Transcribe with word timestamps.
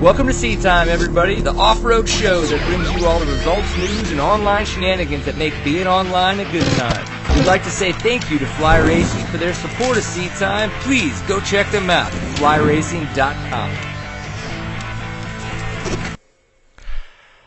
Welcome 0.00 0.26
to 0.26 0.34
Seat 0.34 0.60
Time, 0.60 0.90
everybody, 0.90 1.40
the 1.40 1.54
off-road 1.54 2.06
show 2.06 2.42
that 2.42 2.66
brings 2.66 2.92
you 2.92 3.06
all 3.06 3.18
the 3.18 3.26
results, 3.26 3.74
news, 3.78 4.10
and 4.10 4.20
online 4.20 4.66
shenanigans 4.66 5.24
that 5.24 5.38
make 5.38 5.54
being 5.64 5.86
online 5.86 6.40
a 6.40 6.52
good 6.52 6.66
time. 6.72 7.36
We'd 7.36 7.46
like 7.46 7.62
to 7.64 7.70
say 7.70 7.92
thank 7.92 8.30
you 8.30 8.38
to 8.38 8.46
Fly 8.46 8.78
Racing 8.78 9.24
for 9.26 9.38
their 9.38 9.54
support 9.54 9.96
of 9.96 10.02
Seat 10.02 10.30
Time. 10.32 10.70
Please 10.82 11.22
go 11.22 11.40
check 11.40 11.70
them 11.70 11.88
out 11.88 12.12
at 12.12 12.36
flyracing.com. 12.36 13.70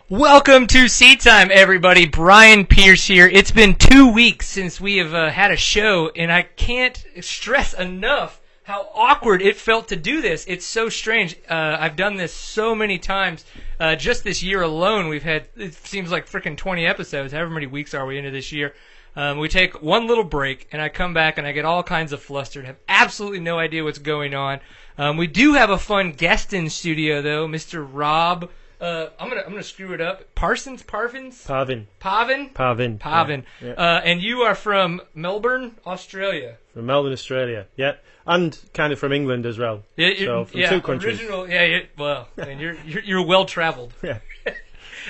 Welcome 0.09 0.67
to 0.67 0.87
Seat 0.87 1.19
Time, 1.19 1.49
everybody. 1.51 2.07
Brian 2.07 2.65
Pierce 2.65 3.05
here. 3.05 3.27
It's 3.27 3.51
been 3.51 3.75
two 3.75 4.11
weeks 4.11 4.47
since 4.47 4.81
we 4.81 4.97
have 4.97 5.13
uh, 5.13 5.29
had 5.29 5.51
a 5.51 5.57
show, 5.57 6.09
and 6.15 6.31
I 6.31 6.41
can't 6.41 7.05
stress 7.21 7.73
enough 7.73 8.41
how 8.67 8.89
awkward 8.93 9.41
it 9.41 9.55
felt 9.55 9.87
to 9.87 9.95
do 9.95 10.21
this. 10.21 10.43
It's 10.45 10.65
so 10.65 10.89
strange. 10.89 11.37
Uh, 11.49 11.77
I've 11.79 11.95
done 11.95 12.17
this 12.17 12.33
so 12.33 12.75
many 12.75 12.99
times. 12.99 13.45
Uh, 13.79 13.95
just 13.95 14.25
this 14.25 14.43
year 14.43 14.61
alone, 14.61 15.07
we've 15.07 15.23
had 15.23 15.47
it 15.55 15.73
seems 15.73 16.11
like 16.11 16.29
freaking 16.29 16.57
20 16.57 16.85
episodes. 16.85 17.31
However 17.31 17.49
many 17.49 17.65
weeks 17.65 17.93
are 17.93 18.05
we 18.05 18.17
into 18.17 18.29
this 18.29 18.51
year? 18.51 18.75
Um, 19.15 19.37
we 19.37 19.47
take 19.47 19.81
one 19.81 20.05
little 20.05 20.25
break, 20.25 20.67
and 20.73 20.81
I 20.81 20.89
come 20.89 21.13
back 21.13 21.37
and 21.37 21.47
I 21.47 21.53
get 21.53 21.63
all 21.63 21.81
kinds 21.81 22.11
of 22.11 22.21
flustered. 22.21 22.65
Have 22.65 22.75
absolutely 22.89 23.39
no 23.39 23.57
idea 23.57 23.85
what's 23.85 23.99
going 23.99 24.33
on. 24.33 24.59
Um, 24.97 25.15
we 25.15 25.27
do 25.27 25.53
have 25.53 25.69
a 25.69 25.77
fun 25.77 26.11
guest 26.11 26.51
in 26.51 26.69
studio 26.69 27.21
though, 27.21 27.47
Mr. 27.47 27.87
Rob. 27.89 28.49
Uh, 28.81 29.07
I'm 29.17 29.29
gonna 29.29 29.43
I'm 29.43 29.51
gonna 29.51 29.63
screw 29.63 29.93
it 29.93 30.01
up. 30.01 30.35
Parsons, 30.35 30.83
Parvins, 30.83 31.47
Pavin. 31.47 31.87
Pavin, 31.99 32.49
Pavin. 32.49 32.97
Pavin. 32.99 33.45
Yeah, 33.61 33.67
yeah. 33.67 33.73
Uh, 33.73 34.01
and 34.03 34.21
you 34.21 34.41
are 34.41 34.55
from 34.55 35.01
Melbourne, 35.15 35.77
Australia. 35.85 36.57
From 36.73 36.85
Melbourne, 36.85 37.13
Australia. 37.13 37.65
Yeah. 37.77 37.93
And 38.27 38.59
kind 38.73 38.91
of 38.91 38.99
from 38.99 39.13
England 39.13 39.45
as 39.45 39.57
well. 39.57 39.83
Yeah, 39.95 40.13
So, 40.17 40.45
from 40.45 40.59
yeah, 40.59 40.69
two 40.69 40.81
countries. 40.81 41.19
Original, 41.19 41.49
yeah, 41.49 41.63
you 41.63 41.87
well, 41.97 42.27
I 42.37 42.45
mean, 42.45 42.59
you're 42.59 42.75
you're, 42.85 43.03
you're 43.03 43.25
well 43.25 43.45
traveled. 43.45 43.93
Yeah. 44.03 44.19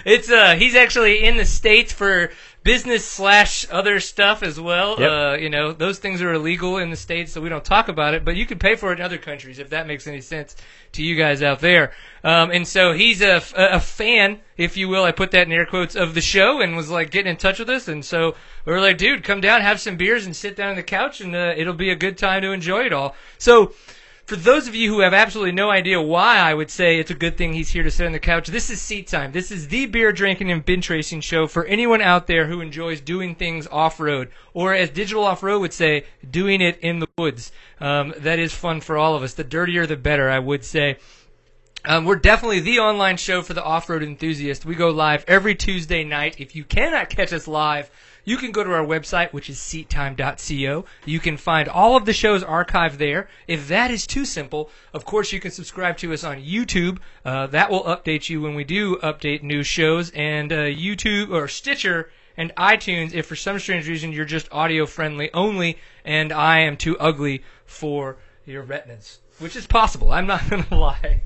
It's 0.06 0.30
uh, 0.30 0.56
he's 0.56 0.76
actually 0.76 1.24
in 1.24 1.38
the 1.38 1.46
states 1.46 1.92
for 1.92 2.30
business 2.68 3.08
slash 3.08 3.66
other 3.72 4.02
stuff 4.02 4.44
as 4.44 4.60
well. 4.60 5.00
Yep. 5.00 5.10
Uh, 5.10 5.38
you 5.40 5.50
know, 5.50 5.72
those 5.72 6.00
things 6.00 6.22
are 6.22 6.34
illegal 6.34 6.78
in 6.78 6.90
the 6.90 6.98
states, 6.98 7.32
so 7.32 7.40
we 7.40 7.48
don't 7.48 7.64
talk 7.64 7.88
about 7.88 8.14
it. 8.14 8.26
But 8.26 8.36
you 8.36 8.46
can 8.46 8.60
pay 8.60 8.76
for 8.76 8.92
it 8.92 9.00
in 9.00 9.06
other 9.06 9.18
countries 9.18 9.58
if 9.58 9.70
that 9.70 9.88
makes 9.88 10.06
any 10.06 10.20
sense 10.20 10.56
to 10.92 11.02
you 11.02 11.16
guys 11.16 11.42
out 11.42 11.62
there. 11.62 11.94
Um, 12.26 12.52
and 12.52 12.68
so 12.68 12.92
he's 12.92 13.22
a, 13.22 13.42
a 13.56 13.80
fan, 13.80 14.42
if 14.58 14.76
you 14.76 14.90
will. 14.90 15.06
I 15.06 15.14
put 15.14 15.32
that 15.32 15.48
in 15.48 15.54
air 15.54 15.66
quotes 15.66 15.96
of 15.96 16.14
the 16.14 16.22
show, 16.22 16.60
and 16.60 16.76
was 16.76 16.90
like 16.90 17.10
getting 17.10 17.32
in 17.32 17.38
touch 17.38 17.60
with 17.60 17.70
us. 17.70 17.88
And 17.88 18.04
so 18.04 18.36
we 18.66 18.74
were 18.74 18.82
like, 18.82 18.98
dude, 18.98 19.24
come 19.24 19.40
down, 19.40 19.62
have 19.62 19.80
some 19.80 19.96
beers, 19.96 20.26
and 20.26 20.36
sit 20.36 20.58
down 20.58 20.72
on 20.72 20.76
the 20.76 20.84
couch, 20.84 21.22
and 21.22 21.34
uh, 21.34 21.54
it'll 21.56 21.74
be 21.74 21.90
a 21.90 21.96
good 21.96 22.18
time 22.18 22.42
to 22.42 22.52
enjoy 22.52 22.82
it 22.86 22.92
all. 22.92 23.16
So 23.38 23.74
for 24.28 24.36
those 24.36 24.68
of 24.68 24.76
you 24.76 24.94
who 24.94 25.00
have 25.00 25.14
absolutely 25.14 25.54
no 25.54 25.70
idea 25.70 26.02
why 26.02 26.38
I 26.38 26.54
would 26.54 26.70
say 26.70 27.00
it's 27.00 27.10
a 27.10 27.16
good 27.16 27.38
thing 27.38 27.54
he's 27.54 27.70
here 27.70 27.84
to 27.84 27.90
sit 27.90 28.06
on 28.06 28.12
the 28.12 28.20
couch, 28.20 28.48
this 28.48 28.70
is 28.70 28.82
Seat 28.82 29.08
Time. 29.08 29.32
This 29.32 29.52
is 29.52 29.70
the 29.70 29.86
beer 29.86 30.12
drinking 30.12 30.52
and 30.52 30.66
binge 30.66 30.90
racing 30.90 31.22
show 31.22 31.48
for 31.48 31.64
anyone 31.64 32.02
out 32.02 32.28
there 32.28 32.46
who 32.46 32.60
enjoys 32.60 33.00
doing 33.00 33.36
things 33.36 33.68
off 33.68 34.02
road, 34.02 34.30
or 34.54 34.74
as 34.74 34.90
Digital 34.90 35.24
Off 35.24 35.44
Road 35.44 35.60
would 35.60 35.72
say, 35.72 36.04
doing 36.30 36.60
it 36.60 36.78
in 36.80 37.00
the 37.00 37.08
woods. 37.18 37.54
Um, 37.80 38.14
that 38.18 38.38
is 38.38 38.54
fun 38.54 38.82
for 38.82 38.98
all 38.98 39.16
of 39.16 39.24
us. 39.24 39.34
The 39.34 39.46
dirtier, 39.46 39.88
the 39.88 39.96
better, 39.96 40.30
I 40.30 40.40
would 40.40 40.66
say. 40.66 40.98
Um, 41.86 42.04
we're 42.04 42.18
definitely 42.18 42.60
the 42.60 42.80
online 42.80 43.16
show 43.16 43.42
for 43.42 43.54
the 43.54 43.64
off-road 43.64 44.04
enthusiast. 44.04 44.66
We 44.66 44.76
go 44.76 44.90
live 44.90 45.24
every 45.26 45.56
Tuesday 45.56 46.04
night. 46.04 46.36
If 46.38 46.54
you 46.54 46.66
cannot 46.66 47.10
catch 47.10 47.32
us 47.32 47.48
live, 47.48 47.90
you 48.28 48.36
can 48.36 48.52
go 48.52 48.62
to 48.62 48.74
our 48.74 48.86
website, 48.86 49.32
which 49.32 49.50
is 49.50 49.58
seattime.co. 49.58 50.84
You 51.06 51.20
can 51.22 51.38
find 51.38 51.70
all 51.70 51.96
of 51.96 52.04
the 52.04 52.12
shows 52.12 52.44
archived 52.44 52.98
there. 52.98 53.30
If 53.48 53.70
that 53.70 53.90
is 53.90 54.06
too 54.06 54.26
simple, 54.26 54.70
of 54.94 55.06
course 55.06 55.32
you 55.32 55.40
can 55.40 55.52
subscribe 55.52 55.96
to 56.00 56.12
us 56.12 56.26
on 56.26 56.44
YouTube. 56.44 56.98
Uh, 57.24 57.48
that 57.48 57.72
will 57.72 57.86
update 57.86 58.28
you 58.28 58.42
when 58.42 58.54
we 58.54 58.66
do 58.66 58.98
update 58.98 59.44
new 59.44 59.64
shows. 59.64 60.10
And 60.10 60.52
uh, 60.52 60.66
YouTube 60.66 61.30
or 61.32 61.48
Stitcher 61.48 62.12
and 62.36 62.54
iTunes, 62.58 63.14
if 63.14 63.28
for 63.28 63.38
some 63.38 63.60
strange 63.60 63.88
reason 63.88 64.12
you're 64.12 64.26
just 64.26 64.52
audio 64.52 64.86
friendly 64.86 65.34
only, 65.34 65.78
and 66.04 66.34
I 66.34 66.60
am 66.60 66.76
too 66.76 66.98
ugly 67.00 67.44
for 67.66 68.18
your 68.46 68.64
retinas, 68.64 69.20
which 69.40 69.56
is 69.56 69.68
possible. 69.68 70.12
I'm 70.12 70.28
not 70.28 70.48
going 70.50 70.64
to 70.64 70.76
lie. 70.76 71.22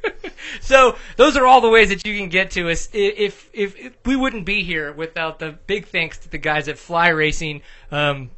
so 0.60 0.96
those 1.16 1.36
are 1.36 1.46
all 1.46 1.60
the 1.60 1.70
ways 1.70 1.88
that 1.88 2.06
you 2.06 2.18
can 2.18 2.28
get 2.28 2.52
to 2.52 2.70
us. 2.70 2.88
If, 2.92 3.50
if 3.52 3.76
if 3.84 3.96
we 4.04 4.16
wouldn't 4.16 4.44
be 4.44 4.62
here 4.62 4.92
without 4.92 5.38
the 5.38 5.52
big 5.66 5.86
thanks 5.86 6.18
to 6.18 6.28
the 6.28 6.38
guys 6.38 6.68
at 6.68 6.78
Fly 6.78 7.08
Racing. 7.08 7.62
Um, 7.90 8.30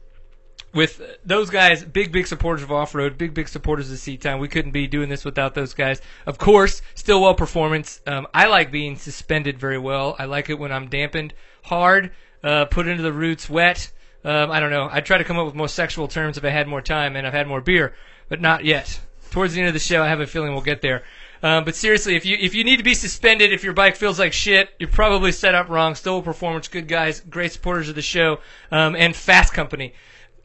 with 0.76 1.00
those 1.24 1.48
guys, 1.48 1.82
big, 1.82 2.12
big 2.12 2.26
supporters 2.26 2.62
of 2.62 2.70
off 2.70 2.94
road, 2.94 3.16
big, 3.16 3.32
big 3.32 3.48
supporters 3.48 3.90
of 3.90 3.98
Seat 3.98 4.20
Time. 4.20 4.38
We 4.38 4.48
couldn't 4.48 4.72
be 4.72 4.86
doing 4.86 5.08
this 5.08 5.24
without 5.24 5.54
those 5.54 5.72
guys. 5.72 6.02
Of 6.26 6.36
course, 6.36 6.82
Stillwell 6.94 7.34
Performance. 7.34 8.02
Um, 8.06 8.26
I 8.34 8.46
like 8.48 8.70
being 8.70 8.96
suspended 8.96 9.58
very 9.58 9.78
well. 9.78 10.14
I 10.18 10.26
like 10.26 10.50
it 10.50 10.58
when 10.58 10.70
I'm 10.70 10.88
dampened 10.88 11.32
hard, 11.62 12.12
uh, 12.44 12.66
put 12.66 12.86
into 12.86 13.02
the 13.02 13.12
roots 13.12 13.48
wet. 13.48 13.90
Um, 14.22 14.50
I 14.50 14.60
don't 14.60 14.70
know. 14.70 14.88
I'd 14.90 15.06
try 15.06 15.18
to 15.18 15.24
come 15.24 15.38
up 15.38 15.46
with 15.46 15.54
more 15.54 15.68
sexual 15.68 16.08
terms 16.08 16.36
if 16.36 16.44
I 16.44 16.50
had 16.50 16.68
more 16.68 16.82
time 16.82 17.16
and 17.16 17.26
I've 17.26 17.32
had 17.32 17.46
more 17.46 17.62
beer, 17.62 17.94
but 18.28 18.40
not 18.40 18.64
yet. 18.64 19.00
Towards 19.36 19.52
the 19.52 19.60
end 19.60 19.68
of 19.68 19.74
the 19.74 19.80
show, 19.80 20.02
I 20.02 20.08
have 20.08 20.20
a 20.20 20.26
feeling 20.26 20.52
we'll 20.52 20.62
get 20.62 20.80
there. 20.80 21.02
Um, 21.42 21.64
but 21.66 21.74
seriously, 21.76 22.16
if 22.16 22.24
you 22.24 22.38
if 22.40 22.54
you 22.54 22.64
need 22.64 22.78
to 22.78 22.82
be 22.82 22.94
suspended, 22.94 23.52
if 23.52 23.62
your 23.62 23.74
bike 23.74 23.94
feels 23.94 24.18
like 24.18 24.32
shit, 24.32 24.70
you're 24.78 24.88
probably 24.88 25.30
set 25.30 25.54
up 25.54 25.68
wrong. 25.68 25.94
Stillwell 25.94 26.22
Performance, 26.22 26.68
good 26.68 26.88
guys, 26.88 27.20
great 27.20 27.52
supporters 27.52 27.90
of 27.90 27.96
the 27.96 28.00
show, 28.00 28.38
um, 28.70 28.96
and 28.96 29.12
Fasst 29.14 29.52
Company 29.52 29.92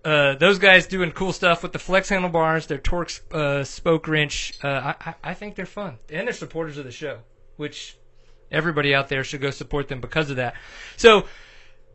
uh, 0.03 0.35
those 0.35 0.59
guys 0.59 0.87
doing 0.87 1.11
cool 1.11 1.31
stuff 1.31 1.63
with 1.63 1.71
the 1.71 1.79
flex 1.79 2.09
handlebars, 2.09 2.67
their 2.67 2.79
Torx 2.79 3.21
uh, 3.33 3.63
spoke 3.63 4.07
wrench. 4.07 4.53
Uh, 4.63 4.93
I- 4.99 5.15
I 5.23 5.33
think 5.35 5.55
they're 5.55 5.65
fun, 5.65 5.97
and 6.09 6.27
they're 6.27 6.33
supporters 6.33 6.77
of 6.77 6.83
the 6.85 6.91
show, 6.91 7.19
which 7.57 7.97
everybody 8.51 8.93
out 8.93 9.07
there 9.09 9.23
should 9.23 9.41
go 9.41 9.51
support 9.51 9.87
them 9.87 10.01
because 10.01 10.29
of 10.29 10.35
that. 10.35 10.55
So 10.97 11.27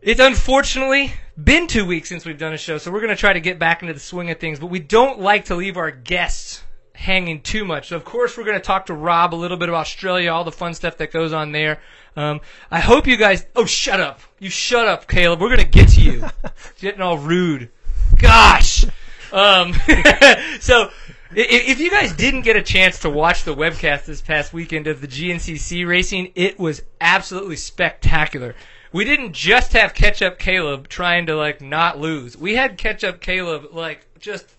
it's 0.01 0.21
unfortunately 0.21 1.13
been 1.43 1.67
two 1.67 1.85
weeks 1.85 2.09
since 2.09 2.25
we've 2.25 2.39
done 2.39 2.55
a 2.55 2.59
show, 2.59 2.79
so 2.79 2.91
we're 2.91 3.01
going 3.01 3.11
to 3.15 3.21
try 3.21 3.33
to 3.33 3.41
get 3.41 3.59
back 3.59 3.83
into 3.83 3.93
the 3.93 4.01
swing 4.01 4.31
of 4.31 4.39
things, 4.39 4.61
but 4.61 4.69
we 4.69 4.79
don't 4.79 5.21
like 5.21 5.47
to 5.47 5.55
leave 5.57 5.77
our 5.77 5.91
guests 5.91 6.63
hanging 6.97 7.41
too 7.41 7.65
much. 7.65 7.89
So 7.89 7.97
of 7.97 8.05
course 8.05 8.37
we're 8.37 8.45
going 8.45 8.59
to 8.59 8.65
talk 8.65 8.87
to 8.87 8.95
Rob 8.95 9.35
a 9.35 9.37
little 9.37 9.57
bit 9.57 9.69
about 9.69 9.81
Australia, 9.81 10.33
all 10.33 10.45
the 10.45 10.53
fun 10.53 10.75
stuff 10.75 10.97
that 10.99 11.13
goes 11.13 11.33
on 11.33 11.53
there. 11.53 11.81
Um, 12.17 12.41
I 12.71 12.81
hope 12.81 13.07
you 13.07 13.17
guys. 13.17 13.47
Oh, 13.55 13.67
shut 13.67 14.01
up! 14.01 14.21
You 14.39 14.49
shut 14.49 14.89
up, 14.89 15.07
Kailub. 15.07 15.39
We're 15.39 15.55
going 15.55 15.61
to 15.61 15.65
get 15.65 15.91
to 15.91 16.01
you. 16.01 16.25
Getting 16.81 17.03
all 17.03 17.19
rude. 17.19 17.71
Gosh. 18.17 18.87
Um, 19.33 19.75
so, 20.61 20.91
if 21.33 21.79
you 21.79 21.91
guys 21.91 22.15
didn't 22.15 22.43
get 22.43 22.57
a 22.57 22.63
chance 22.63 23.01
to 23.01 23.11
watch 23.11 23.45
the 23.45 23.55
webcast 23.55 24.07
this 24.07 24.23
past 24.23 24.55
weekend 24.55 24.87
of 24.87 25.03
the 25.03 25.09
GNCC 25.09 25.87
racing, 25.87 26.33
it 26.35 26.59
was 26.59 26.83
absolutely 27.01 27.57
spectacular. 27.57 28.55
We 28.93 29.05
didn't 29.05 29.35
just 29.35 29.75
have 29.75 29.93
catch 29.93 30.23
up 30.23 30.39
Kailub 30.39 30.89
trying 30.89 31.27
to 31.27 31.37
like 31.37 31.61
not 31.61 31.99
lose. 31.99 32.35
We 32.35 32.55
had 32.55 32.79
catch 32.79 33.05
up 33.05 33.21
Kailub 33.21 33.75
like 33.75 34.07
just 34.19 34.56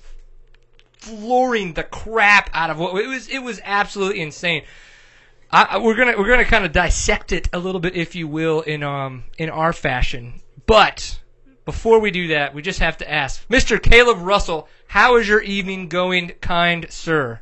flooring 0.98 1.74
the 1.74 1.84
crap 1.84 2.50
out 2.54 2.70
of 2.70 2.80
what 2.80 2.96
it 3.02 3.08
was. 3.08 3.28
It 3.28 3.40
was 3.40 3.60
absolutely 3.64 4.22
insane. 4.22 4.64
I, 5.50 5.78
we're 5.78 5.96
gonna 5.96 6.18
we're 6.18 6.28
gonna 6.28 6.44
kind 6.44 6.66
of 6.66 6.74
dissect 6.74 7.32
it 7.32 7.48
a 7.54 7.60
little 7.60 7.80
bit, 7.80 7.96
if 7.96 8.16
you 8.16 8.28
will, 8.28 8.62
in 8.62 8.84
um 8.84 9.24
in 9.38 9.50
our 9.50 9.72
fashion. 9.72 10.42
But 10.66 11.20
before 11.64 12.00
we 12.00 12.12
do 12.12 12.28
that, 12.30 12.54
we 12.54 12.62
just 12.62 12.80
have 12.80 12.98
to 12.98 13.10
ask, 13.10 13.48
Mr. 13.48 13.78
Kailub 13.78 14.24
Russell, 14.24 14.68
how 14.88 15.16
is 15.16 15.28
your 15.28 15.42
evening 15.42 15.88
going, 15.88 16.34
kind 16.42 16.86
sir? 16.90 17.42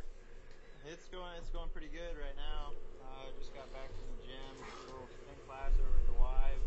It's 0.88 1.08
going. 1.08 1.24
It's 1.38 1.48
going 1.50 1.68
pretty 1.70 1.88
good 1.88 2.14
right 2.20 2.36
now. 2.36 2.72
I 3.02 3.26
just 3.40 3.52
got 3.54 3.72
back 3.72 3.88
from 3.88 4.06
the 4.18 4.26
gym, 4.26 4.38
a 4.62 4.90
little 4.90 5.08
class 5.48 5.70
the 6.06 6.12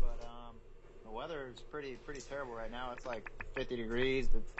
but 0.02 0.26
um, 0.26 0.56
the 1.04 1.10
weather 1.10 1.50
is 1.54 1.62
pretty 1.62 1.96
pretty 2.04 2.20
terrible 2.20 2.52
right 2.52 2.70
now. 2.70 2.92
It's 2.92 3.06
like 3.06 3.30
50 3.54 3.76
degrees. 3.76 4.28
It's, 4.34 4.52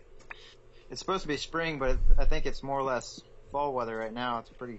it's 0.90 1.00
supposed 1.00 1.22
to 1.22 1.28
be 1.28 1.36
spring, 1.36 1.78
but 1.78 1.98
I 2.18 2.24
think 2.24 2.46
it's 2.46 2.62
more 2.62 2.78
or 2.78 2.82
less 2.82 3.20
fall 3.52 3.72
weather 3.72 3.96
right 3.96 4.12
now. 4.12 4.38
It's 4.38 4.50
pretty 4.50 4.78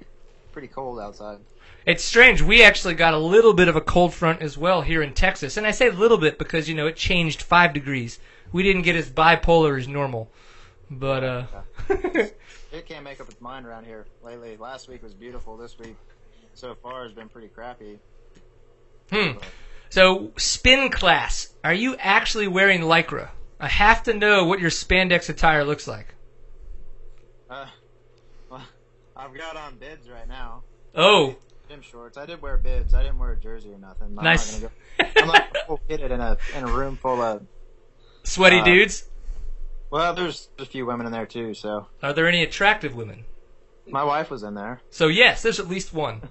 pretty 0.52 0.68
cold 0.68 1.00
outside. 1.00 1.40
It's 1.86 2.04
strange. 2.04 2.42
We 2.42 2.64
actually 2.64 2.96
got 2.96 3.14
a 3.14 3.18
little 3.18 3.54
bit 3.54 3.68
of 3.68 3.76
a 3.76 3.82
cold 3.82 4.14
front 4.14 4.42
as 4.42 4.58
well 4.58 4.82
here 4.82 5.02
in 5.02 5.14
Texas, 5.14 5.58
and 5.58 5.66
I 5.66 5.72
say 5.72 5.88
a 5.88 5.94
little 5.94 6.18
bit 6.18 6.38
because 6.38 6.68
you 6.68 6.76
know 6.76 6.88
it 6.88 6.96
changed 6.96 7.42
five 7.42 7.74
degrees. 7.74 8.20
We 8.52 8.64
didn't 8.64 8.82
get 8.82 8.96
as 8.96 9.10
bipolar 9.10 9.80
as 9.80 9.88
normal, 9.88 10.30
but 10.90 11.24
uh, 11.24 11.46
It 12.72 12.86
can't 12.86 13.04
make 13.04 13.20
up 13.20 13.28
its 13.28 13.42
mind 13.42 13.66
around 13.66 13.86
here 13.86 14.06
lately. 14.24 14.56
Last 14.56 14.88
week 14.88 15.04
was 15.04 15.14
beautiful. 15.14 15.58
This 15.58 15.78
week 15.78 15.98
so 16.54 16.74
far 16.76 17.04
has 17.04 17.12
been 17.12 17.28
pretty 17.28 17.50
crappy. 17.50 18.00
Hmm. 19.12 19.38
So, 19.90 20.32
spin 20.38 20.90
class. 20.90 21.50
Are 21.66 21.74
you 21.74 21.98
actually 21.98 22.48
wearing 22.48 22.82
lycra? 22.82 23.30
I 23.62 23.68
have 23.68 24.04
to 24.04 24.14
know 24.14 24.46
what 24.46 24.60
your 24.60 24.72
spandex 24.72 25.30
attire 25.30 25.64
looks 25.64 25.88
like. 25.88 26.16
Uh, 27.50 27.68
well, 28.50 28.64
I've 29.16 29.34
got 29.36 29.56
on 29.56 29.76
bibs 29.78 30.10
right 30.10 30.28
now. 30.28 30.64
Oh, 30.96 31.36
Gym 31.70 31.82
shorts. 31.82 32.18
I 32.18 32.26
did 32.26 32.42
wear 32.42 32.58
bibs. 32.58 32.94
I 32.94 33.04
didn't 33.04 33.20
wear 33.20 33.32
a 33.32 33.38
jersey 33.38 33.72
or 33.72 33.78
nothing. 33.78 34.16
I'm 34.18 34.24
Nice. 34.24 34.62
Not 34.62 34.72
go, 35.00 35.06
I'm 35.22 35.28
not 35.28 35.58
full 35.68 35.80
kitted 35.90 36.12
in 36.12 36.20
a 36.20 36.38
in 36.58 36.64
a 36.64 36.68
room 36.72 36.98
full 36.98 37.22
of. 37.22 37.44
sweaty 38.24 38.60
Uh, 38.60 38.66
dudes. 38.66 39.08
Well, 39.90 40.14
there's 40.14 40.50
a 40.58 40.66
few 40.66 40.86
women 40.86 41.06
in 41.06 41.12
there 41.12 41.26
too. 41.26 41.54
So 41.54 41.88
Are 42.02 42.14
there 42.14 42.28
any 42.28 42.44
attractive 42.44 42.96
women? 42.96 43.26
My 43.88 44.04
wife 44.04 44.30
was 44.30 44.44
in 44.44 44.54
there. 44.56 44.82
So 44.90 45.08
yes, 45.08 45.44
there's 45.44 45.60
at 45.60 45.68
least 45.68 45.94
one. 45.94 46.30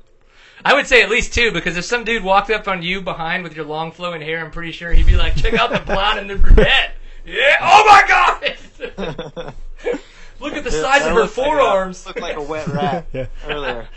I 0.65 0.75
would 0.75 0.87
say 0.87 1.03
at 1.03 1.09
least 1.11 1.33
two 1.33 1.53
because 1.53 1.77
if 1.77 1.85
some 1.85 2.05
dude 2.05 2.23
walked 2.25 2.51
up 2.51 2.69
on 2.69 2.83
you 2.83 3.01
behind 3.01 3.45
with 3.45 3.57
your 3.57 3.65
long 3.65 3.93
flowing 3.93 4.21
hair, 4.21 4.45
I'm 4.45 4.51
pretty 4.51 4.73
sure 4.73 4.93
he'd 4.93 5.07
be 5.07 5.17
like, 5.17 5.37
"Check 5.37 5.55
out 5.55 5.71
the 5.71 5.81
blonde 5.81 6.19
and 6.19 6.29
the 6.31 6.37
brunette." 6.37 6.93
Yeah. 7.31 7.57
Oh 7.61 7.85
my 7.87 8.05
god! 8.09 9.55
Look 10.41 10.55
at 10.55 10.65
the 10.65 10.71
size 10.71 11.03
That 11.03 11.11
of 11.11 11.15
her 11.17 11.21
looked 11.23 11.37
like 11.37 11.47
a- 11.47 11.51
forearms. 11.51 12.07
looked 12.07 12.21
like 12.21 12.37
a 12.37 12.43
wet 12.43 12.67
rat 12.69 13.07
Yeah. 13.13 13.27
earlier. 13.47 13.89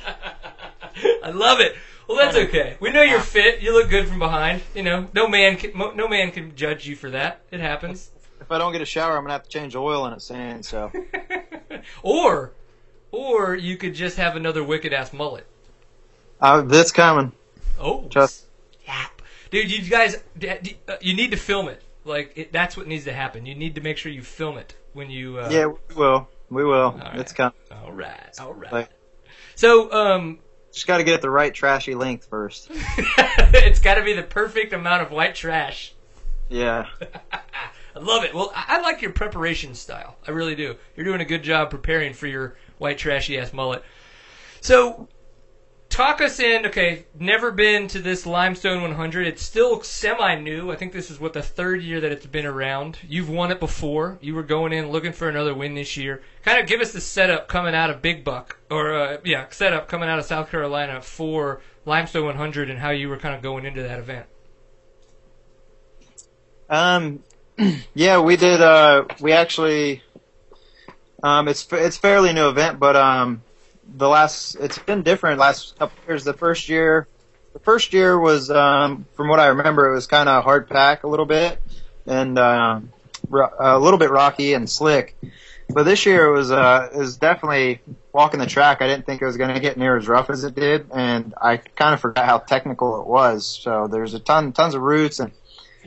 I 1.24 1.30
love 1.30 1.62
it. 1.62 1.76
Well, 2.08 2.18
that's 2.18 2.36
okay. 2.36 2.76
We 2.82 2.92
know 2.92 3.02
you're 3.02 3.22
fit. 3.22 3.62
You 3.62 3.72
look 3.74 3.90
good 3.90 4.08
from 4.10 4.20
behind. 4.20 4.62
You 4.76 4.84
know, 4.84 5.08
no 5.14 5.28
man 5.30 5.56
can 5.56 5.72
mo- 5.74 5.94
no 5.96 6.08
man 6.10 6.32
can 6.32 6.54
judge 6.56 6.86
you 6.86 6.96
for 6.98 7.10
that. 7.12 7.40
It 7.50 7.62
happens. 7.62 8.12
If 8.42 8.52
I 8.52 8.58
don't 8.58 8.74
get 8.74 8.82
a 8.82 8.86
shower, 8.86 9.16
I'm 9.18 9.24
gonna 9.24 9.34
have 9.34 9.44
to 9.44 9.50
change 9.50 9.74
oil 9.76 10.06
in 10.06 10.12
it 10.14 10.22
soon. 10.22 10.64
So 10.64 10.92
or, 12.04 12.52
or 13.12 13.56
you 13.56 13.78
could 13.78 13.96
just 13.96 14.18
have 14.18 14.36
another 14.36 14.64
wicked 14.66 14.92
ass 14.92 15.14
mullet. 15.14 15.48
uh, 16.42 16.62
that's 16.62 16.92
coming. 16.92 17.32
Oh, 17.80 18.06
Just- 18.10 18.46
Yeah. 18.86 19.06
dude, 19.50 19.72
you 19.72 19.90
guys, 19.90 20.22
d- 20.38 20.52
d- 20.62 20.78
uh, 20.90 20.98
you 21.02 21.14
need 21.16 21.32
to 21.32 21.38
film 21.38 21.70
it. 21.70 21.82
Like 22.06 22.34
it, 22.36 22.52
that's 22.52 22.76
what 22.76 22.88
needs 22.88 23.06
to 23.06 23.14
happen. 23.14 23.46
You 23.46 23.56
need 23.56 23.76
to 23.76 23.82
make 23.82 23.98
sure 23.98 24.12
you 24.12 24.22
film 24.22 24.58
it 24.58 24.76
when 24.94 25.10
you. 25.10 25.40
Uh, 25.40 25.50
Yeah, 25.52 25.68
we 25.68 25.96
will. 25.96 26.28
We 26.50 26.64
will. 26.64 26.92
right. 26.92 27.20
It's 27.20 27.32
coming. 27.34 27.54
All 27.72 27.92
right. 27.92 28.40
All 28.40 28.54
right. 28.54 28.72
Like- 28.72 28.90
So, 29.56 29.92
um, 29.92 30.40
Just 30.72 30.86
got 30.88 30.98
to 30.98 31.04
get 31.04 31.16
it 31.16 31.22
the 31.22 31.30
right 31.30 31.54
trashy 31.54 31.96
length 31.96 32.26
first. 32.30 32.68
it's 32.72 33.80
got 33.80 33.96
to 33.96 34.04
be 34.04 34.14
the 34.14 34.24
perfect 34.24 34.74
amount 34.74 35.02
of 35.02 35.12
white 35.12 35.36
trash. 35.36 35.94
Yeah. 36.50 36.88
I 37.32 38.00
love 38.00 38.24
it. 38.24 38.34
Well, 38.34 38.52
I, 38.56 38.78
I 38.78 38.82
like 38.82 39.02
your 39.02 39.12
preparation 39.12 39.74
style. 39.76 40.18
I 40.28 40.32
really 40.32 40.56
do. 40.56 40.76
You're 40.96 41.06
doing 41.06 41.22
a 41.22 41.26
good 41.26 41.44
job 41.44 41.70
preparing 41.70 42.14
for 42.14 42.28
your 42.28 42.56
white 42.80 42.98
trashy 42.98 43.38
ass 43.40 43.54
mullet. 43.54 43.84
So, 44.62 45.08
talk 45.94 46.22
us 46.22 46.40
in. 46.40 46.66
Okay, 46.66 47.06
never 47.18 47.52
been 47.52 47.88
to 47.90 48.00
this 48.00 48.26
Limestone 48.26 48.82
100. 48.82 49.28
It's 49.28 49.44
still 49.44 49.82
semi 49.84 50.36
new. 50.36 50.72
I 50.72 50.76
think 50.76 50.92
this 50.92 51.12
is 51.12 51.20
what 51.20 51.34
the 51.34 51.44
third 51.44 51.84
year 51.84 52.02
that 52.02 52.12
it's 52.12 52.26
been 52.26 52.48
around. 52.48 52.98
You've 53.08 53.30
won 53.30 53.52
it 53.52 53.60
before. 53.60 54.18
You 54.20 54.34
were 54.34 54.44
going 54.44 54.74
in 54.74 54.90
looking 54.90 55.14
for 55.14 55.30
another 55.30 55.54
win 55.54 55.76
this 55.76 55.96
year. 55.96 56.24
Kind 56.44 56.60
of 56.60 56.68
give 56.68 56.82
us 56.82 56.92
the 56.92 57.02
setup 57.02 57.48
coming 57.48 57.76
out 57.76 57.92
of 57.92 58.02
Big 58.02 58.24
Buck, 58.24 58.58
or 58.72 58.94
uh, 58.94 59.18
yeah, 59.24 59.46
setup 59.52 59.88
coming 59.88 60.10
out 60.10 60.20
of 60.20 60.26
South 60.26 60.50
Carolina 60.50 61.00
for 61.02 61.62
Limestone 61.86 62.26
100 62.26 62.70
and 62.70 62.80
how 62.80 62.90
you 62.90 63.08
were 63.08 63.18
kind 63.18 63.36
of 63.36 63.42
going 63.42 63.66
into 63.66 63.84
that 63.84 64.00
event. 64.00 64.26
Um, 66.70 67.24
yeah, 67.94 68.20
we 68.20 68.36
did. 68.36 68.62
Uh, 68.62 69.06
we 69.22 69.32
actually, 69.32 70.02
um, 71.22 71.48
it's 71.48 71.68
it's 71.72 71.98
fairly 71.98 72.34
new 72.34 72.50
event, 72.50 72.80
but 72.80 72.96
um, 72.96 73.44
the 73.94 74.10
last 74.10 74.56
it's 74.56 74.80
been 74.80 75.04
different 75.04 75.40
last 75.40 75.78
couple 75.78 75.98
years. 76.08 76.24
The 76.24 76.34
first 76.34 76.70
year, 76.70 77.08
the 77.54 77.60
first 77.60 77.94
year 77.94 78.20
was 78.20 78.50
um, 78.50 79.06
from 79.14 79.28
what 79.28 79.40
I 79.40 79.48
remember, 79.48 79.90
it 79.90 79.94
was 79.94 80.08
kind 80.08 80.28
of 80.28 80.44
hard 80.44 80.70
pack 80.70 81.04
a 81.04 81.08
little 81.08 81.26
bit 81.26 81.62
and 82.06 82.38
um, 82.40 82.92
a 83.32 83.80
little 83.80 84.00
bit 84.00 84.10
rocky 84.10 84.54
and 84.54 84.70
slick. 84.70 85.16
But 85.70 85.84
this 85.84 86.06
year 86.06 86.28
it 86.28 86.34
was 86.34 86.52
uh, 86.52 86.90
it 86.94 86.98
was 86.98 87.18
definitely 87.18 87.82
walking 88.12 88.40
the 88.40 88.46
track. 88.46 88.82
I 88.82 88.88
didn't 88.88 89.06
think 89.06 89.22
it 89.22 89.26
was 89.26 89.38
going 89.38 89.54
to 89.54 89.60
get 89.60 89.78
near 89.78 89.98
as 89.98 90.08
rough 90.08 90.30
as 90.30 90.44
it 90.44 90.56
did, 90.56 90.88
and 90.94 91.34
I 91.42 91.58
kind 91.58 91.94
of 91.94 92.00
forgot 92.00 92.26
how 92.26 92.40
technical 92.40 93.00
it 93.02 93.08
was. 93.08 93.46
So 93.48 93.88
there's 93.88 94.14
a 94.14 94.20
ton 94.20 94.52
tons 94.52 94.76
of 94.76 94.82
roots 94.82 95.20
and 95.20 95.32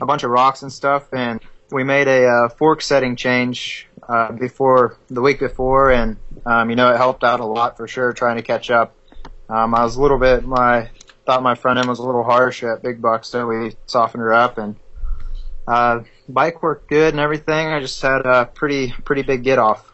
a 0.00 0.06
bunch 0.06 0.22
of 0.24 0.30
rocks 0.30 0.62
and 0.62 0.72
stuff, 0.72 1.12
and 1.12 1.40
we 1.70 1.84
made 1.84 2.08
a 2.08 2.26
uh, 2.26 2.48
fork 2.48 2.82
setting 2.82 3.16
change 3.16 3.88
uh, 4.08 4.32
before 4.32 4.98
the 5.08 5.20
week 5.20 5.38
before, 5.38 5.90
and 5.90 6.16
um, 6.44 6.70
you 6.70 6.76
know 6.76 6.92
it 6.92 6.96
helped 6.96 7.24
out 7.24 7.40
a 7.40 7.44
lot 7.44 7.76
for 7.76 7.88
sure 7.88 8.12
trying 8.12 8.36
to 8.36 8.42
catch 8.42 8.70
up. 8.70 8.94
Um, 9.48 9.74
I 9.74 9.82
was 9.82 9.96
a 9.96 10.02
little 10.02 10.18
bit 10.18 10.44
my 10.44 10.90
thought 11.24 11.42
my 11.42 11.54
front 11.54 11.78
end 11.78 11.88
was 11.88 11.98
a 11.98 12.04
little 12.04 12.22
harsh 12.22 12.62
at 12.62 12.82
Big 12.82 13.02
Buck, 13.02 13.24
so 13.24 13.46
we 13.46 13.74
softened 13.86 14.22
her 14.22 14.32
up 14.32 14.58
and 14.58 14.76
uh, 15.66 16.00
bike 16.28 16.62
worked 16.62 16.88
good 16.88 17.14
and 17.14 17.20
everything. 17.20 17.68
I 17.68 17.80
just 17.80 18.00
had 18.00 18.24
a 18.24 18.46
pretty 18.46 18.92
pretty 19.04 19.22
big 19.22 19.42
get 19.42 19.58
off. 19.58 19.92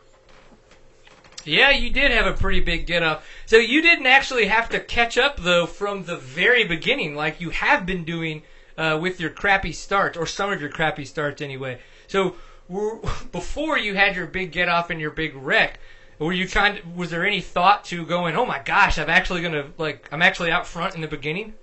Yeah, 1.44 1.70
you 1.70 1.90
did 1.90 2.12
have 2.12 2.26
a 2.26 2.38
pretty 2.38 2.60
big 2.60 2.86
get 2.86 3.02
up. 3.02 3.24
So 3.46 3.56
you 3.56 3.82
didn't 3.82 4.06
actually 4.06 4.46
have 4.46 4.68
to 4.70 4.80
catch 4.80 5.18
up 5.18 5.38
though 5.38 5.66
from 5.66 6.04
the 6.04 6.16
very 6.16 6.64
beginning, 6.64 7.16
like 7.16 7.40
you 7.40 7.50
have 7.50 7.86
been 7.86 8.04
doing 8.04 8.42
uh, 8.76 8.98
with 9.00 9.20
your 9.20 9.30
crappy 9.30 9.72
start 9.72 10.16
or 10.16 10.26
some 10.26 10.52
of 10.52 10.60
your 10.60 10.70
crappy 10.70 11.04
starts 11.04 11.42
anyway. 11.42 11.80
So 12.06 12.36
were, 12.72 12.98
before 13.30 13.78
you 13.78 13.94
had 13.94 14.16
your 14.16 14.26
big 14.26 14.52
get 14.52 14.68
off 14.68 14.90
and 14.90 15.00
your 15.00 15.10
big 15.10 15.34
wreck, 15.34 15.78
were 16.18 16.32
you 16.32 16.46
trying? 16.46 16.76
To, 16.76 16.88
was 16.96 17.10
there 17.10 17.26
any 17.26 17.40
thought 17.40 17.84
to 17.86 18.06
going? 18.06 18.36
Oh 18.36 18.46
my 18.46 18.60
gosh, 18.62 18.98
I'm 18.98 19.10
actually 19.10 19.42
gonna 19.42 19.66
like 19.78 20.08
I'm 20.12 20.22
actually 20.22 20.50
out 20.50 20.66
front 20.66 20.94
in 20.94 21.00
the 21.00 21.08
beginning. 21.08 21.54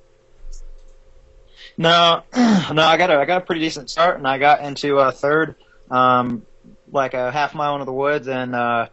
No, 1.77 2.23
no, 2.35 2.83
I 2.83 2.97
got 2.97 3.09
a 3.09 3.15
I 3.15 3.25
got 3.25 3.41
a 3.41 3.45
pretty 3.45 3.61
decent 3.61 3.89
start, 3.89 4.17
and 4.17 4.27
I 4.27 4.37
got 4.37 4.61
into 4.61 4.97
uh, 4.97 5.11
third, 5.11 5.55
um, 5.89 6.45
like 6.91 7.13
a 7.13 7.31
half 7.31 7.55
mile 7.55 7.75
into 7.75 7.85
the 7.85 7.93
woods, 7.93 8.27
and 8.27 8.53
uh, 8.53 8.87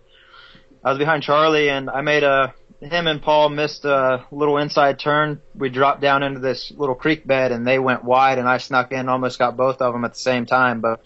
I 0.85 0.91
was 0.91 0.99
behind 0.99 1.23
Charlie, 1.23 1.69
and 1.69 1.91
I 1.91 2.01
made 2.01 2.23
a 2.23 2.55
him 2.81 3.07
and 3.07 3.23
Paul 3.23 3.49
missed 3.49 3.85
a 3.85 4.25
little 4.31 4.59
inside 4.59 4.99
turn. 4.99 5.41
We 5.55 5.71
dropped 5.71 6.01
down 6.01 6.23
into 6.23 6.41
this 6.41 6.71
little 6.71 6.95
creek 6.95 7.27
bed, 7.27 7.53
and 7.53 7.67
they 7.67 7.79
went 7.79 8.05
wide, 8.05 8.39
and 8.39 8.49
I 8.49 8.59
snuck 8.59 8.93
in, 8.93 9.09
almost 9.09 9.39
got 9.39 9.57
both 9.57 9.81
of 9.81 9.93
them 9.93 10.05
at 10.05 10.13
the 10.13 10.21
same 10.21 10.47
time. 10.47 10.81
But 10.81 11.01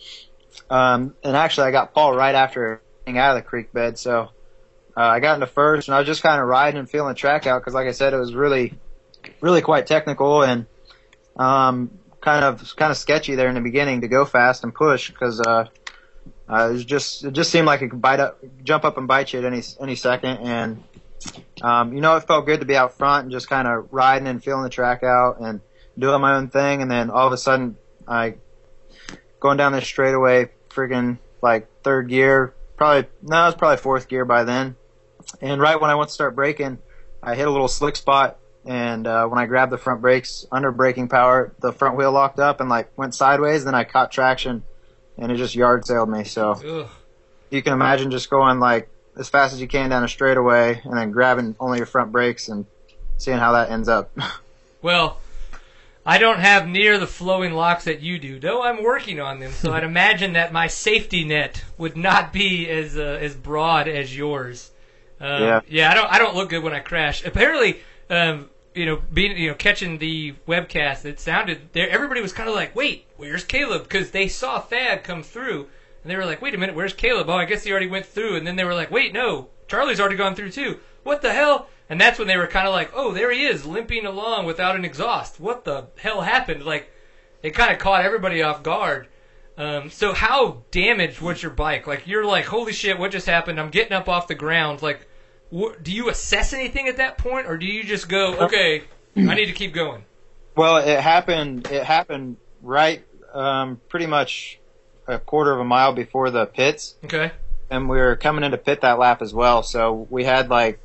um, 0.69 1.15
and 1.23 1.37
actually, 1.37 1.69
I 1.69 1.71
got 1.71 1.95
Paul 1.95 2.15
right 2.15 2.35
after 2.35 2.83
out 3.09 3.37
of 3.37 3.43
the 3.43 3.49
creek 3.49 3.73
bed, 3.73 3.99
so 3.99 4.31
uh, 4.97 5.01
I 5.01 5.21
got 5.21 5.35
into 5.35 5.47
first, 5.47 5.89
and 5.89 5.95
I 5.95 5.99
was 5.99 6.07
just 6.07 6.23
kind 6.23 6.41
of 6.41 6.47
riding 6.47 6.79
and 6.79 6.89
feeling 6.89 7.09
the 7.09 7.15
track 7.15 7.47
out 7.47 7.61
because, 7.61 7.75
like 7.75 7.89
I 7.89 7.93
said, 7.93 8.13
it 8.13 8.19
was 8.19 8.35
really, 8.35 8.75
really 9.41 9.63
quite 9.63 9.87
technical 9.87 10.43
and 10.43 10.67
um, 11.37 11.91
kind 12.21 12.45
of 12.45 12.77
kind 12.77 12.91
of 12.91 12.97
sketchy 12.97 13.35
there 13.35 13.49
in 13.49 13.55
the 13.55 13.61
beginning 13.61 14.03
to 14.03 14.09
go 14.09 14.25
fast 14.25 14.63
and 14.63 14.75
push 14.75 15.11
because 15.11 15.41
uh, 15.41 15.67
uh, 16.49 16.69
it 16.69 16.73
was 16.73 16.85
just 16.85 17.25
it 17.25 17.33
just 17.33 17.51
seemed 17.51 17.67
like 17.67 17.83
it 17.83 17.89
could 17.89 18.03
bite 18.03 18.21
up, 18.21 18.39
jump 18.63 18.85
up 18.85 18.99
and 18.99 19.09
bite 19.09 19.33
you 19.33 19.39
at 19.39 19.45
any 19.45 19.63
any 19.81 19.95
second, 19.95 20.39
and 20.39 20.83
um, 21.63 21.93
you 21.93 22.01
know 22.01 22.17
it 22.17 22.27
felt 22.27 22.47
good 22.47 22.61
to 22.61 22.67
be 22.67 22.77
out 22.77 22.95
front 22.95 23.25
and 23.25 23.33
just 23.33 23.49
kind 23.49 23.67
of 23.67 23.89
riding 23.93 24.29
and 24.29 24.43
feeling 24.43 24.63
the 24.63 24.71
track 24.71 25.03
out 25.03 25.41
and 25.41 25.61
doing 25.99 26.21
my 26.21 26.37
own 26.37 26.49
thing, 26.49 26.83
and 26.83 26.91
then 26.91 27.11
all 27.11 27.27
of 27.27 27.33
a 27.33 27.39
sudden 27.39 27.77
I 28.07 28.35
going 29.41 29.57
down 29.57 29.73
this 29.73 29.85
straightaway, 29.85 30.51
friggin' 30.69 31.19
like 31.43 31.69
third 31.83 32.09
gear, 32.09 32.55
probably 32.77 33.09
no, 33.23 33.43
it 33.43 33.47
was 33.47 33.55
probably 33.55 33.79
fourth 33.79 34.09
gear 34.09 34.25
by 34.25 34.45
then, 34.45 34.77
and 35.41 35.61
right 35.61 35.81
when 35.81 35.91
I 35.91 35.97
went 35.97 36.09
to 36.09 36.15
start 36.15 36.35
braking, 36.37 36.79
I 37.23 37.35
hit 37.35 37.49
a 37.49 37.51
little 37.51 37.69
slick 37.69 37.97
spot 37.97 38.39
and 38.65 39.07
uh, 39.07 39.27
when 39.27 39.39
I 39.39 39.47
grabbed 39.47 39.73
the 39.73 39.79
front 39.79 40.03
brakes 40.03 40.47
under 40.53 40.71
braking 40.71 41.09
power, 41.09 41.55
the 41.61 41.73
front 41.73 41.97
wheel 41.97 42.13
locked 42.13 42.39
up 42.39 42.61
and 42.61 42.69
like 42.69 42.97
went 42.97 43.15
sideways. 43.15 43.65
Then 43.65 43.75
I 43.75 43.85
caught 43.85 44.11
traction, 44.11 44.63
and 45.17 45.33
it 45.33 45.37
just 45.37 45.55
yard 45.55 45.87
sailed 45.87 46.11
me. 46.11 46.25
So 46.25 46.53
Ugh. 46.53 46.89
you 47.51 47.63
can 47.63 47.73
imagine 47.73 48.11
just 48.11 48.29
going 48.29 48.61
like 48.61 48.91
as 49.19 49.29
fast 49.29 49.55
as 49.55 49.61
you 49.61 49.69
can 49.69 49.91
down 49.91 50.05
a 50.05 50.09
straightaway, 50.09 50.81
and 50.85 50.97
then 50.97 51.11
grabbing 51.11 51.57
only 51.59 51.79
your 51.79 51.87
front 51.87 52.13
brakes 52.13 52.49
and 52.49 52.67
seeing 53.17 53.39
how 53.39 53.53
that 53.53 53.71
ends 53.71 53.89
up. 53.89 54.11
Well, 54.83 55.20
I 56.11 56.19
don't 56.19 56.41
have 56.41 56.67
near 56.67 56.99
the 56.99 57.07
flowing 57.07 57.53
locks 57.53 57.85
that 57.85 58.01
you 58.01 58.19
do, 58.19 58.41
though 58.41 58.63
I'm 58.65 58.83
working 58.83 59.21
on 59.21 59.39
them. 59.39 59.53
So 59.53 59.73
I'd 59.77 59.85
imagine 59.85 60.33
that 60.33 60.53
my 60.53 60.67
safety 60.67 61.25
net 61.25 61.65
would 61.79 61.97
not 61.97 62.33
be 62.33 62.69
as 62.69 62.97
uh, 62.97 63.19
as 63.21 63.37
broad 63.37 63.87
as 63.87 64.17
yours. 64.17 64.73
Um, 65.21 65.43
Yeah. 65.43 65.61
yeah. 65.69 65.91
I 65.91 65.95
don't 65.95 66.13
I 66.13 66.19
don't 66.19 66.35
look 66.35 66.49
good 66.51 66.65
when 66.65 66.73
I 66.75 66.81
crash. 66.81 67.25
Apparently, 67.25 67.79
um, 68.09 68.51
you 68.75 68.87
know, 68.87 69.01
being 69.13 69.37
you 69.39 69.51
know 69.51 69.55
catching 69.55 69.99
the 69.99 70.35
webcast, 70.49 71.05
it 71.05 71.21
sounded 71.21 71.59
there. 71.75 71.89
Everybody 71.89 72.21
was 72.21 72.33
kind 72.33 72.49
of 72.49 72.57
like, 72.57 72.75
"Wait, 72.75 73.07
where's 73.17 73.45
Kailub?" 73.45 73.85
Because 73.85 74.11
they 74.11 74.27
saw 74.27 74.59
Thad 74.59 75.05
come 75.05 75.23
through, 75.23 75.69
and 76.03 76.11
they 76.11 76.17
were 76.17 76.27
like, 76.27 76.43
"Wait 76.43 76.55
a 76.55 76.59
minute, 76.59 76.75
where's 76.75 76.95
Kailub?" 76.95 77.29
Oh, 77.29 77.35
I 77.35 77.45
guess 77.45 77.63
he 77.63 77.71
already 77.71 77.87
went 77.89 78.07
through. 78.07 78.35
And 78.35 78.45
then 78.45 78.57
they 78.57 78.65
were 78.65 78.75
like, 78.75 78.91
"Wait, 78.91 79.13
no, 79.13 79.49
Charlie's 79.69 80.01
already 80.01 80.17
gone 80.17 80.35
through 80.35 80.51
too. 80.51 80.81
What 81.05 81.23
the 81.23 81.33
hell?" 81.33 81.69
And 81.91 82.01
that's 82.01 82.19
when 82.19 82.29
they 82.29 82.37
were 82.37 82.47
kind 82.47 82.67
of 82.67 82.73
like, 82.73 82.93
"Oh, 82.95 83.13
there 83.13 83.31
he 83.33 83.45
is, 83.45 83.67
limping 83.67 84.07
along 84.07 84.47
without 84.47 84.77
an 84.77 84.85
exhaust. 84.85 85.39
What 85.41 85.65
the 85.65 85.89
hell 85.99 86.21
happened?" 86.23 86.65
Like, 86.65 86.89
it 87.43 87.51
kind 87.51 87.73
of 87.73 87.79
caught 87.79 88.05
everybody 88.05 88.43
off 88.43 88.63
guard. 88.63 89.09
Um, 89.59 89.91
so 89.91 90.15
how 90.15 90.63
damaged 90.71 91.21
was 91.21 91.43
your 91.43 91.51
bike? 91.51 91.87
Like, 91.87 92.07
you're 92.07 92.25
like, 92.25 92.47
"Holy 92.47 92.73
shit, 92.73 92.99
what 92.99 93.11
just 93.11 93.27
happened?" 93.27 93.61
I'm 93.61 93.71
getting 93.71 93.93
up 93.93 94.09
off 94.09 94.29
the 94.29 94.35
ground. 94.37 94.81
Like, 94.83 95.07
wh- 95.53 95.75
do 95.83 95.93
you 95.93 96.09
assess 96.09 96.53
anything 96.53 96.87
at 96.89 96.97
that 96.99 97.19
point, 97.19 97.47
or 97.47 97.59
do 97.59 97.67
you 97.67 97.83
just 97.85 98.09
go, 98.09 98.37
"Okay, 98.39 98.85
I 99.17 99.35
need 99.35 99.47
to 99.47 99.53
keep 99.53 99.75
going"? 99.75 100.05
well, 100.57 100.77
it 100.77 101.01
happened. 101.01 101.67
It 101.71 101.83
happened 101.85 102.37
right, 102.63 103.05
um, 103.35 103.81
pretty 103.89 104.07
much 104.07 104.59
a 105.09 105.19
quarter 105.19 105.53
of 105.53 105.59
a 105.59 105.65
mile 105.65 105.93
before 105.93 106.31
the 106.31 106.47
pits. 106.47 106.95
Okay. 107.05 107.33
and 107.69 107.89
we 107.89 107.99
were 107.99 108.15
coming 108.17 108.45
into 108.45 108.59
pit 108.59 108.81
that 108.83 108.99
lap 108.99 109.23
as 109.23 109.33
well. 109.35 109.63
So 109.63 110.07
we 110.11 110.25
had 110.25 110.51
like 110.51 110.79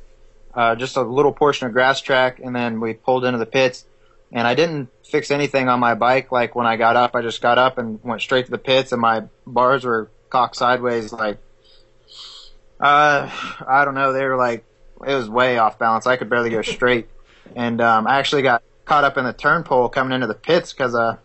uh, 0.56 0.74
just 0.74 0.96
a 0.96 1.02
little 1.02 1.32
portion 1.32 1.66
of 1.66 1.74
grass 1.74 2.00
track, 2.00 2.40
and 2.40 2.56
then 2.56 2.80
we 2.80 2.94
pulled 2.94 3.24
into 3.24 3.38
the 3.38 3.46
pits. 3.46 3.84
And 4.32 4.46
I 4.46 4.54
didn't 4.54 4.88
fix 5.04 5.30
anything 5.30 5.68
on 5.68 5.78
my 5.78 5.94
bike. 5.94 6.32
Like 6.32 6.56
when 6.56 6.66
I 6.66 6.76
got 6.76 6.96
up, 6.96 7.14
I 7.14 7.22
just 7.22 7.40
got 7.40 7.58
up 7.58 7.78
and 7.78 8.02
went 8.02 8.22
straight 8.22 8.46
to 8.46 8.50
the 8.50 8.58
pits, 8.58 8.90
and 8.90 9.00
my 9.00 9.24
bars 9.46 9.84
were 9.84 10.10
cocked 10.30 10.56
sideways. 10.56 11.12
Like, 11.12 11.38
uh, 12.80 13.30
I 13.66 13.84
don't 13.84 13.94
know, 13.94 14.12
they 14.12 14.24
were 14.24 14.36
like 14.36 14.64
it 15.06 15.14
was 15.14 15.28
way 15.28 15.58
off 15.58 15.78
balance. 15.78 16.06
I 16.06 16.16
could 16.16 16.30
barely 16.30 16.50
go 16.50 16.62
straight, 16.62 17.08
and 17.54 17.80
um, 17.80 18.06
I 18.06 18.18
actually 18.18 18.42
got 18.42 18.62
caught 18.86 19.04
up 19.04 19.18
in 19.18 19.24
the 19.24 19.32
turn 19.32 19.62
pole 19.62 19.88
coming 19.88 20.14
into 20.14 20.26
the 20.26 20.34
pits 20.34 20.72
because 20.72 20.94
uh, 20.94 21.18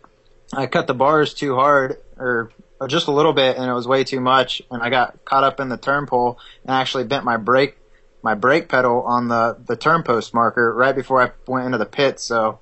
I 0.52 0.66
cut 0.66 0.86
the 0.86 0.94
bars 0.94 1.32
too 1.32 1.54
hard 1.54 1.96
or, 2.18 2.50
or 2.80 2.88
just 2.88 3.08
a 3.08 3.12
little 3.12 3.32
bit, 3.32 3.56
and 3.56 3.68
it 3.68 3.72
was 3.72 3.88
way 3.88 4.04
too 4.04 4.20
much, 4.20 4.62
and 4.70 4.82
I 4.82 4.90
got 4.90 5.24
caught 5.24 5.44
up 5.44 5.58
in 5.58 5.70
the 5.70 5.78
turn 5.78 6.06
pole 6.06 6.38
and 6.64 6.72
actually 6.72 7.04
bent 7.04 7.24
my 7.24 7.38
brake 7.38 7.76
my 8.22 8.34
brake 8.34 8.68
pedal 8.68 9.02
on 9.02 9.28
the 9.28 9.56
the 9.66 9.76
turn 9.76 10.02
post 10.02 10.32
marker 10.32 10.72
right 10.74 10.94
before 10.94 11.22
I 11.22 11.32
went 11.46 11.66
into 11.66 11.78
the 11.78 11.86
pit. 11.86 12.20
So 12.20 12.60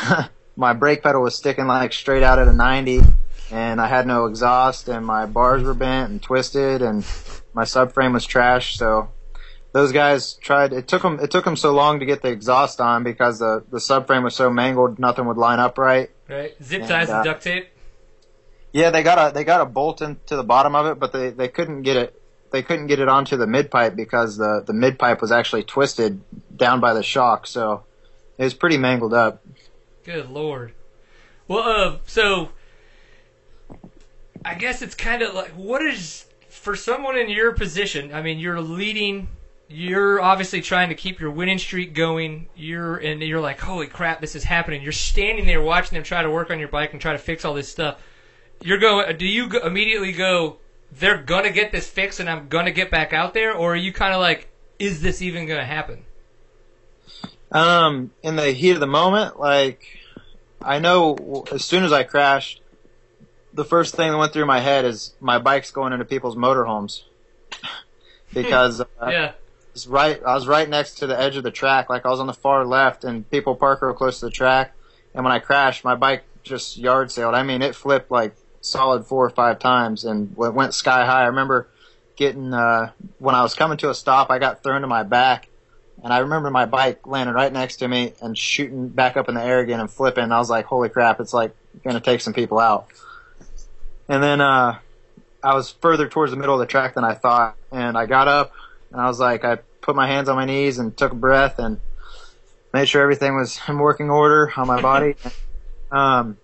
my 0.56 0.72
brake 0.72 1.02
pedal 1.02 1.22
was 1.22 1.34
sticking 1.34 1.66
like 1.66 1.92
straight 1.92 2.22
out 2.22 2.38
at 2.38 2.48
a 2.48 2.52
90 2.52 3.00
and 3.50 3.80
I 3.80 3.86
had 3.86 4.06
no 4.06 4.26
exhaust 4.26 4.88
and 4.88 5.04
my 5.04 5.26
bars 5.26 5.62
were 5.62 5.74
bent 5.74 6.10
and 6.10 6.22
twisted 6.22 6.82
and 6.82 7.04
my 7.52 7.64
subframe 7.64 8.12
was 8.12 8.24
trash. 8.24 8.76
So 8.76 9.10
those 9.74 9.90
guys 9.90 10.34
tried. 10.34 10.72
It 10.72 10.86
took 10.86 11.02
them. 11.02 11.18
It 11.20 11.32
took 11.32 11.44
them 11.44 11.56
so 11.56 11.72
long 11.72 11.98
to 11.98 12.06
get 12.06 12.22
the 12.22 12.28
exhaust 12.28 12.80
on 12.80 13.02
because 13.02 13.40
the 13.40 13.64
the 13.70 13.78
subframe 13.78 14.22
was 14.22 14.34
so 14.36 14.48
mangled, 14.48 15.00
nothing 15.00 15.26
would 15.26 15.36
line 15.36 15.58
up 15.58 15.78
right. 15.78 16.10
Right. 16.28 16.54
Zip 16.62 16.82
ties 16.82 17.08
and, 17.08 17.10
uh, 17.10 17.16
and 17.16 17.24
duct 17.24 17.42
tape. 17.42 17.68
Yeah, 18.72 18.90
they 18.90 19.02
got 19.02 19.30
a 19.30 19.34
they 19.34 19.42
got 19.42 19.60
a 19.60 19.66
bolt 19.66 20.00
into 20.00 20.36
the 20.36 20.44
bottom 20.44 20.76
of 20.76 20.86
it, 20.86 21.00
but 21.00 21.12
they 21.12 21.30
they 21.30 21.48
couldn't 21.48 21.82
get 21.82 21.96
it. 21.96 22.22
They 22.54 22.62
couldn't 22.62 22.86
get 22.86 23.00
it 23.00 23.08
onto 23.08 23.36
the 23.36 23.48
mid 23.48 23.68
pipe 23.68 23.96
because 23.96 24.36
the 24.36 24.62
the 24.64 24.72
mid 24.72 24.96
pipe 24.96 25.20
was 25.20 25.32
actually 25.32 25.64
twisted 25.64 26.20
down 26.56 26.78
by 26.78 26.94
the 26.94 27.02
shock, 27.02 27.48
so 27.48 27.82
it 28.38 28.44
was 28.44 28.54
pretty 28.54 28.78
mangled 28.78 29.12
up. 29.12 29.44
Good 30.04 30.30
lord. 30.30 30.72
Well, 31.48 31.62
uh, 31.68 31.98
so 32.06 32.50
I 34.44 34.54
guess 34.54 34.82
it's 34.82 34.94
kind 34.94 35.22
of 35.22 35.34
like 35.34 35.50
what 35.56 35.82
is 35.82 36.26
for 36.48 36.76
someone 36.76 37.18
in 37.18 37.28
your 37.28 37.50
position. 37.54 38.14
I 38.14 38.22
mean, 38.22 38.38
you're 38.38 38.60
leading. 38.60 39.26
You're 39.66 40.20
obviously 40.20 40.60
trying 40.60 40.90
to 40.90 40.94
keep 40.94 41.18
your 41.18 41.32
winning 41.32 41.58
streak 41.58 41.92
going. 41.92 42.46
You're 42.54 42.98
and 42.98 43.20
you're 43.20 43.40
like, 43.40 43.58
holy 43.58 43.88
crap, 43.88 44.20
this 44.20 44.36
is 44.36 44.44
happening. 44.44 44.80
You're 44.80 44.92
standing 44.92 45.46
there 45.46 45.60
watching 45.60 45.96
them 45.96 46.04
try 46.04 46.22
to 46.22 46.30
work 46.30 46.52
on 46.52 46.60
your 46.60 46.68
bike 46.68 46.92
and 46.92 47.02
try 47.02 47.14
to 47.14 47.18
fix 47.18 47.44
all 47.44 47.54
this 47.54 47.68
stuff. 47.68 48.00
You're 48.62 48.78
going. 48.78 49.16
Do 49.16 49.26
you 49.26 49.48
go, 49.48 49.58
immediately 49.66 50.12
go? 50.12 50.58
They're 50.92 51.18
gonna 51.18 51.50
get 51.50 51.72
this 51.72 51.88
fixed, 51.88 52.20
and 52.20 52.28
I'm 52.30 52.48
gonna 52.48 52.70
get 52.70 52.90
back 52.90 53.12
out 53.12 53.34
there, 53.34 53.52
or 53.52 53.72
are 53.72 53.76
you 53.76 53.92
kind 53.92 54.14
of 54.14 54.20
like, 54.20 54.48
is 54.78 55.02
this 55.02 55.22
even 55.22 55.46
gonna 55.46 55.64
happen? 55.64 56.04
Um, 57.50 58.10
in 58.22 58.36
the 58.36 58.50
heat 58.50 58.72
of 58.72 58.80
the 58.80 58.86
moment, 58.86 59.38
like 59.38 59.86
I 60.60 60.78
know 60.78 61.44
as 61.52 61.64
soon 61.64 61.84
as 61.84 61.92
I 61.92 62.02
crashed, 62.02 62.60
the 63.52 63.64
first 63.64 63.94
thing 63.94 64.10
that 64.10 64.18
went 64.18 64.32
through 64.32 64.46
my 64.46 64.60
head 64.60 64.84
is 64.84 65.14
my 65.20 65.38
bike's 65.38 65.70
going 65.70 65.92
into 65.92 66.04
people's 66.04 66.36
motorhomes 66.36 67.02
because 68.34 68.80
uh, 68.80 68.86
yeah. 69.08 69.32
was 69.72 69.86
right. 69.86 70.20
I 70.24 70.34
was 70.34 70.48
right 70.48 70.68
next 70.68 70.96
to 70.96 71.06
the 71.06 71.18
edge 71.18 71.36
of 71.36 71.44
the 71.44 71.50
track, 71.50 71.88
like 71.88 72.04
I 72.04 72.08
was 72.08 72.20
on 72.20 72.26
the 72.26 72.34
far 72.34 72.64
left, 72.64 73.04
and 73.04 73.28
people 73.30 73.54
park 73.54 73.82
real 73.82 73.94
close 73.94 74.20
to 74.20 74.26
the 74.26 74.32
track. 74.32 74.74
And 75.14 75.24
when 75.24 75.32
I 75.32 75.38
crashed, 75.38 75.84
my 75.84 75.94
bike 75.94 76.24
just 76.42 76.76
yard 76.76 77.10
sailed. 77.12 77.34
I 77.34 77.42
mean, 77.44 77.62
it 77.62 77.76
flipped 77.76 78.10
like 78.10 78.34
solid 78.64 79.06
four 79.06 79.24
or 79.24 79.30
five 79.30 79.58
times 79.58 80.04
and 80.04 80.34
went 80.36 80.74
sky 80.74 81.04
high. 81.04 81.22
I 81.22 81.26
remember 81.26 81.68
getting 82.16 82.54
uh, 82.54 82.92
when 83.18 83.34
I 83.34 83.42
was 83.42 83.54
coming 83.54 83.76
to 83.78 83.90
a 83.90 83.94
stop, 83.94 84.30
I 84.30 84.38
got 84.38 84.62
thrown 84.62 84.80
to 84.82 84.86
my 84.86 85.02
back 85.02 85.48
and 86.02 86.12
I 86.12 86.18
remember 86.18 86.50
my 86.50 86.66
bike 86.66 87.06
landing 87.06 87.34
right 87.34 87.52
next 87.52 87.76
to 87.76 87.88
me 87.88 88.12
and 88.20 88.36
shooting 88.36 88.88
back 88.88 89.16
up 89.16 89.28
in 89.28 89.34
the 89.34 89.42
air 89.42 89.60
again 89.60 89.80
and 89.80 89.90
flipping. 89.90 90.32
I 90.32 90.38
was 90.38 90.50
like, 90.50 90.66
holy 90.66 90.88
crap, 90.88 91.20
it's 91.20 91.32
like 91.32 91.54
going 91.82 91.94
to 91.94 92.00
take 92.00 92.20
some 92.20 92.32
people 92.32 92.58
out. 92.58 92.86
And 94.08 94.22
then, 94.22 94.40
uh, 94.40 94.78
I 95.42 95.54
was 95.54 95.70
further 95.70 96.08
towards 96.08 96.30
the 96.32 96.38
middle 96.38 96.54
of 96.54 96.60
the 96.60 96.66
track 96.66 96.94
than 96.94 97.04
I 97.04 97.12
thought. 97.12 97.56
And 97.70 97.98
I 97.98 98.06
got 98.06 98.28
up 98.28 98.52
and 98.90 99.00
I 99.00 99.06
was 99.06 99.20
like, 99.20 99.44
I 99.44 99.56
put 99.82 99.94
my 99.94 100.06
hands 100.06 100.28
on 100.28 100.36
my 100.36 100.46
knees 100.46 100.78
and 100.78 100.96
took 100.96 101.12
a 101.12 101.16
breath 101.16 101.58
and 101.58 101.80
made 102.72 102.88
sure 102.88 103.02
everything 103.02 103.36
was 103.36 103.60
in 103.68 103.78
working 103.78 104.08
order 104.08 104.50
on 104.56 104.66
my 104.66 104.80
body. 104.80 105.16
um, 105.90 106.38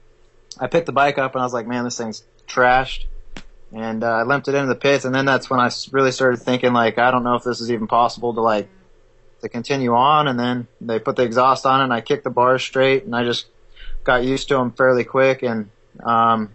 I 0.60 0.66
picked 0.66 0.86
the 0.86 0.92
bike 0.92 1.16
up 1.16 1.34
and 1.34 1.40
I 1.40 1.44
was 1.44 1.54
like, 1.54 1.66
man, 1.66 1.84
this 1.84 1.96
thing's 1.96 2.22
trashed. 2.46 3.06
And, 3.72 4.04
uh, 4.04 4.10
I 4.10 4.22
limped 4.24 4.48
it 4.48 4.54
into 4.54 4.68
the 4.68 4.74
pits. 4.74 5.04
And 5.04 5.14
then 5.14 5.24
that's 5.24 5.48
when 5.48 5.58
I 5.58 5.70
really 5.90 6.12
started 6.12 6.38
thinking 6.38 6.72
like, 6.72 6.98
I 6.98 7.10
don't 7.10 7.24
know 7.24 7.34
if 7.34 7.44
this 7.44 7.60
is 7.60 7.70
even 7.70 7.86
possible 7.86 8.34
to 8.34 8.40
like 8.40 8.68
to 9.40 9.48
continue 9.48 9.94
on. 9.94 10.28
And 10.28 10.38
then 10.38 10.68
they 10.80 10.98
put 10.98 11.16
the 11.16 11.22
exhaust 11.22 11.64
on 11.64 11.80
and 11.80 11.92
I 11.92 12.02
kicked 12.02 12.24
the 12.24 12.30
bars 12.30 12.62
straight 12.62 13.04
and 13.04 13.16
I 13.16 13.24
just 13.24 13.46
got 14.04 14.22
used 14.22 14.48
to 14.48 14.54
them 14.54 14.72
fairly 14.72 15.04
quick. 15.04 15.42
And, 15.42 15.70
um, 16.02 16.54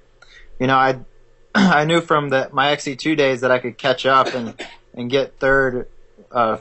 you 0.59 0.67
know, 0.67 0.75
I, 0.75 0.99
I 1.55 1.85
knew 1.85 2.01
from 2.01 2.29
the, 2.29 2.49
my 2.53 2.75
XC2 2.75 3.17
days 3.17 3.41
that 3.41 3.51
I 3.51 3.59
could 3.59 3.77
catch 3.77 4.05
up 4.05 4.27
and, 4.35 4.53
and 4.93 5.09
get 5.09 5.39
third, 5.39 5.87
uh, 6.31 6.57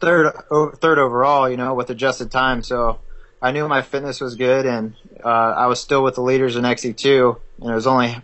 third, 0.00 0.32
third 0.80 0.98
overall, 0.98 1.50
you 1.50 1.56
know, 1.56 1.74
with 1.74 1.90
adjusted 1.90 2.30
time. 2.30 2.62
So 2.62 3.00
I 3.40 3.52
knew 3.52 3.68
my 3.68 3.82
fitness 3.82 4.20
was 4.20 4.34
good 4.34 4.66
and, 4.66 4.94
uh, 5.24 5.28
I 5.28 5.66
was 5.66 5.80
still 5.80 6.02
with 6.02 6.16
the 6.16 6.22
leaders 6.22 6.56
in 6.56 6.64
XC2 6.64 7.38
and 7.60 7.70
it 7.70 7.74
was 7.74 7.86
only 7.86 8.16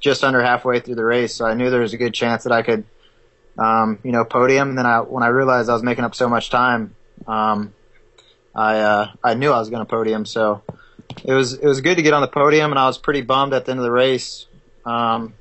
just 0.00 0.22
under 0.24 0.42
halfway 0.42 0.80
through 0.80 0.96
the 0.96 1.04
race. 1.04 1.34
So 1.34 1.46
I 1.46 1.54
knew 1.54 1.70
there 1.70 1.80
was 1.80 1.94
a 1.94 1.96
good 1.96 2.12
chance 2.14 2.44
that 2.44 2.52
I 2.52 2.62
could, 2.62 2.84
um, 3.56 3.98
you 4.02 4.12
know, 4.12 4.24
podium. 4.24 4.70
And 4.70 4.78
then 4.78 4.86
I, 4.86 5.00
when 5.00 5.22
I 5.22 5.28
realized 5.28 5.70
I 5.70 5.72
was 5.72 5.82
making 5.82 6.04
up 6.04 6.14
so 6.14 6.28
much 6.28 6.50
time, 6.50 6.94
um, 7.26 7.72
I, 8.54 8.80
uh, 8.80 9.10
I 9.24 9.34
knew 9.34 9.50
I 9.52 9.58
was 9.58 9.70
going 9.70 9.84
to 9.84 9.90
podium. 9.90 10.26
So 10.26 10.62
it 11.24 11.32
was, 11.32 11.54
it 11.54 11.66
was 11.66 11.80
good 11.80 11.96
to 11.96 12.02
get 12.02 12.12
on 12.12 12.20
the 12.20 12.28
podium 12.28 12.70
and 12.70 12.78
I 12.78 12.86
was 12.86 12.98
pretty 12.98 13.22
bummed 13.22 13.54
at 13.54 13.64
the 13.64 13.70
end 13.70 13.80
of 13.80 13.84
the 13.84 13.92
race, 13.92 14.46
um, 14.84 15.34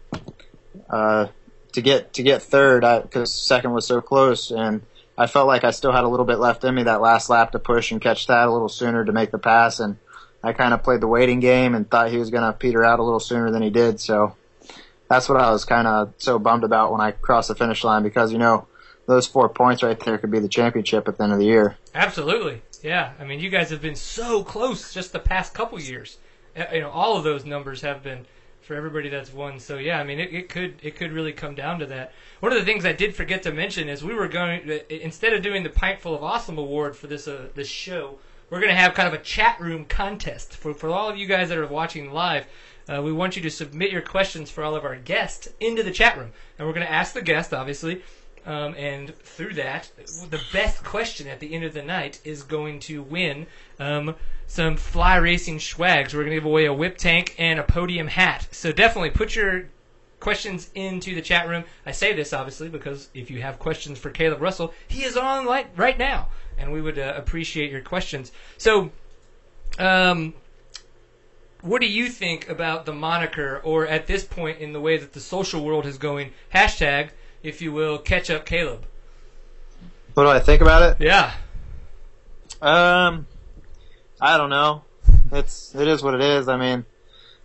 uh, 0.89 1.27
to 1.73 1.81
get, 1.81 2.13
to 2.13 2.23
get 2.23 2.41
third 2.41 2.81
because 3.03 3.33
second 3.33 3.73
was 3.73 3.85
so 3.85 4.01
close 4.01 4.51
and 4.51 4.81
I 5.17 5.27
felt 5.27 5.47
like 5.47 5.63
I 5.63 5.71
still 5.71 5.91
had 5.91 6.03
a 6.03 6.07
little 6.07 6.25
bit 6.25 6.39
left 6.39 6.63
in 6.63 6.75
me 6.75 6.83
that 6.83 7.01
last 7.01 7.29
lap 7.29 7.51
to 7.53 7.59
push 7.59 7.91
and 7.91 8.01
catch 8.01 8.27
that 8.27 8.47
a 8.47 8.51
little 8.51 8.69
sooner 8.69 9.03
to 9.03 9.11
make 9.11 9.31
the 9.31 9.39
pass. 9.39 9.79
And 9.79 9.97
I 10.43 10.53
kind 10.53 10.73
of 10.73 10.83
played 10.83 11.01
the 11.01 11.07
waiting 11.07 11.39
game 11.39 11.73
and 11.73 11.89
thought 11.89 12.11
he 12.11 12.17
was 12.17 12.29
going 12.29 12.43
to 12.43 12.57
peter 12.57 12.83
out 12.83 12.99
a 12.99 13.03
little 13.03 13.19
sooner 13.19 13.49
than 13.49 13.63
he 13.63 13.69
did. 13.69 13.99
So, 13.99 14.35
that's 15.09 15.29
what 15.29 15.39
I 15.39 15.51
was 15.51 15.65
kind 15.65 15.87
of 15.87 16.13
so 16.17 16.39
bummed 16.39 16.63
about 16.63 16.91
when 16.91 17.01
I 17.01 17.11
crossed 17.11 17.47
the 17.47 17.55
finish 17.55 17.83
line 17.83 18.03
because 18.03 18.31
you 18.31 18.37
know 18.37 18.67
those 19.05 19.25
four 19.25 19.49
points 19.49 19.83
right 19.83 19.99
there 19.99 20.17
could 20.17 20.31
be 20.31 20.39
the 20.39 20.49
championship 20.49 21.07
at 21.07 21.17
the 21.17 21.23
end 21.23 21.33
of 21.33 21.39
the 21.39 21.45
year. 21.45 21.77
Absolutely, 21.95 22.61
yeah. 22.83 23.13
I 23.19 23.23
mean, 23.23 23.39
you 23.39 23.49
guys 23.49 23.69
have 23.69 23.81
been 23.81 23.95
so 23.95 24.43
close 24.43 24.93
just 24.93 25.13
the 25.13 25.19
past 25.19 25.53
couple 25.53 25.79
years. 25.79 26.17
Uh, 26.55 26.65
you 26.73 26.81
know, 26.81 26.89
all 26.89 27.17
of 27.17 27.23
those 27.23 27.45
numbers 27.45 27.81
have 27.81 28.03
been 28.03 28.25
for 28.67 28.75
everybody 28.75 29.07
that's 29.07 29.33
won. 29.33 29.59
So 29.59 29.77
yeah, 29.77 29.99
I 29.99 30.03
mean, 30.03 30.19
it, 30.19 30.33
it 30.33 30.49
could 30.49 30.75
it 30.83 30.97
could 30.97 31.13
really 31.13 31.31
come 31.31 31.55
down 31.55 31.79
to 31.79 31.85
that. 31.87 32.13
One 32.41 32.51
of 32.51 32.59
the 32.59 32.65
things 32.65 32.85
I 32.85 32.91
did 32.91 33.15
forget 33.15 33.41
to 33.43 33.51
mention 33.53 33.87
is 33.87 34.03
we 34.03 34.13
were 34.13 34.27
going 34.27 34.69
instead 34.89 35.33
of 35.33 35.41
doing 35.41 35.63
the 35.63 35.69
Pintful 35.69 36.13
of 36.13 36.23
Awesome 36.23 36.57
award 36.57 36.95
for 36.95 37.07
this 37.07 37.27
uh, 37.27 37.47
this 37.55 37.69
show, 37.69 38.19
we're 38.49 38.59
going 38.59 38.73
to 38.73 38.79
have 38.79 38.93
kind 38.93 39.07
of 39.07 39.13
a 39.13 39.23
chat 39.23 39.59
room 39.61 39.85
contest 39.85 40.53
for 40.53 40.73
for 40.73 40.89
all 40.89 41.09
of 41.09 41.17
you 41.17 41.25
guys 41.27 41.49
that 41.49 41.57
are 41.57 41.65
watching 41.65 42.11
live. 42.11 42.45
Uh, 42.89 43.01
we 43.01 43.11
want 43.11 43.35
you 43.35 43.41
to 43.41 43.49
submit 43.49 43.91
your 43.91 44.01
questions 44.01 44.49
for 44.49 44.63
all 44.63 44.75
of 44.75 44.85
our 44.85 44.95
guests 44.95 45.49
into 45.59 45.83
the 45.83 45.91
chat 45.91 46.17
room. 46.17 46.31
And 46.57 46.67
we're 46.67 46.73
going 46.73 46.85
to 46.85 46.91
ask 46.91 47.13
the 47.13 47.21
guest, 47.21 47.53
obviously. 47.53 48.01
Um, 48.45 48.75
and 48.75 49.13
through 49.13 49.55
that, 49.55 49.91
the 50.29 50.41
best 50.53 50.81
question 50.85 51.27
at 51.27 51.41
the 51.41 51.53
end 51.53 51.65
of 51.65 51.73
the 51.73 51.83
night 51.83 52.21
is 52.23 52.43
going 52.43 52.79
to 52.81 53.03
win 53.03 53.45
um, 53.77 54.15
some 54.47 54.77
fly 54.77 55.17
racing 55.17 55.59
swags. 55.59 56.13
We're 56.13 56.21
going 56.21 56.31
to 56.31 56.37
give 56.37 56.45
away 56.45 56.65
a 56.65 56.73
whip 56.73 56.97
tank 56.97 57.35
and 57.37 57.59
a 57.59 57.63
podium 57.63 58.07
hat. 58.07 58.47
So 58.51 58.71
definitely 58.71 59.11
put 59.11 59.35
your 59.35 59.69
questions 60.19 60.71
into 60.73 61.13
the 61.13 61.21
chat 61.21 61.47
room. 61.47 61.63
I 61.85 61.91
say 61.91 62.13
this 62.13 62.33
obviously 62.33 62.69
because 62.69 63.09
if 63.13 63.29
you 63.29 63.41
have 63.41 63.59
questions 63.59 63.99
for 63.99 64.09
Kailub 64.09 64.39
Russell, 64.39 64.73
he 64.87 65.03
is 65.03 65.17
on 65.17 65.45
light 65.45 65.67
right 65.75 65.97
now, 65.97 66.29
and 66.57 66.71
we 66.71 66.81
would 66.81 66.97
uh, 66.97 67.13
appreciate 67.15 67.71
your 67.71 67.81
questions. 67.81 68.31
So, 68.57 68.91
um, 69.77 70.33
what 71.61 71.81
do 71.81 71.87
you 71.87 72.07
think 72.09 72.49
about 72.49 72.85
the 72.85 72.93
moniker, 72.93 73.61
or 73.63 73.87
at 73.87 74.07
this 74.07 74.23
point 74.23 74.59
in 74.59 74.73
the 74.73 74.79
way 74.79 74.97
that 74.97 75.13
the 75.13 75.19
social 75.19 75.63
world 75.63 75.85
is 75.85 75.97
going, 75.97 76.31
hashtag, 76.53 77.09
if 77.43 77.61
you 77.61 77.71
will, 77.71 77.97
catch 77.97 78.29
up 78.29 78.45
Kailub? 78.45 78.81
What 80.13 80.23
do 80.23 80.29
I 80.29 80.39
think 80.39 80.61
about 80.61 80.83
it? 80.83 81.03
Yeah. 81.03 81.33
Um, 82.61 83.27
I 84.19 84.37
don't 84.37 84.49
know. 84.49 84.83
It's 85.31 85.75
it 85.75 85.87
is 85.87 86.03
what 86.03 86.13
it 86.13 86.21
is. 86.21 86.47
I 86.47 86.57
mean, 86.57 86.85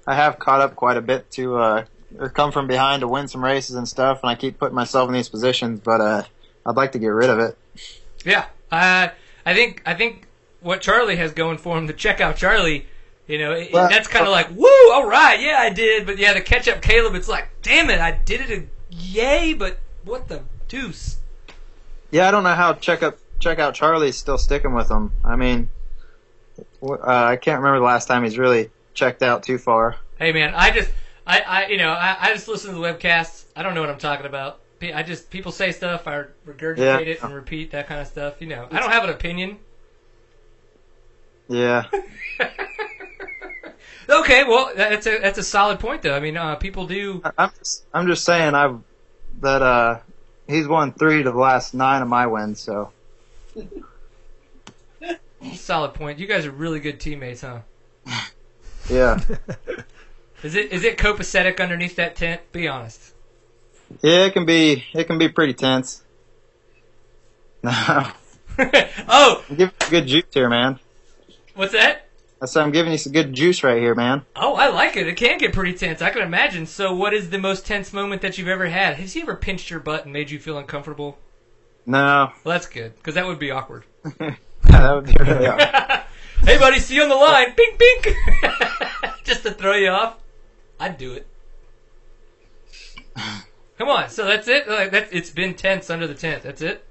I 0.07 0.15
have 0.15 0.39
caught 0.39 0.61
up 0.61 0.77
quite 0.77 0.97
a 0.97 1.03
bit 1.03 1.31
to 1.33 1.57
uh, 1.57 1.85
or 2.19 2.29
come 2.29 2.53
from 2.53 2.67
behind 2.67 3.01
to 3.01 3.09
win 3.09 3.29
some 3.29 3.45
races 3.45 3.77
and 3.77 3.89
stuff, 3.89 4.21
and 4.23 4.31
I 4.31 4.35
keep 4.35 4.59
putting 4.59 4.75
myself 4.75 5.09
in 5.09 5.15
these 5.15 5.29
positions, 5.29 5.81
but 5.81 6.01
uh, 6.01 6.23
I'd 6.67 6.77
like 6.77 6.93
to 6.93 6.99
get 6.99 7.09
rid 7.09 7.31
of 7.31 7.39
it. 7.39 7.59
Yeah, 8.25 8.47
uh, 8.71 9.09
I 9.45 9.55
think 9.55 9.83
I 9.85 9.95
think 9.95 10.27
what 10.61 10.81
Charlie 10.81 11.17
has 11.17 11.33
going 11.33 11.59
for 11.59 11.77
him, 11.77 11.89
to 11.89 11.93
check 11.93 12.21
out 12.21 12.37
Charlie, 12.37 12.87
you 13.27 13.39
know, 13.39 13.53
it, 13.53 13.73
well, 13.73 13.89
that's 13.89 14.09
kind 14.09 14.25
of 14.25 14.31
like, 14.31 14.51
woo, 14.51 14.93
all 14.93 15.09
right, 15.09 15.41
yeah, 15.41 15.59
I 15.59 15.71
did. 15.71 16.07
But 16.07 16.19
yeah, 16.19 16.35
to 16.35 16.41
catch 16.41 16.69
up 16.69 16.81
Kailub, 16.83 17.15
it's 17.15 17.29
like, 17.29 17.49
damn 17.63 17.91
it, 17.91 18.01
I 18.01 18.13
did 18.13 18.41
it, 18.41 18.51
a, 18.51 18.67
yay, 18.91 19.55
but 19.55 19.81
what 20.05 20.29
the 20.29 20.43
deuce? 20.69 21.19
Yeah, 22.11 22.29
I 22.29 22.31
don't 22.31 22.45
know 22.45 22.55
how 22.55 22.75
check 22.75 23.03
up 23.03 23.19
check 23.41 23.59
out 23.59 23.75
Charlie's 23.75 24.17
still 24.17 24.39
sticking 24.39 24.75
with 24.75 24.91
him. 24.91 25.13
I 25.25 25.37
mean, 25.37 25.71
uh, 26.83 26.97
I 27.07 27.37
can't 27.37 27.59
remember 27.61 27.79
the 27.79 27.85
last 27.85 28.07
time 28.07 28.25
he's 28.25 28.39
really 28.39 28.71
checked 28.95 29.23
out 29.23 29.43
too 29.43 29.59
far. 29.59 29.97
Hey 30.19 30.33
man, 30.33 30.55
I 30.55 30.71
just, 30.71 30.91
I, 31.27 31.41
I 31.41 31.67
you 31.67 31.79
know, 31.79 31.91
I, 31.91 32.17
I 32.21 32.33
just 32.33 32.49
listen 32.49 32.75
to 32.75 32.81
the 32.81 32.83
webcasts. 32.83 33.45
I 33.57 33.63
don't 33.63 33.75
know 33.75 33.81
what 33.81 33.91
I'm 33.91 33.99
talking 33.99 34.27
about. 34.27 34.61
I 34.83 35.03
just 35.05 35.31
people 35.31 35.53
say 35.53 35.71
stuff, 35.71 36.09
I 36.09 36.25
regurgitate 36.47 36.79
Yeah. 36.79 36.99
it 36.99 37.23
and 37.23 37.33
repeat 37.35 37.71
that 37.71 37.87
kind 37.87 38.01
of 38.01 38.07
stuff. 38.09 38.41
You 38.41 38.49
know, 38.49 38.67
I 38.71 38.81
don't 38.81 38.91
have 38.91 39.05
an 39.05 39.11
opinion. 39.11 39.59
Yeah. 41.49 41.85
Okay, 44.09 44.43
well 44.45 44.73
that's 44.75 45.07
a 45.07 45.19
that's 45.21 45.39
a 45.39 45.43
solid 45.45 45.79
point 45.79 46.03
though. 46.03 46.15
I 46.15 46.21
mean, 46.21 46.37
uh, 46.37 46.57
people 46.57 46.87
do. 46.87 47.23
I'm 47.39 47.51
just, 47.59 47.85
I'm 47.95 48.07
just 48.07 48.25
saying 48.25 48.53
I've 48.55 48.81
that 49.41 49.63
uh 49.63 50.01
he's 50.49 50.67
won 50.67 50.93
three 50.93 51.23
to 51.23 51.31
the 51.31 51.39
last 51.39 51.73
nine 51.73 52.03
of 52.03 52.09
my 52.09 52.27
wins. 52.27 52.61
So 52.61 52.93
Solid 55.55 55.95
point. 55.95 56.19
You 56.19 56.27
guys 56.27 56.47
are 56.47 56.51
really 56.51 56.81
good 56.81 57.01
teammates, 57.01 57.41
huh? 57.43 57.61
yeah, 58.91 59.21
Is 60.43 60.55
it 60.57 60.73
is 60.73 60.83
it 60.85 60.99
copacetic 60.99 61.61
underneath 61.61 61.97
that 61.97 62.17
tent? 62.17 62.41
Be 62.53 62.67
honest. 62.67 63.13
yeah, 64.03 64.25
it 64.27 64.33
can 64.33 64.45
be 64.45 64.85
it 64.93 65.05
can 65.05 65.19
be 65.19 65.29
pretty 65.29 65.55
tense. 65.55 66.03
No, 67.65 68.11
oh, 69.09 69.45
I'm 69.49 69.57
giving 69.57 69.75
you 69.81 69.89
good 69.91 70.07
juice 70.09 70.25
here, 70.35 70.49
man. 70.49 70.79
what's 71.55 71.73
that? 71.73 72.09
I 72.43 72.47
said 72.47 72.63
I'm 72.65 72.73
giving 72.73 72.91
you 72.93 72.99
some 72.99 73.13
good 73.13 73.33
juice 73.33 73.63
right 73.63 73.81
here, 73.81 73.95
man. 73.95 74.27
Oh, 74.35 74.55
I 74.57 74.69
like 74.69 74.97
it. 74.97 75.07
It 75.07 75.17
can 75.17 75.39
get 75.39 75.53
pretty 75.53 75.73
tense. 75.75 76.03
I 76.03 76.11
can 76.11 76.23
imagine. 76.23 76.67
So, 76.67 76.93
what 76.93 77.15
is 77.15 77.31
the 77.31 77.39
most 77.39 77.65
tense 77.65 77.93
moment 77.93 78.21
that 78.23 78.37
you've 78.37 78.49
ever 78.49 78.67
had? 78.67 78.97
Has 78.97 79.13
he 79.13 79.23
ever 79.23 79.37
pinched 79.37 79.71
your 79.71 79.79
butt 79.79 80.05
and 80.05 80.13
made 80.13 80.31
you 80.31 80.41
feel 80.41 80.59
uncomfortable? 80.59 81.19
No, 81.87 82.33
Well, 82.45 82.53
that's 82.55 82.67
good 82.67 82.97
because 82.97 83.15
that 83.15 83.27
would 83.27 83.39
be 83.39 83.51
awkward. 83.53 83.85
That 84.65 84.95
would 84.95 85.07
be 85.07 85.15
really 85.21 85.47
hard. 85.47 86.03
hey, 86.45 86.59
buddy, 86.59 86.79
see 86.79 86.95
you 86.97 87.03
on 87.03 87.09
the 87.09 87.15
line. 87.15 87.53
Pink, 87.55 87.79
pink. 87.79 88.17
Just 89.25 89.43
to 89.45 89.53
throw 89.53 89.75
you 89.75 89.89
off. 89.91 90.17
I'd 90.81 90.99
do 90.99 91.13
it. 91.13 91.27
Come 93.79 93.89
on. 93.89 94.09
So 94.09 94.25
that's 94.25 94.49
it. 94.49 94.69
Like, 94.69 94.91
that, 94.93 95.09
it's 95.13 95.31
been 95.31 95.55
tense 95.55 95.91
under 95.91 96.07
the 96.07 96.15
tent. 96.15 96.43
That's 96.43 96.61
it. 96.63 96.85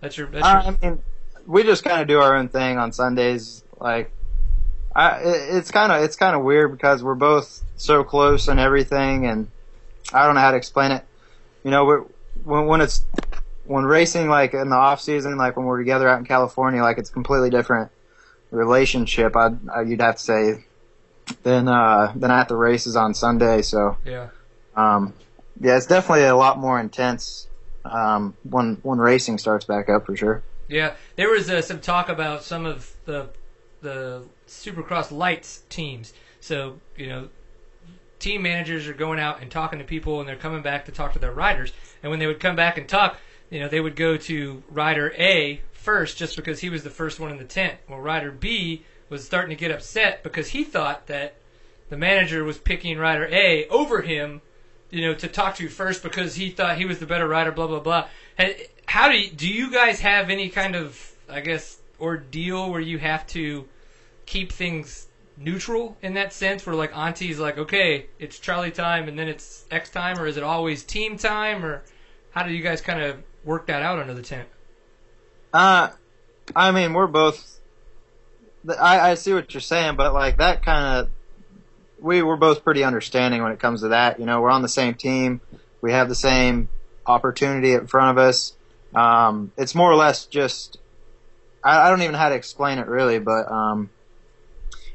That's 0.00 0.16
your. 0.16 0.26
That's 0.28 0.44
your 0.46 0.56
I 0.56 0.76
mean, 0.82 1.02
we 1.46 1.62
just 1.62 1.84
kind 1.84 2.00
of 2.00 2.08
do 2.08 2.18
our 2.20 2.36
own 2.36 2.48
thing 2.48 2.78
on 2.78 2.92
Sundays. 2.92 3.62
Like, 3.80 4.10
I, 4.94 5.18
it- 5.20 5.54
it's 5.56 5.70
kind 5.70 5.92
of 5.92 6.02
it's 6.02 6.16
kind 6.16 6.36
of 6.36 6.42
weird 6.42 6.72
because 6.72 7.02
we're 7.02 7.14
both 7.14 7.62
so 7.76 8.04
close 8.04 8.48
and 8.48 8.58
everything, 8.60 9.26
and 9.26 9.48
I 10.12 10.26
don't 10.26 10.34
know 10.34 10.40
how 10.40 10.50
to 10.50 10.56
explain 10.56 10.92
it. 10.92 11.04
You 11.64 11.70
know, 11.70 12.06
when 12.44 12.66
when 12.66 12.80
it's 12.80 13.04
when 13.72 13.86
racing 13.86 14.28
like 14.28 14.52
in 14.52 14.68
the 14.68 14.76
off 14.76 15.00
season, 15.00 15.38
like 15.38 15.56
when 15.56 15.64
we're 15.64 15.78
together 15.78 16.06
out 16.06 16.18
in 16.18 16.26
California, 16.26 16.82
like 16.82 16.98
it's 16.98 17.08
a 17.08 17.12
completely 17.12 17.48
different 17.48 17.90
relationship. 18.50 19.34
I, 19.34 19.52
I 19.74 19.82
you'd 19.82 20.02
have 20.02 20.16
to 20.16 20.22
say 20.22 20.64
than 21.42 21.68
uh 21.68 22.12
than 22.14 22.30
at 22.30 22.48
the 22.48 22.56
races 22.56 22.96
on 22.96 23.14
Sunday. 23.14 23.62
So 23.62 23.96
yeah. 24.04 24.28
um, 24.76 25.14
yeah, 25.58 25.78
it's 25.78 25.86
definitely 25.86 26.24
a 26.24 26.36
lot 26.36 26.58
more 26.58 26.78
intense 26.78 27.48
um, 27.86 28.36
when 28.42 28.76
when 28.82 28.98
racing 28.98 29.38
starts 29.38 29.64
back 29.64 29.88
up 29.88 30.04
for 30.04 30.16
sure. 30.16 30.42
Yeah, 30.68 30.94
there 31.16 31.30
was 31.30 31.48
uh, 31.48 31.62
some 31.62 31.80
talk 31.80 32.10
about 32.10 32.44
some 32.44 32.66
of 32.66 32.94
the 33.06 33.30
the 33.80 34.24
Supercross 34.46 35.10
lights 35.10 35.62
teams. 35.70 36.12
So 36.40 36.78
you 36.94 37.06
know, 37.06 37.28
team 38.18 38.42
managers 38.42 38.86
are 38.86 38.92
going 38.92 39.18
out 39.18 39.40
and 39.40 39.50
talking 39.50 39.78
to 39.78 39.84
people, 39.86 40.20
and 40.20 40.28
they're 40.28 40.36
coming 40.36 40.60
back 40.60 40.84
to 40.86 40.92
talk 40.92 41.14
to 41.14 41.18
their 41.18 41.32
riders. 41.32 41.72
And 42.02 42.10
when 42.10 42.18
they 42.18 42.26
would 42.26 42.40
come 42.40 42.56
back 42.56 42.76
and 42.76 42.86
talk, 42.88 43.16
you 43.52 43.60
know, 43.60 43.68
they 43.68 43.80
would 43.80 43.96
go 43.96 44.16
to 44.16 44.62
rider 44.70 45.12
A 45.18 45.60
first, 45.72 46.16
just 46.16 46.36
because 46.36 46.60
he 46.60 46.70
was 46.70 46.82
the 46.82 46.90
first 46.90 47.20
one 47.20 47.30
in 47.30 47.38
the 47.38 47.44
tent. 47.44 47.78
Well, 47.88 48.00
rider 48.00 48.30
B 48.30 48.84
was 49.08 49.24
starting 49.24 49.50
to 49.50 49.60
get 49.60 49.70
upset 49.70 50.22
because 50.22 50.48
he 50.48 50.64
thought 50.64 51.06
that 51.06 51.34
the 51.90 51.96
manager 51.96 52.42
was 52.44 52.58
picking 52.58 52.98
rider 52.98 53.28
A 53.30 53.68
over 53.68 54.00
him 54.00 54.40
you 54.92 55.00
know, 55.00 55.14
to 55.14 55.26
talk 55.26 55.56
to 55.56 55.68
first 55.68 56.02
because 56.02 56.34
he 56.34 56.50
thought 56.50 56.76
he 56.76 56.84
was 56.84 56.98
the 56.98 57.06
better 57.06 57.26
rider, 57.26 57.50
blah 57.50 57.66
blah 57.66 57.80
blah. 57.80 58.08
How 58.86 59.08
do 59.08 59.16
you, 59.18 59.30
do 59.30 59.48
you 59.48 59.72
guys 59.72 60.00
have 60.00 60.28
any 60.28 60.50
kind 60.50 60.76
of, 60.76 61.12
I 61.28 61.40
guess, 61.40 61.78
ordeal 61.98 62.70
where 62.70 62.80
you 62.80 62.98
have 62.98 63.26
to 63.28 63.66
keep 64.26 64.52
things 64.52 65.08
neutral 65.38 65.96
in 66.02 66.14
that 66.14 66.34
sense, 66.34 66.66
where 66.66 66.76
like 66.76 66.92
Antti's 66.92 67.38
like, 67.38 67.56
okay, 67.56 68.06
it's 68.18 68.38
Charlie 68.38 68.70
time 68.70 69.08
and 69.08 69.18
then 69.18 69.28
it's 69.28 69.64
X 69.70 69.88
time, 69.88 70.18
or 70.18 70.26
is 70.26 70.36
it 70.36 70.42
always 70.42 70.84
team 70.84 71.16
time, 71.16 71.64
or 71.64 71.82
how 72.32 72.42
do 72.42 72.52
you 72.52 72.62
guys 72.62 72.82
kind 72.82 73.02
of 73.02 73.16
work 73.44 73.66
that 73.66 73.82
out 73.82 73.98
under 73.98 74.14
the 74.14 74.22
tent? 74.22 74.48
Uh, 75.52 75.90
I 76.54 76.70
mean, 76.70 76.92
we're 76.92 77.06
both. 77.06 77.60
I, 78.68 79.10
I 79.10 79.14
see 79.14 79.34
what 79.34 79.52
you're 79.52 79.60
saying, 79.60 79.96
but 79.96 80.14
like 80.14 80.38
that 80.38 80.64
kind 80.64 80.98
of, 80.98 81.10
we 82.00 82.22
were 82.22 82.36
both 82.36 82.64
pretty 82.64 82.84
understanding 82.84 83.42
when 83.42 83.52
it 83.52 83.58
comes 83.58 83.80
to 83.82 83.88
that. 83.88 84.20
You 84.20 84.26
know, 84.26 84.40
we're 84.40 84.50
on 84.50 84.62
the 84.62 84.68
same 84.68 84.94
team. 84.94 85.40
We 85.80 85.92
have 85.92 86.08
the 86.08 86.14
same 86.14 86.68
opportunity 87.06 87.72
in 87.72 87.86
front 87.86 88.16
of 88.16 88.24
us. 88.24 88.54
Um, 88.94 89.52
it's 89.56 89.74
more 89.74 89.90
or 89.90 89.96
less 89.96 90.26
just. 90.26 90.78
I, 91.64 91.86
I 91.86 91.90
don't 91.90 92.02
even 92.02 92.12
know 92.12 92.18
how 92.18 92.28
to 92.28 92.34
explain 92.34 92.78
it 92.78 92.86
really, 92.86 93.18
but 93.18 93.50
um, 93.50 93.90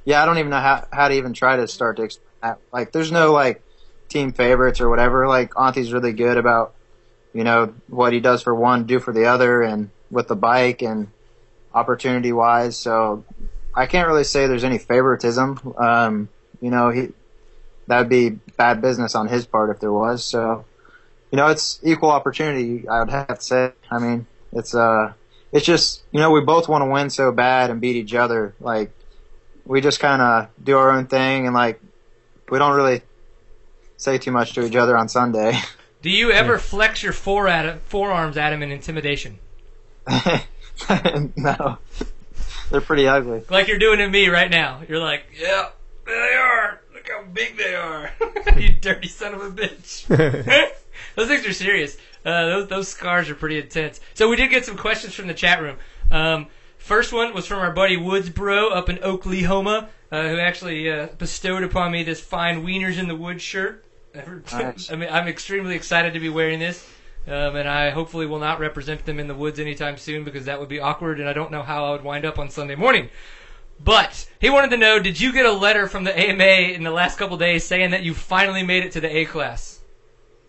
yeah, 0.06 0.24
I 0.24 0.26
don't 0.26 0.38
even 0.38 0.50
know 0.50 0.60
how 0.60 0.88
how 0.92 1.08
to 1.10 1.14
even 1.16 1.34
try 1.34 1.58
to 1.58 1.68
start 1.68 1.98
to 1.98 2.04
explain 2.04 2.26
that. 2.42 2.60
Like, 2.72 2.92
there's 2.92 3.12
no 3.12 3.34
like 3.34 3.62
team 4.10 4.32
favorites 4.32 4.80
or 4.80 4.90
whatever. 4.90 5.28
Like, 5.28 5.52
Antti's 5.58 5.92
really 5.92 6.14
good 6.14 6.38
about 6.38 6.74
you 7.38 7.44
know 7.44 7.72
what 7.88 8.14
he 8.14 8.20
does 8.20 8.42
for 8.42 8.56
one, 8.56 8.86
do 8.86 9.00
for 9.00 9.14
the 9.14 9.26
other, 9.26 9.62
and 9.62 9.92
with 10.10 10.28
the 10.28 10.36
bike 10.36 10.82
and 10.82 11.10
opportunity 11.72 12.32
wise. 12.32 12.76
So 12.76 13.24
I 13.76 13.86
can't 13.86 14.08
really 14.08 14.24
say 14.24 14.48
there's 14.48 14.64
any 14.64 14.80
favoritism. 14.80 15.76
Um, 15.78 16.30
you 16.60 16.72
know, 16.72 16.90
he 16.90 17.10
that 17.86 18.00
would 18.00 18.10
be 18.10 18.32
bad 18.58 18.82
business 18.82 19.14
on 19.14 19.28
his 19.28 19.46
part 19.46 19.70
if 19.70 19.80
there 19.80 19.94
was. 19.94 20.26
So 20.26 20.66
you 21.32 21.38
know, 21.38 21.46
it's 21.50 21.80
equal 21.84 22.10
opportunity. 22.10 22.88
I 22.88 23.02
would 23.02 23.12
have 23.12 23.28
to 23.28 23.42
say. 23.42 23.72
I 23.92 24.00
mean, 24.00 24.26
it's 24.52 24.74
uh, 24.74 25.14
it's 25.52 25.66
just 25.66 26.02
you 26.12 26.20
know 26.20 26.32
we 26.32 26.42
both 26.42 26.68
want 26.68 26.82
to 26.82 26.90
win 26.90 27.12
so 27.12 27.32
bad 27.32 27.70
and 27.70 27.80
beat 27.80 27.98
each 27.98 28.16
other. 28.16 28.56
Like 28.60 28.90
we 29.64 29.80
just 29.80 30.00
kind 30.00 30.24
of 30.24 30.50
do 30.64 30.76
our 30.76 30.90
own 30.90 31.06
thing 31.06 31.46
and 31.46 31.54
like 31.54 31.80
we 32.50 32.58
don't 32.58 32.76
really 32.76 33.04
say 33.98 34.18
too 34.18 34.32
much 34.32 34.54
to 34.54 34.66
each 34.66 34.76
other 34.76 34.98
on 34.98 35.08
Sunday. 35.08 35.60
Do 36.02 36.10
you 36.10 36.32
ever 36.32 36.60
flex 36.60 37.02
your 37.02 37.14
fore 37.14 37.48
at 37.48 37.82
forearms 37.82 38.38
at 38.38 38.54
him 38.54 38.62
in 38.62 38.72
intimidation, 38.72 39.40
no, 41.36 41.78
they're 42.70 42.82
pretty 42.82 43.08
ugly. 43.08 43.44
like 43.50 43.68
you're 43.68 43.80
doing 43.80 43.98
to 44.00 44.08
me 44.08 44.30
right 44.30 44.50
now? 44.50 44.82
You're 44.88 45.00
like, 45.00 45.24
yeah, 45.40 45.70
there 46.06 46.30
they 46.30 46.36
are. 46.36 46.82
Look 46.94 47.10
how 47.10 47.24
big 47.32 47.58
they 47.58 47.76
are. 47.76 48.12
you 48.58 48.74
dirty 48.74 49.08
son 49.08 49.34
of 49.34 49.42
a 49.42 49.50
bitch. 49.50 50.08
those 51.16 51.28
things 51.28 51.46
are 51.46 51.54
serious. 51.54 51.98
Uh, 52.26 52.46
those 52.46 52.68
those 52.68 52.88
scars 52.88 53.30
are 53.30 53.36
pretty 53.36 53.58
intense. 53.58 54.00
So 54.14 54.30
we 54.30 54.36
did 54.36 54.50
get 54.50 54.66
some 54.66 54.78
questions 54.78 55.14
from 55.14 55.28
the 55.28 55.34
chat 55.34 55.62
room. 55.62 55.78
Um, 56.12 56.48
first 56.78 57.12
one 57.12 57.34
was 57.34 57.48
from 57.48 57.60
our 57.60 57.72
buddy 57.72 57.98
Woods 57.98 58.30
Bro 58.30 58.70
up 58.70 58.88
in 58.90 59.00
Oklahoma, 59.00 59.90
uh, 60.12 60.28
who 60.30 60.38
actually 60.40 60.92
uh, 60.92 61.08
bestowed 61.18 61.64
upon 61.64 61.92
me 61.92 62.04
this 62.04 62.22
fine 62.22 62.64
Wieners 62.64 62.98
in 63.00 63.08
the 63.08 63.16
Woods 63.16 63.42
shirt. 63.42 63.84
Nice. 64.52 64.92
I 64.92 64.96
mean, 64.96 65.10
I'm 65.12 65.28
extremely 65.28 65.76
excited 65.76 66.14
to 66.14 66.20
be 66.20 66.30
wearing 66.30 66.60
this, 66.60 66.88
um, 67.28 67.56
and 67.56 67.68
I 67.68 67.90
hopefully 67.90 68.26
will 68.26 68.40
not 68.40 68.60
represent 68.60 69.06
them 69.06 69.20
in 69.20 69.28
the 69.28 69.36
woods 69.36 69.60
anytime 69.60 69.98
soon 69.98 70.24
because 70.24 70.46
that 70.46 70.60
would 70.60 70.70
be 70.70 70.80
awkward, 70.80 71.20
and 71.20 71.28
I 71.28 71.34
don't 71.34 71.52
know 71.52 71.64
how 71.64 71.86
I 71.86 71.92
would 71.92 72.04
wind 72.04 72.26
up 72.26 72.40
on 72.40 72.50
Sunday 72.50 72.76
morning. 72.76 73.10
But 73.84 74.28
he 74.40 74.50
wanted 74.50 74.72
to 74.72 74.78
know: 74.78 75.00
Did 75.00 75.20
you 75.20 75.32
get 75.32 75.46
a 75.46 75.52
letter 75.52 75.88
from 75.88 76.04
the 76.04 76.18
AMA 76.18 76.74
in 76.74 76.84
the 76.84 76.92
last 76.92 77.18
couple 77.18 77.38
days 77.38 77.64
saying 77.64 77.92
that 77.92 78.04
you 78.04 78.14
finally 78.14 78.64
made 78.64 78.84
it 78.84 78.94
to 78.94 79.02
the 79.02 79.18
A 79.18 79.26
class? 79.26 79.80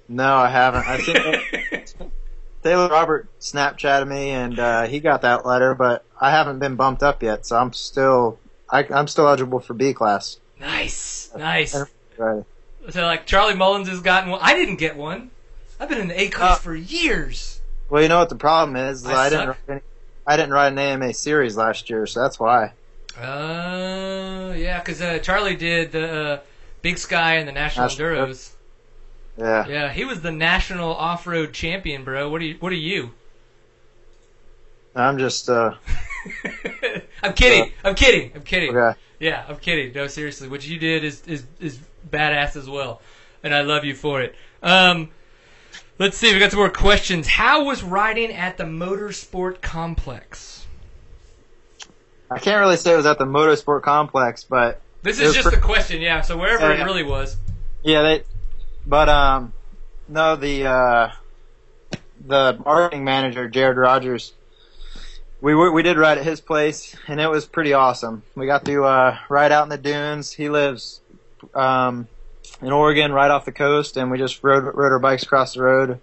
No, 0.08 0.36
I 0.36 0.48
haven't. 0.48 0.86
I 0.86 0.96
think 0.98 2.12
Taylor 2.62 2.88
Robert 2.88 3.28
Snapchatted 3.38 4.08
me, 4.08 4.30
and 4.30 4.58
uh, 4.58 4.86
he 4.86 5.00
got 5.00 5.22
that 5.22 5.44
letter, 5.44 5.74
but 5.74 6.04
I 6.18 6.30
haven't 6.30 6.58
been 6.58 6.76
bumped 6.76 7.02
up 7.02 7.22
yet, 7.22 7.44
so 7.44 7.56
I'm 7.56 7.72
still 7.72 8.38
I, 8.70 8.86
I'm 8.90 9.08
still 9.08 9.26
eligible 9.26 9.60
for 9.60 9.74
B 9.74 9.92
class. 9.94 10.38
nice, 10.58 11.30
nice. 11.36 11.74
Right. 12.16 12.44
So 12.90 13.02
like 13.02 13.26
Charlie 13.26 13.54
Mullins 13.54 13.88
has 13.88 14.00
gotten 14.00 14.30
one. 14.30 14.40
I 14.42 14.54
didn't 14.54 14.76
get 14.76 14.96
one. 14.96 15.30
I've 15.80 15.88
been 15.88 15.98
in 16.00 16.08
the 16.08 16.20
A 16.20 16.28
class 16.28 16.56
Uh, 16.58 16.60
for 16.60 16.74
years. 16.74 17.60
Well, 17.90 18.02
you 18.02 18.08
know 18.08 18.18
what 18.18 18.28
the 18.28 18.34
problem 18.36 18.76
is? 18.76 19.06
I 19.06 19.26
I, 19.26 19.30
didn't. 19.30 19.48
Write 19.48 19.56
any, 19.68 19.80
I 20.26 20.36
didn't 20.36 20.52
write 20.52 20.72
an 20.72 20.78
AMA 20.78 21.14
series 21.14 21.56
last 21.56 21.88
year, 21.90 22.06
so 22.06 22.20
that's 22.22 22.38
why. 22.40 22.72
Uh, 23.18 24.54
yeah, 24.56 24.78
because 24.80 25.00
uh, 25.00 25.18
Charlie 25.20 25.56
did 25.56 25.92
the 25.92 26.10
uh, 26.12 26.40
Big 26.82 26.98
Sky 26.98 27.34
and 27.36 27.48
the 27.48 27.52
National 27.52 27.86
National- 27.86 28.08
Enduros. 28.26 28.50
Yeah. 29.36 29.66
Yeah, 29.68 29.92
he 29.92 30.04
was 30.04 30.20
the 30.20 30.32
national 30.32 30.92
off-road 30.94 31.52
champion, 31.52 32.02
bro. 32.04 32.28
What 32.28 32.40
are 32.40 32.44
you? 32.44 32.56
What 32.58 32.72
are 32.72 32.76
you? 32.76 33.12
I'm 34.96 35.18
just. 35.18 35.48
uh 35.48 35.74
I'm 37.22 37.32
kidding. 37.34 37.72
I'm 37.84 37.94
kidding. 37.94 38.32
I'm 38.34 38.42
kidding. 38.42 38.76
Okay. 38.76 38.98
Yeah, 39.20 39.44
I'm 39.48 39.56
kidding. 39.58 39.92
No, 39.92 40.08
seriously, 40.08 40.48
what 40.48 40.66
you 40.66 40.78
did 40.78 41.04
is 41.04 41.22
is 41.26 41.44
is 41.60 41.78
badass 42.10 42.56
as 42.56 42.68
well, 42.68 43.00
and 43.42 43.54
I 43.54 43.62
love 43.62 43.84
you 43.84 43.94
for 43.94 44.20
it. 44.22 44.34
Um, 44.62 45.10
let's 45.98 46.16
see. 46.16 46.32
We 46.32 46.38
got 46.38 46.50
some 46.50 46.60
more 46.60 46.70
questions. 46.70 47.26
How 47.28 47.64
was 47.64 47.82
riding 47.82 48.32
at 48.32 48.56
the 48.56 48.64
Motorsport 48.64 49.60
Complex? 49.60 50.66
I 52.30 52.38
can't 52.38 52.60
really 52.60 52.76
say 52.76 52.92
it 52.92 52.96
was 52.96 53.06
at 53.06 53.18
the 53.18 53.24
motorsport 53.24 53.80
complex, 53.82 54.44
but 54.44 54.82
This 55.02 55.18
is 55.18 55.32
just 55.34 55.48
pre- 55.48 55.56
a 55.56 55.60
question, 55.60 56.02
yeah. 56.02 56.20
So 56.20 56.36
wherever 56.36 56.66
Yeah, 56.68 56.74
it 56.74 56.78
yeah. 56.80 56.84
really 56.84 57.02
was. 57.02 57.36
yeah, 57.82 58.02
they. 58.02 58.22
But 58.86 59.08
um, 59.08 59.52
no, 60.08 60.36
the 60.36 60.66
uh, 60.66 61.10
the 62.26 62.58
marketing 62.64 63.04
manager, 63.04 63.48
Jared 63.48 63.78
Rogers, 63.78 64.34
we 65.40 65.54
were, 65.54 65.72
we 65.72 65.82
did 65.82 65.96
ride 65.96 66.18
at 66.18 66.24
his 66.24 66.40
place, 66.42 66.94
and 67.06 67.18
it 67.20 67.28
was 67.28 67.46
pretty 67.46 67.72
awesome. 67.72 68.22
We 68.34 68.44
got 68.46 68.64
to 68.66 68.84
uh, 68.84 69.18
ride 69.30 69.52
out 69.52 69.62
in 69.62 69.68
the 69.70 69.78
dunes. 69.78 70.32
He 70.32 70.50
lives 70.50 71.00
um, 71.54 72.08
in 72.62 72.72
Oregon, 72.72 73.12
right 73.12 73.30
off 73.30 73.44
the 73.44 73.52
coast, 73.52 73.96
and 73.96 74.10
we 74.10 74.18
just 74.18 74.42
rode 74.42 74.64
rode 74.64 74.92
our 74.92 74.98
bikes 74.98 75.22
across 75.22 75.54
the 75.54 75.62
road 75.62 76.00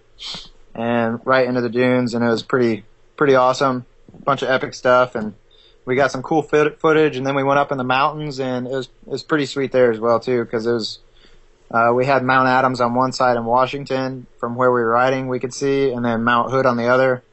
and 0.74 1.20
right 1.24 1.46
into 1.46 1.60
the 1.60 1.68
dunes, 1.68 2.14
and 2.14 2.24
it 2.24 2.28
was 2.28 2.42
pretty 2.42 2.84
pretty 3.16 3.34
awesome. 3.34 3.86
Bunch 4.24 4.42
of 4.42 4.48
epic 4.48 4.74
stuff, 4.74 5.14
and 5.14 5.34
we 5.84 5.96
got 5.96 6.10
some 6.10 6.22
cool 6.22 6.42
fit, 6.42 6.80
footage, 6.80 7.16
and 7.16 7.26
then 7.26 7.34
we 7.34 7.42
went 7.42 7.58
up 7.58 7.72
in 7.72 7.78
the 7.78 7.84
mountains, 7.84 8.40
and 8.40 8.66
it 8.66 8.72
was 8.72 8.86
it 9.06 9.10
was 9.10 9.22
pretty 9.22 9.46
sweet 9.46 9.72
there 9.72 9.90
as 9.90 10.00
well 10.00 10.20
too, 10.20 10.44
because 10.44 10.66
it 10.66 10.72
was. 10.72 10.98
Uh, 11.68 11.92
we 11.92 12.06
had 12.06 12.22
Mount 12.22 12.46
Adams 12.46 12.80
on 12.80 12.94
one 12.94 13.10
side 13.10 13.36
in 13.36 13.44
Washington 13.44 14.28
from 14.38 14.54
where 14.54 14.70
we 14.70 14.80
were 14.80 14.88
riding, 14.88 15.26
we 15.26 15.40
could 15.40 15.52
see, 15.52 15.90
and 15.90 16.04
then 16.04 16.22
Mount 16.22 16.48
Hood 16.52 16.64
on 16.64 16.76
the 16.76 16.86
other. 16.86 17.24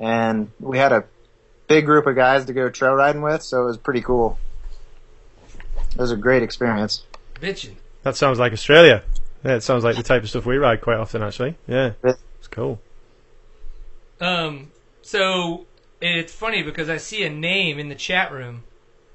And 0.00 0.50
we 0.58 0.76
had 0.76 0.90
a 0.90 1.04
big 1.68 1.86
group 1.86 2.04
of 2.08 2.16
guys 2.16 2.46
to 2.46 2.52
go 2.52 2.68
trail 2.68 2.94
riding 2.94 3.22
with, 3.22 3.44
so 3.44 3.62
it 3.62 3.66
was 3.66 3.76
pretty 3.76 4.00
cool. 4.00 4.40
It 5.92 5.98
was 5.98 6.10
a 6.10 6.16
great 6.16 6.42
experience. 6.42 7.04
Bitchin'. 7.40 7.76
That 8.02 8.16
sounds 8.16 8.38
like 8.38 8.52
Australia. 8.52 9.02
Yeah, 9.44 9.54
it 9.56 9.62
sounds 9.62 9.84
like 9.84 9.96
the 9.96 10.02
type 10.02 10.22
of 10.22 10.28
stuff 10.28 10.46
we 10.46 10.58
ride 10.58 10.80
quite 10.80 10.98
often, 10.98 11.22
actually. 11.22 11.56
Yeah, 11.66 11.92
it's 12.02 12.48
cool. 12.50 12.80
Um, 14.20 14.70
so 15.02 15.66
it's 16.00 16.32
funny 16.32 16.62
because 16.62 16.88
I 16.88 16.98
see 16.98 17.24
a 17.24 17.30
name 17.30 17.78
in 17.78 17.88
the 17.88 17.94
chat 17.94 18.32
room, 18.32 18.64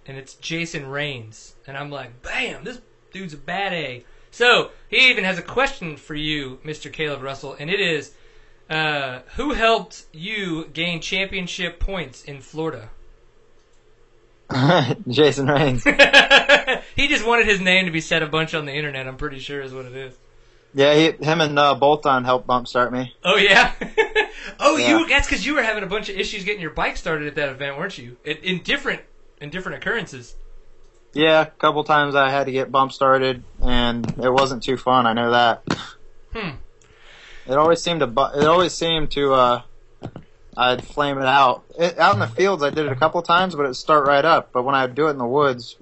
and 0.05 0.17
it's 0.17 0.33
Jason 0.35 0.87
Rains, 0.87 1.55
and 1.67 1.77
I'm 1.77 1.91
like, 1.91 2.21
bam, 2.21 2.63
this 2.63 2.81
dude's 3.11 3.33
a 3.33 3.37
bad 3.37 3.73
egg. 3.73 4.05
So 4.31 4.71
he 4.89 5.09
even 5.09 5.23
has 5.23 5.37
a 5.37 5.43
question 5.43 5.95
for 5.95 6.15
you, 6.15 6.59
Mr. 6.65 6.91
Kailub 6.91 7.21
Russell, 7.21 7.55
and 7.59 7.69
it 7.69 7.79
is, 7.79 8.13
uh, 8.69 9.19
who 9.35 9.53
helped 9.53 10.05
you 10.11 10.65
gain 10.73 10.99
championship 11.01 11.79
points 11.79 12.23
in 12.23 12.41
Florida? 12.41 12.89
Jason 15.07 15.47
Rains. 15.47 15.83
he 16.95 17.07
just 17.07 17.25
wanted 17.25 17.47
his 17.47 17.59
name 17.61 17.85
to 17.85 17.91
be 17.91 18.01
said 18.01 18.21
a 18.23 18.27
bunch 18.27 18.53
on 18.53 18.65
the 18.65 18.73
internet. 18.73 19.07
I'm 19.07 19.17
pretty 19.17 19.39
sure 19.39 19.61
is 19.61 19.73
what 19.73 19.85
it 19.85 19.95
is. 19.95 20.15
Yeah, 20.73 20.93
he, 20.93 21.11
him 21.23 21.39
and 21.41 21.57
uh, 21.57 21.73
Bolton 21.75 22.25
helped 22.25 22.45
bump 22.47 22.67
start 22.67 22.91
me. 22.91 23.15
Oh 23.23 23.37
yeah. 23.37 23.73
oh, 24.59 24.77
Yeah. 24.77 24.99
you. 24.99 25.07
That's 25.07 25.27
because 25.27 25.45
you 25.45 25.55
were 25.55 25.63
having 25.63 25.83
a 25.83 25.87
bunch 25.87 26.09
of 26.09 26.17
issues 26.17 26.43
getting 26.43 26.61
your 26.61 26.71
bike 26.71 26.97
started 26.97 27.27
at 27.27 27.35
that 27.35 27.49
event, 27.49 27.77
weren't 27.77 27.97
you? 27.97 28.17
In, 28.25 28.37
in 28.37 28.61
different 28.63 29.01
in 29.41 29.49
different 29.49 29.77
occurrences. 29.81 30.35
Yeah, 31.13 31.41
a 31.43 31.45
couple 31.45 31.83
times 31.85 32.13
I 32.13 32.29
had 32.29 32.45
to 32.47 32.51
get 32.51 32.71
bump 32.73 32.91
started, 32.91 33.41
and 33.61 34.05
it 34.21 34.29
wasn't 34.29 34.63
too 34.63 34.75
fun. 34.75 35.07
I 35.07 35.13
know 35.13 35.31
that. 35.31 35.63
Hmm. 36.33 36.49
It 37.47 37.57
always 37.57 37.81
seemed 37.81 38.01
to. 38.01 38.07
bu- 38.07 38.37
It 38.37 38.45
always 38.45 38.73
seemed 38.73 39.11
to. 39.11 39.33
uh 39.33 39.61
I'd 40.57 40.83
flame 40.83 41.17
it 41.17 41.25
out. 41.25 41.63
It, 41.77 41.97
out 41.99 42.13
in 42.13 42.19
the 42.19 42.27
fields, 42.27 42.63
I 42.63 42.69
did 42.69 42.85
it 42.85 42.91
a 42.91 42.95
couple 42.95 43.21
times, 43.21 43.55
but 43.55 43.63
it'd 43.63 43.75
start 43.75 44.07
right 44.07 44.23
up. 44.23 44.51
But 44.51 44.63
when 44.63 44.75
I 44.75 44.85
would 44.85 44.95
do 44.95 45.07
it 45.07 45.11
in 45.11 45.17
the 45.17 45.27
woods, 45.27 45.77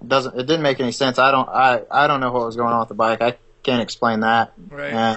it 0.00 0.08
doesn't. 0.08 0.34
It 0.34 0.46
didn't 0.46 0.62
make 0.62 0.80
any 0.80 0.92
sense. 0.92 1.18
I 1.18 1.30
don't. 1.30 1.48
I. 1.48 1.82
I 1.90 2.06
don't 2.06 2.20
know 2.20 2.32
what 2.32 2.46
was 2.46 2.56
going 2.56 2.72
on 2.72 2.80
with 2.80 2.88
the 2.88 2.94
bike. 2.94 3.22
I 3.22 3.36
can't 3.62 3.82
explain 3.82 4.20
that. 4.20 4.52
Right. 4.68 4.92
Yeah. 4.92 5.16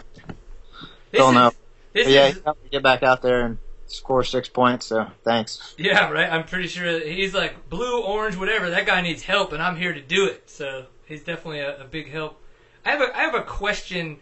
Don't 1.12 1.34
know. 1.34 1.52
Yeah, 1.94 2.28
is 2.28 2.36
he 2.36 2.42
helped 2.44 2.64
me 2.64 2.70
get 2.70 2.84
back 2.84 3.04
out 3.04 3.22
there 3.22 3.46
and 3.46 3.58
score 3.88 4.24
six 4.24 4.50
points. 4.50 4.88
So 4.88 5.08
thanks. 5.24 5.76
Yeah, 5.78 6.10
right. 6.10 6.32
I'm 6.32 6.44
pretty 6.44 6.68
sure 6.68 7.00
he's 7.00 7.34
like 7.34 7.70
blue, 7.70 8.02
orange, 8.02 8.36
whatever. 8.36 8.70
That 8.70 8.86
guy 8.86 9.02
needs 9.02 9.24
help, 9.24 9.54
and 9.54 9.62
I'm 9.62 9.78
here 9.78 9.94
to 9.94 10.02
do 10.02 10.26
it. 10.26 10.50
So 10.50 10.86
he's 11.06 11.24
definitely 11.24 11.60
a, 11.60 11.82
a 11.82 11.86
big 11.86 12.12
help. 12.12 12.42
I 12.86 12.92
have 12.92 13.02
a 13.02 13.18
I 13.18 13.22
have 13.22 13.36
a 13.36 13.42
question, 13.42 14.20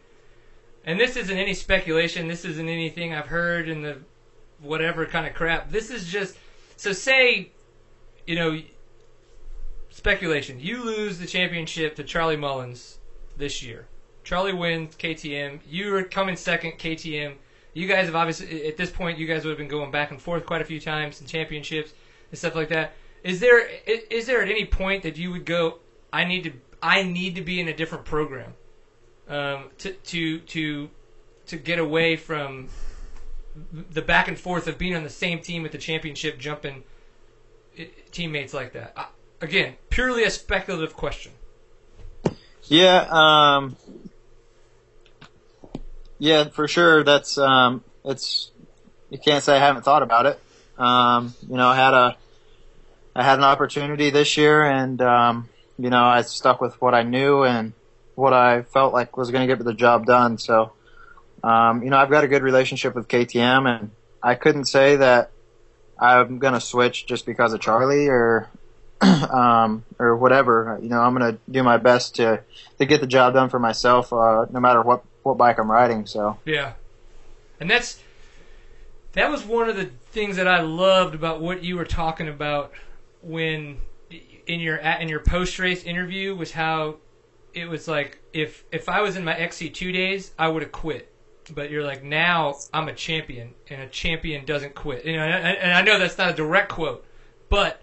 and 0.86 1.00
this 1.00 1.16
isn't 1.16 1.38
any 1.38 1.54
speculation. 1.54 2.28
This 2.28 2.46
isn't 2.46 2.70
anything 2.70 3.14
I've 3.14 3.28
heard 3.28 3.68
in 3.68 3.82
the 3.82 3.98
whatever 4.64 5.06
kind 5.06 5.28
of 5.28 5.34
crap. 5.34 5.70
This 5.70 5.90
is 5.90 6.06
just 6.06 6.38
so 6.78 6.92
say, 6.92 7.52
you 8.26 8.36
know, 8.36 8.60
speculation. 9.90 10.60
You 10.60 10.84
lose 10.84 11.20
the 11.20 11.28
championship 11.28 11.96
to 11.98 12.04
Charlie 12.04 12.38
Mullins 12.38 12.98
this 13.38 13.62
year. 13.62 13.88
Charlie 14.24 14.54
wins 14.54 14.96
KTM. 14.96 15.60
You 15.70 15.96
are 15.96 16.04
coming 16.04 16.36
second 16.36 16.74
KTM. 16.74 17.36
You 17.74 17.88
guys 17.88 18.06
have 18.06 18.16
obviously 18.16 18.68
at 18.68 18.78
this 18.78 18.90
point 18.90 19.18
you 19.18 19.28
guys 19.28 19.44
would 19.44 19.52
have 19.52 19.58
been 19.58 19.68
going 19.68 19.92
back 19.92 20.12
and 20.12 20.22
forth 20.22 20.46
quite 20.46 20.62
a 20.62 20.66
few 20.66 20.80
times 20.80 21.20
in 21.20 21.28
championships 21.28 21.94
and 22.30 22.38
stuff 22.38 22.56
like 22.56 22.70
that. 22.70 22.94
Is 23.24 23.40
there 23.40 23.68
is 23.86 24.26
there 24.26 24.42
at 24.42 24.50
any 24.50 24.66
point 24.66 25.04
that 25.04 25.18
you 25.18 25.32
would 25.32 25.46
go? 25.46 25.80
I 26.12 26.26
need 26.26 26.44
to 26.44 26.54
I 26.82 27.04
need 27.04 27.36
to 27.36 27.42
be 27.42 27.60
in 27.60 27.68
a 27.68 27.76
different 27.76 28.06
program 28.06 28.54
um, 29.28 29.70
to 29.80 29.94
to 29.94 30.40
to 30.40 30.90
to 31.48 31.58
get 31.58 31.80
away 31.80 32.16
from 32.16 32.70
the 33.56 34.02
back 34.02 34.28
and 34.28 34.40
forth 34.40 34.68
of 34.68 34.78
being 34.78 34.96
on 34.96 35.04
the 35.04 35.10
same 35.10 35.40
team 35.40 35.66
at 35.66 35.72
the 35.72 35.78
championship, 35.78 36.40
jumping 36.40 36.84
teammates 38.12 38.54
like 38.54 38.74
that. 38.74 38.94
Uh, 38.96 39.06
again, 39.42 39.76
purely 39.90 40.24
a 40.24 40.30
speculative 40.30 40.96
question. 40.96 41.32
Yeah, 42.64 43.08
um, 43.10 43.76
yeah, 46.18 46.46
for 46.50 46.68
sure. 46.68 47.04
That's 47.04 47.38
um, 47.38 47.84
it's 48.06 48.52
you 49.10 49.18
can't 49.18 49.44
say 49.44 49.56
I 49.56 49.60
haven't 49.60 49.84
thought 49.84 50.04
about 50.04 50.26
it. 50.26 50.40
Um, 50.78 51.36
you 51.48 51.58
know, 51.58 51.68
I 51.68 51.76
had 51.76 51.94
a 51.94 52.18
I 53.16 53.24
had 53.24 53.38
an 53.38 53.44
opportunity 53.44 54.10
this 54.10 54.38
year, 54.38 54.64
and 54.64 55.02
um, 55.02 55.50
you 55.78 55.90
know, 55.90 56.04
I 56.04 56.22
stuck 56.22 56.62
with 56.62 56.82
what 56.82 56.96
I 56.96 57.04
knew 57.04 57.44
and 57.44 57.74
what 58.16 58.34
I 58.34 58.62
felt 58.62 58.94
like 58.94 59.18
was 59.18 59.32
going 59.32 59.48
to 59.48 59.56
get 59.56 59.64
the 59.64 59.74
job 59.74 60.06
done. 60.06 60.38
So, 60.38 60.72
um, 61.44 61.84
you 61.84 61.90
know, 61.90 61.98
I've 61.98 62.10
got 62.10 62.24
a 62.24 62.28
good 62.28 62.44
relationship 62.44 62.96
with 62.96 63.08
KTM, 63.08 63.68
and 63.68 63.92
I 64.22 64.36
couldn't 64.36 64.66
say 64.66 64.96
that 64.96 65.32
I'm 66.00 66.40
going 66.40 66.54
to 66.54 66.62
switch 66.62 67.06
just 67.06 67.26
because 67.26 67.54
of 67.54 67.60
Charlie 67.60 68.08
or 68.08 68.50
um, 69.02 69.84
or 70.00 70.16
whatever. 70.16 70.80
You 70.82 70.90
know, 70.90 71.02
I'm 71.02 71.16
going 71.16 71.34
to 71.34 71.40
do 71.50 71.64
my 71.64 71.78
best 71.78 72.16
to 72.16 72.44
to 72.80 72.86
get 72.86 73.02
the 73.02 73.08
job 73.08 73.34
done 73.34 73.50
for 73.50 73.60
myself, 73.60 74.14
uh, 74.14 74.46
no 74.50 74.60
matter 74.60 74.82
what 74.82 75.04
what 75.24 75.38
bike 75.38 75.60
I'm 75.60 75.70
riding. 75.70 76.06
So 76.06 76.38
Yeah, 76.46 76.74
and 77.60 77.70
that's 77.70 78.02
that 79.14 79.30
was 79.30 79.44
one 79.44 79.70
of 79.70 79.76
the 79.76 79.86
things 80.12 80.38
that 80.38 80.48
I 80.48 80.62
loved 80.62 81.16
about 81.16 81.42
what 81.42 81.64
you 81.64 81.76
were 81.76 81.86
talking 81.86 82.28
about 82.28 82.72
when 83.22 83.80
in 84.48 84.60
your 84.60 84.78
in 84.78 85.10
your 85.10 85.20
post 85.20 85.60
race 85.60 85.84
interview 85.84 86.36
was 86.36 86.52
how 86.52 86.96
it 87.54 87.70
was 87.70 87.88
like 87.88 88.20
if 88.34 88.64
if 88.72 88.90
I 88.90 89.02
was 89.02 89.16
in 89.16 89.24
my 89.24 89.34
XC2 89.34 89.94
days 89.94 90.32
I 90.38 90.48
would 90.48 90.64
have 90.64 90.72
quit. 90.72 91.13
But 91.50 91.72
you're 91.72 91.84
like 91.84 92.04
now 92.04 92.56
I'm 92.74 92.88
a 92.88 92.94
champion 92.94 93.54
and 93.70 93.82
a 93.82 93.88
champion 93.88 94.46
doesn't 94.46 94.76
quit. 94.76 95.06
You 95.06 95.18
know, 95.18 95.24
and, 95.24 95.58
and 95.58 95.74
I 95.74 95.82
know 95.82 96.00
that's 96.00 96.18
not 96.18 96.30
a 96.30 96.34
direct 96.34 96.72
quote, 96.72 97.06
but 97.50 97.82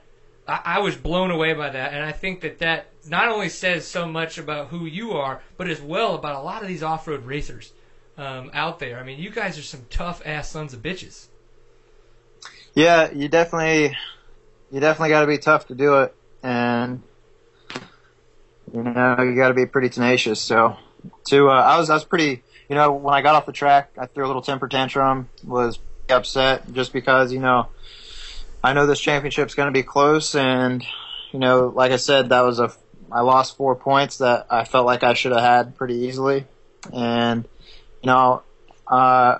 I, 0.48 0.60
I 0.64 0.78
was 0.80 0.96
blown 0.96 1.30
away 1.30 1.52
by 1.52 1.70
that, 1.70 1.92
and 1.92 2.04
I 2.04 2.12
think 2.12 2.40
that 2.40 2.58
that 2.60 2.86
not 3.06 3.28
only 3.28 3.48
says 3.48 3.86
so 3.86 4.06
much 4.06 4.38
about 4.38 4.68
who 4.68 4.86
you 4.86 5.12
are, 5.12 5.42
but 5.56 5.68
as 5.68 5.80
well 5.80 6.14
about 6.14 6.36
a 6.36 6.40
lot 6.42 6.62
of 6.62 6.68
these 6.68 6.82
off-road 6.82 7.24
racers 7.24 7.72
um, 8.18 8.50
out 8.52 8.78
there. 8.78 8.98
I 8.98 9.02
mean, 9.02 9.18
you 9.18 9.30
guys 9.30 9.58
are 9.58 9.62
some 9.62 9.86
tough 9.90 10.22
ass 10.26 10.50
sons 10.50 10.74
of 10.74 10.82
bitches. 10.82 11.26
yeah, 12.74 13.10
you 13.12 13.28
definitely 13.28 13.96
you 14.70 14.80
definitely 14.80 15.10
got 15.10 15.22
to 15.22 15.26
be 15.26 15.38
tough 15.38 15.66
to 15.68 15.74
do 15.74 16.02
it, 16.02 16.14
and 16.42 17.02
you 18.72 18.82
know 18.82 19.16
you 19.20 19.34
got 19.36 19.48
to 19.48 19.54
be 19.54 19.66
pretty 19.66 19.88
tenacious. 19.88 20.40
So 20.40 20.76
to 21.26 21.48
uh, 21.48 21.52
I 21.52 21.78
was 21.78 21.90
I 21.90 21.94
was 21.94 22.04
pretty 22.04 22.42
you 22.70 22.76
know 22.76 22.92
when 22.92 23.12
I 23.12 23.20
got 23.20 23.34
off 23.34 23.44
the 23.44 23.52
track 23.52 23.90
I 23.98 24.06
threw 24.06 24.24
a 24.24 24.28
little 24.28 24.42
temper 24.42 24.68
tantrum 24.68 25.28
was 25.44 25.78
upset 26.08 26.72
just 26.72 26.92
because 26.92 27.32
you 27.32 27.40
know 27.40 27.66
I 28.62 28.72
know 28.72 28.86
this 28.86 29.00
championship's 29.00 29.54
going 29.54 29.66
to 29.66 29.72
be 29.72 29.82
close 29.82 30.34
and 30.34 30.82
you 31.32 31.40
know 31.40 31.72
like 31.74 31.92
I 31.92 31.96
said 31.96 32.30
that 32.30 32.42
was 32.42 32.60
a 32.60 32.72
I 33.12 33.22
lost 33.22 33.56
four 33.56 33.74
points 33.74 34.18
that 34.18 34.46
I 34.48 34.64
felt 34.64 34.86
like 34.86 35.02
I 35.02 35.14
should 35.14 35.32
have 35.32 35.40
had 35.40 35.76
pretty 35.76 35.94
easily. 35.94 36.46
And 36.92 37.44
you 38.02 38.06
know 38.06 38.42
uh 38.86 39.38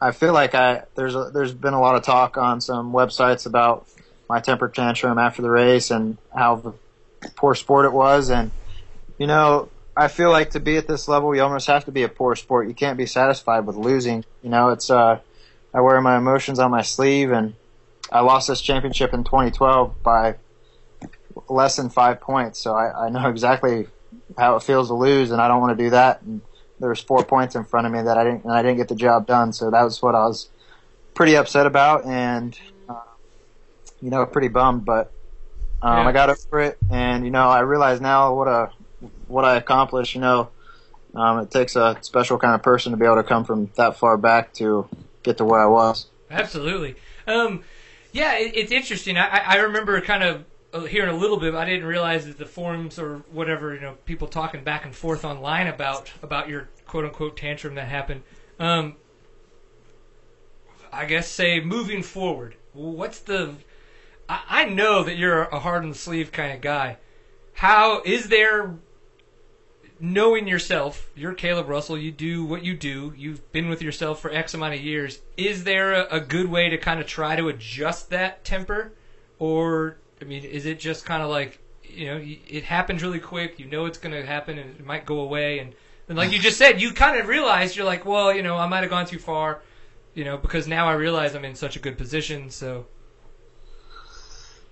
I 0.00 0.10
feel 0.12 0.32
like 0.32 0.54
I 0.54 0.84
there's 0.94 1.14
a, 1.14 1.30
there's 1.32 1.52
been 1.52 1.74
a 1.74 1.80
lot 1.80 1.96
of 1.96 2.02
talk 2.02 2.38
on 2.38 2.62
some 2.62 2.92
websites 2.92 3.44
about 3.46 3.86
my 4.28 4.40
temper 4.40 4.70
tantrum 4.70 5.18
after 5.18 5.42
the 5.42 5.50
race 5.50 5.90
and 5.90 6.16
how 6.34 6.56
the 6.56 6.72
poor 7.36 7.54
sport 7.54 7.84
it 7.84 7.92
was. 7.92 8.30
And 8.30 8.50
you 9.18 9.26
know 9.26 9.68
I 9.96 10.08
feel 10.08 10.30
like 10.30 10.50
to 10.50 10.60
be 10.60 10.76
at 10.76 10.86
this 10.86 11.08
level 11.08 11.34
you 11.34 11.42
almost 11.42 11.66
have 11.66 11.84
to 11.84 11.92
be 11.92 12.02
a 12.02 12.08
poor 12.08 12.36
sport 12.36 12.68
you 12.68 12.74
can't 12.74 12.98
be 12.98 13.06
satisfied 13.06 13.66
with 13.66 13.76
losing 13.76 14.24
you 14.42 14.50
know 14.50 14.70
it's 14.70 14.90
uh 14.90 15.20
I 15.72 15.80
wear 15.80 16.00
my 16.00 16.16
emotions 16.16 16.58
on 16.58 16.70
my 16.70 16.82
sleeve 16.82 17.32
and 17.32 17.54
I 18.10 18.20
lost 18.20 18.48
this 18.48 18.60
championship 18.60 19.12
in 19.12 19.24
2012 19.24 20.02
by 20.02 20.36
less 21.48 21.76
than 21.76 21.90
five 21.90 22.20
points 22.20 22.58
so 22.60 22.74
I, 22.74 23.06
I 23.06 23.10
know 23.10 23.28
exactly 23.36 23.86
how 24.38 24.56
it 24.56 24.62
feels 24.62 24.88
to 24.88 24.94
lose 24.94 25.30
and 25.30 25.40
I 25.40 25.48
don't 25.48 25.60
want 25.60 25.76
to 25.76 25.84
do 25.84 25.90
that 25.90 26.22
and 26.22 26.40
there 26.80 26.88
was 26.88 27.00
four 27.00 27.24
points 27.24 27.54
in 27.54 27.64
front 27.64 27.86
of 27.86 27.92
me 27.92 28.02
that 28.02 28.18
I 28.18 28.24
didn't 28.24 28.44
and 28.44 28.52
I 28.52 28.62
didn't 28.62 28.78
get 28.78 28.88
the 28.88 28.94
job 28.94 29.26
done. 29.26 29.52
So 29.52 29.70
that 29.70 29.82
was 29.82 30.02
what 30.02 30.14
I 30.14 30.26
was 30.26 30.48
pretty 31.14 31.36
upset 31.36 31.66
about 31.66 32.04
and 32.04 32.58
uh, 32.88 33.00
you 34.00 34.10
know 34.10 34.26
pretty 34.26 34.48
bummed. 34.48 34.84
But 34.84 35.12
um, 35.82 35.98
Yeah. 35.98 36.08
I 36.08 36.12
got 36.12 36.30
over 36.30 36.60
it 36.60 36.78
and 36.90 37.24
you 37.24 37.30
know 37.30 37.48
I 37.48 37.60
realize 37.60 38.00
now 38.00 38.34
what 38.34 38.48
a 38.48 38.70
what 39.28 39.44
I 39.44 39.56
accomplished. 39.56 40.14
You 40.14 40.20
know 40.20 40.50
um, 41.14 41.40
it 41.40 41.50
takes 41.50 41.76
a 41.76 41.96
special 42.00 42.38
kind 42.38 42.54
of 42.54 42.62
person 42.62 42.92
to 42.92 42.98
be 42.98 43.04
able 43.04 43.16
to 43.16 43.22
come 43.22 43.44
from 43.44 43.70
that 43.76 43.96
far 43.96 44.16
back 44.16 44.52
to 44.54 44.88
get 45.22 45.38
to 45.38 45.44
where 45.44 45.60
I 45.60 45.66
was. 45.66 46.06
Absolutely. 46.30 46.96
Um, 47.26 47.62
yeah, 48.12 48.36
it, 48.36 48.52
it's 48.56 48.72
interesting. 48.72 49.16
I, 49.16 49.42
I 49.46 49.56
remember 49.56 50.00
kind 50.00 50.22
of 50.22 50.44
uh, 50.72 50.80
hearing 50.80 51.14
a 51.14 51.16
little 51.16 51.38
bit. 51.38 51.52
But 51.52 51.62
I 51.62 51.64
didn't 51.66 51.86
realize 51.86 52.26
that 52.26 52.38
the 52.38 52.46
forums 52.46 52.98
or 52.98 53.18
whatever, 53.30 53.74
you 53.74 53.80
know, 53.80 53.94
people 54.04 54.26
talking 54.26 54.64
back 54.64 54.84
and 54.84 54.94
forth 54.94 55.24
online 55.24 55.68
about 55.68 56.10
about 56.22 56.48
your 56.48 56.68
quote 56.86 57.04
unquote 57.04 57.36
tantrum 57.36 57.76
that 57.76 57.88
happened. 57.88 58.22
Um, 58.58 58.96
I 60.92 61.06
guess 61.06 61.28
say 61.28 61.60
moving 61.60 62.02
forward, 62.02 62.56
what's 62.72 63.20
the? 63.20 63.54
I, 64.28 64.42
I 64.48 64.64
know 64.64 65.04
that 65.04 65.16
you're 65.16 65.42
a 65.42 65.60
hard 65.60 65.84
on 65.84 65.90
the 65.90 65.94
sleeve 65.94 66.32
kind 66.32 66.52
of 66.52 66.60
guy. 66.60 66.96
How 67.54 68.02
is 68.02 68.28
there? 68.28 68.74
Knowing 70.00 70.48
yourself, 70.48 71.08
you're 71.14 71.34
Kailub 71.34 71.68
Russell. 71.68 71.96
You 71.96 72.10
do 72.10 72.44
what 72.44 72.64
you 72.64 72.76
do. 72.76 73.14
You've 73.16 73.52
been 73.52 73.68
with 73.68 73.80
yourself 73.80 74.20
for 74.20 74.30
X 74.30 74.52
amount 74.52 74.74
of 74.74 74.80
years. 74.80 75.20
Is 75.36 75.64
there 75.64 75.92
a, 75.92 76.16
a 76.16 76.20
good 76.20 76.50
way 76.50 76.68
to 76.68 76.78
kind 76.78 77.00
of 77.00 77.06
try 77.06 77.36
to 77.36 77.48
adjust 77.48 78.10
that 78.10 78.44
temper, 78.44 78.92
or 79.38 79.96
I 80.20 80.24
mean, 80.24 80.44
is 80.44 80.66
it 80.66 80.80
just 80.80 81.04
kind 81.04 81.22
of 81.22 81.30
like 81.30 81.60
you 81.96 82.06
know, 82.06 82.20
it 82.22 82.64
happens 82.64 83.02
really 83.02 83.20
quick. 83.20 83.58
You 83.58 83.66
know 83.66 83.86
it's 83.86 83.98
going 83.98 84.14
to 84.14 84.26
happen, 84.26 84.58
and 84.58 84.70
it 84.78 84.84
might 84.84 85.06
go 85.06 85.20
away. 85.20 85.58
And, 85.58 85.74
and 86.08 86.18
like 86.18 86.32
you 86.32 86.38
just 86.38 86.58
said, 86.58 86.80
you 86.80 86.92
kind 86.92 87.18
of 87.18 87.28
realize 87.28 87.76
you're 87.76 87.86
like, 87.86 88.04
well, 88.04 88.34
you 88.34 88.42
know, 88.42 88.56
I 88.56 88.66
might 88.66 88.80
have 88.80 88.90
gone 88.90 89.06
too 89.06 89.18
far, 89.18 89.62
you 90.14 90.24
know, 90.24 90.36
because 90.36 90.66
now 90.66 90.88
I 90.88 90.94
realize 90.94 91.34
I'm 91.34 91.44
in 91.44 91.54
such 91.54 91.76
a 91.76 91.78
good 91.78 91.96
position. 91.96 92.50
So 92.50 92.86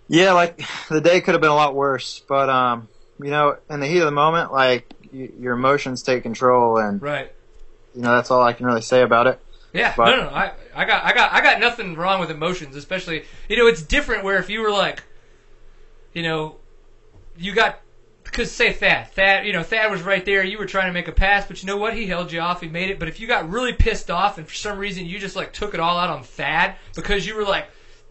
Yeah, 0.09 0.33
like 0.33 0.61
the 0.89 1.01
day 1.01 1.21
could 1.21 1.35
have 1.35 1.41
been 1.41 1.51
a 1.51 1.55
lot 1.55 1.75
worse, 1.75 2.23
but 2.27 2.49
um, 2.49 2.89
you 3.21 3.31
know, 3.31 3.57
in 3.71 3.81
the 3.81 3.87
heat 3.87 4.01
of 4.01 4.07
the 4.07 4.11
moment, 4.11 4.53
like 4.53 4.93
y- 5.13 5.31
your 5.39 5.55
emotions 5.55 6.03
take 6.03 6.23
control, 6.23 6.79
and 6.79 7.01
right, 7.03 7.33
you 7.95 8.03
know 8.03 8.15
that's 8.15 8.31
all 8.31 8.43
I 8.43 8.53
can 8.53 8.67
really 8.67 8.83
say 8.83 9.03
about 9.03 9.27
it. 9.27 9.39
yeah, 9.73 9.95
But- 9.97 10.11
no, 10.11 10.17
no, 10.17 10.23
no, 10.25 10.29
I, 10.31 10.53
I 10.75 10.85
got, 10.85 11.05
I 11.05 11.13
got, 11.13 11.33
I 11.33 11.41
got 11.43 11.61
nothing 11.61 11.95
wrong 11.97 12.21
with 12.21 12.31
emotions, 12.31 12.77
especially 12.77 13.25
you 13.49 13.57
know, 13.57 13.67
it's 13.67 13.83
different 13.83 14.25
where 14.25 14.39
if 14.39 14.49
you 14.51 14.61
were 14.61 14.71
like, 14.71 15.03
you 16.13 16.23
know, 16.23 16.57
you 17.37 17.53
got. 17.55 17.81
Because 18.25 18.51
say 18.51 18.73
Thad, 18.73 19.11
Thad, 19.13 19.47
you 19.47 19.53
know, 19.53 19.63
Thad 19.63 19.91
was 19.91 20.01
right 20.01 20.25
there. 20.25 20.43
You 20.43 20.57
were 20.57 20.65
trying 20.65 20.87
to 20.87 20.93
make 20.95 21.07
a 21.09 21.13
pass, 21.13 21.47
but 21.47 21.61
you 21.63 21.67
know 21.67 21.77
what? 21.77 21.93
He 21.95 22.07
held 22.07 22.33
you 22.33 22.41
off. 22.41 22.63
He 22.63 22.69
made 22.69 22.89
it. 22.89 22.99
But 22.99 23.09
if 23.09 23.21
you 23.21 23.27
got 23.27 23.51
really 23.51 23.75
pissed 23.75 24.11
off, 24.11 24.39
and 24.39 24.49
for 24.49 24.55
some 24.55 24.79
reason 24.79 25.05
you 25.05 25.19
just 25.19 25.37
like 25.37 25.53
took 25.53 25.75
it 25.75 25.81
all 25.81 25.99
out 25.99 26.09
on 26.09 26.23
Thad 26.23 26.77
because 26.95 27.27
you 27.27 27.35
were 27.37 27.43
like, 27.45 27.67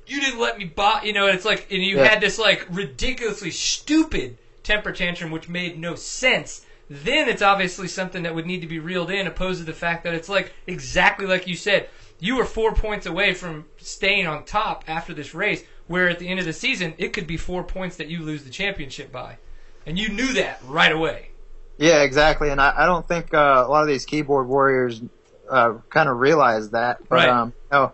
you 0.06 0.22
didn't 0.22 0.40
let 0.40 0.60
me 0.60 0.66
buy, 0.66 1.02
you 1.06 1.14
know, 1.14 1.26
it's 1.26 1.46
like, 1.46 1.72
and 1.72 1.82
you 1.82 1.98
Yeah. 1.98 2.08
had 2.08 2.22
this 2.22 2.38
like 2.38 2.68
ridiculously 2.70 3.50
stupid 3.50 4.38
temper 4.62 4.92
tantrum 4.92 5.32
which 5.32 5.50
made 5.50 5.80
no 5.80 5.96
sense. 5.96 6.64
Then 6.94 7.30
it's 7.30 7.42
obviously 7.42 7.88
something 7.88 8.24
that 8.24 8.36
would 8.36 8.46
need 8.46 8.60
to 8.60 8.68
be 8.68 8.80
reeled 8.80 9.10
in, 9.10 9.26
opposed 9.26 9.60
to 9.62 9.66
the 9.66 9.72
fact 9.72 10.04
that 10.04 10.14
it's 10.14 10.28
like 10.28 10.52
exactly 10.68 11.26
like 11.26 11.48
you 11.48 11.56
said. 11.56 11.88
You 12.20 12.36
were 12.36 12.44
four 12.44 12.74
points 12.76 13.06
away 13.06 13.34
from 13.34 13.66
staying 13.78 14.28
on 14.28 14.44
top 14.44 14.84
after 14.88 15.14
this 15.14 15.34
race, 15.34 15.64
where 15.88 16.10
at 16.10 16.20
the 16.20 16.28
end 16.28 16.40
of 16.42 16.46
the 16.46 16.52
season 16.52 16.94
it 16.98 17.14
could 17.14 17.28
be 17.28 17.38
four 17.38 17.64
points 17.64 17.96
that 17.96 18.08
you 18.10 18.22
lose 18.24 18.44
the 18.44 18.50
championship 18.50 19.10
by, 19.10 19.38
and 19.86 19.98
you 19.98 20.10
knew 20.10 20.34
that 20.34 20.60
right 20.68 20.92
away. 20.92 21.30
Yeah, 21.78 22.04
exactly. 22.04 22.50
And 22.50 22.60
I, 22.60 22.74
I 22.80 22.86
don't 22.86 23.08
think 23.08 23.34
uh, 23.34 23.64
a 23.66 23.70
lot 23.70 23.84
of 23.84 23.88
these 23.88 24.06
keyboard 24.06 24.48
warriors 24.50 25.02
uh, 25.50 25.76
kind 25.90 26.10
of 26.10 26.18
realize 26.18 26.72
that. 26.72 27.00
But 27.10 27.16
Right. 27.16 27.30
um, 27.30 27.54
no, 27.72 27.94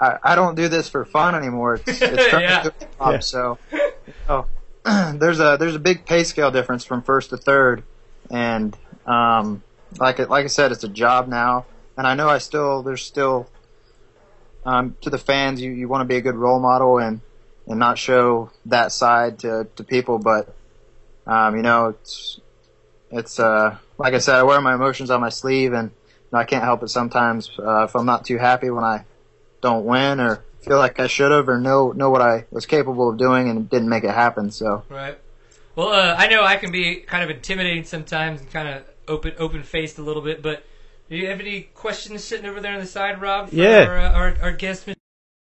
I, 0.00 0.16
I 0.22 0.34
don't 0.34 0.54
do 0.54 0.68
this 0.68 0.88
for 0.88 1.04
fun 1.04 1.34
anymore. 1.34 1.74
It's, 1.86 2.00
it's 2.00 2.26
turning 2.30 2.48
Yeah. 2.48 2.64
into 2.64 2.68
a 2.80 2.84
job. 3.04 3.12
Yeah. 3.12 3.18
So, 3.20 3.58
oh, 4.28 4.46
there's 5.18 5.38
a 5.38 5.56
there's 5.60 5.74
a 5.76 5.78
big 5.80 6.06
pay 6.06 6.24
scale 6.24 6.50
difference 6.50 6.84
from 6.84 7.02
first 7.02 7.30
to 7.30 7.36
third, 7.36 7.84
and 8.30 8.76
um, 9.06 9.62
like 9.98 10.18
like 10.18 10.44
I 10.44 10.48
said, 10.48 10.72
it's 10.72 10.84
a 10.84 10.88
job 10.88 11.28
now. 11.28 11.66
And 11.96 12.06
I 12.06 12.14
know 12.14 12.28
I 12.28 12.38
still 12.38 12.82
there's 12.82 13.02
still 13.02 13.48
um, 14.64 14.96
to 15.00 15.10
the 15.10 15.18
fans 15.18 15.60
you, 15.60 15.70
you 15.70 15.88
want 15.88 16.02
to 16.02 16.06
be 16.06 16.16
a 16.16 16.20
good 16.20 16.34
role 16.34 16.60
model 16.60 16.98
and 16.98 17.20
and 17.66 17.78
not 17.78 17.98
show 17.98 18.50
that 18.66 18.92
side 18.92 19.38
to 19.40 19.68
to 19.76 19.84
people, 19.84 20.18
but 20.18 20.54
um, 21.26 21.56
you 21.56 21.62
know 21.62 21.88
it's 21.88 22.40
it's 23.10 23.38
uh 23.38 23.78
like 23.98 24.14
I 24.14 24.18
said, 24.18 24.36
I 24.36 24.42
wear 24.42 24.60
my 24.60 24.74
emotions 24.74 25.10
on 25.10 25.20
my 25.20 25.30
sleeve, 25.30 25.72
and 25.72 25.90
you 25.90 26.28
know, 26.32 26.38
I 26.38 26.44
can't 26.44 26.64
help 26.64 26.82
it 26.82 26.88
sometimes 26.88 27.50
uh, 27.58 27.84
if 27.84 27.94
I'm 27.94 28.06
not 28.06 28.24
too 28.26 28.38
happy 28.38 28.70
when 28.70 28.84
I 28.84 29.04
don't 29.62 29.84
win 29.84 30.20
or 30.20 30.44
feel 30.60 30.78
like 30.78 31.00
I 31.00 31.06
should 31.06 31.32
have 31.32 31.48
or 31.48 31.58
know 31.58 31.92
know 31.92 32.10
what 32.10 32.22
I 32.22 32.44
was 32.50 32.66
capable 32.66 33.08
of 33.08 33.18
doing 33.18 33.48
and 33.48 33.70
didn't 33.70 33.88
make 33.88 34.04
it 34.04 34.10
happen. 34.10 34.50
So 34.50 34.84
Right. 34.88 35.18
Well, 35.76 35.88
uh, 35.88 36.14
I 36.16 36.26
know 36.28 36.42
I 36.42 36.56
can 36.56 36.72
be 36.72 36.96
kind 36.96 37.22
of 37.22 37.28
intimidating 37.28 37.84
sometimes 37.84 38.40
and 38.40 38.50
kind 38.50 38.66
of 38.68 38.84
open 39.06 39.34
open 39.38 39.62
faced 39.62 39.98
a 39.98 40.02
little 40.02 40.22
bit, 40.22 40.42
but 40.42 40.64
do 41.10 41.16
you 41.16 41.28
have 41.28 41.38
any 41.38 41.62
questions 41.74 42.24
sitting 42.24 42.46
over 42.46 42.60
there 42.60 42.72
on 42.72 42.80
the 42.80 42.86
side, 42.86 43.20
Rob? 43.20 43.50
For 43.50 43.56
Yeah. 43.56 43.84
Our, 43.84 43.98
uh, 43.98 44.12
our, 44.12 44.36
our 44.42 44.52
guest, 44.52 44.86
Mr. 44.86 44.94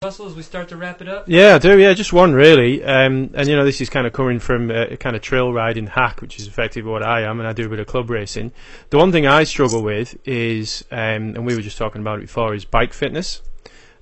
Russell, 0.02 0.28
as 0.28 0.34
we 0.34 0.42
start 0.42 0.70
to 0.70 0.78
wrap 0.78 1.02
it 1.02 1.10
up. 1.10 1.26
Yeah, 1.28 1.56
I 1.56 1.58
do. 1.60 1.78
Yeah, 1.78 1.94
just 1.94 2.14
one 2.14 2.34
really. 2.34 2.82
Um, 2.82 3.32
and 3.34 3.48
you 3.48 3.58
know, 3.58 3.66
this 3.66 3.82
is 3.82 3.90
kind 3.90 4.08
of 4.08 4.14
coming 4.14 4.40
from 4.40 4.72
a, 4.72 4.94
a 4.94 4.98
kind 4.98 5.18
of 5.18 5.22
trail 5.22 5.52
riding 5.52 5.86
hack, 5.88 6.22
which 6.22 6.40
is 6.40 6.48
effectively 6.48 6.90
what 6.90 7.04
I 7.04 7.24
am, 7.24 7.40
and 7.40 7.48
I 7.48 7.52
do 7.52 7.66
a 7.66 7.70
bit 7.70 7.80
of 7.80 7.88
club 7.88 8.10
racing. 8.10 8.54
The 8.90 8.98
one 8.98 9.12
thing 9.12 9.28
I 9.28 9.44
struggle 9.44 9.84
with 9.84 10.18
is, 10.26 10.86
um, 10.92 11.36
and 11.36 11.46
we 11.46 11.56
were 11.58 11.62
just 11.62 11.78
talking 11.78 12.00
about 12.02 12.20
it 12.20 12.22
before, 12.22 12.56
is 12.56 12.64
bike 12.64 12.94
fitness 12.94 13.42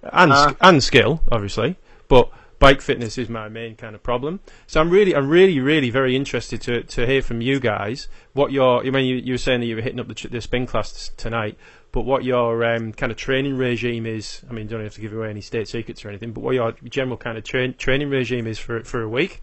and 0.04 0.32
Uh. 0.32 0.54
and 0.62 0.84
skill, 0.84 1.22
obviously, 1.32 1.76
but 2.08 2.30
bike 2.60 2.82
fitness 2.82 3.18
is 3.18 3.30
my 3.30 3.48
main 3.50 3.76
kind 3.76 3.96
of 3.96 4.04
problem. 4.04 4.42
So 4.68 4.80
I'm 4.82 4.90
really, 4.90 5.16
I'm 5.16 5.30
really, 5.30 5.60
really 5.60 5.90
very 5.90 6.16
interested 6.16 6.62
to 6.62 6.84
to 6.84 7.06
hear 7.06 7.22
from 7.22 7.42
you 7.42 7.60
guys 7.60 8.08
what 8.34 8.52
your. 8.52 8.86
I 8.86 8.90
mean, 8.92 9.06
you, 9.06 9.16
you 9.16 9.34
were 9.34 9.38
saying 9.38 9.62
that 9.62 9.66
you 9.66 9.76
were 9.76 9.82
hitting 9.82 10.00
up 10.00 10.08
the, 10.08 10.28
the 10.28 10.42
spin 10.42 10.68
class 10.68 11.12
tonight, 11.18 11.58
but 11.92 12.02
what 12.02 12.24
your 12.24 12.64
um, 12.66 12.94
kind 12.94 13.12
of 13.12 13.18
training 13.18 13.58
regime 13.58 14.06
is. 14.06 14.42
I 14.50 14.54
mean, 14.54 14.68
don't 14.68 14.84
have 14.84 14.94
to 14.96 15.02
give 15.02 15.14
away 15.14 15.30
any 15.30 15.42
state 15.42 15.68
secrets 15.68 16.04
or 16.06 16.10
anything, 16.10 16.34
but 16.34 16.42
what 16.42 16.54
your 16.54 16.74
general 16.84 17.18
kind 17.18 17.38
of 17.38 17.44
train, 17.44 17.74
training 17.76 18.10
regime 18.10 18.46
is 18.48 18.60
for 18.60 18.84
for 18.84 19.02
a 19.02 19.10
week. 19.10 19.42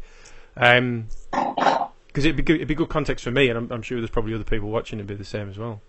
Um 0.58 1.08
'cause 1.32 1.90
because 2.08 2.24
it'd 2.24 2.36
be 2.36 2.42
good, 2.42 2.56
it'd 2.56 2.68
be 2.68 2.74
good 2.74 2.88
context 2.88 3.24
for 3.24 3.30
me, 3.30 3.48
and 3.50 3.58
I'm, 3.58 3.70
I'm 3.70 3.82
sure 3.82 3.98
there's 3.98 4.08
probably 4.08 4.32
other 4.34 4.44
people 4.44 4.70
watching 4.70 4.98
it'd 4.98 5.06
be 5.06 5.14
the 5.14 5.24
same 5.24 5.50
as 5.50 5.58
well. 5.58 5.82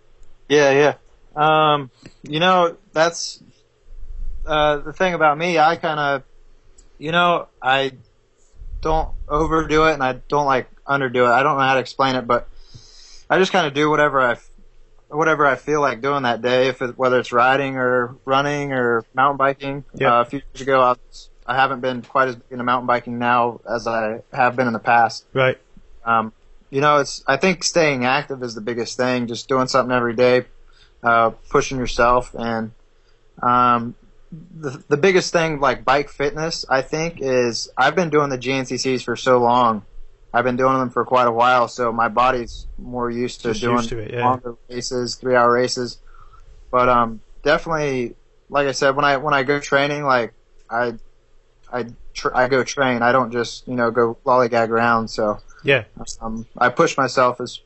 yeah, 0.49 0.71
yeah. 0.71 0.93
Um, 1.35 1.89
you 2.23 2.39
know 2.41 2.75
that's 2.91 3.41
uh, 4.45 4.77
the 4.77 4.91
thing 4.91 5.13
about 5.13 5.37
me. 5.37 5.57
I 5.57 5.75
kind 5.77 5.99
of, 5.99 6.23
you 6.97 7.11
know, 7.11 7.47
I 7.61 7.93
don't 8.81 9.09
overdo 9.27 9.85
it 9.85 9.93
and 9.93 10.03
I 10.03 10.13
don't 10.13 10.45
like 10.45 10.69
underdo 10.85 11.27
it. 11.27 11.31
I 11.31 11.43
don't 11.43 11.57
know 11.57 11.63
how 11.63 11.75
to 11.75 11.79
explain 11.79 12.15
it, 12.15 12.27
but 12.27 12.47
I 13.29 13.37
just 13.39 13.51
kind 13.51 13.67
of 13.67 13.73
do 13.73 13.89
whatever 13.89 14.21
I, 14.21 14.37
whatever 15.09 15.45
I 15.45 15.55
feel 15.55 15.81
like 15.81 16.01
doing 16.01 16.23
that 16.23 16.41
day. 16.41 16.67
If 16.67 16.81
it, 16.81 16.97
whether 16.97 17.19
it's 17.19 17.31
riding 17.31 17.77
or 17.77 18.15
running 18.25 18.71
or 18.73 19.05
mountain 19.13 19.37
biking. 19.37 19.83
Yeah. 19.93 20.17
Uh, 20.17 20.21
a 20.21 20.25
few 20.25 20.41
years 20.53 20.61
ago, 20.61 20.81
I, 20.81 20.89
was, 20.91 21.29
I 21.45 21.55
haven't 21.55 21.81
been 21.81 22.01
quite 22.01 22.29
as 22.29 22.35
big 22.35 22.51
into 22.51 22.63
mountain 22.63 22.87
biking 22.87 23.19
now 23.19 23.61
as 23.69 23.87
I 23.87 24.21
have 24.31 24.55
been 24.55 24.67
in 24.67 24.73
the 24.73 24.79
past. 24.79 25.25
Right. 25.33 25.57
Um, 26.05 26.33
you 26.69 26.81
know, 26.81 26.97
it's 26.97 27.23
I 27.27 27.37
think 27.37 27.63
staying 27.63 28.05
active 28.05 28.43
is 28.43 28.55
the 28.55 28.61
biggest 28.61 28.97
thing. 28.97 29.27
Just 29.27 29.47
doing 29.47 29.67
something 29.67 29.95
every 29.95 30.15
day, 30.15 30.45
uh, 31.01 31.31
pushing 31.49 31.77
yourself, 31.77 32.33
and 32.33 32.71
um, 33.41 33.95
the 34.31 34.83
the 34.89 34.97
biggest 34.97 35.31
thing 35.31 35.59
like 35.59 35.85
bike 35.85 36.09
fitness, 36.09 36.65
I 36.69 36.81
think, 36.81 37.19
is 37.21 37.69
I've 37.77 37.95
been 37.95 38.09
doing 38.09 38.29
the 38.29 38.37
GNCCs 38.37 39.03
for 39.03 39.15
so 39.15 39.39
long. 39.39 39.85
I've 40.33 40.43
been 40.43 40.57
doing 40.57 40.77
them 40.77 40.89
for 40.89 41.05
quite 41.05 41.27
a 41.27 41.31
while, 41.31 41.67
so 41.67 41.91
my 41.93 42.09
body's 42.09 42.67
more 42.77 43.09
used 43.09 43.41
to 43.41 43.49
Just 43.49 43.61
doing 43.61 43.77
used 43.77 43.89
to 43.89 43.99
it, 43.99 44.13
yeah. 44.13 44.25
longer 44.25 44.55
races, 44.69 45.15
three 45.15 45.35
hour 45.35 45.51
races. 45.51 45.99
But 46.69 46.89
um, 46.89 47.21
definitely, 47.43 48.15
like 48.49 48.67
I 48.67 48.73
said, 48.73 48.95
when 48.95 49.05
I 49.05 49.17
when 49.17 49.33
I 49.33 49.43
go 49.43 49.59
training, 49.59 50.03
like 50.03 50.33
I 50.69 50.93
I 51.71 51.85
tr- 52.13 52.35
I 52.35 52.47
go 52.49 52.63
train. 52.63 53.01
I 53.01 53.11
don't 53.13 53.31
just 53.31 53.67
you 53.67 53.75
know 53.75 53.89
go 53.91 54.17
lollygag 54.25 54.69
around. 54.69 55.07
So 55.07 55.39
Yeah. 55.63 55.85
um, 56.21 56.45
I 56.57 56.69
push 56.69 56.97
myself 56.97 57.39
as 57.39 57.61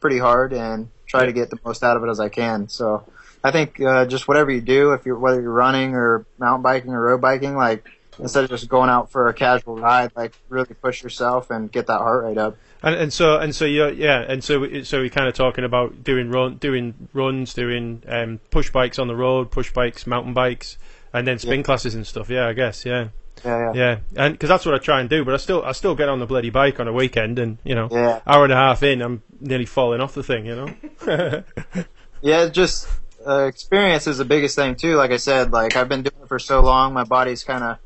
pretty 0.00 0.18
hard 0.18 0.52
and 0.52 0.90
try 1.06 1.26
to 1.26 1.32
get 1.32 1.50
the 1.50 1.58
most 1.64 1.82
out 1.82 1.96
of 1.96 2.04
it 2.04 2.08
as 2.08 2.20
I 2.20 2.28
can. 2.28 2.68
So 2.68 3.04
I 3.44 3.50
think 3.50 3.78
uh, 3.80 4.06
just 4.06 4.26
whatever 4.26 4.50
you 4.50 4.62
do, 4.62 4.92
if 4.92 5.04
you're 5.04 5.18
whether 5.18 5.40
you're 5.40 5.52
running 5.52 5.94
or 5.94 6.24
mountain 6.38 6.62
biking 6.62 6.90
or 6.92 7.02
road 7.02 7.20
biking, 7.20 7.54
like 7.56 7.86
instead 8.18 8.42
of 8.44 8.50
just 8.50 8.68
going 8.68 8.88
out 8.88 9.10
for 9.10 9.28
a 9.28 9.34
casual 9.34 9.76
ride, 9.76 10.10
like 10.16 10.32
really 10.48 10.72
push 10.74 11.02
yourself 11.02 11.50
and 11.50 11.70
get 11.70 11.86
that 11.88 11.98
heart 11.98 12.24
rate 12.24 12.38
up. 12.38 12.56
And, 12.82 12.94
and 12.94 13.12
so 13.12 13.38
and 13.38 13.54
so 13.54 13.64
you're 13.66 13.90
yeah 13.90 14.20
and 14.20 14.42
so 14.42 14.60
we- 14.60 14.84
so 14.84 14.98
we're 15.00 15.10
kind 15.10 15.28
of 15.28 15.34
talking 15.34 15.64
about 15.64 16.02
doing 16.04 16.30
run 16.30 16.56
doing 16.56 17.08
runs 17.12 17.52
doing 17.54 18.02
um, 18.08 18.40
push 18.50 18.70
bikes 18.70 18.98
on 18.98 19.08
the 19.08 19.16
road 19.16 19.50
push 19.50 19.72
bikes 19.72 20.06
mountain 20.06 20.32
bikes 20.34 20.76
and 21.12 21.26
then 21.26 21.38
spin 21.38 21.60
Yeah. 21.60 21.62
classes 21.64 21.94
and 21.94 22.06
stuff 22.06 22.28
yeah 22.30 22.46
I 22.46 22.52
guess 22.52 22.84
yeah 22.84 23.08
Yeah, 23.44 23.58
yeah, 23.58 23.72
yeah 23.74 23.98
and 24.16 24.34
because 24.34 24.48
that's 24.50 24.66
what 24.66 24.74
I 24.74 24.78
try 24.78 25.00
and 25.00 25.08
do 25.08 25.24
but 25.24 25.32
I 25.32 25.38
still 25.38 25.64
I 25.64 25.72
still 25.72 25.94
get 25.94 26.10
on 26.10 26.18
the 26.18 26.26
bloody 26.26 26.50
bike 26.50 26.78
on 26.78 26.86
a 26.86 26.92
weekend 26.92 27.38
and 27.38 27.56
you 27.64 27.74
know 27.74 27.88
yeah. 27.90 28.20
hour 28.26 28.44
and 28.44 28.52
a 28.52 28.56
half 28.56 28.82
in 28.82 29.00
I'm 29.00 29.22
nearly 29.40 29.64
falling 29.66 30.02
off 30.02 30.12
the 30.14 30.22
thing 30.22 30.44
you 30.44 30.54
know 30.54 31.42
Yeah, 32.22 32.48
just 32.48 32.88
uh, 33.26 33.44
experience 33.44 34.06
is 34.06 34.18
the 34.18 34.24
biggest 34.24 34.56
thing 34.56 34.74
too. 34.76 34.96
Like 34.96 35.10
I 35.10 35.16
said, 35.16 35.52
like 35.52 35.76
I've 35.76 35.88
been 35.88 36.02
doing 36.02 36.22
it 36.22 36.28
for 36.28 36.38
so 36.38 36.60
long, 36.60 36.92
my 36.92 37.04
body's 37.04 37.44
kind 37.44 37.64
of 37.64 37.78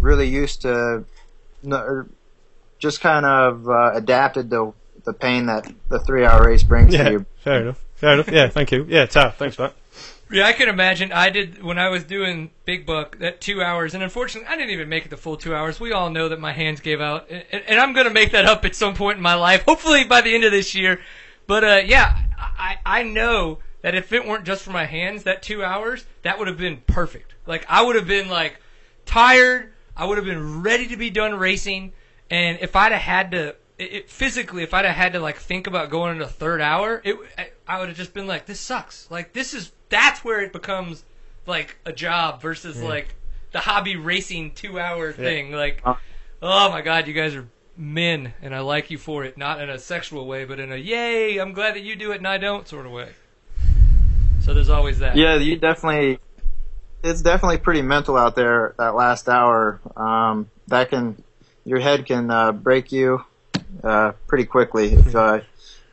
really 0.00 0.28
used 0.28 0.62
to, 0.62 1.04
just 2.78 3.00
kind 3.00 3.26
of 3.26 3.68
uh, 3.68 3.92
adapted 3.94 4.50
to 4.50 4.74
the 5.04 5.12
pain 5.12 5.46
that 5.46 5.70
the 5.88 5.98
three-hour 5.98 6.46
race 6.46 6.62
brings 6.62 6.92
to 6.92 6.98
yeah 6.98 7.10
you. 7.10 7.26
fair 7.38 7.62
enough 7.62 7.84
fair 7.94 8.12
enough 8.14 8.30
yeah 8.30 8.48
thank 8.48 8.70
you 8.70 8.84
yeah 8.88 9.06
Ta 9.06 9.30
thanks 9.30 9.56
for 9.56 9.62
that 9.62 9.74
Yeah, 10.30 10.46
I 10.46 10.52
can 10.52 10.68
imagine. 10.68 11.10
I 11.10 11.30
did 11.30 11.62
when 11.62 11.78
I 11.78 11.88
was 11.88 12.04
doing 12.04 12.50
Big 12.64 12.86
Buck 12.86 13.18
that 13.18 13.40
two 13.40 13.62
hours, 13.62 13.94
and 13.94 14.02
unfortunately, 14.02 14.48
I 14.48 14.56
didn't 14.56 14.70
even 14.70 14.88
make 14.88 15.04
it 15.04 15.08
the 15.08 15.16
full 15.16 15.36
two 15.36 15.54
hours. 15.54 15.80
We 15.80 15.92
all 15.92 16.08
know 16.08 16.28
that 16.28 16.38
my 16.38 16.52
hands 16.52 16.80
gave 16.80 17.00
out, 17.00 17.28
and, 17.28 17.44
and 17.66 17.80
I'm 17.80 17.92
going 17.94 18.06
to 18.06 18.12
make 18.12 18.30
that 18.32 18.44
up 18.44 18.64
at 18.64 18.76
some 18.76 18.94
point 18.94 19.16
in 19.16 19.22
my 19.22 19.34
life, 19.34 19.62
hopefully 19.68 20.04
by 20.04 20.20
the 20.20 20.32
end 20.34 20.44
of 20.44 20.52
this 20.52 20.72
year. 20.74 21.00
But 21.48 21.64
uh, 21.64 21.80
yeah, 21.84 22.16
I 22.38 22.76
I 22.86 23.02
know 23.02 23.58
that 23.82 23.94
if 23.94 24.12
it 24.12 24.26
weren't 24.26 24.44
just 24.44 24.62
for 24.62 24.70
my 24.70 24.84
hands, 24.86 25.22
that 25.24 25.42
two 25.42 25.64
hours 25.64 26.04
that 26.22 26.38
would 26.38 26.48
have 26.48 26.58
been 26.58 26.82
perfect. 26.86 27.34
Like 27.46 27.64
I 27.68 27.82
would 27.82 27.96
have 27.96 28.06
been 28.06 28.28
like 28.28 28.60
tired. 29.06 29.72
I 29.96 30.06
would 30.06 30.16
have 30.18 30.26
been 30.26 30.62
ready 30.62 30.86
to 30.88 30.96
be 30.96 31.10
done 31.10 31.34
racing, 31.34 31.92
and 32.30 32.58
if 32.60 32.76
I'd 32.76 32.92
have 32.92 33.00
had 33.02 33.30
to. 33.32 33.56
It, 33.78 33.92
it, 33.92 34.10
physically, 34.10 34.62
if 34.62 34.74
I'd 34.74 34.84
have 34.84 34.94
had 34.94 35.14
to 35.14 35.20
like 35.20 35.38
think 35.38 35.66
about 35.66 35.88
going 35.88 36.12
into 36.12 36.26
third 36.26 36.60
hour, 36.60 37.00
it 37.02 37.16
I, 37.38 37.48
I 37.66 37.80
would 37.80 37.88
have 37.88 37.96
just 37.96 38.12
been 38.12 38.26
like, 38.26 38.44
"This 38.44 38.60
sucks." 38.60 39.10
Like 39.10 39.32
this 39.32 39.54
is 39.54 39.72
that's 39.88 40.22
where 40.22 40.42
it 40.42 40.52
becomes 40.52 41.02
like 41.46 41.78
a 41.86 41.92
job 41.92 42.42
versus 42.42 42.78
Yeah. 42.80 42.88
like 42.88 43.14
the 43.52 43.60
hobby 43.60 43.96
racing 43.96 44.52
two 44.52 44.78
hour 44.78 45.08
Yeah. 45.08 45.16
thing. 45.16 45.52
Like, 45.52 45.80
Uh. 45.82 45.94
oh 46.42 46.68
my 46.70 46.82
god, 46.82 47.08
you 47.08 47.14
guys 47.14 47.34
are 47.34 47.48
men, 47.74 48.34
and 48.42 48.54
I 48.54 48.60
like 48.60 48.90
you 48.90 48.98
for 48.98 49.24
it. 49.24 49.38
Not 49.38 49.62
in 49.62 49.70
a 49.70 49.78
sexual 49.78 50.26
way, 50.26 50.44
but 50.44 50.60
in 50.60 50.70
a 50.70 50.76
yay, 50.76 51.38
I'm 51.38 51.54
glad 51.54 51.74
that 51.74 51.80
you 51.80 51.96
do 51.96 52.12
it 52.12 52.16
and 52.18 52.28
I 52.28 52.36
don't 52.36 52.68
sort 52.68 52.84
of 52.84 52.92
way. 52.92 53.08
So 54.40 54.54
there's 54.54 54.68
always 54.68 54.98
that. 55.00 55.16
Yeah, 55.16 55.36
you 55.36 55.56
definitely. 55.56 56.18
It's 57.02 57.22
definitely 57.22 57.58
pretty 57.58 57.82
mental 57.82 58.16
out 58.16 58.34
there. 58.34 58.74
That 58.76 58.94
last 58.94 59.28
hour, 59.28 59.80
um, 59.96 60.50
that 60.68 60.90
can, 60.90 61.22
your 61.64 61.78
head 61.80 62.04
can 62.04 62.30
uh, 62.30 62.52
break 62.52 62.92
you 62.92 63.24
uh, 63.82 64.12
pretty 64.26 64.44
quickly 64.44 64.92
if 64.92 65.14
uh, 65.14 65.40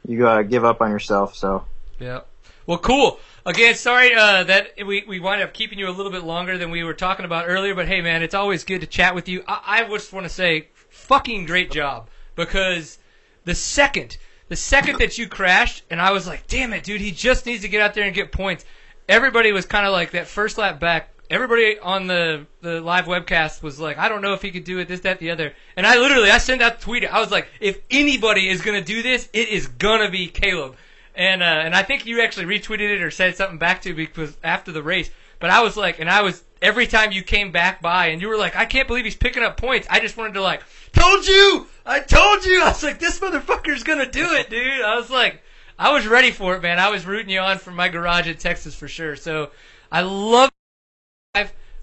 you 0.05 0.27
uh, 0.27 0.41
give 0.41 0.65
up 0.65 0.81
on 0.81 0.91
yourself. 0.91 1.36
So 1.36 1.65
Yeah. 1.99 2.21
Well, 2.65 2.77
cool. 2.79 3.19
Again, 3.45 3.75
sorry 3.75 4.13
uh, 4.13 4.43
that 4.43 4.73
we 4.86 5.05
we 5.07 5.21
wind 5.21 5.41
up 5.41 5.53
keeping 5.53 5.79
you 5.79 5.88
a 5.88 5.91
little 5.91 6.12
bit 6.12 6.23
longer 6.23 6.57
than 6.57 6.69
we 6.69 6.83
were 6.83 6.93
talking 6.93 7.23
about 7.23 7.45
earlier, 7.47 7.73
but 7.73 7.88
hey, 7.88 8.01
man, 8.01 8.21
it's 8.21 8.36
always 8.36 8.65
good 8.65 8.81
to 8.81 8.88
chat 8.88 9.15
with 9.15 9.29
you. 9.29 9.43
I, 9.47 9.83
I 9.86 9.88
just 9.88 10.12
want 10.12 10.25
to 10.25 10.29
say, 10.29 10.67
fucking 10.89 11.45
great 11.45 11.71
job 11.71 12.10
because 12.36 12.99
the 13.45 13.55
second 13.55 14.17
the 14.49 14.55
second 14.55 14.99
that 14.99 15.17
you 15.17 15.27
crashed, 15.27 15.83
and 15.89 16.01
I 16.01 16.12
was 16.12 16.27
like, 16.27 16.47
damn 16.47 16.73
it, 16.73 16.83
dude, 16.83 17.01
he 17.01 17.12
just 17.12 17.45
needs 17.45 17.63
to 17.63 17.67
get 17.67 17.81
out 17.81 17.93
there 17.93 18.05
and 18.05 18.15
get 18.15 18.31
points. 18.31 18.65
Everybody 19.10 19.51
was 19.51 19.65
kind 19.65 19.86
of 19.86 19.91
like 19.91 20.12
that 20.12 20.27
first 20.27 20.57
lap 20.57 20.79
back. 20.79 21.10
Everybody 21.29 21.77
on 21.79 22.07
the 22.07 22.45
the 22.62 22.79
live 22.79 23.05
webcast 23.05 23.62
was 23.62 23.79
like, 23.79 23.97
I 23.97 24.07
don't 24.07 24.21
know 24.21 24.33
if 24.33 24.41
he 24.41 24.51
could 24.51 24.63
do 24.63 24.79
it, 24.79 24.88
this, 24.88 25.01
that, 25.01 25.19
the 25.19 25.31
other. 25.31 25.53
And 25.75 25.86
I 25.86 25.97
literally, 25.97 26.31
I 26.31 26.38
sent 26.38 26.62
out 26.62 26.79
the 26.79 26.86
tweet. 26.86 27.03
I 27.03 27.19
was 27.19 27.31
like, 27.31 27.49
if 27.60 27.79
anybody 27.91 28.47
is 28.47 28.62
gonna 28.62 28.81
do 28.81 29.03
this, 29.03 29.27
it 29.33 29.49
is 29.49 29.67
gonna 29.67 30.10
be 30.10 30.29
Kailub. 30.29 30.75
And 31.15 31.41
uh, 31.41 31.45
and 31.45 31.75
I 31.75 31.83
think 31.83 32.05
you 32.05 32.21
actually 32.21 32.45
retweeted 32.45 32.95
it 32.95 33.01
or 33.01 33.12
said 33.12 33.36
something 33.36 33.57
back 33.57 33.81
to 33.81 33.93
because 33.93 34.38
after 34.43 34.71
the 34.71 34.83
race. 34.83 35.10
But 35.39 35.49
I 35.49 35.62
was 35.62 35.75
like, 35.75 35.99
and 35.99 36.10
I 36.10 36.21
was 36.21 36.43
every 36.62 36.88
time 36.88 37.12
you 37.12 37.24
came 37.24 37.52
back 37.52 37.82
by, 37.82 38.08
and 38.08 38.22
you 38.22 38.28
were 38.28 38.38
like, 38.38 38.56
I 38.56 38.65
can't 38.65 38.88
believe 38.88 39.06
he's 39.06 39.15
picking 39.15 39.43
up 39.43 39.58
points. 39.58 39.88
I 39.89 40.00
just 40.00 40.17
wanted 40.17 40.34
to 40.34 40.41
like, 40.41 40.63
told 40.93 41.28
you, 41.28 41.67
I 41.86 42.00
told 42.00 42.46
you. 42.46 42.62
I 42.63 42.70
was 42.70 42.84
like, 42.84 43.00
this 43.00 43.20
motherfucker's 43.20 43.84
gonna 43.84 44.10
do 44.10 44.34
it, 44.34 44.50
dude. 44.50 44.82
I 44.82 44.96
was 44.96 45.10
like, 45.10 45.41
I 45.80 45.91
was 45.91 46.08
ready 46.08 46.32
for 46.32 46.56
it, 46.56 46.62
man. 46.62 46.80
I 46.80 46.89
was 46.89 47.06
rooting 47.06 47.30
you 47.30 47.39
on 47.39 47.60
from 47.60 47.76
my 47.76 47.89
garage 47.89 48.28
in 48.28 48.38
Texas 48.38 48.76
for 48.76 48.88
sure. 48.88 49.15
So 49.15 49.52
I 49.91 50.02
love. 50.02 50.52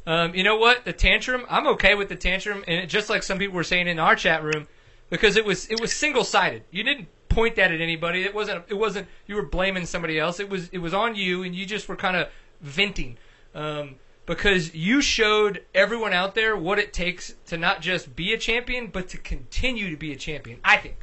Um, 0.06 0.34
you 0.34 0.42
know 0.42 0.56
what? 0.56 0.84
The 0.84 0.92
tantrum. 0.92 1.46
I'm 1.48 1.66
okay 1.68 1.94
with 1.94 2.08
the 2.08 2.16
tantrum, 2.16 2.64
and 2.66 2.90
just 2.90 3.08
like 3.08 3.22
some 3.22 3.38
people 3.38 3.54
were 3.54 3.64
saying 3.64 3.88
in 3.88 3.98
our 3.98 4.16
chat 4.16 4.42
room, 4.42 4.66
because 5.10 5.36
it 5.36 5.44
was 5.44 5.66
it 5.68 5.80
was 5.80 5.92
single 5.92 6.24
sided. 6.24 6.64
You 6.70 6.82
didn't 6.82 7.08
point 7.28 7.56
that 7.56 7.72
at 7.72 7.80
anybody. 7.80 8.22
It 8.22 8.34
wasn't 8.34 8.64
it 8.68 8.74
wasn't 8.74 9.08
you 9.26 9.36
were 9.36 9.46
blaming 9.46 9.86
somebody 9.86 10.18
else. 10.18 10.40
It 10.40 10.50
was 10.50 10.68
it 10.70 10.78
was 10.78 10.92
on 10.92 11.14
you, 11.14 11.42
and 11.42 11.54
you 11.54 11.64
just 11.64 11.88
were 11.88 11.96
kind 11.96 12.16
of 12.16 12.28
venting. 12.60 13.16
Um, 13.54 13.96
because 14.26 14.74
you 14.74 15.00
showed 15.00 15.62
everyone 15.74 16.12
out 16.12 16.34
there 16.34 16.56
what 16.56 16.78
it 16.78 16.92
takes 16.92 17.34
to 17.46 17.56
not 17.56 17.80
just 17.80 18.16
be 18.16 18.32
a 18.32 18.38
champion, 18.38 18.88
but 18.88 19.08
to 19.08 19.18
continue 19.18 19.90
to 19.90 19.96
be 19.96 20.12
a 20.12 20.16
champion. 20.16 20.60
I 20.64 20.76
think. 20.78 20.96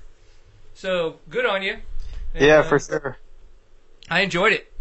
So 0.74 1.18
good 1.30 1.46
on 1.46 1.62
you. 1.62 1.78
And, 2.34 2.46
yeah, 2.46 2.60
uh, 2.60 2.64
for 2.64 2.80
sure. 2.80 3.18
I 4.10 4.22
enjoyed 4.22 4.54
it. 4.54 4.72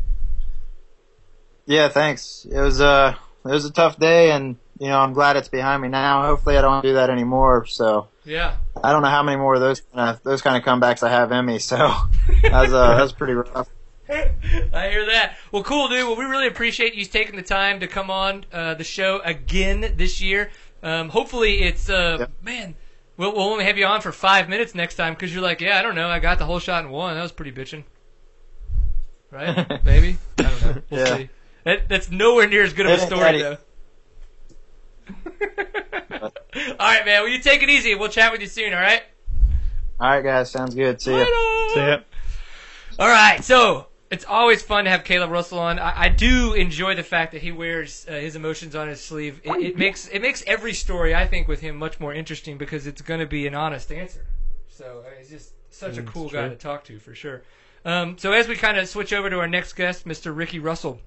Yeah, 1.66 1.88
thanks. 1.88 2.46
It 2.50 2.58
was 2.58 2.80
uh 2.80 3.14
it 3.44 3.48
was 3.50 3.64
a 3.64 3.70
tough 3.70 3.98
day, 3.98 4.32
and 4.32 4.56
you 4.78 4.88
know 4.88 4.98
I'm 4.98 5.12
glad 5.12 5.36
it's 5.36 5.48
behind 5.48 5.82
me 5.82 5.88
now. 5.88 6.22
Hopefully, 6.22 6.56
I 6.56 6.62
don't 6.62 6.82
do 6.82 6.94
that 6.94 7.10
anymore. 7.10 7.66
So 7.66 8.08
Yeah. 8.24 8.56
I 8.82 8.92
don't 8.92 9.02
know 9.02 9.08
how 9.08 9.22
many 9.22 9.36
more 9.36 9.54
of 9.54 9.60
those 9.60 9.82
uh, 9.94 10.16
those 10.22 10.42
kind 10.42 10.56
of 10.56 10.64
comebacks 10.64 11.02
I 11.02 11.10
have 11.10 11.30
in 11.32 11.44
me. 11.44 11.58
So 11.58 11.76
that 12.42 12.52
was 12.52 12.72
uh, 12.72 12.96
that 12.96 13.02
was 13.02 13.12
pretty 13.12 13.34
rough. 13.34 13.68
I 14.72 14.88
hear 14.90 15.06
that. 15.06 15.36
Well, 15.52 15.62
cool, 15.62 15.88
dude. 15.88 16.06
Well, 16.06 16.16
we 16.16 16.24
really 16.24 16.46
appreciate 16.48 16.94
you 16.94 17.04
taking 17.04 17.36
the 17.36 17.42
time 17.42 17.80
to 17.80 17.86
come 17.86 18.10
on 18.10 18.44
uh, 18.52 18.74
the 18.74 18.84
show 18.84 19.20
again 19.24 19.94
this 19.96 20.20
year. 20.20 20.50
Um, 20.82 21.08
hopefully, 21.10 21.62
it's 21.62 21.88
uh, 21.88 22.16
Yep. 22.20 22.30
man. 22.42 22.74
We'll, 23.16 23.32
we'll 23.34 23.42
only 23.48 23.64
have 23.64 23.76
you 23.76 23.84
on 23.84 24.00
for 24.00 24.12
five 24.12 24.48
minutes 24.48 24.74
next 24.74 24.94
time 24.94 25.12
because 25.12 25.32
you're 25.34 25.42
like, 25.42 25.60
yeah, 25.60 25.78
I 25.78 25.82
don't 25.82 25.94
know, 25.94 26.08
I 26.08 26.20
got 26.20 26.38
the 26.38 26.46
whole 26.46 26.58
shot 26.58 26.84
in 26.84 26.90
one. 26.90 27.14
That 27.14 27.22
was 27.22 27.32
pretty 27.32 27.52
bitching, 27.52 27.84
right? 29.30 29.84
Maybe. 29.84 30.16
I 30.38 30.42
don't 30.42 30.62
know. 30.62 30.82
We'll 30.90 31.00
Yeah. 31.00 31.16
see. 31.16 31.28
That, 31.64 31.88
that's 31.90 32.10
nowhere 32.10 32.48
near 32.48 32.62
as 32.62 32.72
good 32.72 32.86
of 32.86 32.92
a 32.92 32.98
story, 32.98 33.42
though. 33.42 33.58
all 36.22 36.30
right, 36.78 37.04
man. 37.04 37.22
Well, 37.22 37.28
you 37.28 37.40
take 37.40 37.62
it 37.62 37.68
easy. 37.68 37.94
We'll 37.94 38.08
chat 38.08 38.32
with 38.32 38.40
you 38.40 38.46
soon. 38.46 38.72
All 38.72 38.80
right. 38.80 39.02
All 40.00 40.08
right, 40.10 40.24
guys, 40.24 40.50
sounds 40.50 40.74
good. 40.74 41.00
See 41.02 41.10
ya. 41.12 41.18
Later. 41.18 41.30
So 41.74 41.86
yeah, 41.86 42.00
All 42.98 43.08
right, 43.08 43.44
so 43.44 43.88
it's 44.10 44.24
always 44.24 44.62
fun 44.62 44.84
to 44.84 44.90
have 44.90 45.04
Kailub 45.04 45.30
Russell 45.30 45.58
on. 45.60 45.78
I, 45.78 46.02
I 46.02 46.08
do 46.08 46.54
enjoy 46.54 46.94
the 46.94 47.02
fact 47.02 47.32
that 47.32 47.42
he 47.42 47.52
wears 47.52 48.06
uh, 48.08 48.12
his 48.12 48.34
emotions 48.36 48.74
on 48.74 48.88
his 48.88 49.00
sleeve. 49.00 49.40
It, 49.44 49.50
it 49.60 49.78
makes 49.78 50.08
it 50.08 50.20
makes 50.20 50.42
every 50.46 50.72
story 50.74 51.14
I 51.14 51.26
think 51.26 51.46
with 51.48 51.60
him 51.60 51.76
much 51.76 52.00
more 52.00 52.12
interesting 52.12 52.58
because 52.58 52.86
it's 52.86 53.02
going 53.02 53.20
to 53.20 53.26
be 53.26 53.46
an 53.46 53.54
honest 53.54 53.92
answer. 53.92 54.26
So 54.68 55.04
I 55.06 55.10
mean, 55.10 55.18
he's 55.20 55.30
just 55.30 55.52
such 55.72 55.96
a 55.98 56.02
Mm, 56.02 56.06
cool 56.06 56.28
guy 56.28 56.40
true. 56.48 56.50
to 56.50 56.56
talk 56.56 56.84
to 56.84 56.98
for 56.98 57.14
sure. 57.14 57.42
Um, 57.84 58.18
so 58.18 58.32
as 58.32 58.48
we 58.48 58.56
kind 58.56 58.76
of 58.78 58.88
switch 58.88 59.12
over 59.12 59.30
to 59.30 59.38
our 59.38 59.48
next 59.48 59.74
guest, 59.74 60.06
Mr. 60.06 60.36
Ricky 60.36 60.58
Russell. 60.58 61.00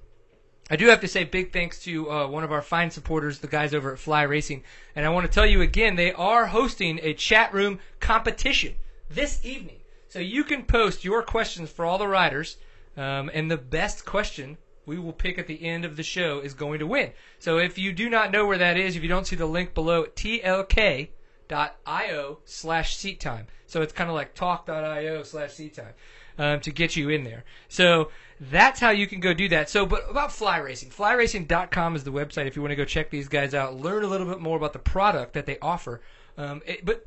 I 0.70 0.76
do 0.76 0.86
have 0.86 1.02
to 1.02 1.08
say 1.08 1.24
big 1.24 1.52
thanks 1.52 1.78
to 1.82 2.10
uh, 2.10 2.26
one 2.26 2.42
of 2.42 2.50
our 2.50 2.62
fine 2.62 2.90
supporters, 2.90 3.40
the 3.40 3.46
guys 3.48 3.74
over 3.74 3.92
at 3.92 3.98
Fly 3.98 4.22
Racing. 4.22 4.62
And 4.96 5.04
I 5.04 5.10
want 5.10 5.26
to 5.26 5.30
tell 5.30 5.44
you 5.44 5.60
again, 5.60 5.96
they 5.96 6.10
are 6.14 6.46
hosting 6.46 6.98
a 7.02 7.12
chat 7.12 7.52
room 7.52 7.80
competition 8.00 8.76
this 9.10 9.44
evening. 9.44 9.80
So 10.08 10.20
you 10.20 10.42
can 10.42 10.64
post 10.64 11.04
your 11.04 11.22
questions 11.22 11.68
for 11.70 11.84
all 11.84 11.98
the 11.98 12.08
riders, 12.08 12.56
um, 12.96 13.30
and 13.32 13.50
the 13.50 13.56
best 13.56 14.04
question 14.04 14.58
we 14.86 14.98
will 14.98 15.12
pick 15.12 15.38
at 15.38 15.46
the 15.46 15.64
end 15.64 15.84
of 15.84 15.96
the 15.96 16.02
show 16.02 16.40
is 16.40 16.54
going 16.54 16.78
to 16.78 16.86
win. 16.86 17.12
So 17.38 17.58
if 17.58 17.78
you 17.78 17.92
do 17.92 18.08
not 18.10 18.30
know 18.30 18.46
where 18.46 18.58
that 18.58 18.76
is, 18.76 18.96
if 18.96 19.02
you 19.02 19.08
don't 19.08 19.26
see 19.26 19.36
the 19.36 19.46
link 19.46 19.74
below, 19.74 20.04
tlk.io 20.04 21.08
slash 22.44 22.96
seat 22.96 23.20
time. 23.20 23.46
So 23.66 23.82
it's 23.82 23.92
kind 23.92 24.10
of 24.10 24.14
like 24.14 24.34
talk.io 24.34 25.22
slash 25.22 25.54
seat 25.54 25.74
time 25.74 25.94
um, 26.38 26.60
to 26.60 26.70
get 26.70 26.96
you 26.96 27.08
in 27.08 27.24
there. 27.24 27.44
So 27.68 28.10
that's 28.40 28.80
how 28.80 28.90
you 28.90 29.06
can 29.06 29.20
go 29.20 29.32
do 29.32 29.48
that. 29.48 29.70
So, 29.70 29.86
but 29.86 30.08
about 30.08 30.32
fly 30.32 30.58
racing, 30.58 30.90
flyracing.com 30.90 31.96
is 31.96 32.04
the 32.04 32.12
website 32.12 32.46
if 32.46 32.56
you 32.56 32.62
want 32.62 32.72
to 32.72 32.76
go 32.76 32.84
check 32.84 33.10
these 33.10 33.28
guys 33.28 33.54
out, 33.54 33.76
learn 33.76 34.04
a 34.04 34.06
little 34.06 34.26
bit 34.26 34.40
more 34.40 34.56
about 34.56 34.72
the 34.72 34.78
product 34.78 35.32
that 35.34 35.46
they 35.46 35.58
offer. 35.60 36.00
Um, 36.36 36.62
it, 36.66 36.84
but 36.84 37.06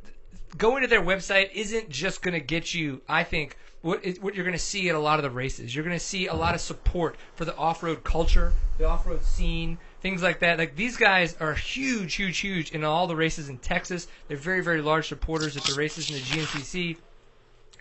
going 0.57 0.81
to 0.81 0.87
their 0.87 1.01
website 1.01 1.51
isn't 1.53 1.89
just 1.89 2.21
going 2.21 2.33
to 2.33 2.39
get 2.39 2.73
you, 2.73 3.01
I 3.07 3.23
think, 3.23 3.57
what, 3.81 4.03
you're 4.03 4.43
going 4.43 4.51
to 4.51 4.57
see 4.57 4.89
at 4.89 4.95
a 4.95 4.99
lot 4.99 5.19
of 5.19 5.23
the 5.23 5.29
races. 5.29 5.73
You're 5.73 5.83
going 5.83 5.97
to 5.97 6.03
see 6.03 6.27
a 6.27 6.33
lot 6.33 6.55
of 6.55 6.61
support 6.61 7.15
for 7.35 7.45
the 7.45 7.55
off-road 7.55 8.03
culture, 8.03 8.53
the 8.77 8.85
off-road 8.85 9.23
scene, 9.23 9.77
things 10.01 10.23
like 10.23 10.39
that. 10.39 10.57
Like 10.57 10.75
these 10.75 10.97
guys 10.97 11.35
are 11.39 11.53
huge, 11.53 12.15
huge, 12.15 12.39
huge 12.39 12.71
in 12.71 12.83
all 12.83 13.07
the 13.07 13.15
races 13.15 13.49
in 13.49 13.57
Texas. 13.59 14.07
They're 14.27 14.37
very, 14.37 14.61
very 14.61 14.81
large 14.81 15.07
supporters 15.07 15.55
at 15.55 15.63
the 15.63 15.75
races 15.75 16.09
in 16.09 16.15
the 16.15 16.21
GNCC. 16.21 16.97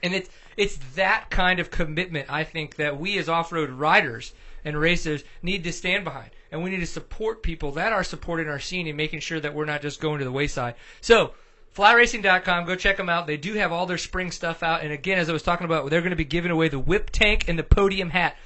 And 0.02 0.14
it's 0.14 0.28
it's 0.56 0.76
that 0.94 1.30
kind 1.30 1.58
of 1.58 1.70
commitment 1.70 2.30
I 2.30 2.44
think 2.44 2.76
that 2.76 3.00
we 3.00 3.18
as 3.18 3.28
off-road 3.28 3.70
riders 3.70 4.32
and 4.64 4.78
racers 4.78 5.24
need 5.42 5.64
to 5.64 5.72
stand 5.72 6.04
behind, 6.04 6.30
and 6.50 6.62
we 6.62 6.70
need 6.70 6.80
to 6.80 6.86
support 6.86 7.42
people 7.42 7.72
that 7.72 7.92
are 7.92 8.04
supporting 8.04 8.48
our 8.48 8.60
scene 8.60 8.86
and 8.86 8.96
making 8.96 9.20
sure 9.20 9.40
that 9.40 9.54
we're 9.54 9.64
not 9.64 9.82
just 9.82 10.00
going 10.00 10.18
to 10.18 10.24
the 10.24 10.32
wayside. 10.32 10.74
So. 11.00 11.32
Flyracing.com, 11.76 12.64
go 12.66 12.74
check 12.74 12.96
them 12.96 13.08
out. 13.08 13.26
They 13.26 13.36
do 13.36 13.52
have 13.54 13.70
all 13.70 13.84
their 13.86 13.98
spring 13.98 14.30
stuff 14.30 14.62
out. 14.62 14.82
And 14.82 14.92
again, 14.92 15.18
as 15.18 15.28
I 15.28 15.32
was 15.32 15.42
talking 15.42 15.66
about, 15.66 15.90
they're 15.90 16.00
going 16.00 16.10
to 16.10 16.16
be 16.16 16.24
giving 16.24 16.50
away 16.50 16.68
the 16.68 16.78
whip 16.78 17.10
tank 17.10 17.48
and 17.48 17.58
the 17.58 17.62
podium 17.64 18.10
hat. 18.10 18.36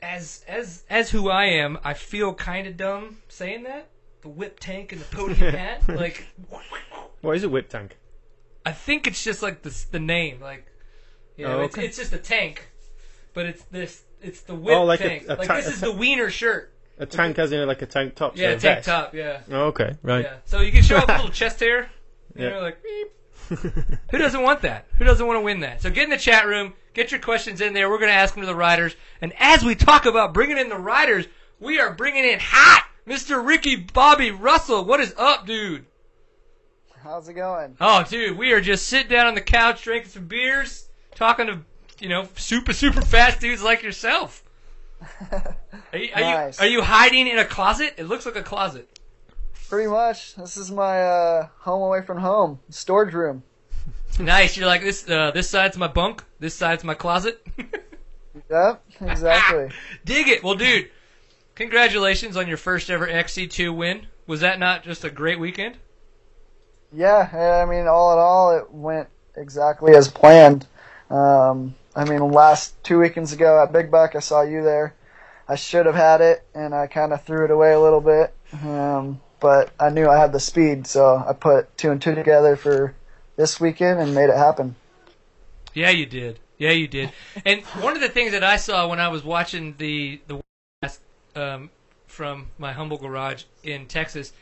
As 0.00 0.44
as 0.48 0.82
as 0.90 1.10
who 1.10 1.28
I 1.30 1.44
am, 1.44 1.78
I 1.84 1.94
feel 1.94 2.34
kind 2.34 2.66
of 2.66 2.76
dumb 2.76 3.18
saying 3.28 3.64
that. 3.64 3.88
The 4.22 4.28
whip 4.28 4.58
tank 4.60 4.92
and 4.92 5.00
the 5.00 5.04
podium 5.16 5.54
hat. 5.54 5.82
Like, 5.88 6.26
what 7.20 7.36
is 7.36 7.44
a 7.44 7.48
whip 7.48 7.68
tank? 7.68 7.96
I 8.66 8.72
think 8.72 9.06
it's 9.06 9.22
just 9.22 9.42
like 9.42 9.62
the 9.62 9.76
the 9.92 10.00
name, 10.00 10.40
like 10.40 10.66
you 11.36 11.46
know, 11.46 11.58
Oh, 11.60 11.62
it's, 11.62 11.76
okay. 11.76 11.86
it's 11.86 11.96
just 11.96 12.12
a 12.12 12.18
tank, 12.18 12.68
but 13.32 13.46
it's 13.46 13.62
this 13.64 14.02
it's 14.20 14.40
the 14.42 14.54
whip 14.56 14.76
Oh, 14.76 14.84
like 14.84 15.00
tank. 15.00 15.24
a 15.28 15.34
like 15.36 15.46
ta- 15.48 15.56
this 15.56 15.68
is 15.68 15.80
the 15.80 15.92
wiener 15.92 16.30
shirt. 16.30 16.72
A 17.02 17.06
tank 17.06 17.38
as 17.38 17.52
in 17.52 17.66
like 17.66 17.82
a 17.82 17.86
tank 17.86 18.14
top. 18.14 18.36
so 18.36 18.42
Yeah, 18.42 18.48
a 18.48 18.52
tank 18.52 18.62
vest. 18.62 18.86
top. 18.86 19.14
Yeah, 19.14 19.40
Oh, 19.50 19.66
okay, 19.66 19.96
right. 20.02 20.24
yeah. 20.24 20.36
So 20.44 20.60
you 20.60 20.70
can 20.72 20.82
show 20.82 20.96
off 20.98 21.08
a 21.08 21.12
little 21.12 21.28
chest 21.42 21.60
hair. 21.60 21.90
You 22.36 22.44
Yeah. 22.44 22.50
know, 22.50 22.60
like 22.60 22.78
beep. 22.82 23.08
Who 24.10 24.18
doesn't 24.18 24.42
want 24.42 24.62
that? 24.62 24.86
Who 24.98 25.04
doesn't 25.04 25.26
want 25.26 25.36
to 25.38 25.42
win 25.42 25.60
that? 25.60 25.82
So 25.82 25.90
get 25.90 26.04
in 26.04 26.10
the 26.10 26.16
chat 26.16 26.46
room, 26.46 26.74
get 26.94 27.10
your 27.10 27.20
questions 27.20 27.60
in 27.60 27.74
there. 27.74 27.90
We're 27.90 27.98
going 27.98 28.08
to 28.10 28.14
ask 28.16 28.34
them 28.34 28.42
to 28.42 28.46
the 28.46 28.54
riders. 28.54 28.94
And 29.20 29.32
as 29.38 29.64
we 29.64 29.74
talk 29.74 30.06
about 30.06 30.32
bringing 30.32 30.56
in 30.58 30.68
the 30.68 30.78
riders, 30.78 31.26
we 31.60 31.78
are 31.80 31.92
bringing 31.92 32.24
in 32.24 32.38
hot 32.40 32.86
Mr. 33.06 33.44
Ricky 33.44 33.76
Bobby 33.76 34.30
Russell. 34.30 34.84
What 34.84 35.00
is 35.00 35.12
up, 35.18 35.44
dude? 35.46 35.84
How's 37.02 37.28
it 37.28 37.34
going? 37.34 37.76
Oh, 37.80 38.04
dude, 38.08 38.38
we 38.38 38.52
are 38.52 38.60
just 38.60 38.86
sitting 38.86 39.08
down 39.10 39.26
on 39.26 39.34
the 39.34 39.40
couch 39.40 39.82
drinking 39.82 40.10
some 40.12 40.26
beers, 40.26 40.88
talking 41.16 41.48
to, 41.48 41.58
you 41.98 42.08
know, 42.08 42.28
super, 42.36 42.72
super 42.72 43.02
fast 43.02 43.40
dudes 43.40 43.62
like 43.62 43.82
yourself. 43.82 44.41
Are 45.92 45.98
you, 45.98 46.10
are, 46.14 46.20
Nice. 46.20 46.60
you, 46.60 46.66
are 46.66 46.70
you 46.70 46.82
hiding 46.82 47.26
in 47.26 47.38
a 47.38 47.44
closet? 47.44 47.94
It 47.96 48.04
looks 48.04 48.24
like 48.26 48.36
a 48.36 48.42
closet. 48.42 48.88
Pretty 49.68 49.88
much. 49.88 50.34
This 50.34 50.56
is 50.56 50.70
my 50.70 51.02
uh, 51.02 51.48
home 51.60 51.82
away 51.82 52.02
from 52.02 52.18
home 52.18 52.60
storage 52.70 53.14
room. 53.14 53.42
Nice. 54.18 54.58
You're 54.58 54.66
like 54.66 54.82
this. 54.82 55.08
Uh, 55.08 55.30
this 55.30 55.48
side's 55.48 55.78
my 55.78 55.86
bunk. 55.88 56.22
This 56.38 56.54
side's 56.54 56.84
my 56.84 56.94
closet. 56.94 57.44
Yep, 58.50 58.84
exactly. 59.02 59.70
Dig 60.04 60.28
it. 60.28 60.42
Well, 60.42 60.54
dude, 60.54 60.90
congratulations 61.54 62.36
on 62.36 62.48
your 62.48 62.56
first 62.56 62.88
ever 62.90 63.06
XC2 63.06 63.74
win. 63.76 64.06
Was 64.26 64.40
that 64.40 64.58
not 64.58 64.84
just 64.84 65.04
a 65.04 65.10
great 65.10 65.38
weekend? 65.38 65.76
yeah, 66.94 67.62
I 67.62 67.70
mean, 67.70 67.86
all 67.86 68.12
in 68.12 68.18
all, 68.18 68.56
it 68.56 68.70
went 68.70 69.08
exactly 69.36 69.94
as 69.94 70.08
planned. 70.08 70.66
Um, 71.10 71.74
I 71.94 72.04
mean, 72.04 72.20
last 72.30 72.82
two 72.82 72.98
weekends 73.00 73.32
ago 73.32 73.62
at 73.62 73.72
Big 73.72 73.90
Buck, 73.90 74.16
I 74.16 74.20
saw 74.20 74.42
you 74.42 74.62
there. 74.62 74.94
I 75.48 75.56
should 75.56 75.86
have 75.86 75.94
had 75.94 76.20
it, 76.20 76.46
and 76.54 76.74
I 76.74 76.86
kind 76.86 77.12
of 77.12 77.22
threw 77.24 77.44
it 77.44 77.50
away 77.50 77.72
a 77.72 77.80
little 77.80 78.00
bit. 78.00 78.34
Um, 78.64 79.20
but 79.40 79.70
I 79.78 79.90
knew 79.90 80.08
I 80.08 80.18
had 80.18 80.32
the 80.32 80.40
speed, 80.40 80.86
so 80.86 81.22
I 81.28 81.32
put 81.32 81.76
two 81.76 81.90
and 81.90 82.00
two 82.00 82.14
together 82.14 82.56
for 82.56 82.94
this 83.36 83.60
weekend 83.60 84.00
and 84.00 84.14
made 84.14 84.30
it 84.30 84.36
happen. 84.36 84.76
Yeah, 85.74 85.90
you 85.90 86.06
did. 86.06 86.38
Yeah, 86.58 86.70
you 86.70 86.86
did. 86.86 87.10
And 87.44 87.62
one 87.80 87.94
of 87.96 88.00
the 88.00 88.08
things 88.08 88.32
that 88.32 88.44
I 88.44 88.56
saw 88.56 88.86
when 88.88 89.00
I 89.00 89.08
was 89.08 89.24
watching 89.24 89.74
the 89.78 90.20
the 90.28 90.40
um, 91.34 91.70
from 92.06 92.48
my 92.58 92.72
humble 92.72 92.98
garage 92.98 93.44
in 93.64 93.86
Texas 93.86 94.32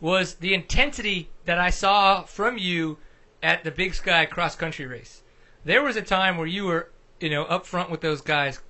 was 0.00 0.34
the 0.36 0.54
intensity 0.54 1.28
that 1.44 1.58
I 1.58 1.70
saw 1.70 2.22
from 2.22 2.58
you 2.58 2.98
at 3.42 3.62
the 3.62 3.70
Big 3.70 3.94
Sky 3.94 4.26
cross 4.26 4.56
country 4.56 4.86
race. 4.86 5.22
There 5.64 5.82
was 5.82 5.96
a 5.96 6.02
time 6.02 6.36
where 6.36 6.46
you 6.46 6.64
were, 6.66 6.90
you 7.20 7.30
know, 7.30 7.44
up 7.44 7.66
front 7.66 7.90
with 7.90 8.00
those 8.00 8.20
guys 8.20 8.60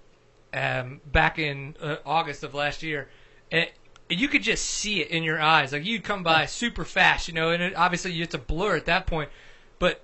um, 0.52 1.00
back 1.06 1.38
in 1.38 1.76
uh, 1.80 1.96
August 2.06 2.44
of 2.44 2.54
last 2.54 2.82
year, 2.82 3.08
and 3.50 3.68
you 4.08 4.28
could 4.28 4.42
just 4.42 4.64
see 4.64 5.00
it 5.00 5.08
in 5.08 5.22
your 5.22 5.40
eyes. 5.40 5.72
Like 5.72 5.84
you'd 5.84 6.04
come 6.04 6.22
by 6.22 6.46
super 6.46 6.84
fast, 6.84 7.28
you 7.28 7.34
know, 7.34 7.50
and 7.50 7.62
it, 7.62 7.74
obviously 7.74 8.20
it's 8.22 8.34
a 8.34 8.38
blur 8.38 8.76
at 8.76 8.86
that 8.86 9.06
point. 9.06 9.30
But 9.78 10.02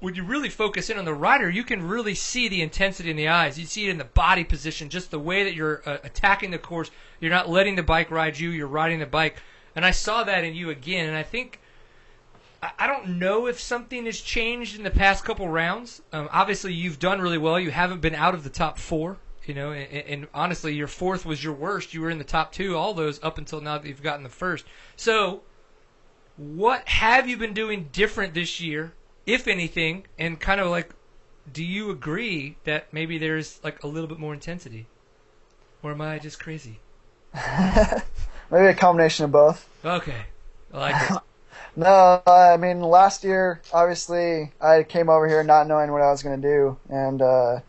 when 0.00 0.14
you 0.14 0.24
really 0.24 0.48
focus 0.48 0.90
in 0.90 0.98
on 0.98 1.04
the 1.04 1.14
rider, 1.14 1.50
you 1.50 1.64
can 1.64 1.86
really 1.86 2.14
see 2.14 2.48
the 2.48 2.62
intensity 2.62 3.10
in 3.10 3.16
the 3.16 3.28
eyes. 3.28 3.58
You 3.58 3.66
see 3.66 3.86
it 3.86 3.90
in 3.90 3.98
the 3.98 4.04
body 4.04 4.44
position, 4.44 4.88
just 4.88 5.10
the 5.10 5.18
way 5.18 5.44
that 5.44 5.54
you're 5.54 5.82
uh, 5.86 5.98
attacking 6.02 6.50
the 6.50 6.58
course. 6.58 6.90
You're 7.20 7.30
not 7.30 7.48
letting 7.48 7.76
the 7.76 7.82
bike 7.82 8.10
ride 8.10 8.38
you. 8.38 8.50
You're 8.50 8.66
riding 8.66 9.00
the 9.00 9.06
bike, 9.06 9.36
and 9.76 9.84
I 9.84 9.90
saw 9.90 10.24
that 10.24 10.44
in 10.44 10.54
you 10.54 10.70
again. 10.70 11.08
And 11.08 11.16
I 11.16 11.22
think 11.22 11.60
I 12.62 12.86
don't 12.86 13.18
know 13.18 13.48
if 13.48 13.60
something 13.60 14.06
has 14.06 14.20
changed 14.20 14.76
in 14.76 14.84
the 14.84 14.90
past 14.90 15.24
couple 15.24 15.48
rounds. 15.48 16.00
Um, 16.12 16.28
obviously, 16.30 16.72
you've 16.72 17.00
done 17.00 17.20
really 17.20 17.38
well. 17.38 17.58
You 17.58 17.72
haven't 17.72 18.00
been 18.00 18.14
out 18.14 18.34
of 18.34 18.44
the 18.44 18.50
top 18.50 18.78
four. 18.78 19.16
You 19.44 19.54
know, 19.54 19.72
and, 19.72 19.92
and 19.92 20.28
honestly, 20.32 20.72
your 20.72 20.86
fourth 20.86 21.26
was 21.26 21.42
your 21.42 21.54
worst. 21.54 21.92
You 21.92 22.02
were 22.02 22.10
in 22.10 22.18
the 22.18 22.24
top 22.24 22.52
two, 22.52 22.76
all 22.76 22.94
those 22.94 23.22
up 23.24 23.38
until 23.38 23.60
now 23.60 23.78
that 23.78 23.88
you've 23.88 24.02
gotten 24.02 24.22
the 24.22 24.28
first. 24.28 24.64
So, 24.94 25.42
what 26.36 26.86
have 26.86 27.28
you 27.28 27.36
been 27.36 27.52
doing 27.52 27.88
different 27.90 28.34
this 28.34 28.60
year, 28.60 28.92
if 29.26 29.48
anything? 29.48 30.06
And 30.16 30.38
kind 30.38 30.60
of 30.60 30.68
like, 30.68 30.94
do 31.52 31.64
you 31.64 31.90
agree 31.90 32.56
that 32.62 32.92
maybe 32.92 33.18
there's 33.18 33.58
like 33.64 33.82
a 33.82 33.88
little 33.88 34.08
bit 34.08 34.20
more 34.20 34.32
intensity, 34.32 34.86
or 35.82 35.90
am 35.90 36.00
I 36.00 36.20
just 36.20 36.38
crazy? 36.38 36.78
Maybe 37.34 38.66
a 38.66 38.74
combination 38.74 39.24
of 39.24 39.32
both. 39.32 39.68
Okay, 39.84 40.26
I 40.72 40.78
like 40.78 41.10
it. 41.10 41.18
No, 41.74 42.22
I 42.26 42.56
mean 42.58 42.80
last 42.80 43.24
year, 43.24 43.60
obviously, 43.72 44.52
I 44.60 44.82
came 44.82 45.08
over 45.08 45.26
here 45.26 45.42
not 45.42 45.66
knowing 45.66 45.90
what 45.90 46.02
I 46.02 46.10
was 46.10 46.22
going 46.22 46.40
to 46.40 46.48
do, 46.48 46.78
and 46.88 47.22
uh, 47.22 47.60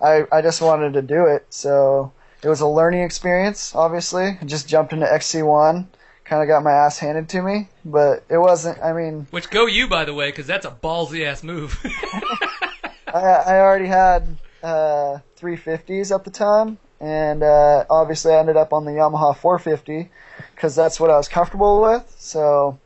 I 0.00 0.24
I 0.32 0.42
just 0.42 0.60
wanted 0.60 0.94
to 0.94 1.02
do 1.02 1.26
it. 1.26 1.46
So 1.50 2.12
it 2.42 2.48
was 2.48 2.60
a 2.60 2.66
learning 2.66 3.02
experience. 3.02 3.74
Obviously, 3.74 4.38
I 4.40 4.44
just 4.44 4.68
jumped 4.68 4.92
into 4.92 5.06
XC1, 5.06 5.86
kind 6.24 6.42
of 6.42 6.48
got 6.48 6.64
my 6.64 6.72
ass 6.72 6.98
handed 6.98 7.28
to 7.30 7.42
me, 7.42 7.68
but 7.84 8.24
it 8.28 8.38
wasn't. 8.38 8.82
I 8.82 8.92
mean, 8.92 9.28
Which 9.30 9.50
go 9.50 9.66
you, 9.66 9.86
by 9.86 10.04
the 10.04 10.14
way, 10.14 10.30
because 10.30 10.46
that's 10.48 10.66
a 10.66 10.70
ballsy 10.72 11.24
ass 11.24 11.44
move. 11.44 11.78
I 13.06 13.20
I 13.20 13.60
already 13.60 13.86
had 13.86 14.36
uh, 14.64 15.18
350s 15.38 16.12
at 16.12 16.24
the 16.24 16.30
time, 16.30 16.78
and 17.00 17.44
uh, 17.44 17.84
obviously 17.88 18.32
I 18.32 18.40
ended 18.40 18.56
up 18.56 18.72
on 18.72 18.84
the 18.84 18.92
Yamaha 18.92 19.36
450 19.36 20.10
because 20.54 20.74
that's 20.74 20.98
what 20.98 21.10
I 21.10 21.16
was 21.16 21.28
comfortable 21.28 21.80
with. 21.80 22.12
So 22.18 22.80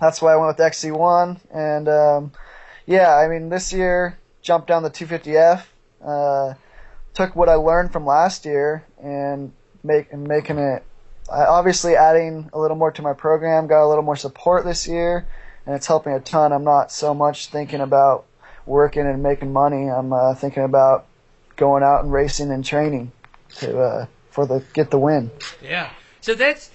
that's 0.00 0.20
why 0.20 0.32
I 0.32 0.36
went 0.36 0.56
with 0.56 0.66
XC1. 0.66 1.40
And 1.52 1.88
um, 1.88 2.32
yeah, 2.86 3.14
I 3.14 3.28
mean 3.28 3.48
this 3.48 3.72
year 3.72 4.18
jumped 4.42 4.68
down 4.68 4.82
the 4.82 4.90
250F. 4.90 5.64
Uh, 6.04 6.54
took 7.14 7.34
what 7.34 7.48
I 7.48 7.54
learned 7.54 7.92
from 7.92 8.04
last 8.04 8.44
year 8.44 8.84
and 9.02 9.52
make 9.82 10.12
and 10.12 10.26
making 10.26 10.58
it. 10.58 10.84
I 11.32 11.44
obviously 11.44 11.96
adding 11.96 12.50
a 12.52 12.58
little 12.58 12.76
more 12.76 12.92
to 12.92 13.02
my 13.02 13.12
program. 13.12 13.66
Got 13.66 13.84
a 13.84 13.88
little 13.88 14.04
more 14.04 14.16
support 14.16 14.64
this 14.64 14.86
year, 14.86 15.26
and 15.64 15.74
it's 15.74 15.86
helping 15.86 16.12
a 16.12 16.20
ton. 16.20 16.52
I'm 16.52 16.64
not 16.64 16.92
so 16.92 17.14
much 17.14 17.48
thinking 17.48 17.80
about 17.80 18.26
working 18.64 19.06
and 19.06 19.22
making 19.22 19.52
money. 19.52 19.88
I'm 19.88 20.12
uh, 20.12 20.34
thinking 20.34 20.62
about 20.62 21.06
going 21.56 21.82
out 21.82 22.04
and 22.04 22.12
racing 22.12 22.52
and 22.52 22.64
training 22.64 23.10
to 23.56 23.80
uh, 23.80 24.06
for 24.30 24.46
the 24.46 24.62
get 24.74 24.90
the 24.90 24.98
win. 24.98 25.30
Yeah. 25.62 25.90
So 26.20 26.34
that's 26.34 26.70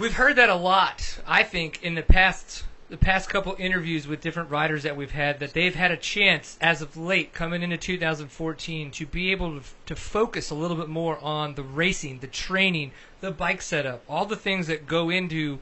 we've 0.00 0.14
heard 0.14 0.36
that 0.36 0.48
a 0.48 0.54
lot. 0.54 1.18
I 1.26 1.42
think 1.42 1.82
in 1.82 1.94
the 1.94 2.02
past 2.02 2.64
the 2.88 2.96
past 2.98 3.30
couple 3.30 3.56
interviews 3.58 4.06
with 4.06 4.20
different 4.20 4.50
riders 4.50 4.82
that 4.82 4.94
we've 4.94 5.12
had 5.12 5.40
that 5.40 5.54
they've 5.54 5.74
had 5.74 5.90
a 5.90 5.96
chance 5.96 6.58
as 6.60 6.82
of 6.82 6.94
late 6.94 7.32
coming 7.32 7.62
into 7.62 7.78
2014 7.78 8.90
to 8.90 9.06
be 9.06 9.32
able 9.32 9.58
to, 9.58 9.66
to 9.86 9.96
focus 9.96 10.50
a 10.50 10.54
little 10.54 10.76
bit 10.76 10.90
more 10.90 11.18
on 11.24 11.54
the 11.54 11.62
racing, 11.62 12.18
the 12.18 12.26
training, 12.26 12.92
the 13.22 13.30
bike 13.30 13.62
setup, 13.62 14.04
all 14.10 14.26
the 14.26 14.36
things 14.36 14.66
that 14.66 14.86
go 14.86 15.08
into 15.08 15.58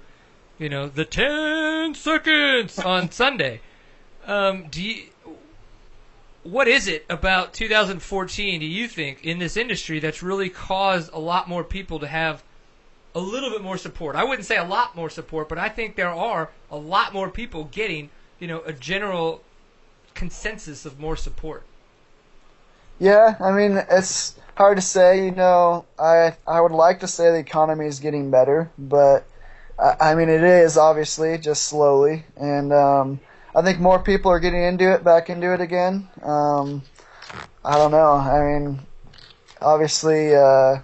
you 0.59 0.69
know 0.69 0.89
the 0.89 1.05
10 1.05 1.95
seconds 1.95 2.79
on 2.81 3.11
Sunday. 3.13 3.61
Um, 4.27 4.67
do 4.69 4.83
you, 4.83 5.05
what 6.43 6.67
is 6.69 6.89
it 6.89 7.05
about 7.09 7.53
2014 7.53 8.61
do 8.61 8.67
you 8.67 8.89
think 8.89 9.25
in 9.25 9.39
this 9.39 9.57
industry 9.57 9.99
that's 10.01 10.23
really 10.23 10.49
caused 10.49 11.13
a 11.13 11.19
lot 11.19 11.49
more 11.49 11.63
people 11.63 11.99
to 11.99 12.07
have 12.07 12.43
a 13.15 13.21
little 13.21 13.51
bit 13.51 13.63
more 13.63 13.77
support 13.77 14.17
i 14.17 14.25
wouldn't 14.25 14.47
say 14.47 14.57
a 14.57 14.65
lot 14.65 14.95
more 14.97 15.11
support 15.11 15.49
but 15.49 15.59
i 15.59 15.69
think 15.69 15.97
there 15.97 16.09
are 16.09 16.51
a 16.71 16.77
lot 16.77 17.13
more 17.13 17.29
people 17.31 17.65
getting 17.65 18.11
you 18.39 18.47
know 18.47 18.61
a 18.63 18.73
general 18.73 19.43
consensus 20.15 20.85
of 20.87 20.99
more 20.99 21.17
support 21.17 21.65
Yeah, 22.99 23.37
I 23.41 23.53
mean 23.53 23.79
it's 23.91 24.35
hard 24.57 24.77
to 24.77 24.83
say. 24.83 25.25
You 25.25 25.31
know, 25.33 25.87
I 25.99 26.37
I 26.47 26.61
would 26.61 26.73
like 26.73 27.01
to 27.01 27.09
say 27.09 27.31
the 27.31 27.39
economy 27.39 27.87
is 27.87 28.01
getting 28.01 28.31
better, 28.31 28.71
but 28.79 29.27
I, 29.79 30.11
I 30.11 30.15
mean 30.15 30.29
it 30.29 30.43
is 30.43 30.77
obviously 30.77 31.39
just 31.39 31.65
slowly, 31.65 32.25
and 32.37 32.73
um, 32.73 33.21
I 33.55 33.63
think 33.63 33.81
more 33.81 33.99
people 33.99 34.31
are 34.31 34.41
getting 34.41 34.63
into 34.63 34.93
it, 34.93 35.03
back 35.05 35.31
into 35.31 35.53
it 35.55 35.61
again. 35.61 36.09
Um, 36.23 36.83
I 37.65 37.77
don't 37.77 37.91
know. 37.91 38.13
I 38.13 38.43
mean, 38.45 38.81
obviously, 39.61 40.35
uh, 40.35 40.79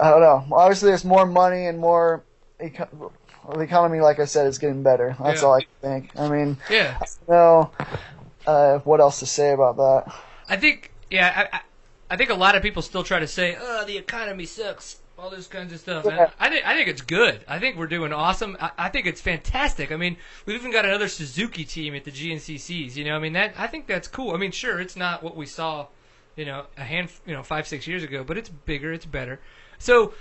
I 0.00 0.10
don't 0.10 0.20
know. 0.20 0.46
Obviously, 0.56 0.88
there's 0.88 1.04
more 1.04 1.26
money 1.26 1.66
and 1.66 1.78
more. 1.78 2.22
Eco- 2.62 3.12
the 3.54 3.60
economy, 3.60 4.00
like 4.00 4.18
I 4.20 4.26
said, 4.26 4.46
is 4.46 4.58
getting 4.58 4.82
better. 4.82 5.16
That's 5.22 5.40
Yeah. 5.42 5.48
all 5.48 5.54
I 5.54 5.66
think. 5.80 6.10
I 6.18 6.28
mean, 6.28 6.56
yeah 6.70 6.98
no. 7.28 7.70
Uh, 8.46 8.78
what 8.80 9.00
else 9.00 9.18
to 9.20 9.26
say 9.26 9.52
about 9.52 9.76
that? 9.76 10.14
i 10.48 10.56
think 10.56 10.90
yeah 11.10 11.48
I, 11.52 11.56
I, 11.56 11.60
I 12.10 12.16
think 12.16 12.30
a 12.30 12.34
lot 12.34 12.56
of 12.56 12.62
people 12.62 12.82
still 12.82 13.04
try 13.04 13.18
to 13.20 13.26
say 13.26 13.56
oh 13.60 13.84
the 13.86 13.96
economy 13.98 14.46
sucks 14.46 14.96
all 15.18 15.30
this 15.30 15.46
kinds 15.46 15.72
of 15.72 15.78
stuff 15.80 16.04
Yeah. 16.06 16.30
I 16.40 16.48
think 16.48 16.66
I 16.66 16.74
think 16.74 16.88
it's 16.88 17.02
good. 17.02 17.44
I 17.46 17.58
think 17.58 17.76
we're 17.76 17.86
doing 17.86 18.12
awesome. 18.12 18.56
I, 18.60 18.70
I 18.78 18.88
think 18.88 19.06
it's 19.06 19.20
fantastic. 19.20 19.92
I 19.92 19.96
mean, 19.96 20.16
we've 20.46 20.56
even 20.56 20.72
got 20.72 20.84
another 20.86 21.08
Suzuki 21.08 21.64
team 21.64 21.94
at 21.94 22.04
the 22.04 22.10
GNCCs. 22.10 22.96
You 22.96 23.04
know, 23.04 23.14
I 23.16 23.18
mean 23.18 23.34
that 23.34 23.54
I 23.58 23.66
think 23.66 23.86
that's 23.86 24.08
cool. 24.08 24.34
I 24.34 24.38
mean, 24.38 24.50
sure, 24.50 24.80
it's 24.80 24.96
not 24.96 25.22
what 25.22 25.36
we 25.36 25.44
saw, 25.46 25.86
you 26.36 26.44
know, 26.46 26.64
a 26.78 26.82
hand, 26.82 27.10
you 27.26 27.34
know, 27.34 27.42
five 27.42 27.66
six 27.68 27.86
years 27.86 28.02
ago, 28.02 28.24
but 28.24 28.38
it's 28.38 28.48
bigger, 28.48 28.92
it's 28.92 29.06
better. 29.06 29.38
So 29.80 30.12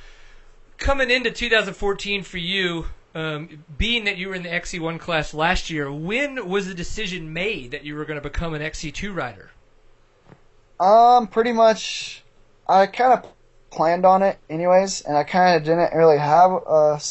coming 0.77 1.11
into 1.11 1.29
2014 1.29 2.23
for 2.23 2.37
you, 2.37 2.85
um, 3.13 3.65
being 3.77 4.05
that 4.05 4.17
you 4.17 4.29
were 4.29 4.35
in 4.35 4.43
the 4.43 4.49
XC1 4.49 4.99
class 4.99 5.33
last 5.33 5.69
year, 5.69 5.91
when 5.91 6.47
was 6.47 6.67
the 6.67 6.73
decision 6.73 7.33
made 7.33 7.71
that 7.71 7.83
you 7.83 7.95
were 7.95 8.05
going 8.05 8.19
to 8.19 8.27
become 8.27 8.53
an 8.53 8.61
XC2 8.61 9.13
rider? 9.13 9.51
Um, 10.79 11.27
pretty 11.27 11.51
much. 11.51 12.23
I 12.67 12.87
kind 12.87 13.13
of 13.13 13.27
planned 13.69 14.05
on 14.05 14.23
it, 14.23 14.37
anyways, 14.49 15.01
and 15.01 15.17
I 15.17 15.25
kind 15.25 15.57
of 15.57 15.63
didn't 15.63 15.93
really 15.93 16.17
have 16.17 16.51
a. 16.51 17.01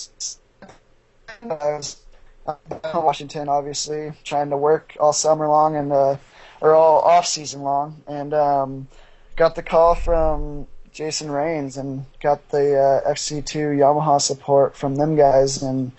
I 1.43 1.77
was, 1.77 2.01
in 2.49 2.79
Washington, 2.95 3.49
obviously, 3.51 4.13
trying 4.25 4.49
to 4.51 4.57
work 4.57 4.97
all 4.99 5.13
summer 5.13 5.47
long 5.49 5.77
and 5.77 5.93
uh, 5.93 6.17
or 6.63 6.75
all 6.75 7.03
off 7.03 7.27
season 7.27 7.61
long, 7.61 8.03
and 8.07 8.33
um, 8.33 8.89
got 9.37 9.55
the 9.55 9.63
call 9.63 9.95
from 9.95 10.67
Jason 10.93 11.31
Rains 11.31 11.77
and 11.77 12.05
got 12.21 12.49
the 12.51 12.77
uh, 13.05 13.11
XC2 13.11 13.79
Yamaha 13.79 14.21
support 14.21 14.77
from 14.77 14.97
them 14.97 15.17
guys, 15.17 15.63
and 15.63 15.93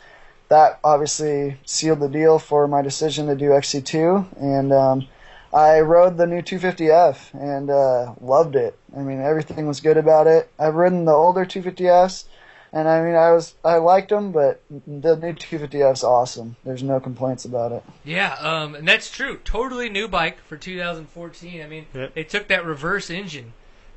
that 0.50 0.80
obviously 0.84 1.58
sealed 1.66 2.00
the 2.00 2.10
deal 2.10 2.40
for 2.40 2.68
my 2.68 2.82
decision 2.82 3.28
to 3.28 3.36
do 3.36 3.50
XC2, 3.50 4.42
and 4.42 4.74
um, 4.74 5.08
I 5.54 5.80
rode 5.82 6.18
the 6.18 6.28
new 6.28 6.42
250F 6.42 7.34
and 7.34 7.70
uh, 7.70 8.14
loved 8.22 8.56
it. 8.56 8.78
I 8.96 9.00
mean, 9.02 9.22
everything 9.22 9.68
was 9.68 9.80
good 9.80 9.98
about 9.98 10.28
it. 10.28 10.50
I've 10.60 10.76
ridden 10.76 11.06
the 11.06 11.12
older 11.14 11.46
250Fs, 11.46 12.26
and 12.72 12.88
I 12.88 13.04
mean, 13.04 13.16
I 13.16 13.32
was 13.32 13.56
I 13.66 13.78
liked 13.78 14.10
them, 14.10 14.32
but 14.32 14.62
the 14.70 15.16
new 15.16 15.34
250F's 15.34 16.04
awesome. 16.04 16.56
There's 16.64 16.84
no 16.84 17.00
complaints 17.00 17.46
about 17.46 17.72
it. 17.72 17.84
Yeah, 18.04 18.34
um, 18.40 18.76
and 18.76 18.88
that's 18.88 19.10
true. 19.10 19.40
Totally 19.44 19.90
new 19.90 20.08
bike 20.08 20.40
for 20.48 20.58
2014. 20.58 21.62
I 21.62 21.68
mean, 21.68 21.86
Yep. 21.94 22.14
they 22.14 22.24
took 22.24 22.48
that 22.48 22.66
reverse 22.66 23.10
engine 23.10 23.54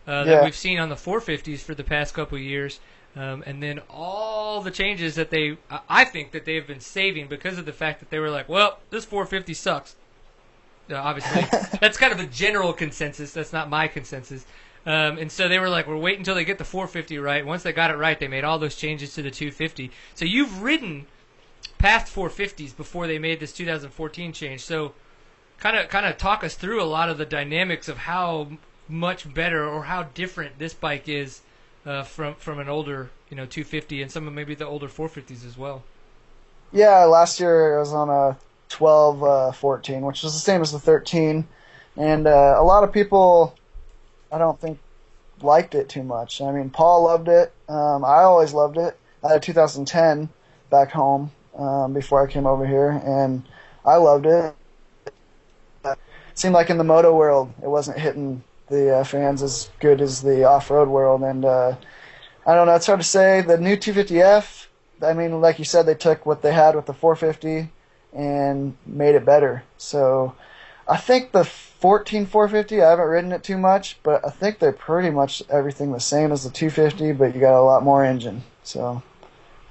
uh, 0.07 0.25
that 0.25 0.27
Yeah. 0.27 0.45
we've 0.45 0.57
seen 0.57 0.79
on 0.79 0.89
the 0.89 0.97
450s 0.97 1.63
for 1.63 1.75
the 1.75 1.85
past 1.85 2.15
couple 2.15 2.37
of 2.37 2.43
years, 2.45 2.81
um, 3.15 3.43
and 3.47 3.63
then 3.63 3.81
all 3.91 4.61
the 4.63 4.71
changes 4.71 5.15
that 5.17 5.31
they, 5.31 5.59
I- 5.89 6.05
think 6.05 6.33
that 6.33 6.45
they've 6.45 6.67
been 6.67 6.81
saving 6.81 7.29
because 7.29 7.59
of 7.59 7.67
the 7.67 7.73
fact 7.73 8.01
that 8.01 8.11
they 8.11 8.19
were 8.19 8.31
like, 8.31 8.49
well, 8.49 8.79
this 8.91 9.05
450 9.05 9.55
sucks. 9.55 9.97
Uh, 10.91 10.97
obviously, 10.97 11.47
that's 11.81 11.97
kind 11.97 12.13
of 12.13 12.21
a 12.21 12.27
general 12.27 12.73
consensus. 12.73 13.33
That's 13.33 13.53
not 13.53 13.71
my 13.71 13.87
consensus. 13.89 14.45
Um, 14.85 15.19
and 15.19 15.31
so 15.31 15.49
they 15.49 15.61
were 15.61 15.69
like, 15.69 15.87
we're 15.87 15.97
waiting 15.97 16.21
until 16.21 16.35
they 16.35 16.45
get 16.45 16.59
the 16.59 16.65
450 16.65 17.19
right. 17.19 17.47
Once 17.47 17.63
they 17.63 17.73
got 17.73 17.91
it 17.91 17.97
right, 17.97 18.19
they 18.19 18.27
made 18.29 18.43
all 18.45 18.59
those 18.59 18.75
changes 18.75 19.15
to 19.15 19.23
the 19.23 19.31
250. 19.31 19.93
So 20.15 20.25
you've 20.25 20.63
ridden 20.63 21.07
past 21.79 22.13
450s 22.13 22.77
before 22.77 23.07
they 23.07 23.19
made 23.19 23.39
this 23.41 23.53
2014 23.53 24.33
change. 24.33 24.61
So 24.63 24.95
kind 25.59 25.77
of 25.77 25.89
kind 25.89 26.07
of 26.07 26.17
talk 26.17 26.43
us 26.43 26.57
through 26.57 26.83
a 26.83 26.85
lot 26.85 27.09
of 27.09 27.19
the 27.19 27.27
dynamics 27.27 27.89
of 27.89 27.99
how 27.99 28.49
much 28.93 29.33
better 29.33 29.67
or 29.67 29.85
how 29.85 30.03
different 30.03 30.59
this 30.59 30.75
bike 30.75 31.09
is 31.09 31.41
uh, 31.87 32.03
from 32.03 32.35
from 32.35 32.61
an 32.61 32.69
older 32.69 33.11
you 33.31 33.37
know 33.37 33.47
250 33.47 34.03
and 34.03 34.13
some 34.13 34.29
of 34.29 34.33
maybe 34.33 34.55
the 34.55 34.67
older 34.67 34.87
450s 34.87 35.47
as 35.47 35.57
well. 35.57 35.83
Yeah, 36.73 37.05
last 37.05 37.41
year 37.41 37.77
I 37.77 37.81
was 37.81 37.93
on 37.93 38.09
a 38.09 38.37
12, 38.71 39.23
uh, 39.23 39.53
14, 39.53 40.01
which 40.03 40.23
was 40.23 40.33
the 40.33 40.39
same 40.39 40.63
as 40.63 40.73
the 40.73 40.79
13, 40.79 41.47
and 41.99 42.27
uh, 42.27 42.55
a 42.57 42.65
lot 42.65 42.83
of 42.83 42.93
people, 42.93 43.55
I 44.33 44.39
don't 44.39 44.59
think, 44.59 44.79
liked 45.43 45.75
it 45.75 45.91
too 45.91 46.03
much. 46.03 46.41
I 46.41 46.51
mean, 46.51 46.71
Paul 46.71 47.05
loved 47.05 47.29
it. 47.29 47.53
Um, 47.69 48.05
I 48.05 48.23
always 48.23 48.55
loved 48.55 48.79
it. 48.79 48.99
I 49.23 49.29
had 49.29 49.37
a 49.37 49.41
2010 49.41 50.31
back 50.71 50.91
home 50.91 51.31
um, 51.59 51.93
before 51.93 52.27
I 52.27 52.31
came 52.31 52.47
over 52.47 52.67
here, 52.67 53.03
and 53.05 53.43
I 53.85 53.97
loved 53.97 54.25
it. 54.25 54.55
It 55.85 55.99
seemed 56.33 56.55
like 56.55 56.71
in 56.71 56.79
the 56.79 56.85
moto 56.85 57.15
world, 57.15 57.53
it 57.63 57.69
wasn't 57.69 57.99
hitting 57.99 58.43
the 58.73 58.99
uh, 58.99 59.05
fans 59.05 59.43
as 59.43 59.71
good 59.79 60.01
as 60.01 60.23
the 60.23 60.45
off-road 60.45 60.89
world, 60.89 61.23
and 61.23 61.45
uh, 61.45 61.77
I 62.45 62.55
don't 62.55 62.67
know. 62.67 62.75
It's 62.75 62.87
hard 62.87 63.01
to 63.01 63.07
say. 63.07 63.43
The 63.43 63.59
new 63.59 63.77
250F. 63.77 64.67
I 65.03 65.13
mean, 65.13 65.41
like 65.41 65.59
you 65.59 65.65
said, 65.65 65.87
they 65.87 65.95
took 65.95 66.27
what 66.27 66.43
they 66.43 66.53
had 66.53 66.75
with 66.75 66.87
the 66.87 66.95
450 66.95 67.71
and 68.13 68.77
made 68.87 69.15
it 69.15 69.25
better. 69.25 69.63
So 69.77 70.35
I 70.89 70.97
think 70.97 71.33
the 71.33 71.45
14 71.45 72.27
450, 72.27 72.81
I 72.81 72.91
haven't 72.91 73.07
ridden 73.07 73.33
it 73.33 73.43
too 73.43 73.59
much, 73.59 73.99
but 74.03 74.25
I 74.25 74.31
think 74.31 74.59
they're 74.59 74.73
pretty 74.73 75.11
much 75.11 75.43
everything 75.51 75.93
the 75.93 76.01
same 76.01 76.31
as 76.31 76.45
the 76.45 76.51
250, 76.51 77.13
but 77.13 77.35
you 77.35 77.41
got 77.41 77.59
a 77.59 77.63
lot 77.63 77.83
more 77.83 78.05
engine. 78.05 78.45
So 78.63 79.03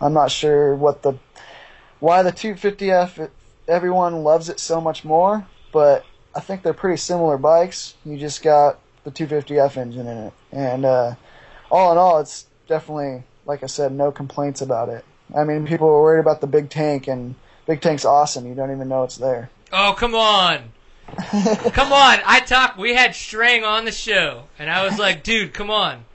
I'm 0.01 0.13
not 0.13 0.31
sure 0.31 0.75
what 0.75 1.01
the 1.01 1.13
why 1.99 2.23
the 2.23 2.33
250F 2.33 3.19
it, 3.19 3.31
everyone 3.67 4.23
loves 4.23 4.49
it 4.49 4.59
so 4.59 4.81
much 4.81 5.05
more, 5.05 5.47
but 5.71 6.03
I 6.35 6.41
think 6.41 6.63
they're 6.63 6.73
pretty 6.73 6.97
similar 6.97 7.37
bikes. 7.37 7.93
You 8.03 8.17
just 8.17 8.43
got 8.43 8.79
the 9.03 9.11
250F 9.11 9.77
engine 9.77 10.07
in 10.07 10.17
it, 10.17 10.33
and 10.51 10.85
uh, 10.85 11.15
all 11.69 11.91
in 11.91 11.97
all, 11.97 12.19
it's 12.19 12.45
definitely 12.67 13.23
like 13.45 13.63
I 13.63 13.67
said, 13.67 13.91
no 13.91 14.11
complaints 14.11 14.61
about 14.61 14.89
it. 14.89 15.03
I 15.35 15.43
mean, 15.43 15.65
people 15.65 15.87
were 15.87 16.01
worried 16.01 16.19
about 16.19 16.41
the 16.41 16.47
big 16.47 16.69
tank, 16.69 17.07
and 17.07 17.35
big 17.65 17.81
tank's 17.81 18.05
awesome. 18.05 18.47
You 18.47 18.55
don't 18.55 18.71
even 18.71 18.87
know 18.87 19.03
it's 19.03 19.17
there. 19.17 19.49
Oh 19.71 19.95
come 19.97 20.15
on, 20.15 20.71
come 21.07 21.93
on! 21.93 22.19
I 22.25 22.41
talked. 22.45 22.77
We 22.77 22.93
had 22.93 23.15
Strang 23.15 23.63
on 23.63 23.85
the 23.85 23.91
show, 23.91 24.43
and 24.59 24.69
I 24.69 24.85
was 24.85 24.99
like, 24.99 25.23
dude, 25.23 25.53
come 25.53 25.69
on. 25.69 26.05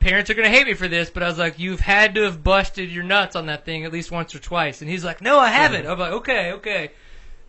Parents 0.00 0.28
are 0.30 0.34
gonna 0.34 0.48
hate 0.48 0.66
me 0.66 0.74
for 0.74 0.88
this, 0.88 1.10
but 1.10 1.22
I 1.22 1.28
was 1.28 1.38
like, 1.38 1.58
you've 1.58 1.80
had 1.80 2.16
to 2.16 2.22
have 2.22 2.42
busted 2.42 2.90
your 2.90 3.04
nuts 3.04 3.36
on 3.36 3.46
that 3.46 3.64
thing 3.64 3.84
at 3.84 3.92
least 3.92 4.10
once 4.10 4.34
or 4.34 4.40
twice. 4.40 4.80
And 4.82 4.90
he's 4.90 5.04
like, 5.04 5.22
no, 5.22 5.38
I 5.38 5.48
haven't. 5.48 5.86
I'm 5.86 5.98
like, 5.98 6.12
okay, 6.12 6.52
okay. 6.54 6.90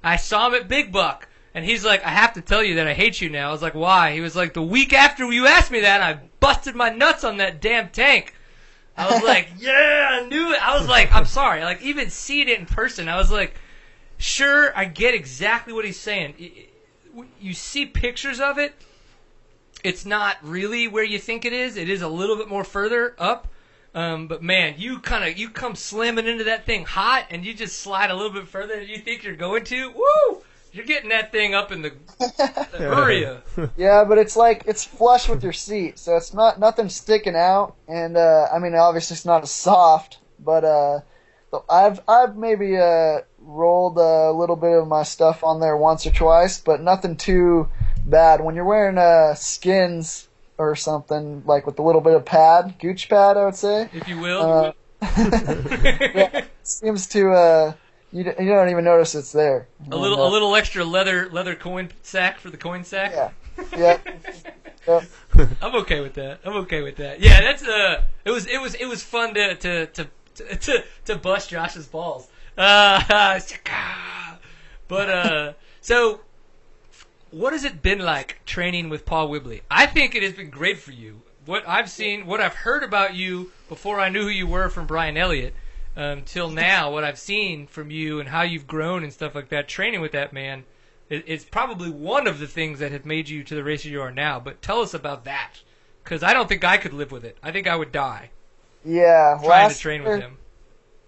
I 0.03 0.17
saw 0.17 0.47
him 0.47 0.53
at 0.53 0.67
Big 0.67 0.91
Buck, 0.91 1.27
and 1.53 1.63
he's 1.63 1.85
like, 1.85 2.03
I 2.03 2.09
have 2.09 2.33
to 2.33 2.41
tell 2.41 2.63
you 2.63 2.75
that 2.75 2.87
I 2.87 2.93
hate 2.93 3.21
you 3.21 3.29
now. 3.29 3.49
I 3.49 3.51
was 3.51 3.61
like, 3.61 3.75
why? 3.75 4.13
He 4.13 4.21
was 4.21 4.35
like, 4.35 4.53
the 4.53 4.61
week 4.61 4.91
after 4.91 5.31
you 5.31 5.45
asked 5.45 5.71
me 5.71 5.81
that, 5.81 6.01
I 6.01 6.19
busted 6.39 6.75
my 6.75 6.89
nuts 6.89 7.23
on 7.23 7.37
that 7.37 7.61
damn 7.61 7.89
tank. 7.89 8.33
I 8.97 9.11
was 9.11 9.23
like, 9.23 9.49
yeah, 9.59 10.09
I 10.11 10.27
knew 10.27 10.53
it. 10.53 10.67
I 10.67 10.77
was 10.79 10.87
like, 10.87 11.13
I'm 11.13 11.25
sorry. 11.25 11.63
Like, 11.63 11.81
even 11.81 12.09
seeing 12.09 12.49
it 12.49 12.59
in 12.59 12.65
person, 12.65 13.07
I 13.07 13.17
was 13.17 13.31
like, 13.31 13.55
sure, 14.17 14.75
I 14.75 14.85
get 14.85 15.13
exactly 15.13 15.73
what 15.73 15.85
he's 15.85 15.99
saying. 15.99 16.51
You 17.39 17.53
see 17.53 17.85
pictures 17.85 18.39
of 18.39 18.57
it. 18.57 18.73
It's 19.83 20.05
not 20.05 20.37
really 20.41 20.87
where 20.87 21.03
you 21.03 21.19
think 21.19 21.45
it 21.45 21.53
is. 21.53 21.77
It 21.77 21.89
is 21.89 22.01
a 22.01 22.07
little 22.07 22.37
bit 22.37 22.47
more 22.47 22.63
further 22.63 23.15
up. 23.19 23.49
Um, 23.93 24.27
but 24.27 24.41
man, 24.41 24.75
you 24.77 24.99
kind 24.99 25.23
of 25.23 25.37
you 25.37 25.49
come 25.49 25.75
slamming 25.75 26.25
into 26.25 26.45
that 26.45 26.65
thing 26.65 26.83
hot, 26.83 27.27
and 27.29 27.45
you 27.45 27.53
just 27.53 27.79
slide 27.79 28.09
a 28.09 28.15
little 28.15 28.31
bit 28.31 28.47
further 28.47 28.79
than 28.79 28.87
you 28.87 28.97
think 28.97 29.23
you're 29.23 29.35
going 29.35 29.65
to. 29.65 29.91
Woo! 29.91 30.43
You're 30.73 30.85
getting 30.85 31.09
that 31.09 31.31
thing 31.31 31.53
up 31.53 31.71
in 31.71 31.83
the 31.83 31.93
area. 32.79 33.43
Yeah, 33.77 34.03
but 34.05 34.17
it's 34.17 34.35
like 34.35 34.63
it's 34.65 34.83
flush 34.83 35.29
with 35.29 35.43
your 35.43 35.53
seat, 35.53 35.99
so 35.99 36.17
it's 36.17 36.33
not 36.33 36.59
nothing 36.59 36.89
sticking 36.89 37.35
out. 37.35 37.75
And 37.87 38.17
uh, 38.17 38.47
I 38.51 38.57
mean, 38.57 38.73
obviously 38.73 39.13
it's 39.13 39.25
not 39.25 39.43
as 39.43 39.51
soft, 39.51 40.17
but 40.39 40.63
uh, 40.63 41.01
I've 41.69 42.01
I've 42.07 42.35
maybe 42.35 42.77
uh, 42.77 43.19
rolled 43.39 43.99
a 43.99 44.31
little 44.31 44.55
bit 44.55 44.79
of 44.79 44.87
my 44.87 45.03
stuff 45.03 45.43
on 45.43 45.59
there 45.59 45.77
once 45.77 46.07
or 46.07 46.11
twice, 46.11 46.59
but 46.59 46.81
nothing 46.81 47.17
too 47.17 47.69
bad. 48.05 48.41
When 48.41 48.55
you're 48.55 48.65
wearing 48.65 48.97
uh, 48.97 49.35
skins 49.35 50.27
or 50.57 50.75
something 50.75 51.43
like 51.45 51.67
with 51.67 51.77
a 51.77 51.83
little 51.83 52.01
bit 52.01 52.15
of 52.15 52.25
pad, 52.25 52.79
gooch 52.79 53.09
pad, 53.09 53.37
I 53.37 53.45
would 53.45 53.55
say. 53.55 53.89
if 53.93 54.07
you 54.07 54.19
will. 54.19 54.41
Uh, 54.41 54.71
yeah, 56.15 56.45
seems 56.63 57.07
to 57.07 57.31
uh, 57.31 57.73
you 58.13 58.23
you 58.39 58.49
don't 58.49 58.69
even 58.69 58.85
notice 58.85 59.15
it's 59.15 59.31
there. 59.31 59.67
a 59.91 59.97
little 59.97 60.17
And, 60.17 60.21
uh, 60.21 60.27
a 60.27 60.31
little 60.31 60.55
extra 60.55 60.85
leather 60.85 61.29
leather 61.29 61.55
coin 61.55 61.89
sack 62.03 62.39
for 62.39 62.49
the 62.49 62.57
coin 62.57 62.83
sack. 62.83 63.11
Yeah. 63.13 63.29
Yeah. 63.77 63.99
Yep. 64.87 65.03
I'm 65.61 65.75
okay 65.75 66.01
with 66.01 66.15
that. 66.15 66.39
I'm 66.43 66.55
okay 66.63 66.81
with 66.81 66.95
that. 66.97 67.19
Yeah, 67.19 67.39
that's 67.41 67.63
uh, 67.63 68.03
it 68.25 68.31
was 68.31 68.47
it 68.47 68.59
was 68.59 68.75
it 68.75 68.85
was 68.85 69.03
fun 69.03 69.33
to 69.35 69.55
to 69.55 69.85
to 69.87 70.07
to, 70.35 70.55
to, 70.55 70.83
to 71.05 71.15
bust 71.15 71.49
Josh's 71.49 71.87
balls. 71.87 72.27
Uh, 72.57 73.39
but 74.87 75.09
uh, 75.09 75.53
so 75.81 76.21
what 77.31 77.53
has 77.53 77.63
it 77.63 77.81
been 77.81 77.99
like 77.99 78.43
training 78.45 78.89
with 78.89 79.05
Paul 79.05 79.29
Whibley? 79.29 79.61
I 79.69 79.85
think 79.85 80.15
it 80.15 80.23
has 80.23 80.33
been 80.33 80.49
great 80.49 80.79
for 80.79 80.91
you. 80.91 81.21
What 81.45 81.67
I've 81.67 81.89
seen, 81.89 82.25
what 82.25 82.39
I've 82.41 82.53
heard 82.53 82.83
about 82.83 83.15
you 83.15 83.51
before 83.69 83.99
I 83.99 84.09
knew 84.09 84.23
who 84.23 84.29
you 84.29 84.47
were 84.47 84.69
from 84.69 84.85
Brian 84.85 85.17
Elliott, 85.17 85.53
um, 85.95 86.23
till 86.23 86.49
now, 86.49 86.91
what 86.91 87.03
I've 87.03 87.19
seen 87.19 87.67
from 87.67 87.91
you 87.91 88.19
and 88.19 88.29
how 88.29 88.41
you've 88.41 88.67
grown 88.67 89.03
and 89.03 89.13
stuff 89.13 89.35
like 89.35 89.49
that, 89.49 89.67
training 89.67 90.01
with 90.01 90.13
that 90.13 90.33
man, 90.33 90.63
it, 91.09 91.23
it's 91.27 91.45
probably 91.45 91.89
one 91.89 92.27
of 92.27 92.39
the 92.39 92.47
things 92.47 92.79
that 92.79 92.91
have 92.91 93.05
made 93.05 93.29
you 93.29 93.43
to 93.43 93.55
the 93.55 93.63
racer 93.63 93.89
you 93.89 94.01
are 94.01 94.11
now. 94.11 94.39
But 94.39 94.61
tell 94.61 94.81
us 94.81 94.93
about 94.93 95.25
that, 95.25 95.53
because 96.03 96.23
I 96.23 96.33
don't 96.33 96.49
think 96.49 96.63
I 96.63 96.77
could 96.77 96.93
live 96.93 97.11
with 97.11 97.23
it. 97.23 97.37
I 97.43 97.51
think 97.51 97.67
I 97.67 97.75
would 97.75 97.91
die 97.91 98.31
Yeah. 98.83 99.37
trying 99.43 99.69
to 99.69 99.77
train 99.77 100.01
year, 100.01 100.11
with 100.11 100.21
him. 100.21 100.37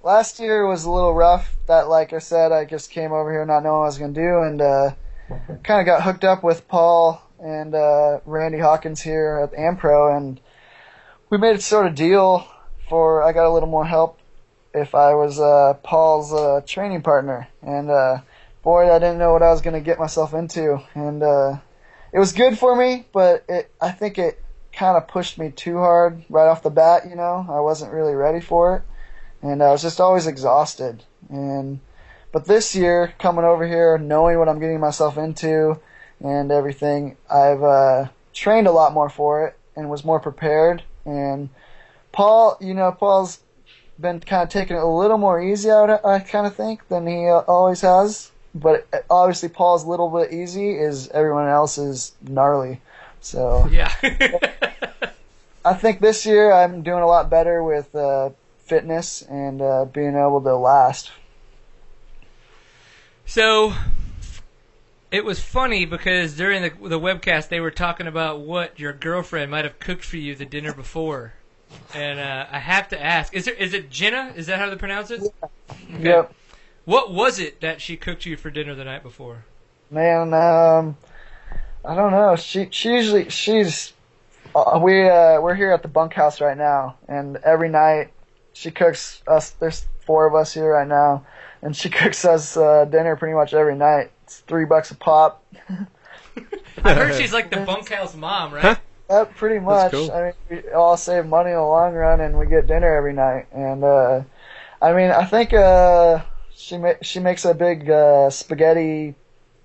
last 0.03 0.39
year 0.39 0.67
was 0.67 0.85
a 0.85 0.91
little 0.91 1.13
rough. 1.13 1.55
That, 1.67 1.89
like 1.89 2.13
I 2.13 2.19
said, 2.19 2.51
I 2.51 2.65
just 2.65 2.91
came 2.91 3.11
over 3.11 3.31
here 3.31 3.45
not 3.45 3.63
knowing 3.63 3.79
what 3.79 3.83
I 3.83 3.87
was 3.87 3.97
going 3.97 4.13
to 4.13 4.21
do, 4.21 4.41
and 4.43 4.61
uh, 4.61 4.91
kind 5.63 5.79
of 5.81 5.85
got 5.85 6.03
hooked 6.03 6.23
up 6.23 6.43
with 6.43 6.67
Paul 6.67 7.23
and 7.39 7.73
uh, 7.73 8.19
Randy 8.25 8.59
Hawkins 8.59 9.01
here 9.01 9.39
at 9.43 9.57
Ampro, 9.57 10.15
and 10.15 10.39
we 11.29 11.39
made 11.39 11.55
a 11.55 11.61
sort 11.61 11.87
of 11.87 11.95
deal 11.95 12.47
for 12.87 13.23
I 13.23 13.33
got 13.33 13.47
a 13.47 13.51
little 13.51 13.67
more 13.67 13.85
help 13.85 14.19
if 14.75 14.93
I 14.93 15.13
was 15.13 15.39
uh, 15.39 15.75
Paul's 15.83 16.33
uh, 16.33 16.61
training 16.65 17.01
partner, 17.01 17.47
and 17.61 17.89
uh, 17.89 18.19
boy, 18.63 18.91
I 18.91 18.99
didn't 18.99 19.17
know 19.17 19.33
what 19.33 19.43
I 19.43 19.51
was 19.51 19.61
going 19.61 19.73
to 19.73 19.81
get 19.81 19.99
myself 19.99 20.33
into, 20.33 20.81
and 20.93 21.23
uh, 21.23 21.57
it 22.13 22.19
was 22.19 22.33
good 22.33 22.59
for 22.59 22.75
me, 22.75 23.05
but 23.13 23.45
it 23.49 23.71
I 23.81 23.91
think 23.91 24.17
it 24.17 24.41
kind 24.73 24.97
of 24.97 25.07
pushed 25.07 25.37
me 25.37 25.51
too 25.51 25.77
hard 25.77 26.23
right 26.29 26.47
off 26.47 26.63
the 26.63 26.69
bat. 26.69 27.09
You 27.09 27.15
know, 27.15 27.45
I 27.49 27.61
wasn't 27.61 27.93
really 27.93 28.13
ready 28.13 28.41
for 28.41 28.77
it 28.77 28.83
and 29.45 29.61
I 29.61 29.71
was 29.71 29.81
just 29.81 30.01
always 30.01 30.27
exhausted. 30.27 31.03
And 31.29 31.79
but 32.31 32.45
this 32.45 32.75
year, 32.75 33.13
coming 33.19 33.45
over 33.45 33.65
here, 33.65 33.97
knowing 33.97 34.39
what 34.39 34.49
I'm 34.49 34.59
getting 34.59 34.79
myself 34.79 35.17
into 35.17 35.79
and 36.19 36.51
everything, 36.51 37.15
I've 37.29 37.63
uh, 37.63 38.07
trained 38.33 38.67
a 38.67 38.71
lot 38.71 38.93
more 38.93 39.09
for 39.09 39.47
it 39.47 39.57
and 39.75 39.89
was 39.89 40.03
more 40.03 40.19
prepared. 40.19 40.83
And 41.05 41.49
Paul, 42.11 42.57
you 42.59 42.73
know, 42.73 42.91
Paul's 42.91 43.39
been 43.99 44.19
kind 44.19 44.43
of 44.43 44.49
taking 44.49 44.75
it 44.75 44.83
a 44.83 44.87
little 44.87 45.17
more 45.17 45.41
easy 45.41 45.69
out. 45.69 46.05
I 46.05 46.19
kind 46.19 46.45
of 46.47 46.55
think 46.55 46.87
than 46.87 47.07
he 47.07 47.27
uh, 47.27 47.39
always 47.47 47.81
has. 47.81 48.31
But 48.53 48.87
uh, 48.93 48.99
obviously, 49.09 49.49
Paul's 49.49 49.83
a 49.83 49.89
little 49.89 50.09
bit 50.09 50.33
easy. 50.33 50.71
Is 50.71 51.09
everyone 51.09 51.47
else 51.47 51.77
is 51.77 52.13
gnarly. 52.21 52.81
So 53.21 53.67
Yeah. 53.71 53.91
I 55.65 55.73
think 55.73 55.99
this 55.99 56.25
year 56.25 56.51
I'm 56.53 56.83
doing 56.83 57.01
a 57.01 57.07
lot 57.07 57.29
better 57.29 57.63
with 57.63 57.93
uh, 57.95 58.29
fitness 58.59 59.23
and 59.23 59.61
uh, 59.61 59.85
being 59.85 60.15
able 60.15 60.41
to 60.41 60.55
last. 60.55 61.11
So 63.25 63.73
it 65.09 65.25
was 65.25 65.39
funny 65.39 65.85
because 65.85 66.35
during 66.35 66.61
the 66.61 66.69
the 66.69 66.99
webcast 66.99 67.49
they 67.49 67.59
were 67.59 67.71
talking 67.71 68.05
about 68.05 68.41
what 68.41 68.79
your 68.79 68.93
girlfriend 68.93 69.49
might 69.49 69.65
have 69.65 69.79
cooked 69.79 70.05
for 70.05 70.17
you 70.17 70.35
the 70.35 70.45
dinner 70.45 70.73
before, 70.73 71.33
and 71.93 72.19
uh, 72.19 72.47
I 72.51 72.59
have 72.59 72.89
to 72.89 73.01
ask: 73.01 73.33
is 73.33 73.45
there 73.45 73.53
is 73.53 73.73
it 73.73 73.89
Jenna? 73.89 74.33
Is 74.35 74.47
that 74.47 74.59
how 74.59 74.69
they 74.69 74.75
pronounce 74.75 75.11
it? 75.11 75.21
Okay. 75.71 76.03
Yep. 76.03 76.33
What 76.85 77.11
was 77.11 77.39
it 77.39 77.61
that 77.61 77.81
she 77.81 77.97
cooked 77.97 78.25
you 78.25 78.37
for 78.37 78.49
dinner 78.49 78.75
the 78.75 78.83
night 78.83 79.03
before? 79.03 79.45
Man, 79.89 80.33
um, 80.33 80.97
I 81.83 81.95
don't 81.95 82.11
know. 82.11 82.35
She 82.35 82.67
she 82.71 82.91
usually 82.91 83.29
she's 83.29 83.93
uh, 84.53 84.79
we 84.81 85.07
uh, 85.09 85.41
we're 85.41 85.55
here 85.55 85.71
at 85.71 85.81
the 85.81 85.87
bunkhouse 85.87 86.41
right 86.41 86.57
now, 86.57 86.95
and 87.07 87.37
every 87.37 87.69
night 87.69 88.11
she 88.53 88.71
cooks 88.71 89.21
us. 89.27 89.51
There's 89.51 89.85
four 90.05 90.27
of 90.27 90.35
us 90.35 90.53
here 90.53 90.73
right 90.73 90.87
now, 90.87 91.25
and 91.61 91.75
she 91.75 91.89
cooks 92.01 92.25
us 92.25 92.55
uh, 92.55 92.85
dinner 92.85 93.15
pretty 93.15 93.35
much 93.35 93.53
every 93.53 93.75
night. 93.75 94.11
It's 94.23 94.39
three 94.39 94.65
bucks 94.65 94.91
a 94.91 94.95
pop. 94.95 95.43
I 96.83 96.93
heard 96.93 97.15
she's 97.19 97.33
like 97.33 97.49
the 97.49 97.61
bunkhouse 97.61 98.15
mom, 98.15 98.53
right? 98.53 98.77
Uh, 99.09 99.25
pretty 99.25 99.59
much. 99.59 99.91
cool. 99.91 100.11
I 100.11 100.21
mean, 100.23 100.33
we 100.49 100.71
all 100.71 100.97
save 100.97 101.27
money 101.27 101.51
in 101.51 101.57
the 101.57 101.61
long 101.61 101.93
run, 101.93 102.21
and 102.21 102.37
we 102.39 102.47
get 102.47 102.67
dinner 102.67 102.95
every 102.95 103.13
night. 103.13 103.45
And 103.51 103.83
uh, 103.83 104.23
I 104.81 104.93
mean, 104.93 105.11
I 105.11 105.25
think 105.25 105.53
uh, 105.53 106.23
she 106.55 106.77
ma- 106.77 107.01
she 107.01 107.19
makes 107.19 107.45
a 107.45 107.53
big 107.53 107.89
uh, 107.89 108.29
spaghetti 108.29 109.15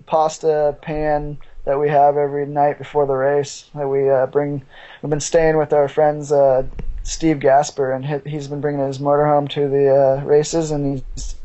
pasta 0.05 0.77
pan 0.81 1.39
that 1.65 1.79
we 1.79 1.89
have 1.89 2.17
every 2.17 2.45
night 2.45 2.77
before 2.77 3.07
the 3.07 3.13
race. 3.15 3.65
That 3.73 3.87
we 3.87 4.09
uh, 4.09 4.27
bring. 4.27 4.63
We've 5.01 5.09
been 5.09 5.19
staying 5.19 5.57
with 5.57 5.73
our 5.73 5.87
friends 5.87 6.31
uh, 6.31 6.67
Steve 7.01 7.39
Gasper, 7.39 7.91
and 7.91 8.05
he- 8.05 8.29
he's 8.29 8.47
been 8.47 8.61
bringing 8.61 8.85
his 8.85 8.99
motorhome 8.99 9.49
to 9.49 9.67
the 9.67 9.89
uh, 10.21 10.23
races, 10.23 10.69
and 10.69 11.01
he's 11.15 11.35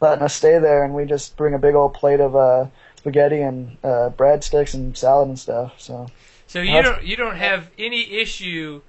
letting 0.00 0.22
us 0.22 0.34
stay 0.34 0.60
there. 0.60 0.84
And 0.84 0.94
we 0.94 1.04
just 1.04 1.36
bring 1.36 1.54
a 1.54 1.58
big 1.58 1.74
old 1.74 1.94
plate 1.94 2.20
of 2.20 2.36
uh, 2.36 2.66
spaghetti 2.94 3.40
and 3.40 3.76
uh, 3.82 4.10
breadsticks 4.10 4.72
and 4.74 4.96
salad 4.96 5.26
and 5.26 5.38
stuff. 5.38 5.74
So. 5.78 6.06
So 6.46 6.60
you 6.60 6.82
don't 6.82 7.04
you 7.04 7.16
don't 7.16 7.36
have 7.36 7.70
any 7.78 8.12
issue 8.12 8.82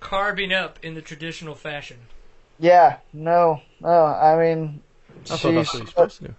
carving 0.00 0.52
up 0.52 0.78
in 0.82 0.94
the 0.94 1.02
traditional 1.02 1.54
fashion. 1.54 1.98
Yeah, 2.58 2.98
no, 3.12 3.62
no. 3.80 4.04
I 4.04 4.36
mean, 4.38 4.82
I 5.28 5.36
she's 5.36 5.42
what 5.42 5.74
you're 5.74 5.86
supposed 5.86 6.18
to 6.18 6.28
do. 6.28 6.34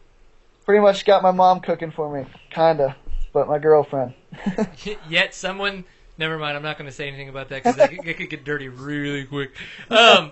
pretty 0.66 0.82
much 0.82 1.06
got 1.06 1.24
my 1.24 1.32
mom 1.32 1.60
cooking 1.62 1.92
for 1.92 2.12
me, 2.16 2.26
kinda, 2.50 2.96
but 3.34 3.48
my 3.48 3.60
girlfriend. 3.60 4.14
Yet 5.04 5.34
someone. 5.34 5.86
Never 6.18 6.38
mind. 6.38 6.58
I'm 6.58 6.64
not 6.64 6.78
going 6.78 6.90
to 6.90 6.96
say 6.96 7.08
anything 7.08 7.30
about 7.30 7.50
that 7.50 7.64
because 7.64 7.78
it, 7.78 7.92
it 8.04 8.18
could 8.18 8.30
get 8.30 8.44
dirty 8.44 8.70
really 8.70 9.24
quick. 9.26 9.56
Um, 9.90 10.32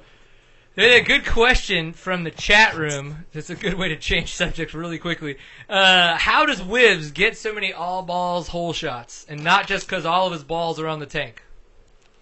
a 0.77 1.01
good 1.01 1.25
question 1.25 1.93
from 1.93 2.23
the 2.23 2.31
chat 2.31 2.75
room. 2.75 3.25
That's 3.33 3.49
a 3.49 3.55
good 3.55 3.75
way 3.75 3.89
to 3.89 3.95
change 3.95 4.33
subjects 4.33 4.73
really 4.73 4.99
quickly. 4.99 5.37
Uh, 5.69 6.17
how 6.17 6.45
does 6.45 6.61
Whibbs 6.61 7.11
get 7.11 7.37
so 7.37 7.53
many 7.53 7.71
all 7.71 8.03
balls 8.03 8.49
hole 8.49 8.73
shots, 8.73 9.25
and 9.29 9.43
not 9.43 9.67
just 9.67 9.87
because 9.87 10.05
all 10.05 10.27
of 10.27 10.33
his 10.33 10.43
balls 10.43 10.79
are 10.79 10.87
on 10.87 10.99
the 10.99 11.05
tank? 11.05 11.43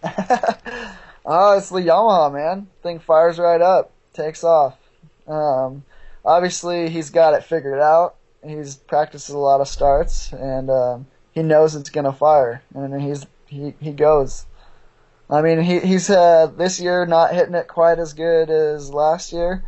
oh, 0.04 1.58
it's 1.58 1.70
the 1.70 1.80
Yamaha, 1.80 2.32
man. 2.32 2.68
Thing 2.82 3.00
fires 3.00 3.40
right 3.40 3.62
up, 3.62 3.92
takes 4.14 4.44
off. 4.44 4.78
Um, 5.28 5.84
obviously, 6.24 6.90
he's 6.90 7.10
got 7.10 7.34
it 7.34 7.44
figured 7.44 7.80
out. 7.80 8.16
He's 8.46 8.76
practices 8.76 9.34
a 9.34 9.38
lot 9.38 9.62
of 9.62 9.68
starts, 9.68 10.34
and 10.34 10.70
um, 10.70 11.08
he 11.32 11.42
knows 11.42 11.76
it's 11.76 11.90
gonna 11.90 12.14
fire, 12.14 12.62
and 12.76 13.02
he's 13.02 13.26
he 13.48 13.74
he 13.80 13.92
goes. 13.92 14.46
I 15.30 15.42
mean, 15.42 15.62
he 15.62 15.80
he's 15.80 16.10
uh, 16.10 16.48
this 16.48 16.80
year 16.80 17.06
not 17.06 17.34
hitting 17.34 17.56
it 17.56 17.68
quite 17.68 18.00
as 18.00 18.14
good 18.14 18.50
as 18.50 18.94
last 18.94 19.34
year, 19.34 19.64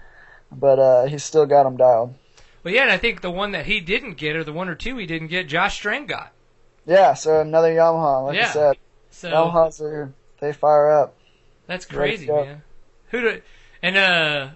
but 0.51 0.79
uh, 0.79 1.05
he's 1.05 1.23
still 1.23 1.45
got 1.45 1.65
him 1.65 1.77
dialed. 1.77 2.13
Well, 2.63 2.73
yeah, 2.73 2.83
and 2.83 2.91
I 2.91 2.97
think 2.97 3.21
the 3.21 3.31
one 3.31 3.51
that 3.51 3.65
he 3.67 3.79
didn't 3.79 4.15
get, 4.15 4.35
or 4.35 4.43
the 4.43 4.53
one 4.53 4.69
or 4.69 4.75
two 4.75 4.97
he 4.97 5.05
didn't 5.05 5.27
get, 5.27 5.47
Josh 5.47 5.75
Strang 5.75 6.07
got. 6.07 6.33
Yeah, 6.85 7.13
so 7.13 7.41
another 7.41 7.73
Yamaha, 7.73 8.25
like 8.25 8.35
Yeah. 8.35 8.49
I 8.49 8.53
said, 8.53 8.77
So 9.09 9.31
Yamahas 9.31 9.81
are 9.81 10.13
they 10.39 10.53
fire 10.53 10.91
up. 10.91 11.15
That's 11.67 11.85
crazy, 11.85 12.27
man. 12.27 12.61
Who 13.09 13.21
do 13.21 13.41
and 13.81 13.97
uh 13.97 14.49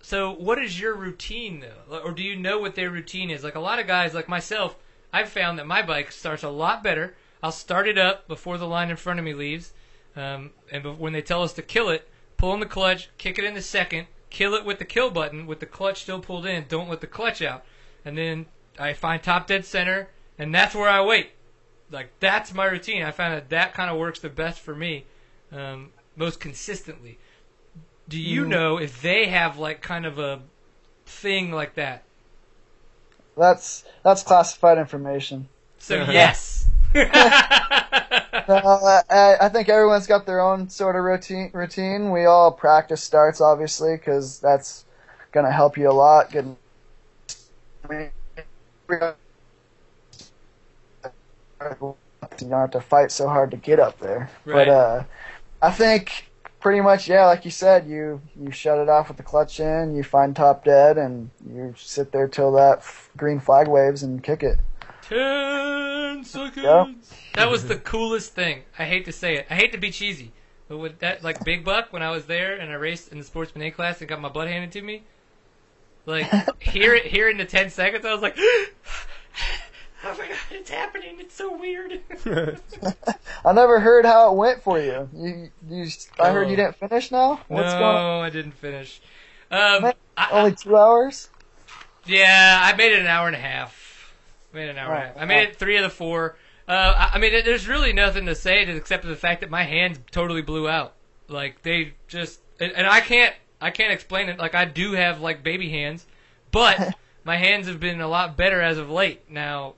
so 0.00 0.32
what 0.32 0.58
is 0.58 0.80
your 0.80 0.94
routine 0.94 1.60
though? 1.60 1.98
Or 1.98 2.12
do 2.12 2.22
you 2.22 2.36
know 2.36 2.58
what 2.58 2.74
their 2.74 2.90
routine 2.90 3.30
is? 3.30 3.44
Like 3.44 3.54
a 3.54 3.60
lot 3.60 3.78
of 3.78 3.86
guys 3.86 4.14
like 4.14 4.28
myself, 4.28 4.76
I've 5.12 5.28
found 5.28 5.58
that 5.58 5.66
my 5.66 5.82
bike 5.82 6.10
starts 6.10 6.42
a 6.42 6.48
lot 6.48 6.82
better. 6.82 7.14
I'll 7.42 7.52
start 7.52 7.86
it 7.86 7.98
up 7.98 8.26
before 8.28 8.58
the 8.58 8.66
line 8.66 8.90
in 8.90 8.96
front 8.96 9.18
of 9.18 9.24
me 9.24 9.34
leaves. 9.34 9.72
Um, 10.16 10.50
and 10.70 10.84
bef- 10.84 10.98
when 10.98 11.12
they 11.12 11.22
tell 11.22 11.42
us 11.42 11.52
to 11.54 11.62
kill 11.62 11.88
it, 11.88 12.08
pull 12.36 12.52
in 12.54 12.60
the 12.60 12.66
clutch, 12.66 13.08
kick 13.18 13.38
it 13.38 13.44
in 13.44 13.54
the 13.54 13.62
second, 13.62 14.06
kill 14.30 14.54
it 14.54 14.64
with 14.64 14.78
the 14.78 14.84
kill 14.84 15.10
button 15.10 15.46
with 15.46 15.60
the 15.60 15.66
clutch 15.66 16.02
still 16.02 16.20
pulled 16.20 16.46
in, 16.46 16.64
don't 16.68 16.88
let 16.88 17.00
the 17.00 17.06
clutch 17.06 17.40
out. 17.42 17.64
And 18.04 18.16
then 18.18 18.46
I 18.78 18.92
find 18.94 19.22
top 19.22 19.46
dead 19.46 19.64
center 19.64 20.08
and 20.38 20.54
that's 20.54 20.74
where 20.74 20.88
I 20.88 21.02
wait. 21.04 21.30
Like 21.90 22.10
that's 22.20 22.52
my 22.54 22.64
routine. 22.64 23.02
I 23.02 23.10
found 23.10 23.34
that 23.34 23.50
that 23.50 23.74
kind 23.74 23.90
of 23.90 23.98
works 23.98 24.18
the 24.20 24.28
best 24.30 24.60
for 24.60 24.74
me 24.74 25.04
um, 25.52 25.90
most 26.16 26.40
consistently. 26.40 27.18
Do 28.08 28.18
you 28.18 28.44
Mm. 28.44 28.48
know 28.48 28.76
if 28.78 29.00
they 29.02 29.26
have 29.26 29.58
like 29.58 29.80
kind 29.82 30.04
of 30.06 30.18
a 30.18 30.40
thing 31.06 31.52
like 31.52 31.74
that? 31.74 32.02
That's 33.36 33.84
that's 34.02 34.22
classified 34.22 34.78
information. 34.78 35.48
So 35.78 35.96
yes. 36.10 36.66
Uh, 38.48 39.00
I, 39.08 39.36
I 39.40 39.48
think 39.48 39.68
everyone's 39.68 40.06
got 40.06 40.26
their 40.26 40.40
own 40.40 40.68
sort 40.68 40.96
of 40.96 41.04
routine. 41.04 41.50
Routine. 41.52 42.10
We 42.10 42.24
all 42.24 42.50
practice 42.50 43.02
starts, 43.02 43.40
obviously, 43.40 43.96
because 43.96 44.40
that's 44.40 44.84
gonna 45.30 45.52
help 45.52 45.76
you 45.76 45.88
a 45.88 45.92
lot. 45.92 46.30
Getting, 46.30 46.56
you 47.90 48.08
don't 52.48 52.52
have 52.52 52.70
to 52.72 52.80
fight 52.80 53.12
so 53.12 53.28
hard 53.28 53.50
to 53.52 53.56
get 53.56 53.78
up 53.78 53.98
there. 54.00 54.30
Right. 54.44 54.66
But 54.66 54.68
uh, 54.68 55.04
I 55.60 55.70
think 55.70 56.30
pretty 56.60 56.80
much, 56.80 57.08
yeah, 57.08 57.26
like 57.26 57.44
you 57.44 57.50
said, 57.50 57.86
you 57.86 58.20
you 58.40 58.50
shut 58.50 58.78
it 58.78 58.88
off 58.88 59.08
with 59.08 59.16
the 59.16 59.22
clutch 59.22 59.60
in, 59.60 59.94
you 59.94 60.02
find 60.02 60.34
top 60.34 60.64
dead, 60.64 60.98
and 60.98 61.30
you 61.48 61.74
sit 61.76 62.12
there 62.12 62.28
till 62.28 62.52
that 62.52 62.78
f- 62.78 63.10
green 63.16 63.40
flag 63.40 63.68
waves 63.68 64.02
and 64.02 64.22
kick 64.22 64.42
it. 64.42 64.58
Ten 65.02 66.24
seconds. 66.24 66.64
Yeah. 66.64 66.92
That 67.34 67.50
was 67.50 67.66
the 67.66 67.76
coolest 67.76 68.34
thing. 68.34 68.62
I 68.78 68.84
hate 68.84 69.04
to 69.06 69.12
say 69.12 69.36
it. 69.36 69.46
I 69.50 69.54
hate 69.54 69.72
to 69.72 69.78
be 69.78 69.90
cheesy, 69.90 70.32
but 70.68 70.78
with 70.78 70.98
that, 71.00 71.22
like 71.22 71.44
Big 71.44 71.64
Buck, 71.64 71.92
when 71.92 72.02
I 72.02 72.10
was 72.10 72.26
there 72.26 72.56
and 72.56 72.70
I 72.70 72.74
raced 72.74 73.10
in 73.12 73.18
the 73.18 73.24
Sportsman 73.24 73.66
A 73.66 73.70
class 73.70 74.00
and 74.00 74.08
got 74.08 74.20
my 74.20 74.28
butt 74.28 74.48
handed 74.48 74.72
to 74.72 74.82
me, 74.82 75.02
like 76.06 76.26
hear 76.62 76.94
it, 76.94 77.06
in 77.12 77.36
the 77.38 77.44
ten 77.44 77.70
seconds, 77.70 78.04
I 78.04 78.12
was 78.12 78.22
like, 78.22 78.36
oh 78.38 78.66
my 80.04 80.28
god, 80.28 80.36
it's 80.50 80.70
happening. 80.70 81.16
It's 81.18 81.34
so 81.34 81.56
weird. 81.56 82.00
I 83.44 83.52
never 83.52 83.80
heard 83.80 84.04
how 84.04 84.30
it 84.32 84.36
went 84.36 84.62
for 84.62 84.80
you. 84.80 85.08
You, 85.14 85.50
you 85.68 85.88
I 86.20 86.30
heard 86.30 86.46
Oh. 86.46 86.50
you 86.50 86.56
didn't 86.56 86.76
finish 86.76 87.10
now. 87.10 87.40
What's 87.48 87.72
no, 87.72 87.78
going 87.78 87.96
on? 87.96 88.24
I 88.24 88.30
didn't 88.30 88.52
finish. 88.52 89.00
Um, 89.50 89.82
Man, 89.82 89.94
I, 90.16 90.28
Only 90.30 90.54
two 90.54 90.76
hours. 90.76 91.28
Yeah, 92.06 92.60
I 92.62 92.74
made 92.76 92.92
it 92.92 93.00
an 93.00 93.06
hour 93.06 93.26
and 93.26 93.36
a 93.36 93.40
half. 93.40 93.81
Made 94.52 94.68
an 94.68 94.78
hour 94.78 94.94
half. 95.06 95.16
I 95.16 95.24
made 95.24 95.48
it 95.48 95.56
three 95.56 95.76
of 95.76 95.82
the 95.82 95.90
four. 95.90 96.36
Uh, 96.68 97.10
I, 97.12 97.18
mean, 97.18 97.32
there's 97.44 97.66
really 97.66 97.92
nothing 97.92 98.26
to 98.26 98.34
say 98.34 98.62
except 98.62 99.02
for 99.02 99.08
the 99.08 99.16
fact 99.16 99.40
that 99.40 99.50
my 99.50 99.62
hands 99.64 99.98
totally 100.10 100.42
blew 100.42 100.68
out. 100.68 100.94
Like 101.28 101.62
they 101.62 101.94
just, 102.08 102.40
and, 102.60 102.72
and 102.72 102.86
I 102.86 103.00
can't, 103.00 103.34
I 103.60 103.70
can't 103.70 103.92
explain 103.92 104.28
it. 104.28 104.38
Like 104.38 104.54
I 104.54 104.64
do 104.64 104.92
have 104.92 105.20
like 105.20 105.42
baby 105.42 105.70
hands, 105.70 106.06
but 106.50 106.94
my 107.24 107.36
hands 107.36 107.66
have 107.66 107.80
been 107.80 108.00
a 108.00 108.08
lot 108.08 108.36
better 108.36 108.60
as 108.60 108.78
of 108.78 108.90
late. 108.90 109.22
Now, 109.30 109.74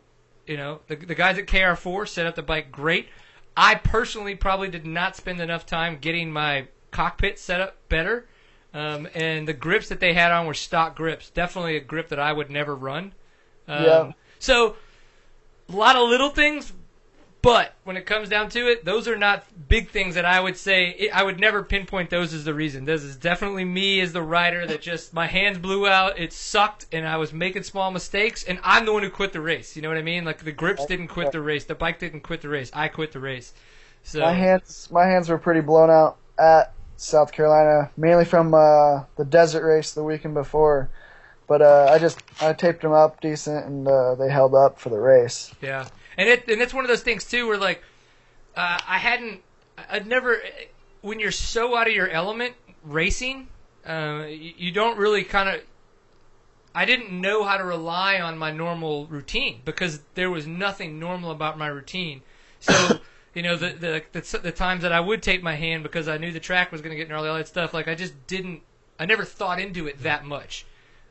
you 0.46 0.56
know, 0.56 0.80
the, 0.88 0.96
the 0.96 1.14
guys 1.14 1.38
at 1.38 1.46
KR4 1.46 2.08
set 2.08 2.26
up 2.26 2.34
the 2.34 2.42
bike 2.42 2.70
great. 2.70 3.08
I 3.56 3.76
personally 3.76 4.34
probably 4.34 4.68
did 4.68 4.84
not 4.84 5.16
spend 5.16 5.40
enough 5.40 5.64
time 5.64 5.98
getting 6.00 6.30
my 6.32 6.66
cockpit 6.90 7.38
set 7.38 7.60
up 7.60 7.76
better. 7.88 8.26
Um, 8.74 9.08
and 9.14 9.46
the 9.46 9.52
grips 9.52 9.88
that 9.88 10.00
they 10.00 10.12
had 10.14 10.32
on 10.32 10.46
were 10.46 10.54
stock 10.54 10.96
grips. 10.96 11.30
Definitely 11.30 11.76
a 11.76 11.80
grip 11.80 12.08
that 12.08 12.18
I 12.18 12.32
would 12.32 12.50
never 12.50 12.74
run. 12.74 13.12
Um, 13.68 13.84
Yeah. 13.84 14.12
So, 14.38 14.76
a 15.68 15.72
lot 15.72 15.96
of 15.96 16.08
little 16.08 16.30
things, 16.30 16.72
but 17.42 17.74
when 17.84 17.96
it 17.98 18.06
comes 18.06 18.28
down 18.30 18.48
to 18.50 18.68
it, 18.68 18.84
those 18.84 19.06
are 19.06 19.16
not 19.16 19.44
big 19.68 19.90
things 19.90 20.14
that 20.14 20.24
I 20.24 20.40
would 20.40 20.56
say. 20.56 21.10
I 21.12 21.22
would 21.22 21.38
never 21.38 21.62
pinpoint 21.62 22.08
those 22.08 22.32
as 22.32 22.44
the 22.44 22.54
reason. 22.54 22.84
This 22.86 23.02
is 23.02 23.16
definitely 23.16 23.64
me 23.64 24.00
as 24.00 24.12
the 24.12 24.22
rider 24.22 24.66
that 24.66 24.80
just 24.80 25.12
my 25.12 25.26
hands 25.26 25.58
blew 25.58 25.86
out. 25.86 26.18
It 26.18 26.32
sucked, 26.32 26.86
and 26.90 27.06
I 27.06 27.18
was 27.18 27.32
making 27.32 27.64
small 27.64 27.90
mistakes, 27.90 28.44
and 28.44 28.58
I'm 28.62 28.86
the 28.86 28.92
one 28.92 29.02
who 29.02 29.10
quit 29.10 29.32
the 29.32 29.42
race. 29.42 29.76
You 29.76 29.82
know 29.82 29.88
what 29.88 29.98
I 29.98 30.02
mean? 30.02 30.24
Like 30.24 30.38
the 30.42 30.52
grips 30.52 30.86
didn't 30.86 31.08
quit 31.08 31.32
the 31.32 31.40
race, 31.40 31.64
the 31.64 31.74
bike 31.74 31.98
didn't 31.98 32.20
quit 32.20 32.40
the 32.40 32.48
race. 32.48 32.70
I 32.72 32.88
quit 32.88 33.12
the 33.12 33.20
race. 33.20 33.52
So 34.04 34.20
My 34.20 34.32
hands, 34.32 34.88
my 34.90 35.06
hands 35.06 35.28
were 35.28 35.38
pretty 35.38 35.60
blown 35.60 35.90
out 35.90 36.16
at 36.38 36.72
South 36.96 37.32
Carolina, 37.32 37.90
mainly 37.96 38.24
from 38.24 38.54
uh, 38.54 39.04
the 39.16 39.24
desert 39.24 39.66
race 39.66 39.92
the 39.92 40.02
weekend 40.02 40.34
before. 40.34 40.88
But 41.46 41.62
uh, 41.62 41.88
I 41.90 41.98
just 41.98 42.20
I 42.40 42.52
taped 42.52 42.82
them 42.82 42.92
up 42.92 43.20
decent, 43.20 43.66
and 43.66 43.86
uh, 43.86 44.14
they 44.14 44.30
held 44.30 44.54
up 44.54 44.80
for 44.80 44.88
the 44.88 44.98
race. 44.98 45.54
Yeah, 45.60 45.88
and 46.16 46.28
it 46.28 46.48
and 46.48 46.62
it's 46.62 46.72
one 46.72 46.84
of 46.84 46.88
those 46.88 47.02
things 47.02 47.24
too 47.24 47.46
where 47.46 47.58
like 47.58 47.82
uh, 48.56 48.78
I 48.86 48.98
hadn't 48.98 49.42
I'd 49.90 50.06
never 50.06 50.40
when 51.02 51.20
you're 51.20 51.30
so 51.30 51.76
out 51.76 51.86
of 51.86 51.94
your 51.94 52.08
element 52.08 52.54
racing, 52.82 53.48
uh, 53.86 54.24
you, 54.26 54.52
you 54.56 54.72
don't 54.72 54.98
really 54.98 55.24
kind 55.24 55.48
of. 55.48 55.60
I 56.76 56.86
didn't 56.86 57.12
know 57.12 57.44
how 57.44 57.56
to 57.56 57.64
rely 57.64 58.18
on 58.18 58.36
my 58.36 58.50
normal 58.50 59.06
routine 59.06 59.60
because 59.64 60.00
there 60.14 60.30
was 60.30 60.44
nothing 60.46 60.98
normal 60.98 61.30
about 61.30 61.56
my 61.56 61.68
routine. 61.68 62.22
So 62.58 63.00
you 63.34 63.42
know 63.42 63.56
the 63.56 63.70
the 63.70 64.02
the, 64.12 64.38
the 64.38 64.52
times 64.52 64.82
that 64.82 64.92
I 64.92 65.00
would 65.00 65.22
tape 65.22 65.42
my 65.42 65.54
hand 65.54 65.82
because 65.82 66.08
I 66.08 66.16
knew 66.16 66.32
the 66.32 66.40
track 66.40 66.72
was 66.72 66.80
going 66.80 66.90
to 66.90 66.96
get 66.96 67.08
gnarly, 67.08 67.28
all 67.28 67.36
that 67.36 67.48
stuff. 67.48 67.74
Like 67.74 67.86
I 67.86 67.94
just 67.94 68.26
didn't. 68.26 68.62
I 68.98 69.06
never 69.06 69.24
thought 69.24 69.60
into 69.60 69.86
it 69.86 70.02
that 70.02 70.24
much. 70.24 70.66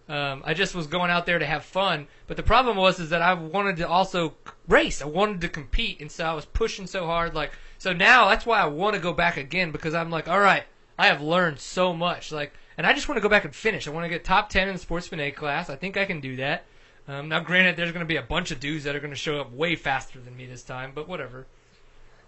Um, 0.09 0.41
I 0.45 0.53
just 0.53 0.75
was 0.75 0.87
going 0.87 1.09
out 1.09 1.25
there 1.25 1.39
to 1.39 1.45
have 1.45 1.63
fun. 1.63 2.07
But 2.27 2.37
the 2.37 2.43
problem 2.43 2.75
was 2.77 2.99
is 2.99 3.09
that 3.11 3.21
I 3.21 3.33
wanted 3.33 3.77
to 3.77 3.87
also 3.87 4.33
race. 4.67 5.01
I 5.01 5.05
wanted 5.05 5.41
to 5.41 5.49
compete, 5.49 6.01
and 6.01 6.11
so 6.11 6.25
I 6.25 6.33
was 6.33 6.45
pushing 6.45 6.87
so 6.87 7.05
hard. 7.05 7.33
Like 7.33 7.51
so 7.83 7.91
now 7.91 8.29
that's 8.29 8.45
why 8.45 8.61
I 8.61 8.65
want 8.67 8.95
to 8.95 9.01
go 9.01 9.11
back 9.11 9.35
again 9.35 9.71
because 9.71 9.93
I'm 9.93 10.09
like, 10.09 10.29
all 10.29 10.39
right, 10.39 10.63
I 10.97 11.07
have 11.07 11.21
learned 11.21 11.59
so 11.59 11.93
much. 11.93 12.31
Like, 12.31 12.53
and 12.77 12.87
I 12.87 12.93
just 12.93 13.09
want 13.09 13.17
to 13.17 13.21
go 13.21 13.27
back 13.27 13.43
and 13.43 13.53
finish. 13.53 13.89
I 13.89 13.91
want 13.91 14.05
to 14.05 14.09
get 14.09 14.23
top 14.23 14.49
ten 14.49 14.69
in 14.69 14.75
the 14.75 14.79
sportsman 14.79 15.19
A 15.19 15.31
class. 15.31 15.69
I 15.69 15.75
think 15.75 15.97
I 15.97 16.05
can 16.05 16.21
do 16.21 16.37
that. 16.37 16.63
Um, 17.09 17.27
now, 17.27 17.41
granted, 17.41 17.75
there's 17.75 17.91
going 17.91 18.05
to 18.05 18.07
be 18.07 18.15
a 18.15 18.21
bunch 18.21 18.51
of 18.51 18.61
dudes 18.61 18.85
that 18.85 18.95
are 18.95 19.01
going 19.01 19.11
to 19.11 19.17
show 19.17 19.41
up 19.41 19.51
way 19.51 19.75
faster 19.75 20.21
than 20.21 20.37
me 20.37 20.45
this 20.45 20.63
time, 20.63 20.93
but 20.95 21.09
whatever. 21.09 21.45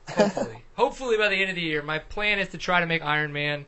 Hopefully, 0.09 0.63
hopefully 0.75 1.17
by 1.17 1.29
the 1.29 1.37
end 1.37 1.51
of 1.51 1.55
the 1.55 1.61
year, 1.61 1.81
my 1.81 1.99
plan 1.99 2.37
is 2.39 2.49
to 2.49 2.57
try 2.57 2.81
to 2.81 2.85
make 2.85 3.01
Iron 3.01 3.31
Man. 3.31 3.65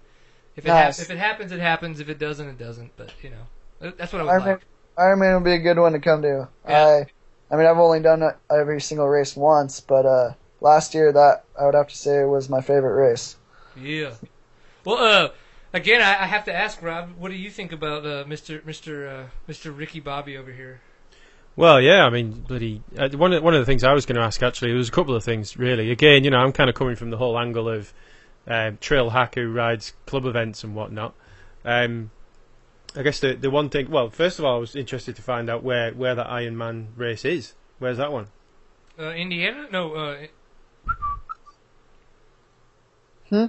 If 0.57 0.65
it 0.65 0.67
Nice. 0.67 0.97
hap- 0.97 1.05
if 1.05 1.11
it 1.11 1.17
happens, 1.19 1.51
it 1.53 1.61
happens. 1.61 2.01
If 2.01 2.09
it 2.09 2.19
doesn't, 2.19 2.49
it 2.49 2.57
doesn't. 2.57 2.91
But 2.97 3.13
you 3.21 3.29
know, 3.29 3.47
that's 3.79 4.13
what 4.13 4.21
I 4.21 4.23
would 4.23 4.31
Iron 4.31 4.43
Man, 4.43 4.53
like. 4.53 4.65
Iron 4.97 5.19
Man 5.19 5.33
would 5.35 5.43
be 5.43 5.53
a 5.53 5.59
good 5.59 5.77
one 5.77 5.93
to 5.93 5.99
come 5.99 6.21
to. 6.21 6.47
Yeah. 6.67 7.03
I, 7.49 7.53
I 7.53 7.57
mean, 7.57 7.65
I've 7.65 7.77
only 7.77 8.01
done 8.01 8.23
every 8.49 8.81
single 8.81 9.07
race 9.07 9.35
once, 9.35 9.79
but 9.79 10.05
uh, 10.05 10.33
last 10.61 10.93
year 10.93 11.11
that 11.11 11.43
I 11.59 11.65
would 11.65 11.75
have 11.75 11.87
to 11.87 11.97
say 11.97 12.23
was 12.23 12.49
my 12.49 12.61
favorite 12.61 12.95
race. 12.95 13.35
Yeah. 13.79 14.13
Well, 14.83 14.97
uh, 14.97 15.29
again, 15.73 16.01
I, 16.01 16.23
I 16.23 16.25
have 16.25 16.45
to 16.45 16.53
ask 16.53 16.81
Rob, 16.81 17.11
what 17.17 17.29
do 17.29 17.35
you 17.35 17.49
think 17.49 17.71
about 17.71 18.05
uh, 18.05 18.23
Mr. 18.25 18.61
Mr. 18.61 19.25
Uh, 19.25 19.27
Mr. 19.49 19.77
Ricky 19.77 19.99
Bobby 19.99 20.37
over 20.37 20.51
here? 20.51 20.81
Well, 21.55 21.81
yeah, 21.81 22.05
I 22.05 22.09
mean, 22.11 22.45
bloody. 22.47 22.83
Uh, 22.97 23.09
one 23.09 23.33
of 23.33 23.43
one 23.43 23.53
of 23.53 23.59
the 23.59 23.65
things 23.65 23.83
I 23.83 23.93
was 23.93 24.05
going 24.05 24.17
to 24.17 24.21
ask 24.21 24.43
actually 24.43 24.69
there 24.69 24.77
was 24.77 24.89
a 24.89 24.91
couple 24.91 25.15
of 25.15 25.23
things 25.23 25.57
really. 25.57 25.91
Again, 25.91 26.23
you 26.23 26.29
know, 26.29 26.37
I'm 26.37 26.51
kind 26.51 26.69
of 26.69 26.75
coming 26.75 26.95
from 26.95 27.09
the 27.09 27.17
whole 27.17 27.37
angle 27.37 27.67
of 27.67 27.93
um, 28.47 28.77
trail 28.79 29.09
hack 29.09 29.35
who 29.35 29.51
rides 29.51 29.93
club 30.05 30.25
events 30.25 30.63
and 30.63 30.75
whatnot. 30.75 31.13
Um, 31.65 32.11
I 32.97 33.03
guess 33.03 33.19
the 33.19 33.35
the 33.35 33.49
one 33.51 33.69
thing. 33.69 33.89
Well, 33.91 34.09
first 34.09 34.39
of 34.39 34.45
all, 34.45 34.55
I 34.55 34.59
was 34.59 34.75
interested 34.75 35.15
to 35.17 35.21
find 35.21 35.49
out 35.49 35.63
where 35.63 35.91
where 35.93 36.15
that 36.15 36.27
Iron 36.27 36.57
Man 36.57 36.89
race 36.95 37.23
is. 37.25 37.53
Where's 37.79 37.97
that 37.97 38.11
one? 38.11 38.27
Uh, 38.99 39.11
Indiana? 39.11 39.67
No. 39.71 39.93
Uh, 39.93 40.17
Hmm? 43.29 43.45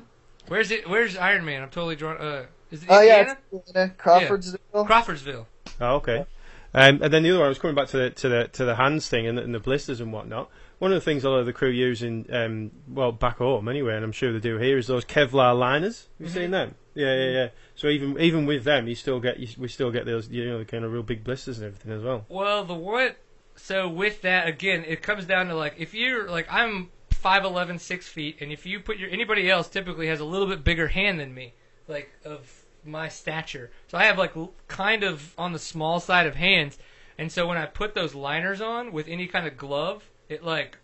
Where's 0.48 0.70
it? 0.70 0.88
Where's 0.88 1.16
Iron 1.16 1.44
Man? 1.44 1.62
I'm 1.62 1.70
totally 1.70 1.96
drawn. 1.96 2.16
Uh, 2.18 2.46
is 2.70 2.82
it 2.82 2.88
Oh 2.90 3.00
yeah, 3.00 3.18
Indiana? 3.20 3.38
it's 3.52 3.68
Indiana, 3.68 3.94
Crawfordsville. 3.96 4.84
Crawfordsville. 4.84 5.46
Oh, 5.80 5.96
okay. 5.96 6.26
Um, 6.74 7.02
and 7.02 7.12
then 7.12 7.22
the 7.22 7.30
other 7.30 7.38
one, 7.38 7.46
I 7.46 7.48
was 7.48 7.58
coming 7.58 7.74
back 7.76 7.88
to 7.88 7.96
the 7.96 8.10
to 8.10 8.28
the 8.28 8.48
to 8.48 8.64
the 8.64 8.74
hands 8.74 9.08
thing 9.08 9.26
and 9.26 9.38
the, 9.38 9.42
and 9.42 9.54
the 9.54 9.60
blisters 9.60 10.00
and 10.00 10.12
whatnot. 10.12 10.50
One 10.78 10.92
of 10.92 10.96
the 10.96 11.00
things 11.04 11.24
a 11.24 11.30
lot 11.30 11.38
of 11.40 11.46
the 11.46 11.52
crew 11.52 11.70
use 11.70 12.02
in 12.02 12.26
um, 12.32 12.70
well 12.88 13.12
back 13.12 13.38
home 13.38 13.68
anyway, 13.68 13.94
and 13.96 14.04
I'm 14.04 14.12
sure 14.12 14.32
they 14.32 14.38
do 14.38 14.58
here, 14.58 14.78
is 14.78 14.86
those 14.86 15.04
Kevlar 15.04 15.58
liners. 15.58 16.08
Have 16.18 16.26
you 16.28 16.32
seen 16.32 16.50
them? 16.50 16.74
Yeah, 16.94 17.14
yeah, 17.14 17.30
yeah. 17.30 17.48
So 17.74 17.88
even 17.88 18.18
even 18.20 18.46
with 18.46 18.64
them, 18.64 18.88
you 18.88 18.94
still 18.94 19.20
get 19.20 19.38
you, 19.38 19.48
we 19.58 19.68
still 19.68 19.90
get 19.90 20.06
those 20.06 20.28
you 20.28 20.44
know 20.46 20.58
the 20.58 20.64
kind 20.64 20.84
of 20.84 20.92
real 20.92 21.02
big 21.02 21.24
blisters 21.24 21.58
and 21.58 21.66
everything 21.66 21.92
as 21.92 22.02
well. 22.02 22.26
Well, 22.28 22.64
the 22.64 22.74
what? 22.74 23.16
So 23.56 23.88
with 23.88 24.22
that, 24.22 24.46
again, 24.46 24.84
it 24.86 25.02
comes 25.02 25.24
down 25.24 25.48
to 25.48 25.54
like 25.54 25.74
if 25.78 25.94
you're 25.94 26.30
like 26.30 26.46
I'm 26.50 26.90
5'11", 27.10 27.80
6 27.80 28.08
feet, 28.08 28.38
and 28.40 28.52
if 28.52 28.64
you 28.66 28.80
put 28.80 28.98
your 28.98 29.10
anybody 29.10 29.50
else 29.50 29.68
typically 29.68 30.06
has 30.08 30.20
a 30.20 30.24
little 30.24 30.46
bit 30.46 30.64
bigger 30.64 30.88
hand 30.88 31.18
than 31.20 31.34
me, 31.34 31.54
like 31.86 32.10
of 32.24 32.64
my 32.84 33.08
stature. 33.08 33.70
So 33.88 33.98
I 33.98 34.04
have 34.04 34.18
like 34.18 34.34
kind 34.68 35.02
of 35.02 35.34
on 35.36 35.52
the 35.52 35.58
small 35.58 36.00
side 36.00 36.26
of 36.26 36.36
hands, 36.36 36.78
and 37.16 37.30
so 37.30 37.46
when 37.46 37.58
I 37.58 37.66
put 37.66 37.94
those 37.94 38.14
liners 38.14 38.60
on 38.60 38.92
with 38.92 39.08
any 39.08 39.26
kind 39.26 39.46
of 39.46 39.56
glove, 39.56 40.08
it 40.28 40.44
like 40.44 40.78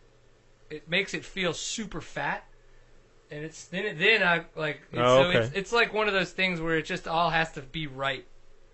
it 0.70 0.88
makes 0.88 1.14
it 1.14 1.24
feel 1.24 1.52
super 1.52 2.00
fat. 2.00 2.44
And 3.34 3.44
it's 3.44 3.64
then 3.64 3.84
it, 3.84 3.98
then 3.98 4.22
I 4.22 4.44
like 4.54 4.80
it's, 4.92 5.00
Oh, 5.00 5.22
so 5.22 5.28
okay. 5.28 5.38
it's 5.38 5.50
it's 5.56 5.72
like 5.72 5.92
one 5.92 6.06
of 6.06 6.14
those 6.14 6.30
things 6.30 6.60
where 6.60 6.76
it 6.78 6.84
just 6.84 7.08
all 7.08 7.30
has 7.30 7.50
to 7.52 7.62
be 7.62 7.88
right, 7.88 8.24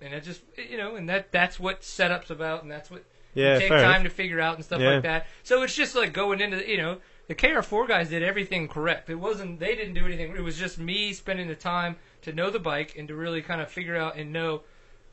and 0.02 0.12
it 0.12 0.22
just 0.22 0.42
you 0.58 0.76
know 0.76 0.96
and 0.96 1.08
that 1.08 1.32
that's 1.32 1.58
what 1.58 1.82
setup's 1.82 2.28
about, 2.28 2.62
and 2.62 2.70
that's 2.70 2.90
what 2.90 3.02
Yeah, 3.32 3.54
you 3.54 3.60
take 3.60 3.70
time 3.70 4.02
enough. 4.02 4.02
to 4.02 4.10
figure 4.10 4.38
out 4.38 4.56
and 4.56 4.64
stuff 4.64 4.80
Yeah. 4.82 4.90
like 4.90 5.02
that. 5.04 5.26
So 5.44 5.62
it's 5.62 5.74
just 5.74 5.96
like 5.96 6.12
going 6.12 6.42
into 6.42 6.68
you 6.68 6.76
know 6.76 6.98
the 7.26 7.34
KR4 7.34 7.88
guys 7.88 8.10
did 8.10 8.22
everything 8.22 8.68
correct. 8.68 9.08
It 9.08 9.14
wasn't 9.14 9.60
they 9.60 9.74
didn't 9.74 9.94
do 9.94 10.04
anything. 10.04 10.36
It 10.36 10.42
was 10.42 10.58
just 10.58 10.78
me 10.78 11.14
spending 11.14 11.48
the 11.48 11.54
time 11.54 11.96
to 12.22 12.32
know 12.34 12.50
the 12.50 12.58
bike 12.58 12.96
and 12.98 13.08
to 13.08 13.14
really 13.14 13.40
kind 13.40 13.62
of 13.62 13.70
figure 13.70 13.96
out 13.96 14.16
and 14.16 14.30
know 14.30 14.60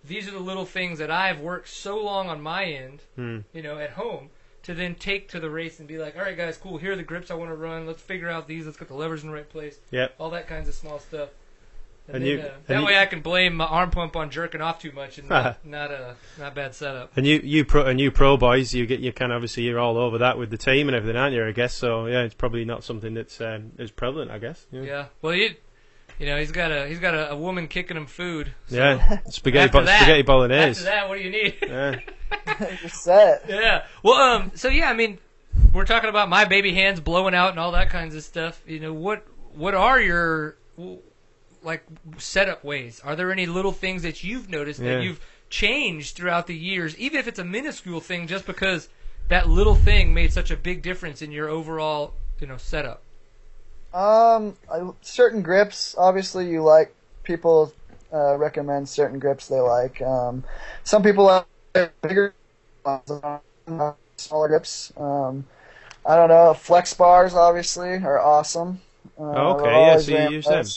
these 0.03 0.27
are 0.27 0.31
the 0.31 0.39
little 0.39 0.65
things 0.65 0.99
that 0.99 1.09
I've 1.09 1.39
worked 1.39 1.69
so 1.69 1.97
long 2.03 2.27
on 2.27 2.41
my 2.41 2.65
end, 2.65 3.03
Hmm. 3.15 3.39
you 3.53 3.61
know, 3.61 3.77
at 3.79 3.91
home 3.91 4.29
to 4.67 4.73
then 4.75 4.93
take 4.95 5.29
to 5.29 5.39
the 5.39 5.49
race 5.49 5.79
and 5.79 5.87
be 5.87 5.97
like, 5.97 6.15
all 6.15 6.21
right, 6.21 6.37
guys, 6.37 6.57
cool. 6.57 6.77
Here 6.77 6.91
are 6.91 6.95
the 6.95 7.03
grips 7.03 7.31
I 7.31 7.33
want 7.33 7.49
to 7.51 7.55
run. 7.55 7.87
Let's 7.87 8.01
figure 8.01 8.29
out 8.29 8.47
these. 8.47 8.65
Let's 8.65 8.77
get 8.77 8.87
the 8.89 8.93
levers 8.93 9.23
in 9.23 9.29
the 9.29 9.35
right 9.35 9.49
place. 9.49 9.79
Yep. 9.91 10.15
All 10.19 10.29
that 10.31 10.47
kinds 10.47 10.67
of 10.69 10.75
small 10.75 10.99
stuff. 10.99 11.29
And, 12.09 12.15
And 12.17 12.23
then, 12.25 12.31
you- 12.31 12.39
uh, 12.39 12.45
and 12.45 12.53
that 12.67 12.79
you- 12.79 12.85
way 12.85 12.97
I 12.97 13.05
can 13.05 13.21
blame 13.21 13.55
my 13.55 13.65
arm 13.65 13.91
pump 13.91 14.15
on 14.15 14.29
jerking 14.29 14.61
off 14.61 14.79
too 14.81 14.91
much 14.93 15.17
and 15.17 15.27
not 15.27 15.65
not 15.65 15.91
a 15.91 16.15
not 16.39 16.53
bad 16.55 16.73
setup. 16.75 17.11
And 17.17 17.25
you 17.27 17.41
you 17.43 17.65
pro 17.65 17.85
and 17.85 17.99
you 17.99 18.11
pro 18.11 18.37
boys, 18.37 18.73
you 18.73 18.85
get 18.85 19.01
you 19.01 19.11
kind 19.11 19.31
of 19.33 19.37
obviously 19.37 19.63
you're 19.63 19.79
all 19.79 19.97
over 19.97 20.17
that 20.19 20.37
with 20.37 20.49
the 20.49 20.57
team 20.57 20.87
and 20.87 20.95
everything, 20.95 21.17
aren't 21.17 21.33
you? 21.35 21.45
I 21.45 21.51
guess 21.51 21.73
so. 21.73 22.05
Yeah, 22.05 22.21
it's 22.21 22.33
probably 22.35 22.63
not 22.63 22.83
something 22.85 23.13
that's 23.13 23.41
um, 23.41 23.71
as 23.77 23.91
prevalent, 23.91 24.31
I 24.31 24.37
guess. 24.39 24.67
Yeah. 24.71 24.81
Yeah. 24.83 25.05
Well, 25.21 25.33
he, 25.33 25.57
you 26.19 26.25
know, 26.25 26.37
he's 26.37 26.51
got 26.51 26.71
a 26.71 26.87
he's 26.87 26.99
got 26.99 27.13
a, 27.13 27.31
a 27.31 27.37
woman 27.37 27.67
kicking 27.67 27.97
him 27.97 28.05
food. 28.07 28.53
So 28.67 28.75
Yeah, 28.75 29.19
spaghetti, 29.29 29.65
after 29.65 29.79
bo- 29.79 29.85
that- 29.85 30.01
spaghetti 30.01 30.23
After 30.79 30.83
that, 30.85 31.09
what 31.09 31.17
do 31.17 31.23
you 31.23 31.29
need? 31.31 31.55
Yeah. 31.61 31.99
You're 32.81 32.89
set. 32.89 33.45
yeah. 33.47 33.85
Well, 34.03 34.15
um. 34.15 34.51
So 34.55 34.67
yeah, 34.67 34.89
I 34.89 34.93
mean, 34.93 35.17
we're 35.73 35.85
talking 35.85 36.09
about 36.09 36.27
my 36.29 36.45
baby 36.45 36.73
hands 36.73 36.99
blowing 36.99 37.33
out 37.35 37.51
and 37.51 37.59
all 37.59 37.71
that 37.73 37.89
kinds 37.89 38.15
of 38.15 38.23
stuff. 38.23 38.61
You 38.67 38.79
know, 38.79 38.93
what 38.93 39.25
what 39.53 39.73
are 39.75 39.99
your 39.99 40.57
like 41.63 41.83
setup 42.17 42.63
ways? 42.63 42.99
Are 43.03 43.15
there 43.15 43.31
any 43.31 43.45
little 43.45 43.71
things 43.71 44.03
that 44.03 44.23
you've 44.23 44.49
noticed 44.49 44.79
Yeah. 44.79 44.95
that 44.95 45.03
you've 45.03 45.19
changed 45.49 46.15
throughout 46.15 46.47
the 46.47 46.55
years, 46.55 46.97
even 46.97 47.19
if 47.19 47.27
it's 47.27 47.39
a 47.39 47.43
minuscule 47.43 47.99
thing, 48.01 48.27
just 48.27 48.45
because 48.45 48.89
that 49.29 49.47
little 49.49 49.75
thing 49.75 50.13
made 50.13 50.31
such 50.33 50.51
a 50.51 50.57
big 50.57 50.81
difference 50.81 51.21
in 51.21 51.31
your 51.31 51.49
overall, 51.49 52.13
you 52.39 52.47
know, 52.47 52.57
setup? 52.57 53.01
Um, 53.93 54.55
I, 54.71 54.89
certain 55.01 55.41
grips, 55.41 55.95
obviously, 55.97 56.49
you 56.49 56.63
like. 56.63 56.93
People 57.23 57.73
uh, 58.13 58.37
recommend 58.37 58.87
certain 58.87 59.19
grips 59.19 59.47
they 59.47 59.59
like. 59.59 60.01
Um, 60.01 60.45
some 60.83 61.03
people 61.03 61.25
like 61.25 61.45
bigger, 62.01 62.33
uh, 62.85 63.39
smaller 64.17 64.47
grips. 64.47 64.93
Um, 64.97 65.45
I 66.05 66.15
don't 66.15 66.29
know. 66.29 66.53
Flex 66.53 66.93
bars, 66.93 67.33
obviously, 67.35 67.95
are 67.95 68.19
awesome. 68.19 68.81
Uh, 69.19 69.23
Oh, 69.33 69.51
okay, 69.51 69.83
yeah, 69.83 69.97
so 69.97 70.11
you 70.11 70.19
use 70.19 70.47
them. 70.47 70.73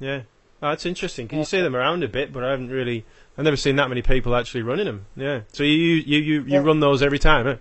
Yeah. 0.00 0.22
Oh, 0.62 0.70
that's 0.70 0.86
interesting. 0.86 1.28
Can 1.28 1.38
you 1.38 1.44
see 1.44 1.60
them 1.60 1.74
around 1.76 2.02
a 2.04 2.08
bit? 2.08 2.32
But 2.32 2.44
I 2.44 2.50
haven't 2.50 2.70
really. 2.70 3.04
I've 3.36 3.44
never 3.44 3.56
seen 3.56 3.76
that 3.76 3.88
many 3.88 4.02
people 4.02 4.34
actually 4.36 4.62
running 4.62 4.86
them. 4.86 5.06
Yeah. 5.16 5.40
So 5.52 5.62
you 5.62 5.72
you 5.76 6.18
you 6.18 6.42
you 6.44 6.60
Yeah. 6.60 6.62
run 6.62 6.80
those 6.80 7.02
every 7.02 7.18
time, 7.18 7.46
huh? 7.46 7.56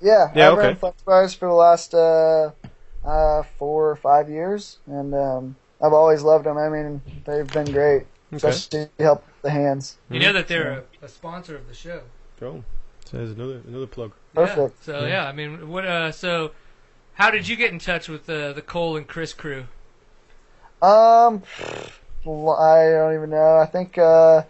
Yeah, 0.00 0.34
Yeah, 0.34 0.48
I've 0.48 0.54
okay. 0.54 0.56
ran 0.56 0.76
flex 0.76 1.02
bars 1.02 1.34
for 1.34 1.48
the 1.48 1.54
last 1.54 1.94
uh, 1.94 2.52
uh, 3.06 3.42
four 3.58 3.90
or 3.90 3.96
five 3.96 4.28
years, 4.28 4.78
and 4.86 5.14
um, 5.14 5.56
I've 5.82 5.92
always 5.92 6.22
loved 6.22 6.44
them. 6.46 6.58
I 6.58 6.68
mean, 6.68 7.00
they've 7.24 7.50
been 7.52 7.70
great, 7.72 8.06
Okay. 8.32 8.48
especially 8.48 8.88
to 8.98 9.02
help 9.02 9.24
the 9.42 9.50
hands. 9.50 9.96
You 10.10 10.20
know 10.20 10.32
that 10.32 10.48
they're 10.48 10.84
a, 11.02 11.04
a 11.04 11.08
sponsor 11.08 11.54
of 11.56 11.68
the 11.68 11.74
show. 11.74 12.02
Cool. 12.40 12.64
So 13.04 13.18
there's 13.18 13.30
another 13.30 13.62
another 13.66 13.86
plug. 13.86 14.12
Perfect. 14.34 14.74
Yeah. 14.80 14.84
So 14.84 15.06
yeah, 15.06 15.26
I 15.26 15.32
mean, 15.32 15.68
what? 15.68 15.86
Uh, 15.86 16.10
so 16.10 16.50
how 17.14 17.30
did 17.30 17.46
you 17.48 17.56
get 17.56 17.70
in 17.72 17.78
touch 17.78 18.08
with 18.08 18.28
uh, 18.28 18.52
the 18.52 18.62
Cole 18.62 18.96
and 18.96 19.06
Chris 19.06 19.32
crew? 19.32 19.66
Um, 20.82 21.42
I 22.26 22.90
don't 22.90 23.14
even 23.14 23.30
know. 23.30 23.56
I 23.58 23.66
think 23.66 23.96
uh, 23.96 24.42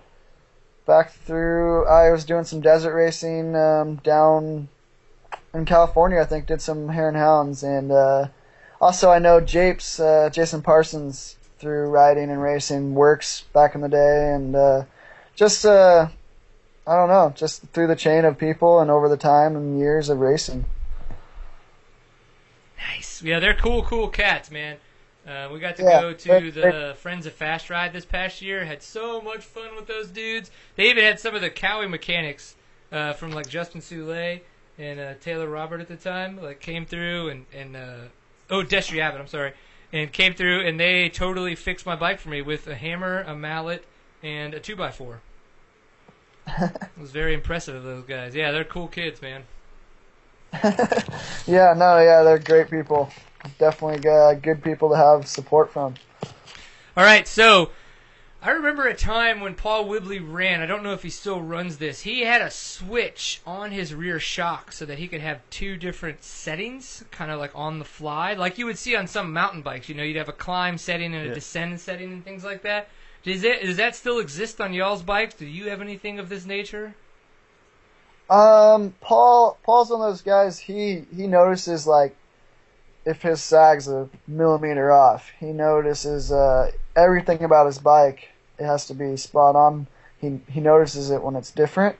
back 0.86 1.12
through 1.12 1.86
I 1.86 2.10
was 2.10 2.24
doing 2.24 2.44
some 2.44 2.60
desert 2.60 2.94
racing 2.94 3.54
um, 3.54 3.96
down 3.96 4.68
in 5.54 5.64
California. 5.66 6.20
I 6.20 6.24
think 6.24 6.46
did 6.46 6.60
some 6.62 6.88
hare 6.88 7.08
and 7.08 7.16
hounds, 7.16 7.62
and 7.62 7.92
uh, 7.92 8.28
also 8.80 9.10
I 9.10 9.18
know 9.18 9.40
Japes, 9.40 9.98
uh, 10.00 10.30
Jason 10.32 10.62
Parsons 10.62 11.36
through 11.58 11.88
riding 11.88 12.30
and 12.30 12.42
racing 12.42 12.94
works 12.94 13.44
back 13.52 13.74
in 13.74 13.80
the 13.80 13.88
day, 13.88 14.32
and 14.34 14.54
uh, 14.54 14.84
just 15.34 15.64
uh, 15.64 16.08
I 16.86 16.96
don't 16.96 17.08
know, 17.08 17.32
just 17.34 17.62
through 17.72 17.86
the 17.88 17.96
chain 17.96 18.24
of 18.24 18.38
people 18.38 18.80
and 18.80 18.90
over 18.90 19.08
the 19.08 19.16
time 19.16 19.56
and 19.56 19.78
years 19.78 20.08
of 20.08 20.18
racing. 20.20 20.66
Nice. 22.78 23.22
Yeah, 23.22 23.40
they're 23.40 23.54
cool, 23.54 23.82
cool 23.82 24.08
cats, 24.08 24.50
man. 24.50 24.76
Uh, 25.26 25.48
we 25.52 25.58
got 25.58 25.76
to 25.76 25.82
Yeah, 25.82 26.00
go 26.00 26.12
to 26.12 26.28
they- 26.28 26.70
the 26.70 26.94
Friends 26.98 27.26
of 27.26 27.32
Fast 27.32 27.68
Ride 27.68 27.92
this 27.92 28.04
past 28.04 28.40
year. 28.42 28.64
Had 28.64 28.82
so 28.82 29.20
much 29.20 29.40
fun 29.42 29.74
with 29.74 29.86
those 29.88 30.08
dudes. 30.08 30.50
They 30.76 30.88
even 30.90 31.02
had 31.02 31.18
some 31.18 31.34
of 31.34 31.40
the 31.40 31.50
Cowie 31.50 31.88
mechanics 31.88 32.54
uh, 32.92 33.12
from 33.14 33.32
like 33.32 33.48
Justin 33.48 33.80
Soule 33.80 34.40
and 34.78 35.00
uh, 35.00 35.14
Taylor 35.20 35.48
Robert 35.48 35.80
at 35.80 35.88
the 35.88 35.96
time, 35.96 36.40
like 36.40 36.60
came 36.60 36.86
through 36.86 37.30
and 37.30 37.46
and 37.52 37.74
uh, 37.76 37.98
oh 38.50 38.62
Destry 38.62 38.98
Abbott, 39.00 39.20
I'm 39.20 39.26
sorry, 39.26 39.52
and 39.92 40.12
came 40.12 40.34
through 40.34 40.66
and 40.66 40.78
they 40.78 41.08
totally 41.08 41.54
fixed 41.54 41.86
my 41.86 41.96
bike 41.96 42.18
for 42.18 42.28
me 42.28 42.42
with 42.42 42.66
a 42.66 42.74
hammer, 42.74 43.22
a 43.22 43.34
mallet, 43.34 43.84
and 44.22 44.54
a 44.54 44.60
two 44.60 44.82
x 44.82 44.96
four. 44.96 45.20
it 46.58 46.72
was 47.00 47.10
very 47.10 47.34
impressive 47.34 47.74
of 47.74 47.84
those 47.84 48.04
guys. 48.04 48.34
Yeah, 48.34 48.52
they're 48.52 48.64
cool 48.64 48.88
kids, 48.88 49.20
man. 49.20 49.42
yeah, 51.46 51.74
no, 51.76 51.98
yeah, 51.98 52.22
they're 52.22 52.38
great 52.38 52.70
people. 52.70 53.10
Definitely 53.58 54.08
uh, 54.08 54.34
good 54.34 54.62
people 54.62 54.90
to 54.90 54.96
have 54.96 55.26
support 55.26 55.72
from. 55.72 55.94
All 56.96 57.04
right, 57.04 57.26
so 57.28 57.70
I 58.46 58.50
remember 58.50 58.86
a 58.86 58.94
time 58.94 59.40
when 59.40 59.56
Paul 59.56 59.88
Whibley 59.88 60.20
ran. 60.20 60.60
I 60.60 60.66
don't 60.66 60.84
know 60.84 60.92
if 60.92 61.02
he 61.02 61.10
still 61.10 61.42
runs 61.42 61.78
this. 61.78 62.02
He 62.02 62.20
had 62.20 62.40
a 62.40 62.48
switch 62.48 63.40
on 63.44 63.72
his 63.72 63.92
rear 63.92 64.20
shock 64.20 64.70
so 64.70 64.86
that 64.86 65.00
he 65.00 65.08
could 65.08 65.20
have 65.20 65.40
two 65.50 65.76
different 65.76 66.22
settings, 66.22 67.02
kind 67.10 67.32
of 67.32 67.40
like 67.40 67.50
on 67.56 67.80
the 67.80 67.84
fly, 67.84 68.34
like 68.34 68.56
you 68.56 68.66
would 68.66 68.78
see 68.78 68.94
on 68.94 69.08
some 69.08 69.32
mountain 69.32 69.62
bikes. 69.62 69.88
You 69.88 69.96
know, 69.96 70.04
you'd 70.04 70.16
have 70.16 70.28
a 70.28 70.32
climb 70.32 70.78
setting 70.78 71.12
and 71.12 71.24
a 71.24 71.28
Yeah. 71.30 71.34
descend 71.34 71.80
setting 71.80 72.12
and 72.12 72.24
things 72.24 72.44
like 72.44 72.62
that. 72.62 72.88
Does 73.24 73.42
it 73.42 73.62
does 73.62 73.78
that 73.78 73.96
still 73.96 74.20
exist 74.20 74.60
on 74.60 74.72
y'all's 74.72 75.02
bikes? 75.02 75.34
Do 75.34 75.44
you 75.44 75.68
have 75.70 75.80
anything 75.80 76.20
of 76.20 76.28
this 76.28 76.46
nature? 76.46 76.94
Um, 78.30 78.94
Paul, 79.00 79.58
Paul's 79.64 79.90
one 79.90 80.02
of 80.02 80.06
those 80.06 80.22
guys. 80.22 80.60
He 80.60 81.04
he 81.16 81.26
notices 81.26 81.84
like 81.84 82.14
if 83.04 83.22
his 83.22 83.42
sag's 83.42 83.88
a 83.88 84.08
millimeter 84.28 84.92
off. 84.92 85.32
He 85.40 85.46
notices 85.46 86.30
uh, 86.30 86.70
everything 86.94 87.42
about 87.42 87.66
his 87.66 87.80
bike. 87.80 88.28
It 88.58 88.64
has 88.64 88.86
to 88.86 88.94
be 88.94 89.16
spot 89.16 89.56
on. 89.56 89.86
He 90.18 90.40
he 90.48 90.60
notices 90.60 91.10
it 91.10 91.22
when 91.22 91.36
it's 91.36 91.50
different, 91.50 91.96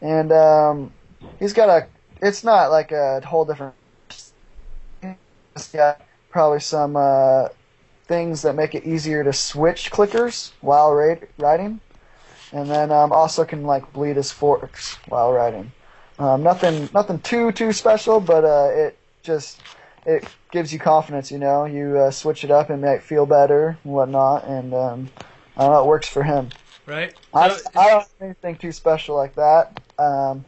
and 0.00 0.32
um, 0.32 0.92
he's 1.38 1.52
got 1.52 1.68
a. 1.68 1.86
It's 2.20 2.44
not 2.44 2.70
like 2.70 2.92
a 2.92 3.20
whole 3.20 3.44
different. 3.44 3.74
He's 5.00 5.68
got 5.72 6.00
probably 6.30 6.60
some 6.60 6.96
uh, 6.96 7.48
things 8.06 8.42
that 8.42 8.54
make 8.54 8.74
it 8.74 8.84
easier 8.84 9.22
to 9.22 9.32
switch 9.32 9.90
clickers 9.90 10.52
while 10.60 10.92
ra- 10.92 11.16
riding 11.38 11.80
and 12.52 12.68
then 12.70 12.92
um, 12.92 13.12
also 13.12 13.44
can 13.44 13.64
like 13.64 13.92
bleed 13.92 14.16
his 14.16 14.30
forks 14.30 14.96
while 15.08 15.32
riding. 15.32 15.72
Um, 16.18 16.42
nothing, 16.42 16.88
nothing 16.92 17.18
too 17.20 17.52
too 17.52 17.72
special, 17.72 18.20
but 18.20 18.44
uh, 18.44 18.68
it 18.72 18.98
just 19.22 19.60
it 20.04 20.24
gives 20.50 20.72
you 20.72 20.78
confidence. 20.78 21.32
You 21.32 21.38
know, 21.38 21.64
you 21.64 21.98
uh, 21.98 22.10
switch 22.10 22.44
it 22.44 22.50
up 22.50 22.70
and 22.70 22.82
might 22.82 23.02
feel 23.02 23.26
better 23.26 23.78
and 23.82 23.92
whatnot, 23.92 24.44
and 24.44 24.74
um, 24.74 25.10
I 25.56 25.62
don't 25.62 25.72
know, 25.72 25.82
it 25.82 25.86
works 25.86 26.08
for 26.08 26.22
him. 26.22 26.50
Right. 26.86 27.14
I, 27.32 27.48
So- 27.50 27.70
I 27.76 27.88
don't 27.90 28.00
have 28.00 28.08
anything 28.20 28.56
too 28.56 28.72
special 28.72 29.16
like 29.16 29.34
that. 29.36 29.80
Um, 29.98 30.44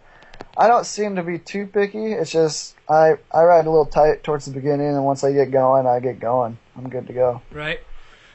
I 0.56 0.66
don't 0.68 0.86
seem 0.86 1.16
to 1.16 1.22
be 1.22 1.38
too 1.38 1.66
picky. 1.66 2.12
It's 2.12 2.30
just 2.30 2.76
I 2.88 3.14
I 3.32 3.42
ride 3.42 3.66
a 3.66 3.70
little 3.70 3.86
tight 3.86 4.22
towards 4.22 4.44
the 4.46 4.52
beginning, 4.52 4.88
and 4.88 5.04
once 5.04 5.24
I 5.24 5.32
get 5.32 5.50
going, 5.50 5.86
I 5.86 6.00
get 6.00 6.20
going. 6.20 6.58
I'm 6.76 6.88
good 6.88 7.06
to 7.08 7.12
go. 7.12 7.42
Right. 7.52 7.80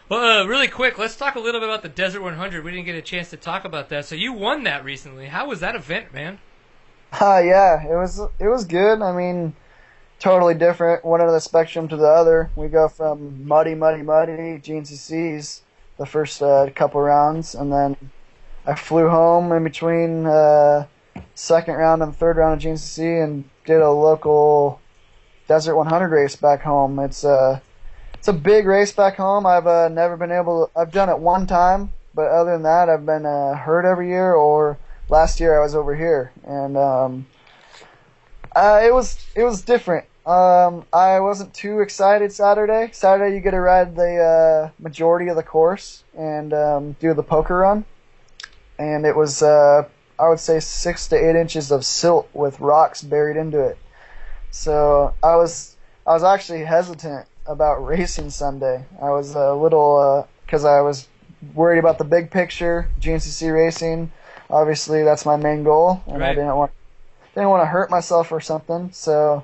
Well, 0.09 0.41
uh, 0.41 0.45
really 0.45 0.67
quick, 0.67 0.97
let's 0.97 1.15
talk 1.15 1.35
a 1.35 1.39
little 1.39 1.61
bit 1.61 1.69
about 1.69 1.83
the 1.83 1.89
Desert 1.89 2.21
100. 2.21 2.63
We 2.63 2.71
didn't 2.71 2.87
get 2.87 2.95
a 2.95 3.01
chance 3.01 3.29
to 3.29 3.37
talk 3.37 3.63
about 3.63 3.89
that. 3.89 4.05
So 4.05 4.15
you 4.15 4.33
won 4.33 4.63
that 4.63 4.83
recently. 4.83 5.27
How 5.27 5.47
was 5.47 5.59
that 5.59 5.75
event, 5.75 6.13
man? 6.13 6.39
Uh, 7.11 7.41
yeah, 7.43 7.83
it 7.83 7.95
was 7.95 8.19
it 8.39 8.47
was 8.47 8.65
good. 8.65 9.01
I 9.01 9.11
mean, 9.11 9.55
totally 10.19 10.53
different, 10.53 11.03
one 11.03 11.21
end 11.21 11.27
of 11.27 11.33
the 11.33 11.39
spectrum 11.41 11.87
to 11.87 11.97
the 11.97 12.05
other. 12.07 12.51
We 12.55 12.67
go 12.67 12.87
from 12.87 13.47
muddy, 13.47 13.73
muddy, 13.73 14.03
muddy 14.03 14.59
GNCCs 14.59 15.61
the 15.99 16.05
first 16.05 16.41
uh, 16.41 16.67
couple 16.73 17.01
rounds, 17.01 17.53
and 17.53 17.71
then 17.71 17.95
I 18.65 18.73
flew 18.73 19.09
home 19.09 19.51
in 19.51 19.63
between 19.63 20.25
uh, 20.25 20.87
second 21.35 21.75
round 21.75 22.01
and 22.01 22.15
third 22.15 22.37
round 22.37 22.53
of 22.53 22.65
GNCC 22.65 23.23
and 23.23 23.43
did 23.65 23.81
a 23.81 23.91
local 23.91 24.81
Desert 25.47 25.75
100 25.75 26.09
race 26.09 26.35
back 26.35 26.61
home. 26.61 26.99
It's 26.99 27.23
a 27.23 27.61
it's 28.13 28.27
a 28.27 28.33
big 28.33 28.65
race 28.65 28.91
back 28.91 29.15
home. 29.15 29.45
I've 29.45 29.67
uh, 29.67 29.89
never 29.89 30.15
been 30.15 30.31
able. 30.31 30.67
To, 30.67 30.79
I've 30.79 30.91
done 30.91 31.09
it 31.09 31.19
one 31.19 31.47
time, 31.47 31.91
but 32.15 32.27
other 32.27 32.51
than 32.51 32.63
that, 32.63 32.89
I've 32.89 33.05
been 33.05 33.25
uh, 33.25 33.55
hurt 33.55 33.85
every 33.85 34.07
year. 34.07 34.33
Or 34.33 34.77
last 35.09 35.39
year 35.39 35.59
I 35.59 35.63
was 35.63 35.75
over 35.75 35.95
here, 35.95 36.31
and 36.45 36.77
um, 36.77 37.27
uh, 38.55 38.81
it 38.83 38.93
was 38.93 39.25
it 39.35 39.43
was 39.43 39.61
different. 39.61 40.05
Um, 40.25 40.85
I 40.91 41.19
wasn't 41.21 41.53
too 41.53 41.79
excited 41.79 42.31
Saturday. 42.31 42.89
Saturday 42.91 43.35
you 43.35 43.41
get 43.41 43.51
to 43.51 43.59
ride 43.59 43.95
the 43.95 44.17
uh, 44.17 44.71
majority 44.81 45.29
of 45.29 45.35
the 45.35 45.43
course 45.43 46.03
and 46.17 46.53
um, 46.53 46.91
do 46.93 47.13
the 47.13 47.23
poker 47.23 47.57
run, 47.57 47.85
and 48.77 49.05
it 49.05 49.15
was 49.15 49.41
uh, 49.41 49.87
I 50.19 50.29
would 50.29 50.39
say 50.39 50.59
six 50.59 51.07
to 51.07 51.15
eight 51.15 51.35
inches 51.35 51.71
of 51.71 51.85
silt 51.85 52.29
with 52.33 52.59
rocks 52.59 53.01
buried 53.01 53.37
into 53.37 53.59
it. 53.59 53.77
So 54.51 55.13
I 55.23 55.35
was 55.35 55.77
I 56.05 56.13
was 56.13 56.23
actually 56.23 56.63
hesitant 56.65 57.25
about 57.45 57.75
racing 57.85 58.29
Sunday. 58.29 58.85
I 59.01 59.09
was 59.11 59.35
a 59.35 59.53
little 59.53 60.27
because 60.45 60.65
I 60.65 60.81
was 60.81 61.07
worried 61.53 61.79
about 61.79 61.97
the 61.97 62.03
big 62.03 62.29
picture, 62.29 62.89
GNCC 62.99 63.53
racing. 63.53 64.11
Obviously, 64.49 65.03
that's 65.03 65.25
my 65.25 65.37
main 65.37 65.63
goal, 65.63 66.03
and 66.07 66.23
I 66.23 66.33
didn't 66.33 66.55
want 66.55 66.71
didn't 67.35 67.49
want 67.49 67.61
to 67.61 67.67
hurt 67.67 67.89
myself 67.89 68.31
or 68.31 68.41
something. 68.41 68.91
So 68.91 69.43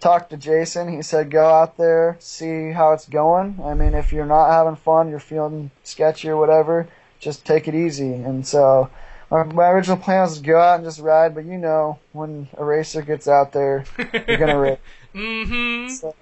talked 0.00 0.30
to 0.30 0.36
Jason. 0.36 0.94
He 0.94 1.02
said 1.02 1.30
go 1.30 1.46
out 1.46 1.76
there, 1.76 2.16
see 2.20 2.70
how 2.72 2.92
it's 2.92 3.08
going. 3.08 3.60
I 3.64 3.74
mean, 3.74 3.94
if 3.94 4.12
you're 4.12 4.26
not 4.26 4.50
having 4.50 4.76
fun, 4.76 5.08
you're 5.08 5.20
feeling 5.20 5.70
sketchy 5.82 6.28
or 6.28 6.36
whatever, 6.36 6.88
just 7.18 7.44
take 7.44 7.68
it 7.68 7.74
easy. 7.74 8.12
And 8.12 8.46
so 8.46 8.90
my, 9.30 9.44
my 9.44 9.68
original 9.68 9.96
plan 9.96 10.22
was 10.22 10.38
to 10.38 10.44
go 10.44 10.60
out 10.60 10.76
and 10.76 10.84
just 10.84 11.00
ride, 11.00 11.34
but 11.34 11.44
you 11.44 11.58
know, 11.58 11.98
when 12.12 12.48
a 12.56 12.64
racer 12.64 13.02
gets 13.02 13.26
out 13.26 13.52
there, 13.52 13.84
you're 13.98 14.36
gonna 14.38 14.58
race. 14.58 14.78
mm-hmm. 15.14 15.94
So 15.94 16.14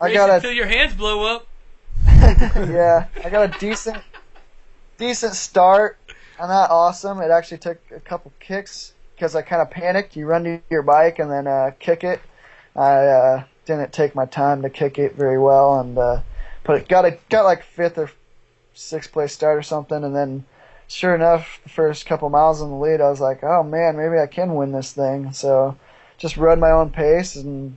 I 0.00 0.06
Race 0.06 0.16
got 0.16 0.30
a 0.30 0.34
until 0.34 0.52
your 0.52 0.66
hands 0.66 0.94
blow 0.94 1.24
up. 1.24 1.46
yeah, 2.06 3.06
I 3.24 3.30
got 3.30 3.54
a 3.54 3.58
decent, 3.58 3.98
decent 4.98 5.34
start. 5.34 5.98
I'm 6.40 6.48
not 6.48 6.70
awesome. 6.70 7.20
It 7.20 7.30
actually 7.30 7.58
took 7.58 7.78
a 7.94 8.00
couple 8.00 8.32
kicks 8.40 8.94
because 9.14 9.36
I 9.36 9.42
kind 9.42 9.62
of 9.62 9.70
panicked. 9.70 10.16
You 10.16 10.26
run 10.26 10.44
to 10.44 10.60
your 10.70 10.82
bike 10.82 11.20
and 11.20 11.30
then 11.30 11.46
uh, 11.46 11.70
kick 11.78 12.02
it. 12.02 12.20
I 12.74 13.06
uh, 13.06 13.44
didn't 13.66 13.92
take 13.92 14.14
my 14.14 14.26
time 14.26 14.62
to 14.62 14.70
kick 14.70 14.98
it 14.98 15.14
very 15.14 15.38
well, 15.38 15.80
and 15.80 15.98
uh, 15.98 16.22
but 16.64 16.76
it 16.76 16.88
got 16.88 17.04
a 17.04 17.18
got 17.28 17.44
like 17.44 17.62
fifth 17.62 17.98
or 17.98 18.10
sixth 18.74 19.12
place 19.12 19.32
start 19.32 19.58
or 19.58 19.62
something, 19.62 20.02
and 20.02 20.14
then 20.14 20.44
sure 20.88 21.14
enough, 21.14 21.60
the 21.62 21.68
first 21.68 22.06
couple 22.06 22.28
miles 22.30 22.60
in 22.60 22.68
the 22.68 22.76
lead, 22.76 23.00
I 23.00 23.10
was 23.10 23.20
like, 23.20 23.42
oh 23.42 23.62
man, 23.62 23.96
maybe 23.96 24.18
I 24.18 24.26
can 24.26 24.54
win 24.54 24.72
this 24.72 24.92
thing. 24.92 25.32
So 25.32 25.76
just 26.18 26.36
rode 26.36 26.58
my 26.58 26.70
own 26.70 26.90
pace 26.90 27.36
and 27.36 27.76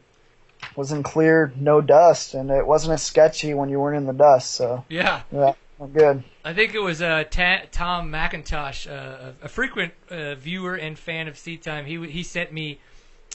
was 0.75 0.91
in 0.91 1.03
clear, 1.03 1.53
no 1.55 1.81
dust, 1.81 2.33
and 2.33 2.49
it 2.49 2.65
wasn't 2.65 2.93
as 2.93 3.03
sketchy 3.03 3.53
when 3.53 3.69
you 3.69 3.79
weren't 3.79 3.97
in 3.97 4.05
the 4.05 4.13
dust. 4.13 4.51
So 4.51 4.85
Yeah. 4.89 5.21
yeah, 5.31 5.53
I'm 5.79 5.91
good. 5.91 6.23
I 6.43 6.53
think 6.53 6.73
it 6.73 6.79
was 6.79 7.01
uh, 7.01 7.23
Ta- 7.29 7.63
Tom 7.71 8.11
McIntosh, 8.11 8.89
uh, 8.89 9.31
a 9.41 9.49
frequent 9.49 9.93
uh, 10.09 10.35
viewer 10.35 10.75
and 10.75 10.97
fan 10.97 11.27
of 11.27 11.37
Seat 11.37 11.63
Time. 11.63 11.85
He 11.85 11.95
w- 11.95 12.11
he 12.11 12.23
sent 12.23 12.53
me 12.53 12.79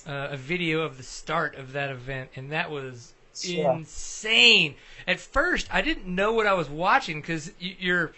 uh, 0.06 0.28
a 0.30 0.36
video 0.36 0.82
of 0.82 0.96
the 0.96 1.02
start 1.02 1.54
of 1.56 1.72
that 1.72 1.90
event, 1.90 2.30
and 2.36 2.50
that 2.52 2.70
was 2.70 3.12
Yeah. 3.42 3.74
insane. 3.74 4.74
At 5.06 5.20
first, 5.20 5.68
I 5.70 5.82
didn't 5.82 6.06
know 6.06 6.32
what 6.32 6.46
I 6.46 6.54
was 6.54 6.68
watching 6.68 7.20
because 7.20 7.52
you're 7.58 8.12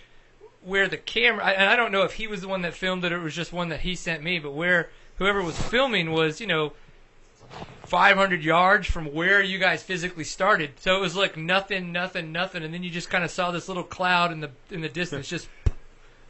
where 0.63 0.89
the 0.89 0.97
camera. 0.97 1.45
And 1.45 1.69
I 1.69 1.77
don't 1.77 1.93
know 1.93 2.03
if 2.03 2.15
he 2.15 2.27
was 2.27 2.41
the 2.41 2.49
one 2.49 2.63
that 2.63 2.75
filmed 2.75 3.05
it 3.05 3.13
or 3.13 3.19
it 3.19 3.23
was 3.23 3.35
just 3.35 3.53
one 3.53 3.69
that 3.71 3.81
he 3.81 3.95
sent 3.95 4.23
me, 4.23 4.39
but 4.39 4.53
where 4.53 4.91
whoever 5.19 5.43
was 5.43 5.59
filming 5.59 6.13
was, 6.13 6.41
you 6.41 6.47
know. 6.47 6.73
500 7.85 8.43
yards 8.43 8.87
from 8.87 9.13
where 9.13 9.43
you 9.43 9.59
guys 9.59 9.83
physically 9.83 10.25
started. 10.25 10.71
So 10.81 10.97
it 10.97 11.01
was 11.01 11.15
like 11.15 11.37
nothing, 11.37 11.93
nothing, 11.93 12.33
nothing, 12.33 12.63
and 12.63 12.73
then 12.73 12.83
you 12.83 12.91
just 12.91 13.11
kind 13.11 13.23
of 13.25 13.31
saw 13.31 13.51
this 13.51 13.69
little 13.69 13.83
cloud 13.83 14.33
in 14.33 14.41
the 14.41 14.51
in 14.71 14.81
the 14.81 14.89
distance 14.89 15.29
just 15.29 15.49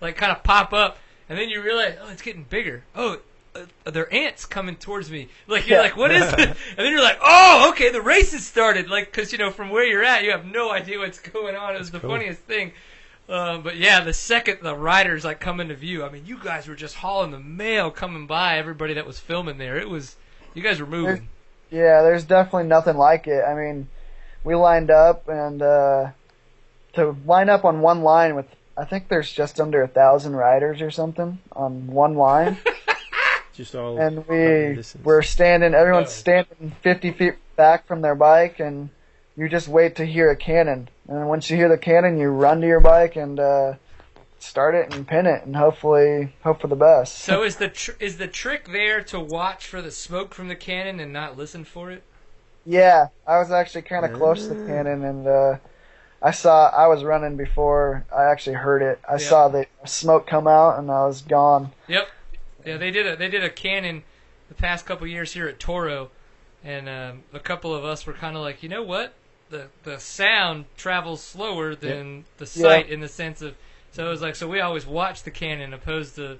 like 0.01 0.16
kind 0.16 0.32
of 0.32 0.43
pop 0.43 0.72
up, 0.72 0.99
and 1.28 1.38
then 1.38 1.49
you 1.49 1.62
realize, 1.62 1.97
oh, 2.03 2.11
it's 2.11 2.22
getting 2.22 2.43
bigger. 2.43 2.82
Oh, 2.97 3.18
uh, 3.55 3.90
there 3.90 4.05
are 4.05 4.12
ants 4.12 4.46
coming 4.46 4.76
towards 4.76 5.11
me. 5.11 5.28
Like 5.46 5.68
you're 5.68 5.78
Yeah. 5.78 5.82
like, 5.84 5.96
what 5.96 6.11
is 6.11 6.22
it? 6.32 6.38
And 6.40 6.57
then 6.78 6.90
you're 6.92 7.03
like, 7.03 7.18
oh, 7.22 7.70
okay, 7.70 7.90
the 7.90 8.00
race 8.00 8.32
has 8.32 8.44
started. 8.46 8.88
Like 8.88 9.07
because 9.07 9.32
you 9.32 9.38
know 9.38 9.50
from 9.50 9.70
where 9.70 9.84
you're 9.84 10.05
at, 10.05 10.24
you 10.24 10.30
have 10.30 10.44
no 10.46 10.70
idea 10.72 10.98
what's 10.98 11.18
going 11.20 11.55
on. 11.57 11.74
It 11.74 11.78
was 11.78 11.90
the 11.90 12.00
cool. 12.00 12.11
funniest 12.11 12.40
thing. 12.40 12.72
Um, 13.28 13.62
but 13.62 13.76
yeah, 13.76 14.00
the 14.00 14.12
second 14.12 14.59
the 14.62 14.74
riders 14.74 15.24
like 15.24 15.38
come 15.40 15.61
into 15.61 15.74
view, 15.74 16.05
I 16.05 16.11
mean, 16.11 16.26
you 16.26 16.38
guys 16.42 16.66
were 16.68 16.74
just 16.74 16.96
hauling 16.96 17.30
the 17.30 17.38
mail 17.40 17.90
coming 17.90 18.26
by 18.26 18.59
everybody 18.59 18.94
that 18.94 19.07
was 19.07 19.18
filming 19.20 19.59
there. 19.59 19.78
It 19.78 19.88
was 19.88 20.16
you 20.55 20.62
guys 20.62 20.80
were 20.80 20.86
moving. 20.86 21.28
Yeah, 21.70 22.03
there's 22.03 22.24
definitely 22.24 22.68
nothing 22.68 22.96
like 22.98 23.26
it. 23.26 23.42
I 23.44 23.55
mean, 23.55 23.88
we 24.44 24.55
lined 24.55 24.90
up 24.90 25.28
and 25.28 25.62
uh, 25.62 26.11
to 26.94 27.16
line 27.24 27.48
up 27.48 27.64
on 27.64 27.80
one 27.80 28.03
line 28.03 28.34
with 28.34 28.46
I 28.76 28.84
think 28.84 29.09
there's 29.09 29.32
just 29.32 29.61
under 29.61 29.82
a 29.82 29.88
thousand 29.88 30.34
riders 30.34 30.80
or 30.82 30.90
something 30.90 31.38
on 31.53 31.86
one 31.86 32.14
line, 32.16 32.59
Just 33.55 33.74
all 33.74 33.98
and 33.98 34.18
having 34.18 34.82
we're 35.05 35.22
standing. 35.22 35.74
Everyone's 35.74 36.09
Whoa. 36.09 36.12
standing 36.46 36.72
50 36.82 37.12
feet 37.12 37.34
back 37.57 37.86
from 37.86 38.00
their 38.00 38.14
bike, 38.14 38.61
and 38.61 38.88
you 39.36 39.48
just 39.48 39.68
wait 39.68 39.96
to 39.96 40.07
hear 40.07 40.30
a 40.30 40.36
cannon, 40.36 40.88
and 41.09 41.28
once 41.28 41.50
you 41.50 41.57
hear 41.57 41.68
the 41.68 41.78
cannon, 41.78 42.18
you 42.18 42.28
run 42.28 42.61
to 42.62 42.66
your 42.66 42.80
bike 42.80 43.16
and 43.16 43.38
uh, 43.38 43.74
start 44.38 44.74
it 44.74 44.94
and 44.94 45.07
pin 45.07 45.26
it, 45.26 45.44
and 45.44 45.55
hopefully 45.55 46.34
hope 46.42 46.61
for 46.61 46.68
the 46.68 46.76
best. 46.76 47.18
So 47.18 47.42
is 47.42 47.57
the 47.57 47.68
tr- 47.68 47.92
is 48.00 48.16
the 48.18 48.26
trick 48.28 48.68
there 48.72 49.03
to 49.05 49.20
watch 49.20 49.66
for 49.66 49.82
the 49.82 49.90
smoke 49.90 50.34
from 50.34 50.48
the 50.48 50.57
cannon 50.57 50.98
and 51.00 51.12
not 51.12 51.36
listen 51.36 51.64
for 51.64 51.90
it? 51.90 52.03
Yeah, 52.64 53.09
I 53.26 53.38
was 53.38 53.50
actually 53.50 53.82
kind 53.82 54.05
of 54.05 54.12
close 54.14 54.46
to 54.46 54.55
the 54.55 54.66
cannon, 54.66 55.05
and 55.05 55.26
uh, 55.26 55.57
I 56.22 56.30
saw 56.30 56.68
I 56.68 56.86
was 56.86 57.05
running 57.05 57.36
before 57.36 58.07
I 58.14 58.24
actually 58.24 58.57
heard 58.57 58.82
it. 58.82 59.00
I 59.09 59.14
Yeah. 59.14 59.18
saw 59.18 59.48
the 59.48 59.66
smoke 59.84 60.26
come 60.26 60.46
out, 60.46 60.78
and 60.78 60.90
I 60.90 61.05
was 61.07 61.20
gone. 61.22 61.72
Yep. 61.88 62.09
Yeah, 62.65 62.77
they 62.77 62.91
did 62.91 63.07
a 63.07 63.17
they 63.17 63.29
did 63.29 63.45
a 63.45 63.51
cannon 63.51 64.03
the 64.49 64.55
past 64.55 64.87
couple 64.87 65.07
years 65.07 65.33
here 65.33 65.49
at 65.49 65.59
Toro, 65.59 66.11
and 66.65 66.89
um, 66.89 67.23
a 67.33 67.41
couple 67.41 67.75
of 67.75 67.85
us 67.85 68.07
were 68.07 68.13
kind 68.13 68.37
of 68.37 68.43
like, 68.43 68.63
you 68.63 68.69
know 68.69 68.83
what, 68.83 69.15
the 69.51 69.69
the 69.85 69.99
sound 69.99 70.65
travels 70.77 71.23
slower 71.23 71.75
than 71.75 72.25
the 72.39 72.47
sight 72.47 72.89
in 72.89 73.01
the 73.01 73.09
sense 73.09 73.43
of. 73.43 73.55
So 73.93 74.07
it 74.07 74.09
was 74.09 74.23
like, 74.23 74.37
so 74.37 74.49
we 74.49 74.61
always 74.61 74.87
watch 74.87 75.23
the 75.23 75.31
cannon 75.31 75.75
opposed 75.75 76.17
to. 76.17 76.39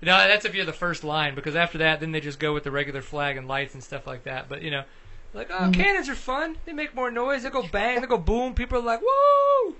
You 0.00 0.06
know, 0.06 0.18
that's 0.28 0.44
if 0.44 0.54
you're 0.54 0.66
the 0.66 0.72
first 0.72 1.02
line 1.02 1.34
because 1.34 1.56
after 1.56 1.78
that, 1.78 2.00
then 2.00 2.12
they 2.12 2.20
just 2.20 2.38
go 2.38 2.52
with 2.52 2.64
the 2.64 2.70
regular 2.70 3.00
flag 3.00 3.36
and 3.36 3.48
lights 3.48 3.74
and 3.74 3.82
stuff 3.82 4.06
like 4.06 4.24
that. 4.24 4.48
But 4.48 4.62
you 4.62 4.70
know, 4.70 4.84
like 5.32 5.50
oh, 5.50 5.70
cannons 5.72 6.08
are 6.08 6.14
fun. 6.14 6.56
They 6.64 6.72
make 6.72 6.94
more 6.94 7.10
noise. 7.10 7.42
They 7.42 7.50
go 7.50 7.66
bang. 7.66 8.00
They 8.00 8.06
go 8.06 8.18
boom. 8.18 8.54
People 8.54 8.78
are 8.78 8.82
like, 8.82 9.00
woo. 9.00 9.76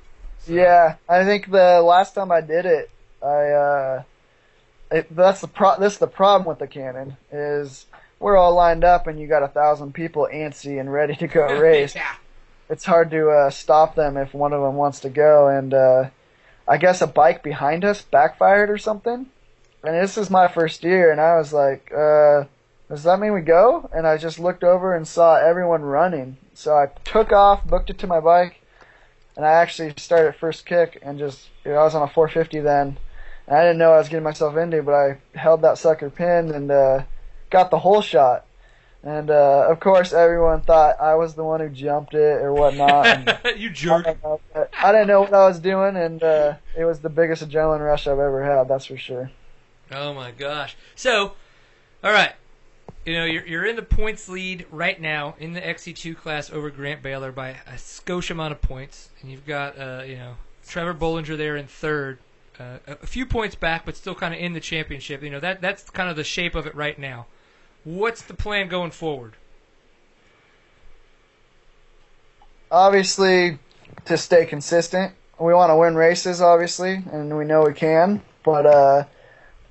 Yeah, 0.47 0.97
I 1.09 1.25
think 1.25 1.51
the 1.51 1.81
last 1.83 2.15
time 2.15 2.33
I 2.33 2.41
did 2.41 2.67
it, 2.67 2.91
I 3.23 3.51
uh, 3.51 4.03
it, 4.95 5.17
that's 5.17 5.41
the 5.41 5.49
pro. 5.49 5.79
This 5.79 5.95
is 5.95 5.99
the 5.99 6.07
problem 6.07 6.47
with 6.49 6.61
the 6.61 6.69
cannon 6.69 7.17
is 7.33 7.87
we're 8.21 8.37
all 8.37 8.55
lined 8.55 8.85
up, 8.85 9.07
and 9.07 9.19
you 9.19 9.27
got 9.27 9.43
a 9.43 9.49
thousand 9.49 9.93
people 9.93 10.29
antsy 10.33 10.79
and 10.79 10.93
ready 10.93 11.17
to 11.17 11.27
go 11.27 11.47
race. 11.61 11.95
yeah. 11.95 12.15
It's 12.71 12.85
hard 12.85 13.11
to 13.11 13.29
uh, 13.29 13.51
stop 13.51 13.95
them 13.95 14.17
if 14.17 14.33
one 14.33 14.53
of 14.53 14.63
them 14.63 14.77
wants 14.77 15.01
to 15.01 15.11
go, 15.11 15.49
and 15.49 15.75
uh, 15.75 16.09
I 16.67 16.79
guess 16.79 17.03
a 17.03 17.07
bike 17.07 17.43
behind 17.43 17.85
us 17.85 18.03
backfired 18.03 18.71
or 18.71 18.79
something. 18.79 19.27
And 19.83 19.95
this 19.95 20.17
is 20.17 20.31
my 20.31 20.49
first 20.49 20.83
year, 20.85 21.11
and 21.11 21.21
I 21.21 21.37
was 21.37 21.53
like, 21.53 21.93
uh, 21.93 22.45
"Does 22.89 23.03
that 23.03 23.19
mean 23.19 23.35
we 23.35 23.43
go?" 23.43 23.91
And 23.93 24.07
I 24.07 24.17
just 24.17 24.39
looked 24.39 24.65
over 24.65 24.95
and 24.95 25.07
saw 25.07 25.37
everyone 25.37 25.83
running, 25.83 26.39
so 26.55 26.75
I 26.75 26.87
took 27.05 27.33
off, 27.33 27.67
booked 27.67 27.91
it 27.91 27.99
to 27.99 28.07
my 28.07 28.21
bike, 28.21 28.63
and 29.37 29.45
I 29.45 29.51
actually 29.51 29.93
started 29.97 30.37
first 30.37 30.65
kick 30.65 30.99
and 31.03 31.19
just 31.19 31.49
you 31.65 31.73
know, 31.73 31.79
I 31.79 31.85
was 31.85 31.95
on 31.95 32.03
a 32.03 32.09
450 32.09 32.61
then. 32.61 32.97
I 33.47 33.61
didn't 33.61 33.79
know 33.79 33.91
what 33.91 33.97
I 33.97 33.99
was 33.99 34.09
getting 34.09 34.25
myself 34.25 34.57
into, 34.57 34.83
but 34.83 34.95
I 34.95 35.19
held 35.35 35.63
that 35.63 35.79
sucker 35.79 36.09
pinned 36.11 36.51
and 36.51 36.71
uh, 36.71 37.03
got 37.51 37.71
the 37.71 37.79
whole 37.79 38.01
shot. 38.01 38.47
And 39.03 39.31
uh, 39.31 39.67
of 39.69 39.81
course, 39.81 40.15
everyone 40.15 40.63
thought 40.63 40.99
I 40.99 41.15
was 41.15 41.35
the 41.35 41.45
one 41.45 41.61
who 41.61 41.69
jumped 41.69 42.15
it 42.15 42.41
or 42.41 42.55
whatnot. 42.55 43.45
You 43.57 43.69
I, 43.69 43.73
jerk. 43.73 44.05
didn't 44.05 44.23
know, 44.23 44.41
I 44.73 44.93
didn't 44.93 45.09
know 45.09 45.21
what 45.21 45.35
I 45.35 45.47
was 45.47 45.59
doing, 45.61 45.97
and 45.97 46.23
uh, 46.23 46.55
it 46.77 46.85
was 46.87 47.01
the 47.01 47.11
biggest 47.11 47.47
adrenaline 47.47 47.85
rush 47.85 48.07
I've 48.07 48.19
ever 48.19 48.43
had. 48.43 48.69
That's 48.69 48.87
for 48.87 48.97
sure. 48.97 49.31
Oh 49.93 50.15
my 50.15 50.31
gosh. 50.31 50.77
So, 50.97 51.33
all 52.03 52.13
right. 52.13 52.33
You 53.05 53.13
know, 53.13 53.25
you're, 53.27 53.47
you're 53.47 53.67
in 53.67 53.77
the 53.77 53.83
points 53.83 54.31
lead 54.31 54.65
right 54.71 54.99
now 54.99 55.35
in 55.39 55.53
the 55.53 55.61
XC2 55.61 56.17
class 56.17 56.51
over 56.51 56.71
Grant 56.71 57.03
Baylor 57.03 57.31
by 57.31 57.51
a 57.67 57.75
skosh 57.75 58.31
amount 58.31 58.53
of 58.53 58.63
points. 58.63 59.11
And 59.21 59.31
you've 59.31 59.47
got, 59.47 59.79
uh, 59.79 60.03
you 60.07 60.17
know, 60.17 60.37
Trevor 60.67 60.95
Bollinger 60.95 61.37
there 61.37 61.57
in 61.57 61.67
third. 61.67 62.19
Uh, 62.61 62.79
a 62.87 63.07
few 63.07 63.27
points 63.27 63.55
back, 63.55 63.85
but 63.85 63.97
still 63.97 64.15
kind 64.15 64.33
of 64.33 64.41
in 64.41 64.53
the 64.53 64.61
championship. 64.61 65.23
You 65.23 65.31
know, 65.31 65.41
that 65.41 65.61
that's 65.61 65.91
kind 65.91 66.09
of 66.09 66.17
the 66.17 66.25
shape 66.25 66.55
of 66.55 66.67
it 66.67 66.75
right 66.75 66.99
now. 66.99 67.27
What's 67.85 68.23
the 68.23 68.35
plan 68.35 68.69
going 68.69 68.91
forward? 68.91 69.35
obviously 72.75 73.59
to 74.05 74.17
stay 74.17 74.45
consistent. 74.45 75.15
We 75.39 75.55
want 75.55 75.71
to 75.71 75.77
win 75.77 75.95
races, 75.95 76.41
obviously, 76.41 77.03
and 77.13 77.37
we 77.37 77.45
know 77.45 77.63
we 77.63 77.73
can. 77.73 78.21
But 78.45 78.67
uh, 78.67 79.05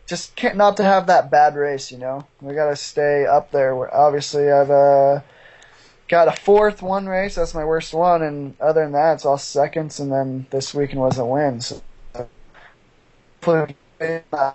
just 0.08 0.36
can't, 0.36 0.58
not 0.58 0.78
to 0.78 0.84
have 0.84 1.08
that 1.08 1.30
bad 1.30 1.56
race, 1.56 1.92
you 1.92 1.98
know. 1.98 2.26
We 2.42 2.56
got 2.56 2.70
to 2.70 2.76
stay 2.76 3.26
up 3.26 3.52
there. 3.52 3.76
We're, 3.76 3.92
obviously, 3.92 4.52
I've 4.52 4.72
uh, 4.72 5.22
got 6.08 6.28
a 6.28 6.32
fourth 6.32 6.82
one 6.82 7.08
race. 7.08 7.36
That's 7.36 7.54
my 7.54 7.66
worst 7.66 7.94
one, 7.94 8.22
and 8.24 8.60
other 8.60 8.84
than 8.84 8.94
that, 8.94 9.16
it's 9.16 9.26
all 9.26 9.38
seconds. 9.38 10.00
And 10.00 10.12
then 10.12 10.48
this 10.50 10.74
weekend 10.74 11.00
was 11.00 11.18
a 11.18 11.26
win. 11.26 11.62
So 11.62 11.82
hopefully, 13.44 13.76
uh, 14.32 14.52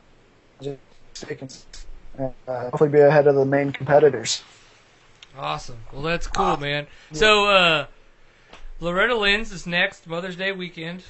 just 0.60 0.78
stay 1.14 1.34
consistent 1.34 1.86
and 2.18 2.32
hopefully 2.46 2.90
be 2.90 3.00
ahead 3.00 3.26
of 3.26 3.34
the 3.34 3.44
main 3.44 3.72
competitors. 3.72 4.42
Awesome. 5.36 5.78
Well, 5.92 6.02
that's 6.02 6.26
cool, 6.26 6.56
man. 6.56 6.86
So, 7.12 7.46
uh, 7.46 7.86
Loretta 8.80 9.14
Lynn's 9.14 9.52
is 9.52 9.66
next 9.66 10.06
Mother's 10.06 10.36
Day 10.36 10.52
weekend. 10.52 11.04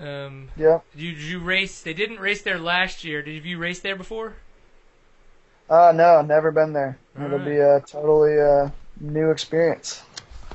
Um, 0.00 0.48
Yep. 0.56 0.84
you 0.94 1.12
did 1.12 1.22
you 1.22 1.38
race? 1.40 1.80
They 1.82 1.92
didn't 1.92 2.20
race 2.20 2.42
there 2.42 2.58
last 2.58 3.04
year. 3.04 3.22
Did 3.22 3.44
you 3.44 3.58
race 3.58 3.80
there 3.80 3.96
before? 3.96 4.34
Uh, 5.68 5.92
no, 5.94 6.22
never 6.22 6.50
been 6.50 6.72
there. 6.72 6.98
It'll 7.16 7.32
Alright. 7.32 7.44
be 7.44 7.58
a 7.58 7.80
totally 7.80 8.40
uh, 8.40 8.70
new 9.00 9.30
experience. 9.30 10.02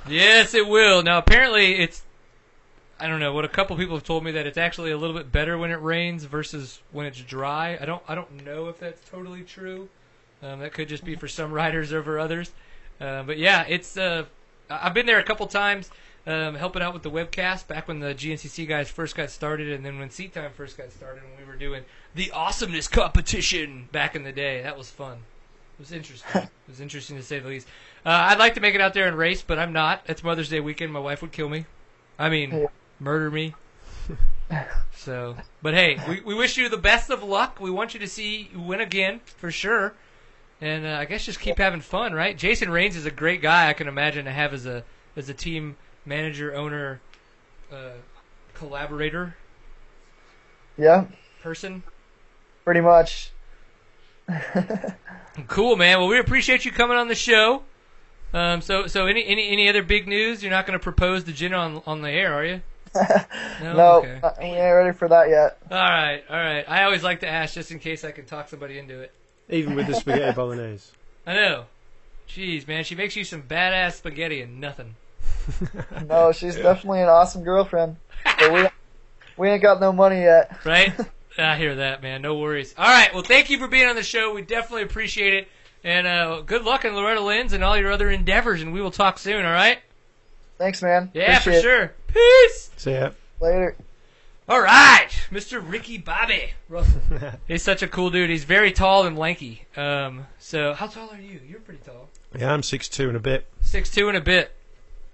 Yes, 0.08 0.54
it 0.54 0.68
will. 0.68 1.04
Now, 1.04 1.18
apparently, 1.20 1.76
it's. 1.76 2.04
I 3.04 3.08
don't 3.10 3.20
know 3.20 3.34
what 3.34 3.44
a 3.44 3.50
couple 3.50 3.76
people 3.76 3.98
have 3.98 4.06
told 4.06 4.24
me 4.24 4.32
that 4.32 4.48
it's 4.48 4.58
actually 4.58 4.92
a 4.92 4.98
little 4.98 5.14
bit 5.14 5.30
better 5.30 5.58
when 5.58 5.72
it 5.72 5.82
rains 5.82 6.24
versus 6.24 6.80
when 6.94 7.06
it's 7.06 7.20
dry. 7.20 7.78
I 7.82 7.84
don't. 7.84 8.02
I 8.08 8.16
don't 8.16 8.46
know 8.46 8.70
if 8.70 8.80
that's 8.80 9.10
totally 9.10 9.42
true. 9.42 9.90
Um, 10.42 10.62
that 10.62 10.72
could 10.72 10.88
just 10.88 11.04
be 11.04 11.16
for 11.18 11.28
some 11.28 11.52
riders 11.62 11.92
over 11.92 12.18
others. 12.18 12.52
Uh, 13.02 13.24
but 13.24 13.38
yeah, 13.38 13.66
it's. 13.68 13.98
Uh, 13.98 14.24
I've 14.70 14.94
been 14.94 15.06
there 15.06 15.20
a 15.20 15.24
couple 15.24 15.46
times, 15.48 15.92
um, 16.26 16.56
helping 16.56 16.82
out 16.82 16.94
with 16.94 17.04
the 17.04 17.12
webcast 17.12 17.68
back 17.68 17.90
when 17.90 18.00
the 18.00 18.16
GNCC 18.16 18.66
guys 18.70 18.90
first 18.90 19.18
got 19.18 19.30
started, 19.30 19.70
and 19.74 19.86
then 19.86 20.00
when 20.00 20.10
Seat 20.10 20.34
Time 20.34 20.52
first 20.56 20.78
got 20.78 20.90
started, 20.94 21.24
when 21.24 21.46
we 21.46 21.52
were 21.52 21.60
doing 21.60 21.84
the 22.16 22.32
awesomeness 22.32 22.88
competition 22.88 23.90
back 23.92 24.16
in 24.16 24.24
the 24.24 24.32
day. 24.32 24.62
That 24.62 24.78
was 24.78 24.90
fun. 24.90 25.18
It 25.78 25.80
was 25.82 25.92
interesting. 25.92 26.30
it 26.44 26.50
was 26.70 26.80
interesting 26.80 27.18
to 27.18 27.24
say 27.24 27.40
the 27.40 27.50
least. 27.50 27.68
Uh, 28.06 28.12
I'd 28.12 28.40
like 28.40 28.54
to 28.54 28.62
make 28.62 28.76
it 28.76 28.82
out 28.82 28.94
there 28.94 29.10
and 29.10 29.18
race, 29.18 29.42
but 29.42 29.60
I'm 29.60 29.74
not. 29.74 30.04
It's 30.08 30.24
Mother's 30.24 30.48
Day 30.48 30.62
weekend. 30.62 30.94
My 30.94 31.00
wife 31.02 31.22
would 31.22 31.34
kill 31.34 31.50
me. 31.50 31.66
I 32.18 32.30
mean. 32.30 32.70
Murder 33.04 33.30
me. 33.32 33.58
So, 34.92 35.36
but 35.62 35.74
hey, 35.74 36.00
we, 36.08 36.22
we 36.22 36.36
wish 36.36 36.58
you 36.58 36.70
the 36.70 36.78
best 36.78 37.10
of 37.10 37.24
luck. 37.24 37.60
We 37.60 37.72
want 37.72 37.94
you 37.94 38.00
to 38.02 38.08
see 38.08 38.50
you 38.52 38.62
win 38.62 38.82
again 38.82 39.22
for 39.26 39.50
sure, 39.52 39.98
and 40.62 40.86
uh, 40.86 40.98
I 41.00 41.06
guess 41.06 41.26
just 41.26 41.40
keep 41.40 41.58
having 41.58 41.82
fun, 41.82 42.14
right? 42.14 42.38
Jason 42.38 42.70
Rains 42.70 42.96
is 42.96 43.06
a 43.06 43.12
great 43.12 43.42
guy. 43.42 43.68
I 43.70 43.74
can 43.74 43.88
imagine 43.88 44.26
to 44.26 44.32
have 44.32 44.54
as 44.54 44.66
a 44.68 44.86
as 45.16 45.28
a 45.30 45.34
team 45.34 45.78
manager, 46.06 46.54
owner, 46.54 47.02
uh, 47.72 47.94
collaborator 48.54 49.36
Yeah, 50.78 51.06
person. 51.42 51.84
pretty 52.64 52.82
much. 52.82 53.32
Cool, 55.48 55.76
man. 55.76 56.00
Well, 56.00 56.08
we 56.08 56.20
appreciate 56.20 56.64
you 56.66 56.72
coming 56.72 56.98
on 56.98 57.08
the 57.08 57.16
show. 57.16 57.64
Um, 58.34 58.62
so, 58.62 58.88
so 58.88 59.08
any 59.08 59.26
any 59.26 59.50
any 59.50 59.68
other 59.70 59.84
big 59.84 60.08
news? 60.08 60.44
You're 60.44 60.52
not 60.52 60.66
going 60.66 60.78
to 60.80 60.84
propose 60.84 61.24
to 61.26 61.34
Jenna 61.34 61.58
on 61.58 61.84
on 61.86 62.02
the 62.02 62.10
air, 62.12 62.34
are 62.34 62.46
you? 62.46 62.62
No. 62.96 63.26
no, 63.74 63.92
Okay. 63.98 64.20
uh, 64.22 64.32
we 64.40 64.46
ain't 64.46 64.76
ready 64.76 64.92
for 64.98 65.08
that 65.08 65.30
yet. 65.30 65.58
All 65.72 65.78
right, 65.78 66.24
all 66.30 66.36
right. 66.38 66.66
I 66.68 66.84
always 66.84 67.04
like 67.04 67.22
to 67.22 67.28
ask 67.28 67.54
just 67.56 67.72
in 67.72 67.80
case 67.80 68.04
I 68.04 68.12
can 68.12 68.26
talk 68.26 68.50
somebody 68.50 68.78
into 68.78 69.00
it. 69.00 69.12
Even 69.50 69.76
with 69.76 69.88
the 69.88 69.96
spaghetti 69.96 70.32
bolognese. 70.36 70.92
I 71.26 71.34
know. 71.36 71.66
Jeez, 72.30 72.68
man, 72.68 72.84
she 72.84 72.96
makes 72.96 73.16
you 73.16 73.24
some 73.24 73.44
badass 73.44 73.94
spaghetti 73.94 74.42
and 74.42 74.60
nothing. 74.62 74.96
No, 76.08 76.32
she's 76.32 76.56
definitely 76.56 77.02
an 77.02 77.10
awesome 77.10 77.44
girlfriend. 77.44 77.98
But 78.24 78.54
we 78.54 78.68
we 79.36 79.50
ain't 79.50 79.62
got 79.62 79.82
no 79.82 79.92
money 79.92 80.22
yet. 80.22 80.58
Right? 80.66 80.94
I 81.38 81.58
hear 81.58 81.76
that, 81.76 82.02
man. 82.02 82.22
No 82.22 82.36
worries. 82.36 82.74
All 82.78 82.86
right. 82.86 83.14
Well, 83.14 83.24
thank 83.24 83.50
you 83.50 83.58
for 83.58 83.68
being 83.68 83.88
on 83.88 83.96
the 83.96 84.04
show. 84.04 84.34
We 84.34 84.42
definitely 84.42 84.84
appreciate 84.84 85.34
it. 85.34 85.48
And 85.84 86.08
uh, 86.08 86.42
good 86.42 86.64
luck 86.64 86.86
in 86.86 86.96
Loretta 86.96 87.20
Lynn's 87.20 87.52
and 87.52 87.62
all 87.64 87.78
your 87.78 87.92
other 87.92 88.10
endeavors. 88.10 88.62
And 88.62 88.72
we 88.74 88.82
will 88.82 88.92
talk 88.92 89.18
soon. 89.20 89.44
All 89.46 89.52
right? 89.52 89.80
Thanks, 90.58 90.82
man. 90.82 91.12
Yeah, 91.14 91.38
Appreciate 91.40 91.56
for 91.56 91.62
sure. 91.62 91.94
Peace. 92.08 92.72
See 92.78 92.94
ya. 92.94 93.12
Later. 93.40 93.76
All 94.48 94.62
right, 94.62 95.08
Mr. 95.32 95.64
Ricky 95.66 95.98
Bobby 95.98 96.52
Russell. 96.68 97.00
He's 97.48 97.64
such 97.72 97.82
a 97.82 97.88
cool 97.88 98.10
dude. 98.10 98.30
He's 98.30 98.44
very 98.44 98.74
tall 98.74 99.06
and 99.06 99.18
lanky. 99.18 99.66
Um, 99.78 100.28
so 100.38 100.74
how 100.74 100.88
tall 100.88 101.10
are 101.12 101.20
you? 101.20 101.40
You're 101.48 101.62
pretty 101.62 101.80
tall. 101.86 102.10
Yeah, 102.38 102.54
I'm 102.54 102.62
six 102.62 102.90
two 102.90 103.08
and 103.08 103.16
a 103.16 103.22
bit. 103.22 103.48
Six 103.62 103.90
two 103.90 104.10
and 104.10 104.18
a 104.18 104.22
bit. 104.22 104.52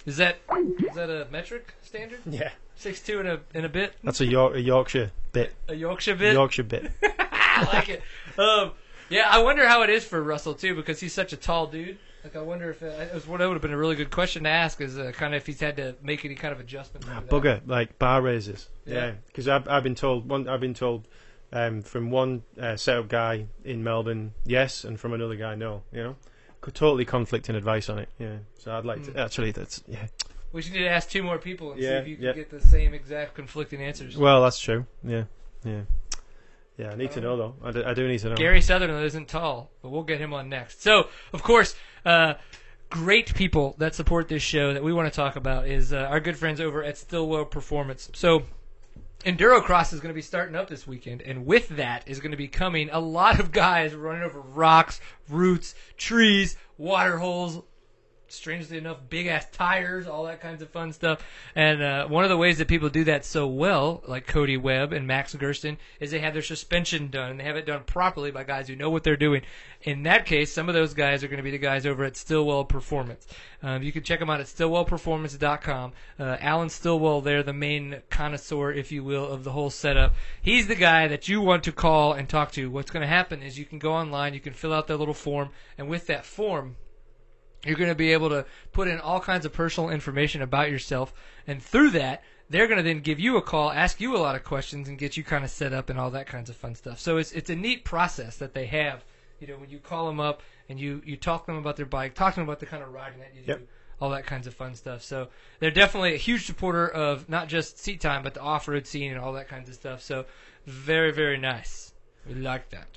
Is 0.08 0.18
that 0.18 0.38
is 0.80 0.96
that 0.96 1.12
a 1.12 1.28
metric 1.32 1.76
standard? 1.84 2.22
Yeah. 2.26 2.50
Six 2.76 3.02
two 3.02 3.20
and 3.20 3.28
a 3.28 3.40
and 3.54 3.66
a 3.66 3.70
bit. 3.70 3.94
That's 4.04 4.20
a, 4.20 4.26
York, 4.26 4.56
a 4.56 4.62
Yorkshire 4.62 5.12
bit. 5.32 5.54
A 5.68 5.76
Yorkshire 5.76 6.16
bit. 6.16 6.34
Yorkshire 6.34 6.64
bit. 6.64 6.92
I 7.04 7.68
like 7.72 7.90
it. 7.90 8.02
Um, 8.40 8.72
yeah, 9.10 9.28
I 9.30 9.44
wonder 9.44 9.68
how 9.68 9.84
it 9.84 9.92
is 9.92 10.04
for 10.04 10.24
Russell 10.24 10.56
too, 10.56 10.74
because 10.76 11.00
he's 11.00 11.14
such 11.14 11.34
a 11.34 11.38
tall 11.38 11.68
dude. 11.68 12.00
Like, 12.34 12.44
I 12.44 12.46
wonder 12.46 12.70
if 12.70 12.84
uh, 12.84 12.86
it 12.86 13.12
was 13.14 13.28
what 13.28 13.40
would 13.40 13.50
have 13.54 13.62
been 13.62 13.74
a 13.74 13.78
really 13.78 13.96
good 13.96 14.12
question 14.12 14.44
to 14.44 14.50
ask 14.50 14.80
is 14.82 15.00
uh, 15.00 15.12
kind 15.16 15.34
of 15.34 15.42
if 15.42 15.48
he's 15.48 15.60
had 15.60 15.78
to 15.78 15.96
make 16.04 16.24
any 16.26 16.36
kind 16.36 16.52
of 16.52 16.60
adjustment. 16.60 17.06
that. 17.08 17.28
Bugger, 17.28 17.62
like 17.66 17.98
bar 17.98 18.22
raises. 18.22 18.70
Yeah. 18.86 18.94
Yeah, 18.94 19.12
because 19.28 19.48
I've 19.48 19.68
I've 19.68 19.82
been 19.84 19.96
told 19.96 20.30
one. 20.30 20.48
I've 20.48 20.60
been 20.60 20.76
told 20.76 21.08
um, 21.52 21.82
from 21.82 22.12
one 22.12 22.44
uh, 22.62 22.76
setup 22.76 23.08
guy 23.08 23.48
in 23.64 23.84
Melbourne, 23.84 24.34
yes, 24.46 24.84
and 24.84 25.00
from 25.00 25.14
another 25.14 25.36
guy, 25.36 25.56
no. 25.56 25.82
You 25.92 26.04
know, 26.04 26.16
Co- 26.62 26.72
totally 26.72 27.06
conflicting 27.06 27.56
advice 27.56 27.90
on 27.90 27.98
it. 27.98 28.10
Yeah, 28.20 28.38
so 28.60 28.78
I'd 28.78 28.86
like 28.86 29.00
Hmm. 29.06 29.14
to 29.14 29.20
actually. 29.22 29.50
That's 29.52 29.82
yeah. 29.88 30.06
We 30.52 30.62
should 30.62 30.74
need 30.74 30.80
to 30.80 30.90
ask 30.90 31.10
two 31.10 31.24
more 31.24 31.40
people 31.40 31.72
and 31.72 31.82
see 31.82 31.88
if 31.88 32.08
you 32.08 32.16
can 32.16 32.26
yeah. 32.26 32.34
get 32.34 32.52
the 32.52 32.62
same 32.62 32.94
exact 32.94 33.34
conflicting 33.34 33.82
answers. 33.82 34.16
Well, 34.18 34.44
that's 34.44 34.60
true. 34.60 34.86
Yeah, 35.04 35.24
yeah, 35.64 35.82
yeah. 36.78 36.92
I 36.92 36.96
need 36.96 37.12
to 37.12 37.22
know 37.22 37.38
though. 37.38 37.56
I 37.64 37.72
do, 37.72 37.84
I 37.86 37.94
do 37.96 38.08
need 38.08 38.20
to 38.20 38.30
know. 38.30 38.36
Gary 38.36 38.60
Sutherlin 38.62 39.04
isn't 39.04 39.28
tall, 39.28 39.72
but 39.82 39.90
we'll 39.90 40.04
get 40.04 40.20
him 40.20 40.34
on 40.34 40.50
next. 40.50 40.82
So, 40.84 41.10
of 41.34 41.44
course, 41.44 41.76
uh, 42.06 42.36
great 42.89 43.34
people 43.36 43.76
that 43.78 43.95
support 43.95 44.28
this 44.28 44.43
show 44.43 44.74
that 44.74 44.84
we 44.84 44.93
want 44.93 45.12
to 45.12 45.16
talk 45.16 45.36
about 45.36 45.68
is 45.68 45.93
uh, 45.93 45.97
our 46.10 46.20
good 46.20 46.38
friends 46.38 46.60
over 46.60 46.84
at 46.84 46.97
Stillwell 46.97 47.45
Performance. 47.45 48.10
So, 48.14 48.43
Endurocross 49.26 49.91
is 49.91 50.00
going 50.00 50.14
to 50.14 50.16
be 50.16 50.22
starting 50.22 50.56
up 50.56 50.70
this 50.70 50.88
weekend, 50.88 51.22
and 51.22 51.45
with 51.45 51.68
that 51.70 52.08
is 52.08 52.22
going 52.22 52.32
to 52.32 52.38
be 52.38 52.47
coming 52.47 52.89
a 52.89 53.00
lot 53.00 53.39
of 53.39 53.52
guys 53.52 53.93
running 53.93 54.24
over 54.24 54.39
rocks, 54.39 55.02
roots, 55.28 55.76
trees, 55.97 56.56
water 56.78 57.18
holes, 57.18 57.62
strangely 58.32 58.78
enough, 58.78 58.98
big 59.10 59.28
ass 59.28 59.48
tires, 59.52 60.08
all 60.08 60.26
that 60.26 60.42
kinds 60.42 60.62
of 60.62 60.70
fun 60.70 60.94
stuff. 60.94 61.24
And 61.56 61.82
uh, 61.82 62.08
one 62.08 62.24
of 62.24 62.30
the 62.30 62.38
ways 62.38 62.58
that 62.58 62.68
people 62.68 62.90
do 62.90 63.04
that 63.06 63.26
so 63.26 63.48
well, 63.48 64.04
like 64.08 64.28
Cody 64.28 64.58
Webb 64.58 64.94
and 64.94 65.08
Max 65.08 65.36
Gerston, 65.36 65.78
is 66.00 66.12
they 66.12 66.20
have 66.20 66.34
their 66.34 66.42
suspension 66.42 67.10
done. 67.10 67.32
and 67.32 67.40
They 67.40 67.44
have 67.44 67.56
it 67.56 67.66
done 67.66 67.84
properly 67.84 68.32
by 68.32 68.44
guys 68.44 68.68
who 68.68 68.76
know 68.76 68.90
what 68.90 69.04
they're 69.04 69.18
doing. 69.18 69.42
In 69.84 70.04
that 70.04 70.26
case, 70.26 70.52
some 70.52 70.68
of 70.68 70.76
those 70.76 70.94
guys 70.94 71.24
are 71.24 71.28
going 71.28 71.38
to 71.38 71.44
be 71.44 71.52
the 71.52 71.58
guys 71.58 71.86
over 71.86 72.04
at 72.04 72.18
Stillwell 72.18 72.66
Performance. 72.66 73.26
Um, 73.64 73.84
you 73.84 73.92
can 73.92 74.04
check 74.04 74.20
them 74.20 74.30
out 74.30 74.40
at 74.40 74.48
stillwellperformance.com. 74.48 75.94
Uh, 76.20 76.38
Alan 76.40 76.70
Stillwell, 76.70 77.22
there, 77.22 77.44
the 77.44 77.54
main 77.54 78.02
connoisseur, 78.10 78.72
if 78.72 78.92
you 78.92 79.04
will, 79.04 79.28
of 79.28 79.44
the 79.44 79.52
whole 79.52 79.70
setup. 79.70 80.16
He's 80.42 80.68
the 80.68 80.76
guy 80.76 81.08
that 81.08 81.28
you 81.28 81.42
want 81.42 81.64
to 81.64 81.72
call 81.72 82.14
and 82.14 82.28
talk 82.28 82.52
to. 82.54 82.70
What's 82.70 82.92
going 82.92 83.02
to 83.02 83.08
happen 83.08 83.42
is 83.42 83.58
you 83.58 83.66
can 83.66 83.80
go 83.80 83.94
online, 83.94 84.34
you 84.34 84.40
can 84.40 84.54
fill 84.54 84.74
out 84.74 84.88
that 84.88 84.98
little 84.98 85.14
form, 85.14 85.50
and 85.78 85.90
with 85.90 86.08
that 86.08 86.26
form, 86.26 86.76
you're 87.66 87.76
going 87.78 87.89
to 87.89 87.95
be 87.95 88.14
able 88.14 88.30
to 88.30 88.45
put 88.72 88.88
in 88.88 88.99
all 88.99 89.20
kinds 89.20 89.45
of 89.45 89.53
personal 89.53 89.89
information 89.89 90.41
about 90.41 90.70
yourself, 90.72 91.14
and 91.45 91.62
through 91.62 91.91
that, 91.91 92.24
they're 92.49 92.68
going 92.68 92.78
to 92.78 92.84
then 92.84 93.01
give 93.01 93.20
you 93.20 93.38
a 93.38 93.41
call, 93.41 93.72
ask 93.72 93.99
you 94.01 94.16
a 94.16 94.18
lot 94.18 94.36
of 94.36 94.43
questions, 94.43 94.88
and 94.89 94.97
get 94.97 95.18
you 95.18 95.24
kind 95.24 95.43
of 95.43 95.49
set 95.51 95.74
up 95.74 95.89
and 95.89 95.99
all 95.99 96.12
that 96.12 96.26
kinds 96.26 96.49
of 96.49 96.55
fun 96.55 96.76
stuff. 96.76 96.99
So 96.99 97.18
it's 97.18 97.32
it's 97.32 97.49
a 97.49 97.55
neat 97.55 97.84
process 97.84 98.38
that 98.38 98.53
they 98.53 98.66
have. 98.68 99.03
You 99.39 99.47
know, 99.47 99.57
when 99.57 99.70
you 99.70 99.80
call 99.80 100.07
them 100.07 100.20
up 100.20 100.41
and 100.68 100.80
you 100.80 101.01
you 101.05 101.16
talk 101.16 101.45
to 101.45 101.51
them 101.51 101.57
about 101.60 101.76
their 101.76 101.86
bike, 101.86 102.14
talk 102.16 102.34
to 102.34 102.39
them 102.39 102.47
about 102.47 102.60
the 102.60 102.66
kind 102.66 102.82
of 102.84 102.91
riding 102.93 103.20
that 103.20 103.34
you 103.36 103.41
Yep. 103.45 103.60
do, 103.60 103.68
all 104.01 104.10
that 104.12 104.26
kinds 104.26 104.47
of 104.47 104.53
fun 104.53 104.74
stuff. 104.76 105.03
So 105.03 105.28
they're 105.60 105.72
definitely 105.72 106.14
a 106.14 106.18
huge 106.18 106.45
supporter 106.45 106.88
of 106.88 107.30
not 107.30 107.49
just 107.49 107.78
seat 107.78 108.01
time, 108.01 108.24
but 108.24 108.34
the 108.34 108.41
off-road 108.41 108.88
scene 108.88 109.12
and 109.12 109.20
all 109.20 109.34
that 109.34 109.47
kinds 109.47 109.70
of 109.70 109.76
stuff. 109.76 110.01
So 110.01 110.26
very 110.66 111.12
very 111.12 111.38
nice. 111.38 111.93
We 112.28 112.36
like 112.36 112.70
that. 112.72 112.88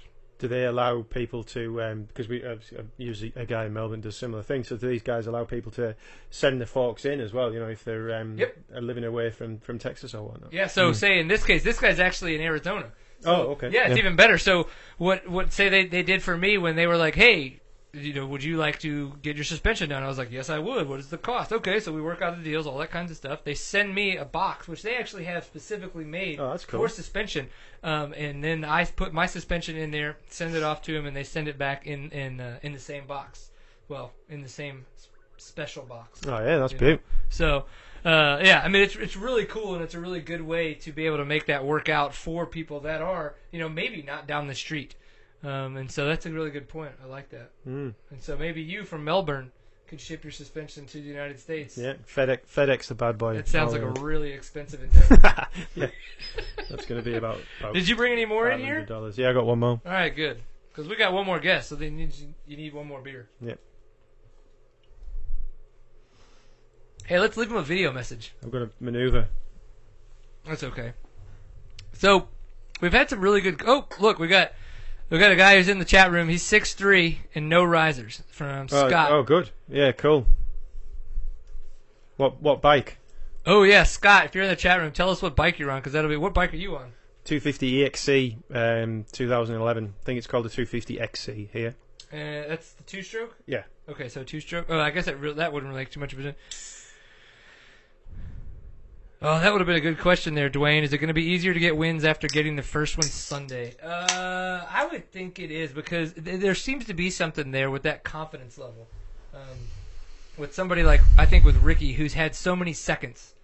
Do 0.43 0.49
they 0.49 0.65
allow 0.65 1.03
people 1.03 1.45
to? 1.45 2.05
Because 2.09 2.29
we 2.29 2.45
uh, 2.45 2.57
usually 2.97 3.33
a 3.37 3.47
guy 3.47 3.67
in 3.67 3.73
Melbourne 3.73 4.01
does 4.01 4.17
similar 4.17 4.43
things. 4.43 4.67
So 4.67 4.77
do 4.77 4.89
these 4.89 5.01
guys 5.01 5.29
allow 5.29 5.45
people 5.45 5.71
to 5.73 5.95
send 6.31 6.61
the 6.61 6.67
forks 6.67 7.05
in 7.05 7.21
as 7.21 7.33
well? 7.33 7.53
You 7.55 7.61
know, 7.61 7.69
if 7.69 7.85
they're 7.85 8.13
um, 8.21 8.37
Yep. 8.37 8.57
are 8.75 8.81
living 8.81 9.05
away 9.05 9.31
from, 9.31 9.59
from 9.61 9.79
Texas 9.79 10.15
or 10.17 10.25
whatnot. 10.27 10.53
Yeah. 10.53 10.67
So 10.67 10.93
say 10.93 11.21
in 11.21 11.29
this 11.29 11.45
case, 11.45 11.63
this 11.63 11.79
guy's 11.79 12.01
actually 12.01 12.35
in 12.35 12.41
Arizona. 12.41 12.91
So, 13.21 13.31
Oh, 13.31 13.41
okay. 13.53 13.71
Yeah, 13.71 13.83
it's 13.87 13.91
Yeah. 13.91 13.99
even 13.99 14.17
better. 14.17 14.37
So 14.37 14.67
what 14.99 15.29
what 15.29 15.53
say 15.53 15.69
they 15.69 15.87
they 15.87 16.03
did 16.03 16.25
for 16.25 16.37
me 16.37 16.59
when 16.59 16.75
they 16.75 16.89
were 16.89 16.97
like, 16.97 17.15
hey. 17.15 17.61
You 17.95 18.15
know, 18.15 18.27
would 18.27 18.43
you 18.43 18.57
like 18.57 18.79
to 18.81 19.13
get 19.21 19.37
your 19.37 19.45
suspension 19.45 19.91
done? 19.91 20.03
I 20.03 20.09
was 20.09 20.17
like, 20.17 20.33
yes, 20.33 20.49
I 20.49 20.59
would. 20.59 20.89
What 20.89 20.99
is 20.99 21.11
the 21.11 21.19
cost? 21.19 21.53
Okay, 21.53 21.79
so 21.79 21.93
we 21.93 22.01
work 22.01 22.23
out 22.23 22.35
the 22.39 22.43
deals, 22.43 22.67
all 22.67 22.79
that 22.79 22.91
kinds 22.91 23.11
of 23.11 23.19
stuff. 23.19 23.45
They 23.45 23.53
send 23.53 23.95
me 23.95 24.17
a 24.17 24.25
box, 24.25 24.67
which 24.67 24.81
they 24.81 24.97
actually 24.97 25.25
have 25.25 25.45
specifically 25.45 26.05
made 26.07 26.41
Oh, 26.41 26.53
that's 26.53 26.65
cool. 26.65 26.81
for 26.81 26.89
suspension. 26.89 27.49
Um, 27.83 28.15
and 28.15 28.43
then 28.43 28.65
I 28.65 28.87
put 28.87 29.13
my 29.13 29.27
suspension 29.27 29.77
in 29.77 29.91
there, 29.91 30.17
send 30.31 30.55
it 30.55 30.63
off 30.63 30.81
to 30.83 30.93
them, 30.95 31.05
and 31.05 31.15
they 31.15 31.23
send 31.23 31.49
it 31.49 31.59
back 31.59 31.87
in 31.87 32.11
in 32.13 32.41
uh, 32.41 32.59
in 32.63 32.73
the 32.73 32.79
same 32.79 33.07
box. 33.07 33.51
Well, 33.89 34.13
in 34.31 34.41
the 34.41 34.49
same 34.49 34.87
special 35.37 35.83
box. 35.85 36.21
Oh 36.27 36.39
yeah, 36.39 36.57
that's 36.57 36.81
know? 36.81 36.99
So, 37.29 37.67
uh, 38.07 38.41
yeah, 38.43 38.63
I 38.65 38.69
mean, 38.69 38.85
it's 38.85 38.97
it's 38.97 39.17
really 39.17 39.45
cool, 39.45 39.75
and 39.75 39.85
it's 39.85 39.95
a 39.95 40.01
really 40.01 40.21
good 40.21 40.41
way 40.41 40.73
to 40.75 40.93
be 40.93 41.05
able 41.05 41.19
to 41.19 41.27
make 41.27 41.45
that 41.45 41.67
work 41.67 41.91
out 41.91 42.15
for 42.15 42.47
people 42.47 42.81
that 42.81 43.03
are, 43.03 43.35
you 43.51 43.59
know, 43.59 43.69
maybe 43.69 44.01
not 44.03 44.27
down 44.27 44.47
the 44.47 44.55
street. 44.55 44.95
Um, 45.45 45.77
and 45.77 45.91
so 45.91 46.07
that's 46.07 46.27
a 46.27 46.31
really 46.31 46.51
good 46.51 46.69
point. 46.69 46.93
I 47.03 47.07
like 47.07 47.31
that. 47.31 47.51
Mm. 47.67 47.95
And 48.11 48.23
so 48.23 48.37
maybe 48.37 48.63
you 48.63 48.85
from 48.85 49.05
Melbourne 49.05 49.51
could 49.89 50.01
ship 50.01 50.25
your 50.25 50.31
suspension 50.31 50.87
to 50.87 50.95
the 50.95 51.09
United 51.09 51.39
States. 51.39 51.77
Yeah, 51.77 51.95
FedEx, 52.07 52.47
FedEx 52.55 52.87
the 52.87 52.95
bad 52.95 53.19
boy. 53.19 53.37
It 53.37 53.49
sounds 53.49 53.73
like 53.73 53.83
a 53.83 53.91
really 53.91 54.33
expensive 54.33 54.83
endeavor. 54.83 55.49
yeah, 55.75 55.89
that's 56.71 56.87
going 56.87 57.03
to 57.03 57.05
be 57.05 57.17
about. 57.17 57.41
about 57.61 57.75
Did 57.75 57.89
you 57.89 57.97
bring 57.97 58.13
any 58.13 58.25
more 58.25 58.51
in 58.51 58.61
here? 58.61 58.87
$500. 58.89 59.19
Yeah, 59.19 59.31
I 59.31 59.33
got 59.33 59.45
one 59.45 59.59
more. 59.59 59.81
All 59.85 59.93
right, 59.93 60.15
good. 60.15 60.41
Because 60.71 60.89
we 60.89 60.97
got 60.97 61.13
one 61.13 61.27
more 61.27 61.39
guest, 61.41 61.69
so 61.69 61.77
they 61.77 61.91
need 61.91 62.15
you 62.47 62.57
need 62.57 62.73
one 62.73 62.87
more 62.87 63.03
beer. 63.03 63.29
Yeah. 63.41 63.57
Hey, 67.05 67.19
let's 67.19 67.37
leave 67.37 67.51
him 67.51 67.57
a 67.57 67.63
video 67.63 67.93
message. 67.93 68.33
I'm 68.43 68.49
going 68.49 68.69
to 68.69 68.75
maneuver. 68.81 69.29
That's 70.47 70.63
okay. 70.63 70.95
So 71.93 72.29
we've 72.81 72.93
had 72.93 73.11
some 73.11 73.21
really 73.21 73.43
good. 73.43 73.61
Oh, 73.67 73.87
look, 74.01 74.19
we 74.19 74.29
got 74.29 74.53
we 75.13 75.19
got 75.19 75.31
a 75.31 75.37
guy 75.37 75.57
who's 75.57 75.69
in 75.69 75.79
the 75.79 75.85
chat 75.85 76.11
room. 76.11 76.29
He's 76.29 76.43
six 76.43 76.73
three 76.75 77.21
and 77.35 77.49
no 77.49 77.63
risers 77.63 78.23
from 78.29 78.67
Oh, 78.73 78.89
Scott. 78.89 79.13
oh, 79.13 79.23
good. 79.23 79.51
Yeah, 79.69 79.93
cool. 79.93 80.27
What 82.17 82.41
what 82.41 82.63
bike? 82.63 82.99
Oh 83.45 83.63
yeah, 83.63 83.83
Scott. 83.83 84.25
If 84.27 84.35
you're 84.35 84.45
in 84.45 84.51
the 84.51 84.57
chat 84.57 84.81
room, 84.81 84.91
tell 84.93 85.11
us 85.11 85.21
what 85.21 85.37
bike 85.37 85.59
you're 85.59 85.71
on, 85.71 85.81
because 85.81 85.93
that'll 85.93 86.11
be 86.11 86.17
what 86.17 86.35
bike 86.35 86.53
are 86.53 86.57
you 86.57 86.77
on? 86.77 86.93
250 87.25 87.85
EXC, 87.89 88.37
um, 88.85 89.05
2011. 89.13 89.95
I 90.01 90.05
think 90.05 90.19
it's 90.19 90.27
called 90.27 90.45
the 90.45 90.49
250 90.51 90.99
XC 91.01 91.51
here. 91.53 91.75
Uh, 92.13 92.49
that's 92.49 92.73
the 92.73 92.83
two 92.83 93.03
stroke. 93.03 93.37
Yeah. 93.47 93.63
Okay, 93.89 94.09
so 94.09 94.23
two 94.25 94.41
stroke. 94.41 94.67
Oh, 94.69 94.79
I 94.79 94.91
guess 94.91 95.05
that 95.07 95.21
re- 95.21 95.33
that 95.35 95.53
wouldn't 95.53 95.71
really 95.71 95.83
make 95.83 95.91
too 95.91 96.01
much 96.01 96.13
of 96.13 96.25
a. 96.25 96.35
Oh, 99.25 99.39
that 99.39 99.53
would 99.53 99.61
have 99.61 99.67
been 99.67 99.77
a 99.77 99.81
good 99.81 100.01
question 100.01 100.35
there, 100.35 100.51
Dwayne. 100.51 100.83
Is 100.83 100.93
it 100.93 100.99
going 100.99 101.09
to 101.09 101.15
be 101.15 101.23
easier 101.23 101.55
to 101.55 101.61
get 101.61 101.77
wins 101.77 102.05
after 102.05 102.27
getting 102.27 102.57
the 102.57 102.63
first 102.63 102.97
one 102.99 103.07
Sunday? 103.07 103.75
Uh, 103.81 104.65
I 104.69 104.89
would 104.91 105.11
think 105.13 105.39
it 105.39 105.53
is 105.53 105.71
because 105.71 106.13
th- 106.15 106.41
there 106.41 106.57
seems 106.57 106.87
to 106.87 106.95
be 106.95 107.09
something 107.09 107.53
there 107.53 107.71
with 107.71 107.85
that 107.85 108.03
confidence 108.03 108.59
level. 108.59 108.89
Um, 109.33 109.41
with 110.37 110.55
somebody 110.55 110.83
like 110.83 111.01
I 111.17 111.27
think 111.27 111.45
with 111.45 111.57
Ricky, 111.63 111.93
who's 111.93 112.15
had 112.15 112.35
so 112.35 112.57
many 112.57 112.73
seconds, 112.73 113.35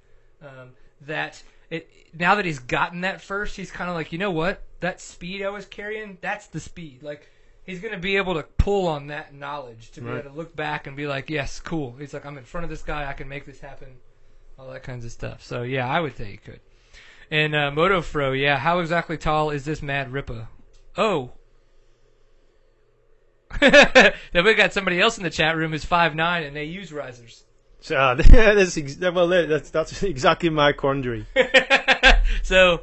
um, 0.42 0.70
that 1.02 1.42
it 1.70 1.88
now 2.12 2.34
that 2.34 2.44
he's 2.44 2.58
gotten 2.58 3.02
that 3.02 3.20
first, 3.20 3.56
he's 3.56 3.70
kind 3.70 3.88
of 3.88 3.94
like, 3.94 4.10
you 4.10 4.18
know 4.18 4.30
what? 4.32 4.62
That 4.80 5.00
speed 5.00 5.42
I 5.44 5.50
was 5.50 5.64
carrying, 5.66 6.18
that's 6.20 6.48
the 6.48 6.60
speed. 6.60 7.02
Like 7.04 7.28
he's 7.64 7.78
going 7.80 7.94
to 7.94 8.00
be 8.00 8.16
able 8.16 8.34
to 8.34 8.42
pull 8.42 8.88
on 8.88 9.06
that 9.08 9.32
knowledge 9.32 9.92
to 9.92 10.00
be 10.00 10.08
Right. 10.08 10.18
able 10.20 10.30
to 10.30 10.36
look 10.36 10.56
back 10.56 10.86
and 10.88 10.96
be 10.96 11.06
like, 11.06 11.30
yes, 11.30 11.60
cool. 11.60 11.94
He's 11.98 12.12
like, 12.14 12.26
I'm 12.26 12.36
in 12.38 12.44
front 12.44 12.64
of 12.64 12.70
this 12.70 12.82
guy. 12.82 13.08
I 13.08 13.12
can 13.12 13.28
make 13.28 13.46
this 13.46 13.60
happen. 13.60 13.88
All 14.59 14.70
that 14.72 14.82
kinds 14.82 15.04
of 15.04 15.12
stuff. 15.12 15.42
So 15.42 15.62
yeah, 15.62 15.88
I 15.88 16.00
would 16.00 16.16
say 16.16 16.24
he 16.24 16.36
could. 16.36 16.61
And 17.30 17.54
uh, 17.54 17.70
Motofro, 17.70 18.38
yeah. 18.38 18.56
How 18.59 18.80
exactly 18.80 19.16
tall 19.16 19.50
is 19.50 19.64
this 19.64 19.82
Mad 19.82 20.11
Rippa? 20.11 20.48
Oh. 20.96 21.32
then 23.61 24.44
we 24.44 24.54
got 24.54 24.72
somebody 24.72 25.00
else 25.00 25.16
in 25.16 25.24
the 25.24 25.30
chat 25.30 25.56
room 25.56 25.72
who's 25.72 25.84
five 25.84 26.14
nine 26.14 26.42
and 26.42 26.54
they 26.54 26.64
use 26.64 26.92
risers. 26.92 27.44
So 27.80 27.97
uh, 27.97 28.14
that's 28.30 28.76
ex- 28.76 28.98
well, 28.98 29.28
that's 29.28 29.70
that's 29.70 30.02
exactly 30.02 30.51
my 30.51 30.72
quandary. 30.72 31.26
so 32.43 32.82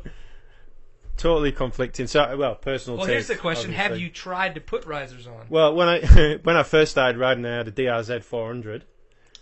Totally 1.18 1.54
conflicting. 1.54 2.08
So 2.08 2.36
well, 2.36 2.56
personal. 2.56 2.98
well, 2.98 3.08
here's 3.08 3.28
the 3.28 3.36
question: 3.36 3.72
Have 3.72 3.98
you 3.98 4.10
tried 4.10 4.56
to 4.56 4.62
put 4.62 4.86
risers 4.86 5.28
on? 5.28 5.46
Well, 5.50 5.74
when 5.74 5.88
I 5.88 6.40
when 6.44 6.58
I 6.58 6.64
first 6.64 6.92
started 6.92 7.18
riding, 7.18 7.46
I 7.46 7.56
had 7.56 7.68
a 7.68 7.72
DRZ 7.72 8.24
400. 8.24 8.84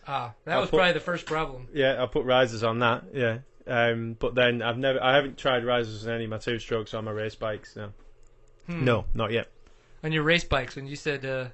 Ah, 0.07 0.33
that 0.45 0.55
I'll 0.55 0.61
was 0.61 0.69
put- 0.69 0.77
probably 0.77 0.93
the 0.93 0.99
first 0.99 1.25
problem. 1.25 1.67
Yeah, 1.73 2.01
I 2.01 2.05
put 2.07 2.25
risers 2.25 2.63
on 2.63 2.79
that. 2.79 3.03
Yeah, 3.13 3.39
um, 3.67 4.15
but 4.19 4.35
then 4.35 4.61
I've 4.61 4.77
never, 4.77 5.01
I 5.01 5.15
haven't 5.15 5.37
tried 5.37 5.65
risers 5.65 6.05
on 6.05 6.13
any 6.13 6.25
of 6.25 6.29
my 6.29 6.37
two 6.37 6.59
strokes 6.59 6.93
on 6.93 7.05
my 7.05 7.11
race 7.11 7.35
bikes. 7.35 7.75
No, 7.75 7.93
Hmm. 8.67 8.83
no, 8.85 9.05
not 9.13 9.31
yet. 9.31 9.49
On 10.03 10.11
your 10.11 10.23
race 10.23 10.43
bikes, 10.43 10.75
when 10.75 10.87
you 10.87 10.95
said, 10.97 11.25
uh, 11.25 11.45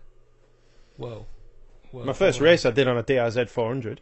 "Whoa." 0.97 1.25
Whoa, 1.91 2.03
My 2.05 2.13
first 2.13 2.39
whoa. 2.39 2.45
race 2.45 2.65
I 2.65 2.71
did 2.71 2.87
on 2.87 2.97
a 2.97 3.03
DRZ 3.03 3.49
400. 3.49 4.01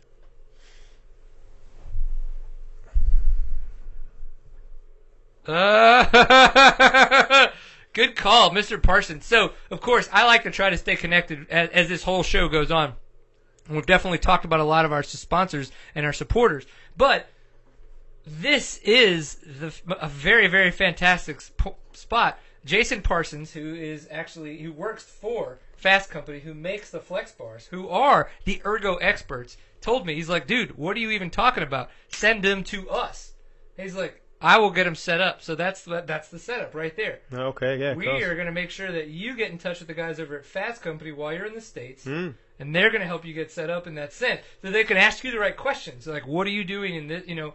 Uh, 5.45 7.47
good 7.93 8.15
call, 8.15 8.51
Mr. 8.51 8.81
Parsons. 8.81 9.25
So, 9.25 9.53
of 9.71 9.81
course, 9.81 10.09
I 10.11 10.25
like 10.25 10.43
to 10.43 10.51
try 10.51 10.69
to 10.69 10.77
stay 10.77 10.95
connected 10.95 11.47
as, 11.49 11.69
as 11.69 11.89
this 11.89 12.03
whole 12.03 12.23
show 12.23 12.47
goes 12.49 12.71
on. 12.71 12.93
And 13.67 13.75
we've 13.75 13.85
definitely 13.85 14.19
talked 14.19 14.45
about 14.45 14.59
a 14.59 14.63
lot 14.65 14.85
of 14.85 14.91
our 14.93 15.03
sponsors 15.03 15.71
and 15.93 16.05
our 16.05 16.13
supporters, 16.13 16.65
but 16.95 17.27
this 18.25 18.79
is 18.79 19.35
the, 19.35 19.73
a 20.01 20.07
very, 20.07 20.47
very 20.47 20.71
fantastic 20.71 21.41
sp- 21.41 21.79
spot. 21.93 22.39
Jason 22.65 23.01
Parsons, 23.01 23.53
who 23.53 23.75
is 23.75 24.07
actually 24.11 24.57
who 24.59 24.73
works 24.73 25.03
for 25.03 25.59
Fasst 25.81 26.09
Company, 26.09 26.39
who 26.39 26.53
makes 26.53 26.89
the 26.89 26.99
flex 26.99 27.31
bars, 27.31 27.67
who 27.67 27.87
are 27.87 28.29
the 28.43 28.61
ergo 28.65 28.95
experts, 28.95 29.57
told 29.79 30.05
me 30.05 30.15
he's 30.15 30.27
like, 30.27 30.47
dude, 30.47 30.77
what 30.77 30.97
are 30.97 30.99
you 30.99 31.11
even 31.11 31.29
talking 31.29 31.63
about? 31.63 31.89
Send 32.09 32.43
them 32.43 32.63
to 32.65 32.89
us. 32.89 33.33
He's 33.77 33.95
like, 33.95 34.21
I 34.41 34.59
will 34.59 34.71
get 34.71 34.83
them 34.83 34.95
set 34.95 35.21
up. 35.21 35.41
So 35.41 35.55
that's 35.55 35.83
the, 35.83 36.01
that's 36.01 36.27
the 36.29 36.39
setup 36.39 36.75
right 36.75 36.95
there. 36.95 37.19
Okay, 37.33 37.77
yeah, 37.79 37.95
we 37.95 38.05
course. 38.05 38.23
are 38.23 38.35
going 38.35 38.47
to 38.47 38.51
make 38.51 38.69
sure 38.69 38.91
that 38.91 39.07
you 39.07 39.35
get 39.35 39.51
in 39.51 39.57
touch 39.57 39.79
with 39.79 39.87
the 39.87 39.93
guys 39.93 40.19
over 40.19 40.37
at 40.37 40.45
Fasst 40.45 40.81
Company 40.81 41.11
while 41.11 41.33
you're 41.33 41.45
in 41.45 41.55
the 41.55 41.61
states, 41.61 42.05
Mm. 42.05 42.33
And 42.59 42.75
they're 42.75 42.89
going 42.89 43.01
to 43.01 43.07
help 43.07 43.25
you 43.25 43.33
get 43.33 43.51
set 43.51 43.69
up 43.69 43.87
in 43.87 43.95
that 43.95 44.13
sense, 44.13 44.41
so 44.61 44.71
they 44.71 44.83
can 44.83 44.97
ask 44.97 45.23
you 45.23 45.31
the 45.31 45.39
right 45.39 45.57
questions, 45.57 46.07
like 46.07 46.27
what 46.27 46.47
are 46.47 46.51
you 46.51 46.63
doing 46.63 46.95
in 46.95 47.07
this, 47.07 47.27
you 47.27 47.35
know, 47.35 47.53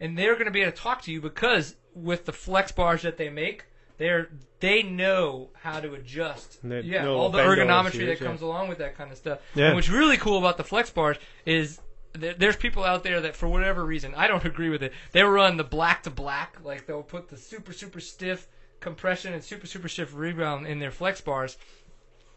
and 0.00 0.16
they're 0.16 0.34
going 0.34 0.46
to 0.46 0.50
be 0.50 0.62
able 0.62 0.72
to 0.72 0.78
talk 0.78 1.02
to 1.02 1.12
you 1.12 1.20
because 1.20 1.74
with 1.94 2.24
the 2.24 2.32
flex 2.32 2.72
bars 2.72 3.02
that 3.02 3.16
they 3.16 3.28
make, 3.28 3.64
they're 3.98 4.30
they 4.60 4.82
know 4.82 5.50
how 5.54 5.80
to 5.80 5.94
adjust. 5.94 6.58
Yeah, 6.64 7.08
all 7.08 7.30
the 7.30 7.38
ergonometry 7.38 7.92
that 7.92 8.12
use, 8.12 8.20
yeah. 8.20 8.26
comes 8.26 8.42
along 8.42 8.68
with 8.68 8.78
that 8.78 8.96
kind 8.96 9.12
of 9.12 9.16
stuff. 9.16 9.40
Yeah. 9.54 9.66
And 9.66 9.74
what's 9.74 9.88
really 9.88 10.16
cool 10.16 10.38
about 10.38 10.56
the 10.56 10.64
flex 10.64 10.90
bars 10.90 11.16
is 11.46 11.80
there's 12.12 12.56
people 12.56 12.82
out 12.82 13.04
there 13.04 13.20
that 13.20 13.36
for 13.36 13.48
whatever 13.48 13.84
reason 13.84 14.14
I 14.16 14.26
don't 14.26 14.44
agree 14.44 14.70
with 14.70 14.82
it. 14.82 14.92
They 15.12 15.22
run 15.22 15.56
the 15.56 15.64
black 15.64 16.04
to 16.04 16.10
black, 16.10 16.56
like 16.64 16.86
they'll 16.86 17.02
put 17.02 17.28
the 17.28 17.36
super 17.36 17.72
super 17.72 18.00
stiff 18.00 18.48
compression 18.80 19.32
and 19.34 19.42
super 19.42 19.66
super 19.66 19.88
stiff 19.88 20.14
rebound 20.14 20.66
in 20.66 20.78
their 20.78 20.90
flex 20.90 21.20
bars, 21.20 21.56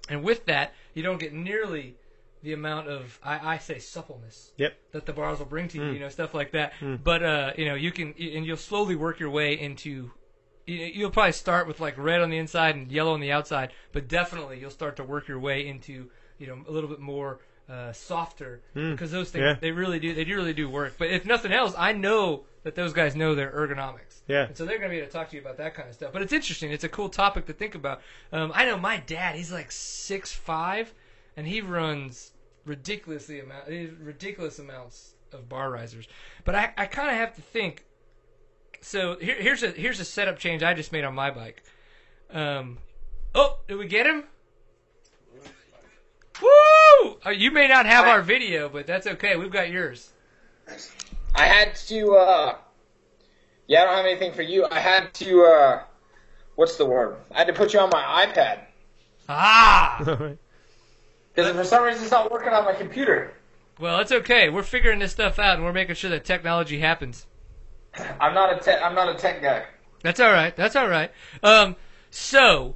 and 0.09 0.23
with 0.23 0.45
that 0.45 0.73
you 0.93 1.03
don't 1.03 1.19
get 1.19 1.33
nearly 1.33 1.95
the 2.43 2.53
amount 2.53 2.87
of 2.87 3.19
I, 3.23 3.53
I 3.53 3.57
say 3.57 3.79
suppleness 3.79 4.51
Yep. 4.57 4.77
that 4.93 5.05
the 5.05 5.13
bars 5.13 5.39
will 5.39 5.45
bring 5.45 5.67
to 5.69 5.77
you, 5.77 5.83
Mm. 5.83 5.93
you 5.93 5.99
know, 5.99 6.09
stuff 6.09 6.33
like 6.33 6.51
that. 6.51 6.73
But 7.03 7.23
uh, 7.23 7.53
you 7.57 7.65
know, 7.65 7.75
you 7.75 7.91
can 7.91 8.13
and 8.19 8.45
you'll 8.45 8.57
slowly 8.57 8.95
work 8.95 9.19
your 9.19 9.29
way 9.29 9.59
into. 9.59 9.89
you- 9.89 10.11
You'll 10.67 11.11
probably 11.11 11.33
start 11.33 11.67
with 11.67 11.79
like 11.79 11.97
red 11.97 12.21
on 12.21 12.29
the 12.29 12.37
inside 12.37 12.75
and 12.75 12.91
yellow 12.91 13.13
on 13.13 13.19
the 13.19 13.31
outside, 13.31 13.71
but 13.91 14.07
definitely 14.07 14.59
you'll 14.59 14.69
start 14.71 14.95
to 14.97 15.03
work 15.03 15.27
your 15.27 15.39
way 15.39 15.67
into 15.67 16.09
you 16.37 16.47
know 16.47 16.57
a 16.67 16.71
little 16.71 16.89
bit 16.89 16.99
more 16.99 17.39
uh, 17.69 17.91
softer 17.93 18.61
because 18.73 19.11
those 19.11 19.29
things 19.31 19.43
Yeah. 19.43 19.53
they 19.59 19.71
really 19.71 19.99
do 19.99 20.13
they 20.13 20.23
do 20.25 20.35
really 20.35 20.53
do 20.53 20.69
work. 20.69 20.93
But 20.97 21.09
if 21.09 21.25
nothing 21.25 21.51
else, 21.51 21.73
I 21.77 21.93
know 21.93 22.43
that 22.63 22.75
those 22.75 22.93
guys 22.93 23.15
know 23.15 23.33
their 23.33 23.51
ergonomics. 23.51 24.21
Yeah. 24.27 24.45
And 24.47 24.55
so 24.57 24.65
they're 24.65 24.77
going 24.77 24.89
to 24.89 24.93
be 24.93 24.97
able 24.99 25.07
to 25.07 25.13
talk 25.13 25.29
to 25.29 25.35
you 25.35 25.41
about 25.41 25.57
that 25.57 25.73
kind 25.73 25.89
of 25.89 25.95
stuff. 25.95 26.13
But 26.13 26.21
it's 26.21 26.31
interesting. 26.33 26.71
It's 26.71 26.83
a 26.83 26.89
cool 26.89 27.09
topic 27.09 27.45
to 27.47 27.53
think 27.53 27.73
about. 27.75 28.01
Um, 28.31 28.51
I 28.53 28.65
know 28.65 28.77
my 28.77 28.97
dad. 28.97 29.35
He's 29.35 29.51
like 29.51 29.71
six 29.71 30.31
five, 30.31 30.93
and 31.37 31.47
he 31.47 31.61
runs 31.61 32.31
ridiculously 32.65 33.39
amount 33.39 33.67
ridiculous 33.99 34.59
amounts 34.59 35.13
of 35.31 35.49
bar 35.49 35.71
risers. 35.71 36.07
But 36.43 36.55
I, 36.55 36.73
I 36.77 36.85
kind 36.85 37.09
of 37.09 37.15
have 37.15 37.35
to 37.35 37.41
think. 37.41 37.85
So 38.81 39.17
here, 39.19 39.35
here's 39.39 39.63
a 39.63 39.69
here's 39.69 39.99
a 39.99 40.05
setup 40.05 40.39
change 40.39 40.63
I 40.63 40.73
just 40.73 40.91
made 40.91 41.03
on 41.03 41.15
my 41.15 41.31
bike. 41.31 41.63
Um, 42.31 42.77
oh, 43.35 43.59
did 43.67 43.77
we 43.77 43.87
get 43.87 44.05
him? 44.05 44.23
Woo! 46.41 47.17
Uh, 47.25 47.29
you 47.29 47.51
may 47.51 47.67
not 47.67 47.85
have 47.85 48.05
our 48.05 48.21
video, 48.21 48.69
but 48.69 48.87
that's 48.87 49.05
okay. 49.05 49.35
We've 49.35 49.51
got 49.51 49.69
yours. 49.69 50.11
I 51.35 51.45
had 51.45 51.75
to, 51.87 52.13
uh, 52.13 52.55
yeah, 53.67 53.81
I 53.81 53.85
don't 53.85 53.95
have 53.97 54.05
anything 54.05 54.33
for 54.33 54.41
you. 54.41 54.65
I 54.69 54.79
had 54.79 55.13
to, 55.15 55.43
uh, 55.43 55.83
what's 56.55 56.77
the 56.77 56.85
word? 56.85 57.17
I 57.31 57.39
had 57.39 57.47
to 57.47 57.53
put 57.53 57.73
you 57.73 57.79
on 57.79 57.89
my 57.89 58.25
iPad. 58.25 58.59
Ah! 59.29 60.03
Because 61.33 61.55
for 61.55 61.63
some 61.63 61.83
reason 61.83 62.03
it's 62.03 62.11
not 62.11 62.31
working 62.31 62.49
on 62.49 62.65
my 62.65 62.73
computer. 62.73 63.33
Well, 63.79 63.99
it's 63.99 64.11
okay. 64.11 64.49
We're 64.49 64.63
figuring 64.63 64.99
this 64.99 65.11
stuff 65.11 65.39
out, 65.39 65.55
and 65.55 65.63
we're 65.63 65.73
making 65.73 65.95
sure 65.95 66.09
that 66.09 66.25
technology 66.25 66.79
happens. 66.79 67.25
I'm 68.19 68.33
not 68.33 68.55
a 68.55 68.59
tech, 68.59 68.81
I'm 68.81 68.95
not 68.95 69.09
a 69.09 69.17
tech 69.17 69.41
guy. 69.41 69.65
That's 70.03 70.19
all 70.19 70.31
right. 70.31 70.55
That's 70.55 70.75
all 70.75 70.87
right. 70.87 71.11
Um, 71.43 71.75
so 72.09 72.75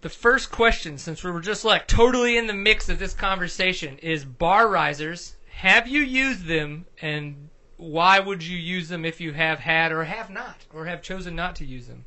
the 0.00 0.08
first 0.08 0.50
question, 0.50 0.98
since 0.98 1.24
we 1.24 1.30
were 1.30 1.40
just 1.40 1.64
like 1.64 1.86
totally 1.86 2.36
in 2.36 2.46
the 2.46 2.52
mix 2.52 2.88
of 2.88 2.98
this 2.98 3.14
conversation, 3.14 3.98
is 3.98 4.24
bar 4.24 4.68
risers. 4.68 5.36
Have 5.48 5.88
you 5.88 6.02
used 6.02 6.44
them, 6.46 6.86
and 7.00 7.48
why 7.76 8.20
would 8.20 8.42
you 8.42 8.58
use 8.58 8.88
them 8.88 9.04
if 9.04 9.20
you 9.20 9.32
have 9.32 9.60
had 9.60 9.92
or 9.92 10.04
have 10.04 10.30
not, 10.30 10.66
or 10.72 10.86
have 10.86 11.00
chosen 11.00 11.34
not 11.34 11.56
to 11.56 11.64
use 11.64 11.86
them? 11.86 12.04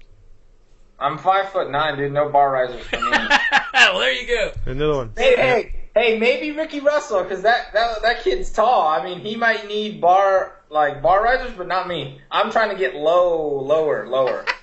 I'm 0.99 1.17
five 1.17 1.49
foot 1.49 1.69
nine, 1.69 1.97
dude. 1.97 2.11
No 2.11 2.29
bar 2.29 2.51
risers 2.51 2.85
for 2.85 2.97
me. 2.97 3.11
well, 3.73 3.99
there 3.99 4.13
you 4.13 4.27
go. 4.27 4.51
Another 4.65 4.95
one. 4.95 5.13
hey, 5.15 5.35
hey, 5.35 5.75
hey, 5.95 6.19
maybe 6.19 6.51
Ricky 6.51 6.79
Russell, 6.79 7.23
because 7.23 7.43
that, 7.43 7.73
that 7.73 8.01
that 8.01 8.23
kid's 8.23 8.51
tall. 8.51 8.87
I 8.87 9.03
mean, 9.03 9.19
he 9.19 9.35
might 9.35 9.67
need 9.67 10.01
bar 10.01 10.57
like 10.69 11.01
bar 11.01 11.23
risers, 11.23 11.53
but 11.55 11.67
not 11.67 11.87
me. 11.87 12.19
I'm 12.31 12.51
trying 12.51 12.69
to 12.69 12.75
get 12.75 12.95
low, 12.95 13.59
lower, 13.61 14.07
lower. 14.07 14.45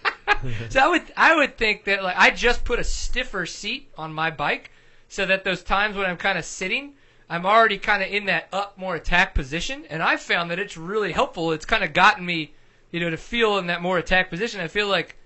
So 0.68 0.80
I 0.80 0.88
would 0.88 1.02
I 1.16 1.36
would 1.36 1.56
think 1.56 1.84
that 1.84 2.02
like 2.02 2.16
I 2.18 2.30
just 2.30 2.64
put 2.64 2.78
a 2.78 2.84
stiffer 2.84 3.46
seat 3.46 3.88
on 3.96 4.12
my 4.12 4.30
bike 4.30 4.70
so 5.08 5.24
that 5.24 5.44
those 5.44 5.62
times 5.62 5.96
when 5.96 6.04
I'm 6.04 6.18
kind 6.18 6.36
of 6.36 6.44
sitting, 6.44 6.94
I'm 7.30 7.46
already 7.46 7.78
kind 7.78 8.02
of 8.02 8.10
in 8.10 8.26
that 8.26 8.48
up 8.52 8.76
more 8.76 8.94
attack 8.94 9.34
position, 9.34 9.86
and 9.88 10.02
I've 10.02 10.20
found 10.20 10.50
that 10.50 10.58
it's 10.58 10.76
really 10.76 11.12
helpful. 11.12 11.52
It's 11.52 11.64
kind 11.64 11.82
of 11.82 11.94
gotten 11.94 12.26
me, 12.26 12.52
you 12.90 13.00
know, 13.00 13.08
to 13.08 13.16
feel 13.16 13.56
in 13.56 13.68
that 13.68 13.80
more 13.80 13.96
attack 13.96 14.28
position. 14.28 14.60
I 14.60 14.68
feel 14.68 14.88
like. 14.88 15.16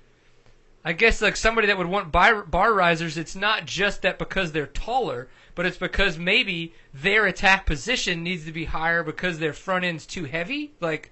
I 0.85 0.93
guess 0.93 1.21
like 1.21 1.37
somebody 1.37 1.67
that 1.67 1.77
would 1.77 1.89
want 1.89 2.13
bar, 2.13 2.43
bar 2.43 2.73
risers, 2.73 3.19
it's 3.19 3.37
not 3.37 3.67
just 3.67 4.03
that 4.03 4.19
because 4.19 4.53
they're 4.53 4.67
taller, 4.67 5.29
but 5.55 5.67
it's 5.67 5.77
because 5.77 6.19
maybe 6.19 6.73
their 6.95 7.27
attack 7.27 7.67
position 7.67 8.23
needs 8.23 8.45
to 8.45 8.53
be 8.53 8.65
higher 8.65 9.03
because 9.03 9.39
their 9.39 9.53
front 9.53 9.85
end's 9.85 10.07
too 10.07 10.25
heavy. 10.25 10.73
Like, 10.81 11.11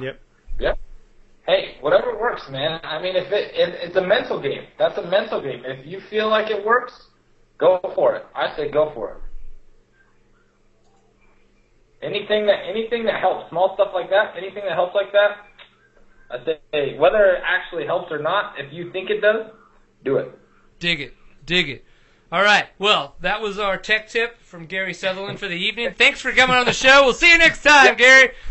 Yep. 0.00 0.20
Yep. 0.58 0.78
Hey, 1.46 1.76
whatever 1.80 2.16
works, 2.18 2.48
man. 2.50 2.80
I 2.84 3.02
mean, 3.02 3.16
if 3.16 3.32
it, 3.32 3.54
it 3.54 3.74
it's 3.82 3.96
a 3.96 4.06
mental 4.06 4.40
game. 4.40 4.64
That's 4.78 4.96
a 4.98 5.06
mental 5.06 5.40
game. 5.40 5.64
If 5.64 5.86
you 5.86 6.00
feel 6.08 6.28
like 6.28 6.50
it 6.50 6.64
works, 6.64 7.08
go 7.58 7.80
for 7.94 8.14
it. 8.14 8.24
I 8.34 8.54
say 8.56 8.70
go 8.70 8.92
for 8.94 9.10
it. 9.10 9.16
Anything 12.06 12.46
that 12.46 12.58
anything 12.68 13.04
that 13.06 13.20
helps, 13.20 13.50
small 13.50 13.74
stuff 13.74 13.90
like 13.92 14.10
that, 14.10 14.34
anything 14.36 14.62
that 14.68 14.74
helps 14.74 14.94
like 14.94 15.12
that, 15.12 15.38
I 16.32 16.44
say 16.72 16.98
whether 16.98 17.24
it 17.24 17.42
actually 17.44 17.84
helps 17.84 18.10
or 18.10 18.18
not, 18.18 18.54
if 18.58 18.72
you 18.72 18.90
think 18.90 19.10
it 19.10 19.20
does, 19.20 19.46
do 20.04 20.16
it. 20.16 20.30
Dig 20.78 21.00
it. 21.00 21.14
Dig 21.44 21.68
it. 21.68 21.84
All 22.32 22.42
right. 22.42 22.66
Well, 22.78 23.14
that 23.20 23.42
was 23.42 23.58
our 23.58 23.76
tech 23.76 24.08
tip 24.08 24.38
from 24.40 24.64
Gary 24.64 24.94
Sutherlin 24.94 25.38
for 25.38 25.48
the 25.48 25.54
evening. 25.54 25.92
Thanks 25.92 26.18
for 26.22 26.32
coming 26.32 26.56
on 26.56 26.64
the 26.64 26.72
show. 26.72 27.02
We'll 27.04 27.12
see 27.12 27.30
you 27.30 27.36
next 27.36 27.62
time, 27.62 27.94
Gary. 27.96 28.30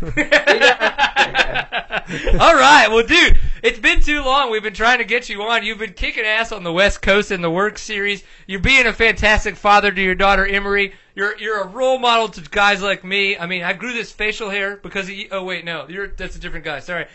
All 2.40 2.54
right. 2.54 2.86
Well, 2.88 3.04
dude, 3.04 3.40
it's 3.60 3.80
been 3.80 4.00
too 4.00 4.22
long. 4.22 4.52
We've 4.52 4.62
been 4.62 4.72
trying 4.72 4.98
to 4.98 5.04
get 5.04 5.28
you 5.28 5.42
on. 5.42 5.64
You've 5.64 5.78
been 5.78 5.94
kicking 5.94 6.24
ass 6.24 6.52
on 6.52 6.62
the 6.62 6.72
West 6.72 7.02
Coast 7.02 7.32
in 7.32 7.42
the 7.42 7.50
WORCS 7.50 7.82
series. 7.82 8.22
You're 8.46 8.60
being 8.60 8.86
a 8.86 8.92
fantastic 8.92 9.56
father 9.56 9.90
to 9.90 10.00
your 10.00 10.14
daughter 10.14 10.46
Emery. 10.46 10.94
You're 11.16 11.36
you're 11.38 11.62
a 11.62 11.66
role 11.66 11.98
model 11.98 12.28
to 12.28 12.40
guys 12.40 12.82
like 12.82 13.02
me. 13.02 13.36
I 13.36 13.46
mean, 13.46 13.64
I 13.64 13.72
grew 13.72 13.92
this 13.92 14.12
facial 14.12 14.48
hair 14.48 14.76
because 14.76 15.08
of 15.08 15.14
you. 15.14 15.26
Oh 15.32 15.42
wait, 15.42 15.64
no, 15.64 15.86
you're 15.88 16.06
that's 16.06 16.36
a 16.36 16.38
different 16.38 16.64
guy. 16.64 16.78
Sorry. 16.78 17.06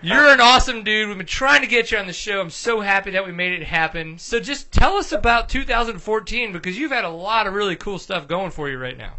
You're 0.00 0.28
an 0.28 0.40
awesome 0.40 0.84
dude. 0.84 1.08
We've 1.08 1.16
been 1.16 1.26
trying 1.26 1.62
to 1.62 1.66
get 1.66 1.90
you 1.90 1.98
on 1.98 2.06
the 2.06 2.12
show. 2.12 2.40
I'm 2.40 2.50
so 2.50 2.80
happy 2.80 3.10
that 3.12 3.26
we 3.26 3.32
made 3.32 3.60
it 3.60 3.64
happen. 3.64 4.18
So 4.18 4.38
just 4.38 4.70
tell 4.70 4.94
us 4.94 5.10
about 5.10 5.48
2014 5.48 6.52
because 6.52 6.78
you've 6.78 6.92
had 6.92 7.04
a 7.04 7.10
lot 7.10 7.48
of 7.48 7.54
really 7.54 7.74
cool 7.74 7.98
stuff 7.98 8.28
going 8.28 8.52
for 8.52 8.68
you 8.68 8.78
right 8.78 8.96
now. 8.96 9.14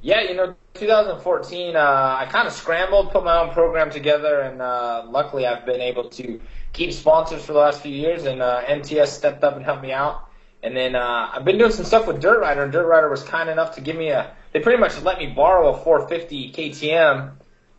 Yeah, 0.00 0.22
you 0.22 0.34
know, 0.34 0.54
2014, 0.74 1.76
uh, 1.76 2.16
I 2.18 2.26
kind 2.30 2.46
of 2.46 2.54
scrambled, 2.54 3.10
put 3.10 3.24
my 3.24 3.38
own 3.38 3.50
program 3.50 3.90
together, 3.90 4.40
and 4.40 4.60
uh, 4.60 5.04
luckily 5.08 5.46
I've 5.46 5.66
been 5.66 5.80
able 5.80 6.08
to 6.10 6.40
keep 6.72 6.92
sponsors 6.92 7.44
for 7.44 7.52
the 7.52 7.58
last 7.58 7.82
few 7.82 7.94
years, 7.94 8.24
and 8.24 8.40
uh, 8.40 8.62
NTS 8.64 9.08
stepped 9.08 9.44
up 9.44 9.56
and 9.56 9.64
helped 9.64 9.82
me 9.82 9.92
out. 9.92 10.28
And 10.62 10.74
then 10.74 10.94
uh, 10.94 11.30
I've 11.32 11.44
been 11.44 11.58
doing 11.58 11.72
some 11.72 11.84
stuff 11.84 12.06
with 12.06 12.20
Dirt 12.20 12.40
Rider, 12.40 12.62
and 12.62 12.72
Dirt 12.72 12.86
Rider 12.86 13.10
was 13.10 13.22
kind 13.22 13.50
enough 13.50 13.74
to 13.74 13.82
give 13.82 13.96
me 13.96 14.08
a. 14.08 14.30
They 14.52 14.60
pretty 14.60 14.78
much 14.78 15.00
let 15.02 15.18
me 15.18 15.26
borrow 15.26 15.68
a 15.74 15.76
450 15.76 16.52
KTM, 16.52 17.32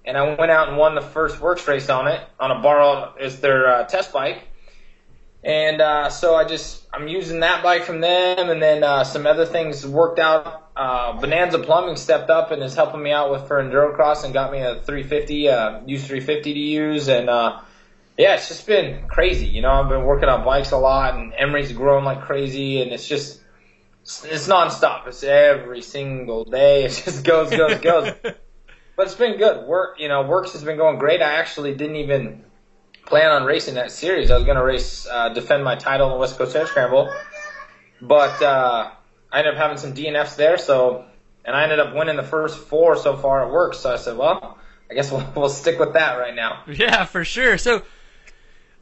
and 0.06 0.18
I 0.18 0.36
went 0.36 0.52
out 0.52 0.70
and 0.70 0.78
won 0.78 0.96
the 0.96 1.02
first 1.02 1.40
WORCS 1.40 1.68
race 1.68 1.90
on 1.90 2.08
it 2.08 2.22
on 2.40 2.52
a 2.52 2.62
borrow 2.62 3.14
is 3.20 3.40
their 3.40 3.68
uh, 3.68 3.84
test 3.86 4.14
bike. 4.14 4.44
And 5.44 5.80
uh, 5.80 6.10
so 6.10 6.34
I 6.34 6.46
just 6.46 6.84
I'm 6.92 7.08
using 7.08 7.42
that 7.42 7.62
bike 7.62 7.84
from 7.84 8.02
them, 8.02 8.50
and 8.50 8.62
then 8.62 8.84
uh, 8.84 9.04
some 9.04 9.28
other 9.28 9.46
things 9.46 9.86
worked 9.86 10.18
out. 10.18 10.72
Uh, 10.76 11.14
Bonanza 11.20 11.60
Plumbing 11.60 11.98
stepped 11.98 12.32
up 12.32 12.50
and 12.50 12.64
is 12.64 12.74
helping 12.74 13.04
me 13.04 13.12
out 13.12 13.32
with 13.32 13.48
for 13.48 13.62
endurocross 13.64 14.24
and 14.24 14.34
got 14.34 14.52
me 14.52 14.60
a 14.60 14.82
350, 14.82 15.50
uh, 15.50 15.82
use 15.86 16.02
350 16.06 16.54
to 16.54 16.60
use, 16.60 17.08
and 17.10 17.30
uh, 17.30 17.62
yeah, 18.18 18.34
it's 18.34 18.48
just 18.48 18.66
been 18.66 19.08
crazy. 19.08 19.46
You 19.46 19.62
know, 19.62 19.70
I've 19.70 19.88
been 19.88 20.04
working 20.04 20.30
on 20.30 20.44
bikes 20.44 20.72
a 20.72 20.78
lot, 20.78 21.14
and 21.14 21.32
Emery's 21.38 21.72
growing 21.72 22.06
like 22.06 22.22
crazy, 22.22 22.82
and 22.82 22.92
it's 22.92 23.08
just 23.08 23.40
it's 24.02 24.48
nonstop. 24.48 25.06
It's 25.08 25.24
every 25.24 25.84
single 25.84 26.44
day. 26.46 26.86
It 26.86 27.02
just 27.06 27.24
goes, 27.24 27.52
goes, 27.52 27.80
goes. 27.82 28.14
but 28.96 29.08
it's 29.08 29.16
been 29.16 29.38
good. 29.38 29.68
WORCS, 29.68 30.00
you 30.00 30.08
know, 30.08 30.24
WORCS 30.24 30.54
has 30.54 30.64
been 30.64 30.78
going 30.78 30.98
great. 30.98 31.22
I 31.22 31.34
actually 31.36 31.76
didn't 31.76 31.98
even 31.98 32.44
plan 33.06 33.30
on 33.30 33.44
racing 33.44 33.76
that 33.76 33.92
series. 33.92 34.32
I 34.32 34.36
was 34.36 34.46
going 34.46 34.58
to 34.58 34.64
race, 34.64 35.08
uh, 35.08 35.30
defend 35.30 35.64
my 35.64 35.76
title 35.76 36.08
in 36.08 36.14
the 36.14 36.20
West 36.20 36.38
Coast 36.38 36.54
Hare 36.56 36.68
Scramble, 36.68 37.14
but 38.02 38.42
uh, 38.42 38.92
I 39.32 39.40
ended 39.40 39.54
up 39.54 39.60
having 39.60 39.78
some 39.78 39.94
DNFs 39.94 40.36
there. 40.36 40.58
So, 40.58 41.06
and 41.44 41.56
I 41.56 41.64
ended 41.64 41.80
up 41.80 41.94
winning 41.94 42.16
the 42.16 42.24
first 42.24 42.58
four 42.58 42.96
so 42.96 43.16
far 43.16 43.46
at 43.46 43.52
WORCS. 43.52 43.80
So 43.80 43.94
I 43.94 43.98
said, 43.98 44.18
well, 44.18 44.58
I 44.90 44.94
guess 44.94 45.12
we'll, 45.12 45.28
we'll 45.36 45.50
stick 45.50 45.80
with 45.80 45.94
that 45.94 46.16
right 46.16 46.36
now. 46.36 46.64
Yeah, 46.68 47.06
for 47.06 47.24
sure. 47.24 47.58
So 47.58 47.84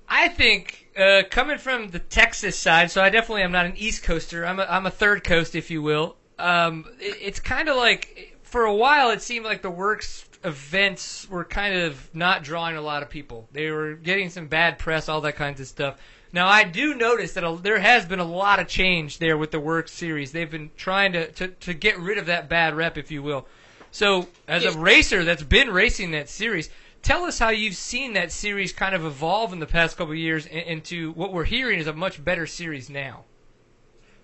I 0.07 0.29
think 0.29 0.89
uh, 0.97 1.23
coming 1.29 1.57
from 1.57 1.89
the 1.89 1.99
Texas 1.99 2.57
side, 2.57 2.91
so 2.91 3.01
I 3.01 3.09
definitely 3.09 3.43
am 3.43 3.51
not 3.51 3.65
an 3.65 3.73
East 3.77 4.03
Coaster. 4.03 4.45
I'm 4.45 4.59
a, 4.59 4.63
I'm 4.63 4.85
a 4.85 4.91
third 4.91 5.23
coast, 5.23 5.55
if 5.55 5.71
you 5.71 5.81
will. 5.81 6.15
Um, 6.39 6.85
it, 6.99 7.17
it's 7.21 7.39
kind 7.39 7.69
of 7.69 7.75
like 7.75 8.32
for 8.53 8.65
a 8.65 8.75
while 8.75 9.09
it 9.09 9.19
seemed 9.19 9.43
like 9.43 9.63
the 9.63 9.71
WORCS 9.71 10.25
events 10.43 11.27
were 11.27 11.43
kind 11.43 11.73
of 11.73 12.07
not 12.13 12.43
drawing 12.43 12.77
a 12.77 12.81
lot 12.81 13.01
of 13.01 13.09
people. 13.09 13.49
They 13.51 13.71
were 13.71 13.95
getting 13.95 14.29
some 14.29 14.45
bad 14.45 14.77
press, 14.77 15.09
all 15.09 15.21
that 15.21 15.37
kinds 15.37 15.59
of 15.59 15.65
stuff. 15.65 15.99
Now 16.31 16.47
I 16.47 16.63
do 16.63 16.93
notice 16.93 17.33
that 17.33 17.43
a, 17.43 17.57
there 17.59 17.79
has 17.79 18.05
been 18.05 18.19
a 18.19 18.23
lot 18.23 18.59
of 18.59 18.67
change 18.67 19.17
there 19.17 19.39
with 19.39 19.49
the 19.49 19.59
WORCS 19.59 19.91
series. 19.91 20.31
They've 20.31 20.51
been 20.51 20.69
trying 20.77 21.13
to, 21.13 21.31
to, 21.31 21.47
to 21.47 21.73
get 21.73 21.97
rid 21.97 22.19
of 22.19 22.27
that 22.27 22.47
bad 22.47 22.75
rep, 22.75 22.95
if 22.95 23.09
you 23.09 23.23
will. 23.23 23.47
So 23.89 24.27
as 24.47 24.65
a 24.65 24.77
racer 24.77 25.23
that's 25.23 25.41
been 25.41 25.71
racing 25.71 26.11
that 26.11 26.29
series, 26.29 26.69
tell 27.01 27.23
us 27.23 27.39
how 27.39 27.49
you've 27.49 27.75
seen 27.75 28.13
that 28.13 28.31
series 28.31 28.71
kind 28.71 28.93
of 28.93 29.03
evolve 29.03 29.51
in 29.51 29.61
the 29.61 29.65
past 29.65 29.97
couple 29.97 30.13
of 30.13 30.19
years 30.19 30.45
into 30.45 31.11
what 31.13 31.33
we're 31.33 31.43
hearing 31.45 31.79
is 31.79 31.87
a 31.87 31.93
much 31.93 32.23
better 32.23 32.45
series 32.45 32.87
now. 32.87 33.23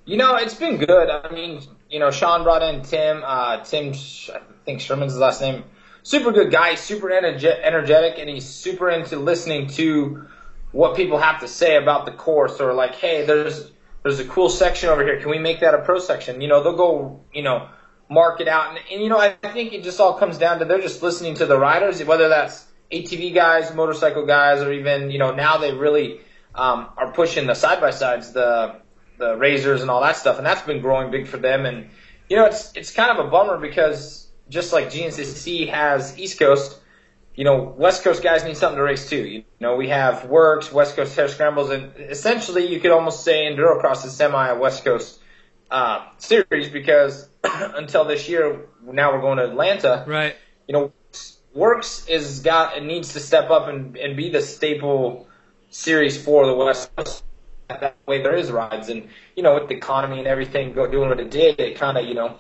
You 0.06 0.18
know, 0.18 0.36
it's 0.36 0.54
been 0.54 0.78
good. 0.78 1.10
I 1.10 1.32
mean, 1.32 1.62
you 1.90 2.00
know, 2.00 2.12
Sean 2.12 2.44
brought 2.44 2.64
in 2.64 2.84
Tim. 2.84 3.24
Uh, 3.26 3.64
Tim, 3.64 3.94
I 3.94 4.40
think 4.66 4.82
Sherman's 4.82 5.14
his 5.14 5.20
last 5.20 5.42
name. 5.42 5.64
Super 6.04 6.32
good 6.32 6.52
guy, 6.52 6.76
super 6.76 7.08
energe- 7.08 7.60
energetic, 7.64 8.20
and 8.20 8.30
he's 8.30 8.48
super 8.48 8.90
into 8.90 9.18
listening 9.18 9.68
to 9.70 10.28
what 10.72 10.96
people 10.96 11.18
have 11.18 11.42
to 11.42 11.48
say 11.48 11.76
about 11.76 12.06
the 12.06 12.12
course, 12.12 12.60
or 12.62 12.74
like, 12.74 12.96
hey, 12.96 13.26
there's 13.26 13.72
there's 14.04 14.20
a 14.20 14.26
cool 14.26 14.50
section 14.50 14.90
over 14.90 15.04
here. 15.04 15.20
Can 15.20 15.30
we 15.30 15.40
make 15.40 15.60
that 15.60 15.74
a 15.74 15.80
pro 15.80 16.00
section? 16.00 16.42
You 16.42 16.48
know, 16.48 16.64
they'll 16.64 16.78
go, 16.78 17.22
you 17.34 17.42
know, 17.42 17.68
mark 18.10 18.40
it 18.40 18.48
out, 18.48 18.70
and, 18.70 18.80
and 18.92 19.02
you 19.02 19.10
know, 19.10 19.20
I 19.20 19.32
think 19.32 19.74
it 19.74 19.84
just 19.84 20.00
all 20.00 20.14
comes 20.14 20.38
down 20.38 20.60
to 20.60 20.66
they're 20.66 20.82
just 20.82 21.04
listening 21.04 21.36
to 21.36 21.46
the 21.46 21.58
riders, 21.58 22.04
whether 22.04 22.30
that's 22.30 22.66
ATV 22.92 23.34
guys, 23.34 23.74
motorcycle 23.74 24.26
guys, 24.26 24.62
or 24.62 24.72
even 24.72 25.12
you 25.12 25.20
know 25.20 25.34
now 25.34 25.58
they 25.58 25.74
really 25.74 26.22
um, 26.56 26.88
are 26.98 27.12
pushing 27.12 27.46
the 27.48 27.56
side 27.56 27.82
by 27.82 27.92
sides, 27.92 28.32
the 28.32 28.80
the 29.20 29.36
razors 29.36 29.82
and 29.82 29.92
all 29.92 30.02
that 30.02 30.18
stuff, 30.18 30.38
and 30.38 30.46
that's 30.46 30.64
been 30.64 30.82
growing 30.82 31.12
big 31.12 31.28
for 31.28 31.38
them. 31.38 31.66
And 31.66 31.90
you 32.28 32.38
know, 32.38 32.46
it's 32.46 32.72
it's 32.76 32.92
kind 32.92 33.18
of 33.18 33.26
a 33.26 33.30
bummer 33.30 33.58
because 33.58 34.28
just 34.50 34.74
like 34.74 34.88
GNCC 34.88 35.70
has 35.70 36.18
East 36.18 36.40
Coast, 36.40 36.80
you 37.36 37.44
know, 37.44 37.76
West 37.78 38.04
Coast 38.04 38.24
guys 38.24 38.44
need 38.44 38.58
something 38.58 38.78
to 38.78 38.84
race 38.84 39.10
too. 39.10 39.26
You 39.26 39.44
know, 39.60 39.76
we 39.76 39.90
have 39.90 40.26
WORCS, 40.26 40.72
West 40.72 40.96
Coast 40.96 41.16
Hare 41.16 41.28
Scrambles, 41.28 41.70
and 41.70 41.94
essentially 41.98 42.66
you 42.68 42.80
could 42.80 42.92
almost 42.92 43.24
say 43.24 43.46
Endurocross 43.46 44.06
is 44.06 44.16
semi 44.16 44.48
a 44.48 44.58
West 44.58 44.84
Coast 44.84 45.20
uh, 45.70 46.06
series 46.18 46.70
because 46.70 47.30
until 47.44 48.06
this 48.06 48.28
year, 48.28 48.68
now 48.84 49.14
we're 49.14 49.22
going 49.22 49.38
to 49.38 49.46
Atlanta. 49.46 50.04
Right. 50.08 50.36
You 50.68 50.74
know, 50.74 50.94
WORCS 51.56 52.10
is 52.10 52.40
got 52.40 52.78
it 52.78 52.84
needs 52.84 53.14
to 53.14 53.20
step 53.20 53.50
up 53.50 53.68
and, 53.68 53.98
and 53.98 54.18
be 54.18 54.30
the 54.30 54.42
staple 54.42 55.28
series 55.70 56.22
for 56.22 56.46
the 56.46 56.54
West 56.54 56.96
Coast. 56.96 57.24
That 57.70 57.96
way 58.08 58.24
there 58.24 58.36
is 58.36 58.52
rides, 58.52 58.90
and 58.90 59.10
you 59.36 59.44
know, 59.44 59.54
with 59.54 59.70
the 59.70 59.76
economy 59.76 60.18
and 60.18 60.28
everything 60.28 60.74
go, 60.74 60.90
doing 60.90 61.10
what 61.10 61.20
it 61.20 61.30
did, 61.30 61.60
it 61.60 61.78
kind 61.78 61.98
of 62.00 62.06
you 62.06 62.16
know 62.16 62.36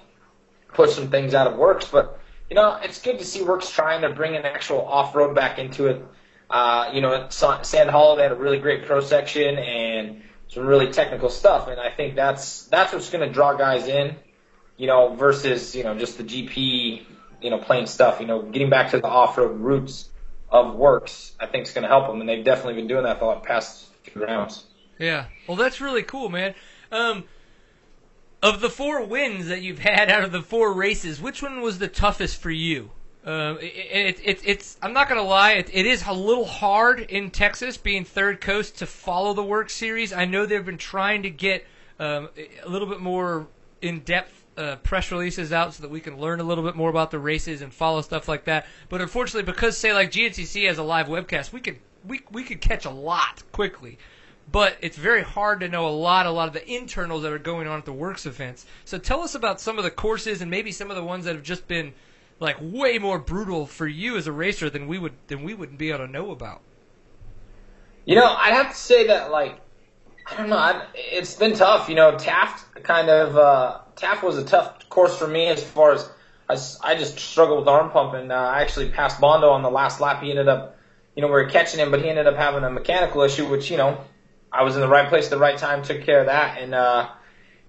pushed 0.73 0.95
some 0.95 1.09
things 1.09 1.35
out 1.35 1.45
of 1.45 1.53
WORCS. 1.53 1.91
But 1.91 2.19
you 2.49 2.55
know, 2.55 2.79
it's 2.81 2.99
good 2.99 3.19
to 3.19 3.25
see 3.25 3.41
WORCS 3.41 3.71
trying 3.71 4.01
to 4.01 4.09
bring 4.09 4.35
an 4.35 4.45
actual 4.45 4.81
off 4.81 5.13
road 5.13 5.35
back 5.35 5.59
into 5.59 5.87
it. 5.87 6.03
Uh, 6.49 6.89
you 6.93 7.01
know, 7.01 7.27
Sand 7.29 7.91
Hollow 7.91 8.15
they 8.15 8.23
had 8.23 8.31
a 8.31 8.35
really 8.35 8.57
great 8.57 8.85
pro 8.85 9.01
section 9.01 9.59
and 9.59 10.23
some 10.47 10.65
really 10.65 10.91
technical 10.91 11.29
stuff, 11.29 11.67
and 11.67 11.79
I 11.79 11.91
think 11.91 12.15
that's 12.15 12.65
that's 12.65 12.91
what's 12.91 13.11
going 13.11 13.27
to 13.27 13.31
draw 13.31 13.53
guys 13.53 13.87
in. 13.87 14.15
You 14.77 14.87
know, 14.87 15.13
versus 15.13 15.75
you 15.75 15.83
know 15.83 15.95
just 15.95 16.17
the 16.17 16.23
GP, 16.23 17.05
you 17.41 17.49
know, 17.51 17.59
plain 17.59 17.85
stuff. 17.85 18.19
You 18.19 18.25
know, 18.25 18.41
getting 18.41 18.71
back 18.71 18.91
to 18.91 18.99
the 18.99 19.07
off 19.07 19.37
road 19.37 19.59
roots 19.59 20.09
of 20.49 20.75
WORCS, 20.75 21.33
I 21.39 21.45
think 21.45 21.67
is 21.67 21.73
going 21.73 21.83
to 21.83 21.87
help 21.87 22.07
them, 22.07 22.19
and 22.19 22.27
they've 22.27 22.43
definitely 22.43 22.75
been 22.75 22.87
doing 22.87 23.03
that 23.03 23.19
the 23.19 23.35
past 23.35 23.85
few 24.03 24.25
rounds. 24.25 24.63
Yeah. 24.99 25.25
Well, 25.47 25.57
that's 25.57 25.81
really 25.81 26.03
cool, 26.03 26.29
man. 26.29 26.53
Um, 26.91 27.23
of 28.43 28.61
the 28.61 28.69
four 28.69 29.03
wins 29.03 29.47
that 29.47 29.61
you've 29.61 29.79
had 29.89 30.11
out 30.11 30.23
of 30.23 30.31
the 30.31 30.41
four 30.41 30.73
races, 30.73 31.19
which 31.19 31.41
one 31.41 31.61
was 31.61 31.79
the 31.79 31.87
toughest 31.87 32.39
for 32.39 32.51
you? 32.51 32.91
Um, 33.25 33.57
it, 33.59 33.63
it, 33.63 34.19
it, 34.23 34.41
it's 34.45 34.77
I'm 34.81 34.93
not 34.93 35.09
gonna 35.09 35.23
lie, 35.23 35.53
it, 35.53 35.69
it 35.73 35.85
is 35.85 36.05
a 36.07 36.13
little 36.13 36.45
hard 36.45 37.01
in 37.01 37.31
Texas, 37.31 37.77
being 37.77 38.05
third 38.05 38.39
coast, 38.39 38.77
to 38.79 38.85
follow 38.85 39.33
the 39.33 39.43
WORCS 39.43 39.73
series. 39.73 40.13
I 40.13 40.25
know 40.25 40.45
they've 40.45 40.65
been 40.65 40.77
trying 40.77 41.23
to 41.23 41.29
get 41.29 41.65
um, 41.99 42.29
a 42.63 42.69
little 42.69 42.87
bit 42.87 43.01
more 43.01 43.47
in 43.81 43.99
depth 43.99 44.45
uh, 44.57 44.77
press 44.77 45.11
releases 45.11 45.51
out 45.51 45.73
so 45.73 45.83
that 45.83 45.91
we 45.91 45.99
can 45.99 46.17
learn 46.17 46.39
a 46.39 46.43
little 46.43 46.63
bit 46.63 46.75
more 46.75 46.89
about 46.89 47.11
the 47.11 47.19
races 47.19 47.61
and 47.61 47.73
follow 47.73 48.01
stuff 48.01 48.27
like 48.27 48.45
that. 48.45 48.65
But 48.87 49.01
unfortunately, 49.01 49.51
because 49.51 49.77
say 49.77 49.93
like 49.93 50.11
GNCC 50.11 50.67
has 50.67 50.77
a 50.77 50.83
live 50.83 51.07
webcast, 51.07 51.51
we 51.51 51.59
could 51.59 51.77
we 52.07 52.21
we 52.31 52.43
could 52.43 52.61
catch 52.61 52.85
a 52.85 52.89
lot 52.89 53.43
quickly 53.51 53.97
but 54.51 54.77
it's 54.81 54.97
very 54.97 55.21
hard 55.21 55.59
to 55.59 55.67
know 55.67 55.87
a 55.87 55.89
lot, 55.89 56.25
a 56.25 56.31
lot 56.31 56.47
of 56.47 56.53
the 56.53 56.67
internals 56.67 57.23
that 57.23 57.31
are 57.31 57.39
going 57.39 57.67
on 57.67 57.77
at 57.77 57.85
the 57.85 57.93
WORCS 57.93 58.25
events. 58.25 58.65
So 58.85 58.97
tell 58.97 59.21
us 59.21 59.35
about 59.35 59.59
some 59.59 59.77
of 59.77 59.83
the 59.83 59.91
courses 59.91 60.41
and 60.41 60.49
maybe 60.49 60.71
some 60.71 60.89
of 60.89 60.95
the 60.95 61.03
ones 61.03 61.25
that 61.25 61.35
have 61.35 61.43
just 61.43 61.67
been 61.67 61.93
like 62.39 62.57
way 62.59 62.97
more 62.97 63.19
brutal 63.19 63.65
for 63.65 63.87
you 63.87 64.17
as 64.17 64.27
a 64.27 64.31
racer 64.31 64.69
than 64.69 64.87
we 64.87 64.97
would 64.97 65.13
than 65.27 65.43
we 65.43 65.53
wouldn't 65.53 65.77
be 65.77 65.89
able 65.89 66.05
to 66.05 66.11
know 66.11 66.31
about. 66.31 66.61
You 68.05 68.15
know, 68.15 68.25
I'd 68.25 68.53
have 68.53 68.69
to 68.69 68.77
say 68.77 69.07
that 69.07 69.31
like 69.31 69.59
I 70.25 70.37
don't 70.37 70.49
know, 70.49 70.57
I, 70.57 70.85
it's 70.95 71.35
been 71.35 71.53
tough. 71.53 71.89
You 71.89 71.95
know, 71.95 72.17
Taft 72.17 72.83
kind 72.83 73.09
of 73.09 73.35
uh, 73.35 73.79
Taft 73.95 74.23
was 74.23 74.37
a 74.37 74.45
tough 74.45 74.87
course 74.89 75.17
for 75.17 75.27
me 75.27 75.47
as 75.47 75.63
far 75.63 75.93
as 75.93 76.09
I, 76.49 76.91
I 76.91 76.95
just 76.95 77.19
struggled 77.19 77.59
with 77.59 77.67
arm 77.67 77.91
pump, 77.91 78.13
and 78.13 78.31
uh, 78.31 78.35
I 78.35 78.61
actually 78.61 78.89
passed 78.89 79.19
Bondo 79.19 79.49
on 79.49 79.61
the 79.61 79.69
last 79.69 79.99
lap. 79.99 80.23
He 80.23 80.29
ended 80.29 80.47
up, 80.47 80.77
you 81.15 81.21
know, 81.21 81.27
we 81.27 81.33
were 81.33 81.49
catching 81.49 81.79
him, 81.79 81.91
but 81.91 82.01
he 82.01 82.09
ended 82.09 82.25
up 82.25 82.35
having 82.35 82.63
a 82.63 82.69
mechanical 82.69 83.21
issue, 83.21 83.47
which 83.47 83.69
you 83.69 83.77
know 83.77 83.99
I 84.51 84.63
was 84.63 84.75
in 84.75 84.81
the 84.81 84.87
right 84.87 85.07
place 85.09 85.25
at 85.25 85.31
the 85.31 85.37
right 85.37 85.57
time, 85.57 85.83
took 85.83 86.03
care 86.03 86.21
of 86.21 86.25
that. 86.27 86.61
And, 86.61 86.73
uh, 86.73 87.09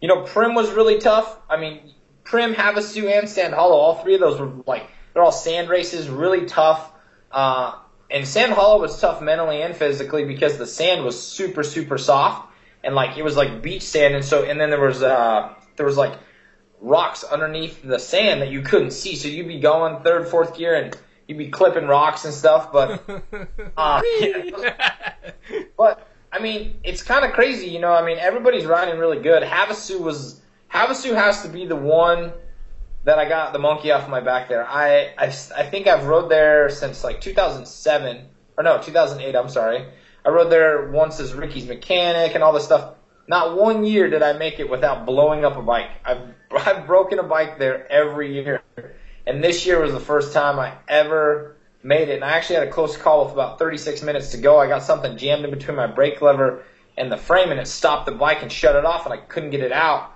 you 0.00 0.08
know, 0.08 0.22
Primm 0.22 0.54
was 0.54 0.70
really 0.70 0.98
tough. 0.98 1.38
I 1.48 1.56
mean, 1.58 1.80
Primm, 2.24 2.54
Havasu, 2.54 3.10
and 3.18 3.28
Sand 3.28 3.54
Hollow, 3.54 3.76
all 3.76 3.96
three 3.96 4.14
of 4.14 4.20
those 4.20 4.40
were 4.40 4.52
like, 4.66 4.88
they're 5.12 5.22
all 5.22 5.32
sand 5.32 5.68
races, 5.68 6.08
really 6.08 6.46
tough. 6.46 6.90
Uh, 7.30 7.74
and 8.10 8.26
Sand 8.26 8.52
Hollow 8.52 8.80
was 8.80 9.00
tough 9.00 9.20
mentally 9.20 9.62
and 9.62 9.74
physically 9.74 10.24
because 10.24 10.58
the 10.58 10.66
sand 10.66 11.04
was 11.04 11.20
super, 11.20 11.62
super 11.62 11.98
soft. 11.98 12.48
And 12.82 12.94
like, 12.94 13.18
it 13.18 13.22
was 13.22 13.36
like 13.36 13.62
beach 13.62 13.82
sand. 13.82 14.14
And 14.14 14.24
so, 14.24 14.44
and 14.44 14.60
then 14.60 14.70
there 14.70 14.80
was, 14.80 15.02
uh, 15.02 15.54
there 15.76 15.86
was 15.86 15.96
like 15.96 16.14
rocks 16.80 17.24
underneath 17.24 17.82
the 17.82 17.98
sand 17.98 18.40
that 18.42 18.50
you 18.50 18.62
couldn't 18.62 18.92
see. 18.92 19.16
So 19.16 19.28
you'd 19.28 19.48
be 19.48 19.60
going 19.60 20.02
third, 20.02 20.28
fourth 20.28 20.56
gear 20.56 20.74
and 20.74 20.96
you'd 21.28 21.38
be 21.38 21.48
clipping 21.50 21.86
rocks 21.86 22.24
and 22.24 22.32
stuff. 22.32 22.72
But, 22.72 23.04
uh, 23.76 24.02
yeah. 24.20 25.32
But 25.76 26.09
I 26.32 26.38
mean, 26.38 26.78
it's 26.84 27.02
kind 27.02 27.24
of 27.24 27.32
crazy, 27.32 27.68
you 27.68 27.80
know. 27.80 27.92
I 27.92 28.04
mean, 28.04 28.18
everybody's 28.18 28.64
riding 28.64 28.98
really 28.98 29.20
good. 29.20 29.42
Havasu 29.42 30.00
was 30.00 30.40
Havasu 30.72 31.14
has 31.14 31.42
to 31.42 31.48
be 31.48 31.66
the 31.66 31.76
one 31.76 32.32
that 33.04 33.18
I 33.18 33.28
got 33.28 33.52
the 33.52 33.58
monkey 33.58 33.90
off 33.90 34.08
my 34.08 34.20
back 34.20 34.48
there. 34.48 34.66
I 34.66 35.12
I, 35.18 35.26
I 35.26 35.64
think 35.64 35.86
I've 35.86 36.06
rode 36.06 36.30
there 36.30 36.68
since 36.68 37.02
like 37.02 37.20
2007 37.20 38.26
or 38.56 38.64
no 38.64 38.80
2008. 38.80 39.34
I'm 39.34 39.48
sorry. 39.48 39.86
I 40.24 40.28
rode 40.28 40.50
there 40.50 40.90
once 40.90 41.18
as 41.18 41.32
Ricky's 41.34 41.66
mechanic 41.66 42.34
and 42.34 42.44
all 42.44 42.52
this 42.52 42.64
stuff. 42.64 42.94
Not 43.26 43.56
one 43.56 43.84
year 43.84 44.10
did 44.10 44.22
I 44.22 44.34
make 44.34 44.60
it 44.60 44.68
without 44.68 45.06
blowing 45.06 45.44
up 45.44 45.56
a 45.56 45.62
bike. 45.62 45.90
I've 46.04 46.22
I've 46.52 46.86
broken 46.86 47.18
a 47.18 47.24
bike 47.24 47.58
there 47.58 47.90
every 47.90 48.34
year, 48.34 48.62
and 49.26 49.42
this 49.42 49.66
year 49.66 49.80
was 49.80 49.92
the 49.92 50.00
first 50.00 50.32
time 50.32 50.60
I 50.60 50.74
ever 50.86 51.56
made 51.82 52.08
it. 52.08 52.16
And 52.16 52.24
I 52.24 52.30
actually 52.32 52.56
had 52.56 52.68
a 52.68 52.70
close 52.70 52.96
call 52.96 53.24
with 53.24 53.32
about 53.32 53.58
36 53.58 54.02
minutes 54.02 54.30
to 54.32 54.38
go. 54.38 54.58
I 54.58 54.68
got 54.68 54.82
something 54.82 55.16
jammed 55.16 55.44
in 55.44 55.50
between 55.50 55.76
my 55.76 55.86
brake 55.86 56.20
lever 56.20 56.64
and 56.96 57.10
the 57.10 57.16
frame, 57.16 57.50
and 57.50 57.60
it 57.60 57.66
stopped 57.66 58.06
the 58.06 58.12
bike 58.12 58.42
and 58.42 58.52
shut 58.52 58.76
it 58.76 58.84
off, 58.84 59.06
and 59.06 59.12
I 59.12 59.18
couldn't 59.18 59.50
get 59.50 59.60
it 59.60 59.72
out. 59.72 60.12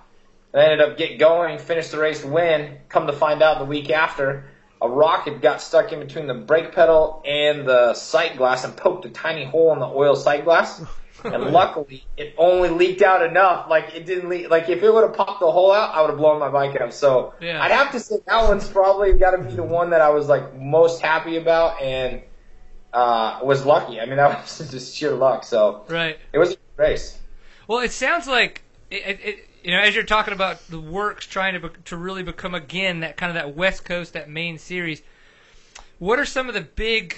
And 0.53 0.61
I 0.61 0.65
ended 0.65 0.81
up 0.81 0.97
get 0.97 1.17
going, 1.19 1.57
finish 1.57 1.89
the 1.89 1.97
race, 1.97 2.23
win. 2.23 2.77
Come 2.89 3.07
to 3.07 3.13
find 3.13 3.41
out 3.41 3.59
the 3.59 3.65
week 3.65 3.89
after, 3.89 4.45
a 4.81 4.89
rock 4.89 5.25
had 5.25 5.41
got 5.41 5.61
stuck 5.61 5.91
in 5.91 5.99
between 5.99 6.27
the 6.27 6.33
brake 6.33 6.73
pedal 6.73 7.23
and 7.25 7.67
the 7.67 7.93
sight 7.93 8.37
glass 8.37 8.63
and 8.63 8.75
poked 8.75 9.05
a 9.05 9.09
tiny 9.09 9.45
hole 9.45 9.73
in 9.73 9.79
the 9.79 9.87
oil 9.87 10.15
sight 10.15 10.43
glass. 10.43 10.83
And 11.33 11.51
luckily, 11.51 12.05
it 12.17 12.35
only 12.37 12.69
leaked 12.69 13.01
out 13.01 13.25
enough. 13.25 13.69
Like 13.69 13.95
it 13.95 14.05
didn't 14.05 14.29
leak. 14.29 14.49
Like 14.49 14.69
if 14.69 14.83
it 14.83 14.93
would 14.93 15.03
have 15.03 15.15
popped 15.15 15.39
the 15.39 15.51
hole 15.51 15.71
out, 15.71 15.93
I 15.95 16.01
would 16.01 16.09
have 16.09 16.17
blown 16.17 16.39
my 16.39 16.49
bike 16.49 16.79
up. 16.79 16.93
So 16.93 17.33
Yeah. 17.39 17.61
I'd 17.61 17.71
have 17.71 17.91
to 17.93 17.99
say 17.99 18.17
that 18.25 18.47
one's 18.47 18.67
probably 18.67 19.13
got 19.13 19.31
to 19.31 19.39
be 19.39 19.51
the 19.55 19.63
one 19.63 19.89
that 19.91 20.01
I 20.01 20.09
was 20.09 20.27
like 20.27 20.55
most 20.55 21.01
happy 21.01 21.37
about 21.37 21.81
and 21.81 22.21
uh, 22.93 23.39
was 23.43 23.65
lucky. 23.65 23.99
I 23.99 24.05
mean, 24.05 24.17
that 24.17 24.41
was 24.59 24.71
just 24.71 24.95
sheer 24.95 25.11
luck. 25.11 25.43
So 25.43 25.83
right. 25.89 26.17
it 26.31 26.37
was 26.37 26.53
a 26.53 26.57
race. 26.77 27.19
Well, 27.67 27.79
it 27.79 27.91
sounds 27.91 28.27
like 28.27 28.63
it, 28.91 29.05
it, 29.05 29.19
it, 29.23 29.49
you 29.63 29.71
know 29.71 29.79
as 29.79 29.95
you're 29.95 30.03
talking 30.03 30.33
about 30.33 30.65
the 30.69 30.79
WORCS 30.79 31.27
trying 31.27 31.59
to 31.59 31.67
be, 31.67 31.75
to 31.85 31.97
really 31.97 32.23
become 32.23 32.53
again 32.53 32.99
that 32.99 33.17
kind 33.17 33.31
of 33.31 33.35
that 33.35 33.55
West 33.55 33.85
Coast 33.85 34.13
that 34.13 34.29
main 34.29 34.57
series. 34.57 35.01
What 35.97 36.19
are 36.19 36.25
some 36.25 36.47
of 36.47 36.53
the 36.53 36.61
big 36.61 37.15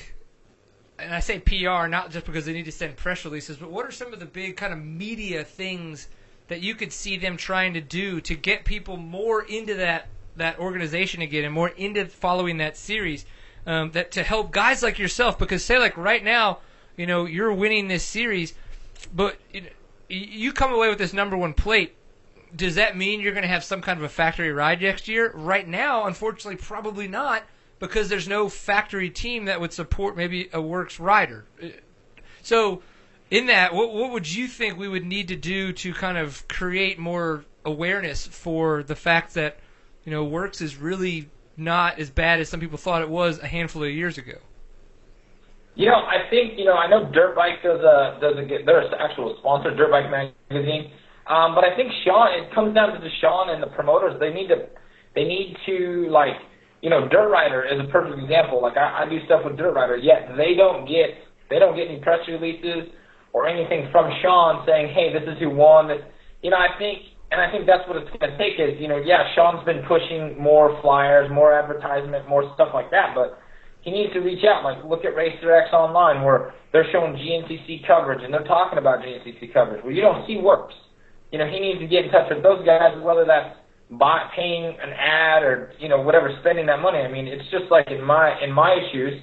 and 0.99 1.13
I 1.13 1.19
say 1.19 1.39
PR 1.39 1.87
not 1.87 2.11
just 2.11 2.25
because 2.25 2.45
they 2.45 2.53
need 2.53 2.65
to 2.65 2.71
send 2.71 2.95
press 2.95 3.23
releases, 3.23 3.57
but 3.57 3.69
what 3.69 3.85
are 3.85 3.91
some 3.91 4.13
of 4.13 4.19
the 4.19 4.25
big 4.25 4.57
kind 4.57 4.73
of 4.73 4.83
media 4.83 5.43
things 5.43 6.07
that 6.47 6.61
you 6.61 6.75
could 6.75 6.91
see 6.91 7.17
them 7.17 7.37
trying 7.37 7.73
to 7.73 7.81
do 7.81 8.21
to 8.21 8.35
get 8.35 8.65
people 8.65 8.97
more 8.97 9.43
into 9.43 9.75
that 9.75 10.07
that 10.37 10.59
organization 10.59 11.21
again 11.21 11.43
and 11.43 11.53
more 11.53 11.69
into 11.69 12.05
following 12.05 12.57
that 12.57 12.77
series 12.77 13.25
um, 13.65 13.91
that 13.91 14.11
to 14.11 14.23
help 14.23 14.51
guys 14.51 14.81
like 14.81 14.97
yourself? 14.99 15.37
Because 15.37 15.63
say 15.63 15.77
like 15.77 15.97
right 15.97 16.23
now 16.23 16.59
you 16.95 17.05
know 17.05 17.25
you're 17.25 17.53
winning 17.53 17.87
this 17.87 18.03
series 18.03 18.53
but 19.13 19.37
you, 20.09 20.51
come 20.53 20.73
away 20.73 20.89
with 20.89 20.97
this 20.97 21.13
number 21.13 21.37
one 21.37 21.53
plate. 21.53 21.95
Does 22.55 22.75
that 22.75 22.97
mean 22.97 23.19
you're 23.19 23.33
going 23.33 23.43
to 23.43 23.49
have 23.49 23.63
some 23.63 23.81
kind 23.81 23.99
of 23.99 24.05
a 24.05 24.09
factory 24.09 24.51
ride 24.51 24.81
next 24.81 25.07
year? 25.07 25.31
Right 25.35 25.67
now 25.67 26.05
unfortunately 26.05 26.55
probably 26.55 27.07
not 27.07 27.43
because 27.79 28.09
there's 28.09 28.27
no 28.27 28.49
factory 28.49 29.09
team 29.09 29.45
that 29.45 29.61
would 29.61 29.73
support 29.73 30.15
maybe 30.17 30.49
a 30.53 30.61
WORCS 30.61 30.99
rider 30.99 31.45
so 32.41 32.81
in 33.29 33.47
that, 33.47 33.73
what 33.73 33.93
what 33.93 34.11
would 34.11 34.33
you 34.33 34.47
think 34.47 34.77
we 34.77 34.87
would 34.87 35.05
need 35.05 35.27
to 35.29 35.35
do 35.35 35.73
to 35.73 35.93
kind 35.93 36.17
of 36.17 36.47
create 36.47 36.97
more 36.97 37.43
awareness 37.65 38.25
for 38.25 38.83
the 38.83 38.95
fact 38.95 39.33
that 39.33 39.57
you 40.05 40.11
know 40.11 40.25
WORCS 40.25 40.61
is 40.61 40.77
really 40.77 41.29
not 41.57 41.99
as 41.99 42.09
bad 42.09 42.39
as 42.39 42.47
some 42.47 42.59
people 42.59 42.77
thought 42.77 43.01
it 43.01 43.09
was 43.09 43.39
a 43.39 43.47
handful 43.47 43.83
of 43.83 43.91
years 43.91 44.17
ago? 44.17 44.37
You 45.75 45.87
know, 45.87 45.95
I 45.95 46.29
think 46.29 46.57
you 46.57 46.65
know. 46.65 46.73
I 46.73 46.87
know 46.89 47.11
Dirt 47.11 47.35
Bike 47.35 47.61
does 47.61 47.81
a 47.81 48.17
does 48.21 48.37
a 48.37 48.47
they're 48.65 48.79
an 48.79 48.93
actual 48.97 49.35
sponsor, 49.39 49.75
Dirt 49.75 49.91
Bike 49.91 50.09
magazine. 50.09 50.91
Um, 51.27 51.53
but 51.53 51.65
I 51.65 51.75
think 51.75 51.91
Sean, 52.05 52.29
it 52.31 52.55
comes 52.55 52.73
down 52.73 52.93
to 52.93 52.99
the 52.99 53.09
Sean 53.19 53.49
and 53.49 53.61
the 53.61 53.67
promoters. 53.67 54.17
They 54.19 54.31
need 54.31 54.47
to 54.47 54.69
they 55.13 55.25
need 55.25 55.57
to 55.65 56.07
like 56.09 56.39
you 56.81 56.89
know, 56.89 57.07
Dirt 57.07 57.29
Rider 57.29 57.63
is 57.63 57.79
a 57.79 57.91
perfect 57.91 58.21
example. 58.21 58.61
Like 58.61 58.77
I, 58.77 59.05
I 59.05 59.09
do 59.09 59.23
stuff 59.25 59.41
with 59.45 59.57
Dirt 59.57 59.73
Rider, 59.73 59.97
yet 59.97 60.29
they 60.37 60.55
don't 60.55 60.85
get 60.85 61.17
they 61.49 61.59
don't 61.59 61.75
get 61.75 61.87
any 61.87 61.99
press 61.99 62.19
releases 62.27 62.91
or 63.33 63.47
anything 63.47 63.89
from 63.91 64.11
Sean 64.21 64.65
saying, 64.65 64.93
hey, 64.93 65.13
this 65.13 65.23
is 65.27 65.39
who 65.39 65.49
won. 65.49 65.87
This, 65.87 66.01
you 66.41 66.49
know, 66.49 66.57
I 66.57 66.77
think, 66.77 66.99
and 67.31 67.41
I 67.41 67.51
think 67.51 67.65
that's 67.65 67.87
what 67.87 67.97
it's 67.97 68.09
going 68.09 68.31
to 68.31 68.37
take 68.37 68.59
is, 68.59 68.79
you 68.79 68.87
know, 68.87 68.97
yeah, 68.97 69.29
Sean's 69.35 69.63
been 69.65 69.83
pushing 69.87 70.39
more 70.39 70.79
flyers, 70.81 71.29
more 71.31 71.53
advertisement, 71.53 72.27
more 72.27 72.49
stuff 72.55 72.69
like 72.73 72.91
that, 72.91 73.13
but 73.15 73.39
he 73.81 73.91
needs 73.91 74.13
to 74.13 74.19
reach 74.19 74.43
out. 74.43 74.63
Like, 74.63 74.83
look 74.83 75.05
at 75.05 75.15
Racer 75.15 75.55
X 75.55 75.71
online 75.73 76.23
where 76.23 76.53
they're 76.71 76.87
showing 76.91 77.13
GNCC 77.13 77.85
coverage 77.85 78.23
and 78.23 78.33
they're 78.33 78.47
talking 78.47 78.79
about 78.79 78.99
GNCC 78.99 79.53
coverage. 79.53 79.83
Well, 79.83 79.93
you 79.93 80.01
don't 80.01 80.25
see 80.27 80.37
WORCS. 80.37 80.73
You 81.31 81.39
know, 81.39 81.47
he 81.47 81.59
needs 81.59 81.79
to 81.79 81.87
get 81.87 82.05
in 82.05 82.11
touch 82.11 82.31
with 82.31 82.43
those 82.43 82.65
guys, 82.65 82.95
whether 83.03 83.25
that's 83.25 83.55
buy, 83.91 84.29
paying 84.35 84.65
an 84.65 84.91
ad 84.91 85.43
or 85.43 85.71
you 85.79 85.89
know 85.89 86.01
whatever, 86.01 86.35
spending 86.41 86.65
that 86.67 86.81
money. 86.81 86.99
I 86.99 87.11
mean, 87.11 87.27
it's 87.27 87.49
just 87.51 87.71
like 87.71 87.89
in 87.89 88.03
my 88.03 88.41
in 88.43 88.51
my 88.51 88.77
shoes, 88.91 89.21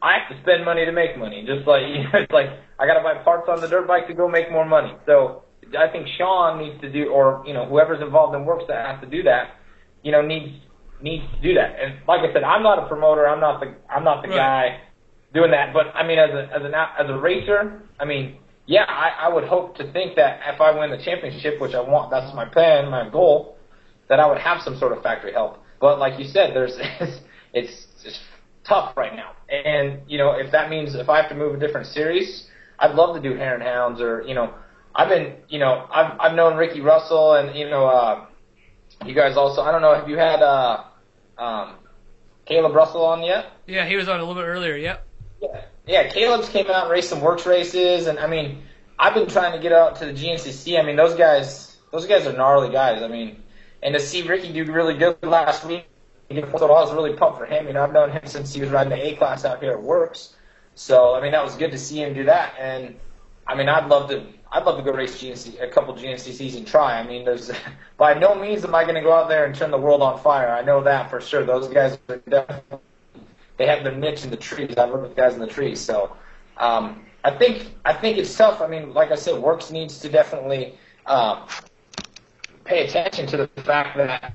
I 0.00 0.18
have 0.18 0.34
to 0.34 0.42
spend 0.42 0.64
money 0.64 0.84
to 0.84 0.92
make 0.92 1.18
money. 1.18 1.44
Just 1.46 1.66
like 1.66 1.82
you 1.88 2.04
know, 2.04 2.10
it's 2.14 2.32
like 2.32 2.46
I 2.78 2.86
got 2.86 2.94
to 2.94 3.02
buy 3.02 3.22
parts 3.22 3.48
on 3.48 3.60
the 3.60 3.68
dirt 3.68 3.86
bike 3.86 4.08
to 4.08 4.14
go 4.14 4.28
make 4.28 4.50
more 4.50 4.66
money. 4.66 4.92
So 5.06 5.44
I 5.78 5.88
think 5.88 6.06
Sean 6.18 6.58
needs 6.58 6.80
to 6.80 6.90
do, 6.90 7.10
or 7.10 7.44
you 7.46 7.52
know 7.52 7.66
whoever's 7.66 8.02
involved 8.02 8.34
in 8.34 8.44
WORCS 8.44 8.64
that 8.68 8.86
has 8.86 9.00
to 9.02 9.08
do 9.08 9.22
that, 9.24 9.56
you 10.02 10.12
know 10.12 10.22
needs 10.22 10.52
needs 11.02 11.24
to 11.34 11.42
do 11.42 11.54
that. 11.54 11.76
And 11.80 12.00
like 12.08 12.20
I 12.20 12.32
said, 12.32 12.44
I'm 12.44 12.62
not 12.62 12.78
a 12.78 12.88
promoter. 12.88 13.26
I'm 13.26 13.40
not 13.40 13.60
the 13.60 13.74
I'm 13.90 14.04
not 14.04 14.22
the 14.22 14.28
right. 14.28 14.36
guy 14.36 14.80
doing 15.34 15.50
that. 15.50 15.74
But 15.74 15.88
I 15.94 16.06
mean, 16.06 16.18
as 16.18 16.30
a 16.30 16.48
as 16.54 16.64
an 16.64 16.72
as 16.74 17.10
a 17.10 17.18
racer, 17.18 17.82
I 18.00 18.06
mean, 18.06 18.38
yeah, 18.66 18.84
I, 18.88 19.26
I 19.26 19.34
would 19.34 19.44
hope 19.44 19.76
to 19.76 19.92
think 19.92 20.16
that 20.16 20.40
if 20.54 20.60
I 20.62 20.70
win 20.78 20.90
the 20.90 21.02
championship, 21.04 21.60
which 21.60 21.74
I 21.74 21.80
want, 21.80 22.10
that's 22.10 22.34
my 22.34 22.46
plan, 22.46 22.90
my 22.90 23.10
goal 23.10 23.58
that 24.12 24.20
I 24.20 24.26
would 24.26 24.36
have 24.36 24.60
some 24.60 24.76
sort 24.76 24.92
of 24.92 25.02
factory 25.02 25.32
help. 25.32 25.64
But 25.80 25.98
like 25.98 26.18
you 26.18 26.26
said, 26.26 26.54
there's 26.54 26.76
it's, 27.00 27.20
it's 27.54 27.86
it's 28.04 28.20
tough 28.62 28.94
right 28.94 29.16
now. 29.16 29.32
And 29.48 30.02
you 30.06 30.18
know, 30.18 30.32
if 30.32 30.52
that 30.52 30.68
means 30.68 30.94
if 30.94 31.08
I 31.08 31.16
have 31.16 31.30
to 31.30 31.34
move 31.34 31.54
a 31.54 31.58
different 31.58 31.86
series, 31.86 32.46
I'd 32.78 32.94
love 32.94 33.16
to 33.16 33.22
do 33.22 33.34
Hare 33.34 33.54
and 33.54 33.62
Hounds 33.62 34.02
or 34.02 34.22
you 34.28 34.34
know, 34.34 34.52
I've 34.94 35.08
been 35.08 35.36
you 35.48 35.58
know 35.58 35.88
I've 35.90 36.20
I've 36.20 36.34
known 36.34 36.58
Ricky 36.58 36.82
Russell 36.82 37.32
and 37.36 37.56
you 37.56 37.70
know 37.70 37.86
uh, 37.86 38.26
you 39.06 39.14
guys 39.14 39.38
also. 39.38 39.62
I 39.62 39.72
don't 39.72 39.80
know. 39.80 39.94
Have 39.94 40.10
you 40.10 40.18
had 40.18 40.42
uh, 40.42 40.84
um, 41.38 41.76
Kailub 42.46 42.74
Russell 42.74 43.06
on 43.06 43.22
yet? 43.22 43.46
Yeah, 43.66 43.88
he 43.88 43.96
was 43.96 44.10
on 44.10 44.20
a 44.20 44.24
little 44.24 44.34
bit 44.34 44.46
earlier. 44.46 44.76
Yep. 44.76 45.08
Yeah, 45.40 45.64
yeah. 45.86 46.12
Kailub's 46.12 46.50
came 46.50 46.66
out 46.66 46.82
and 46.82 46.92
raced 46.92 47.08
some 47.08 47.22
WORCS 47.22 47.46
races, 47.46 48.08
and 48.08 48.18
I 48.18 48.26
mean, 48.26 48.62
I've 48.98 49.14
been 49.14 49.26
trying 49.26 49.52
to 49.52 49.58
get 49.58 49.72
out 49.72 49.96
to 49.96 50.04
the 50.04 50.12
GNCC. 50.12 50.78
I 50.78 50.82
mean, 50.82 50.96
those 50.96 51.14
guys, 51.14 51.78
those 51.90 52.04
guys 52.04 52.26
are 52.26 52.34
gnarly 52.34 52.70
guys. 52.70 53.02
I 53.02 53.08
mean, 53.08 53.41
and 53.82 53.94
to 53.94 54.00
see 54.00 54.22
Ricky 54.22 54.52
do 54.52 54.70
really 54.70 54.96
good 54.96 55.16
last 55.22 55.64
week, 55.64 55.86
so 56.30 56.66
I 56.66 56.80
was 56.80 56.92
really 56.94 57.14
pumped 57.14 57.38
for 57.38 57.46
him. 57.46 57.66
You 57.66 57.74
know, 57.74 57.82
I've 57.82 57.92
known 57.92 58.10
him 58.10 58.22
since 58.24 58.54
he 58.54 58.60
was 58.60 58.70
riding 58.70 58.90
the 58.90 59.06
A 59.06 59.16
class 59.16 59.44
out 59.44 59.62
here 59.62 59.72
at 59.72 59.82
WORCS. 59.82 60.34
So 60.74 61.14
I 61.14 61.20
mean, 61.20 61.32
that 61.32 61.44
was 61.44 61.56
good 61.56 61.70
to 61.72 61.78
see 61.78 62.02
him 62.02 62.14
do 62.14 62.24
that. 62.24 62.54
And 62.58 62.96
I 63.46 63.54
mean, 63.54 63.68
I'd 63.68 63.88
love 63.88 64.10
to. 64.10 64.24
I'd 64.54 64.64
love 64.64 64.76
to 64.76 64.82
go 64.82 64.92
race 64.92 65.14
GNC, 65.16 65.62
a 65.62 65.68
couple 65.68 65.94
GNCCs 65.94 66.58
and 66.58 66.66
try. 66.66 66.98
I 66.98 67.06
mean, 67.06 67.24
there's 67.24 67.50
by 67.96 68.12
no 68.14 68.34
means 68.34 68.64
am 68.64 68.74
I 68.74 68.82
going 68.84 68.96
to 68.96 69.00
go 69.00 69.12
out 69.12 69.28
there 69.28 69.46
and 69.46 69.54
turn 69.54 69.70
the 69.70 69.78
world 69.78 70.02
on 70.02 70.20
fire. 70.20 70.50
I 70.50 70.60
know 70.62 70.82
that 70.82 71.08
for 71.08 71.22
sure. 71.22 71.44
Those 71.44 71.68
guys 71.68 71.98
are 72.08 72.18
definitely 72.18 72.78
they 73.56 73.66
have 73.66 73.84
their 73.84 73.94
niche 73.94 74.24
in 74.24 74.30
the 74.30 74.36
trees. 74.36 74.76
I 74.76 74.84
love 74.84 75.02
the 75.02 75.14
guys 75.14 75.34
in 75.34 75.40
the 75.40 75.46
trees. 75.46 75.80
So 75.80 76.16
um, 76.58 77.04
I 77.24 77.30
think 77.30 77.72
I 77.84 77.94
think 77.94 78.18
it's 78.18 78.34
tough. 78.36 78.60
I 78.60 78.66
mean, 78.66 78.92
like 78.92 79.10
I 79.10 79.14
said, 79.14 79.34
WORCS 79.34 79.70
needs 79.70 80.00
to 80.00 80.08
definitely 80.08 80.78
uh, 81.06 81.46
pay 82.64 82.86
attention 82.86 83.26
to 83.28 83.36
the 83.36 83.48
fact 83.62 83.96
that 83.96 84.34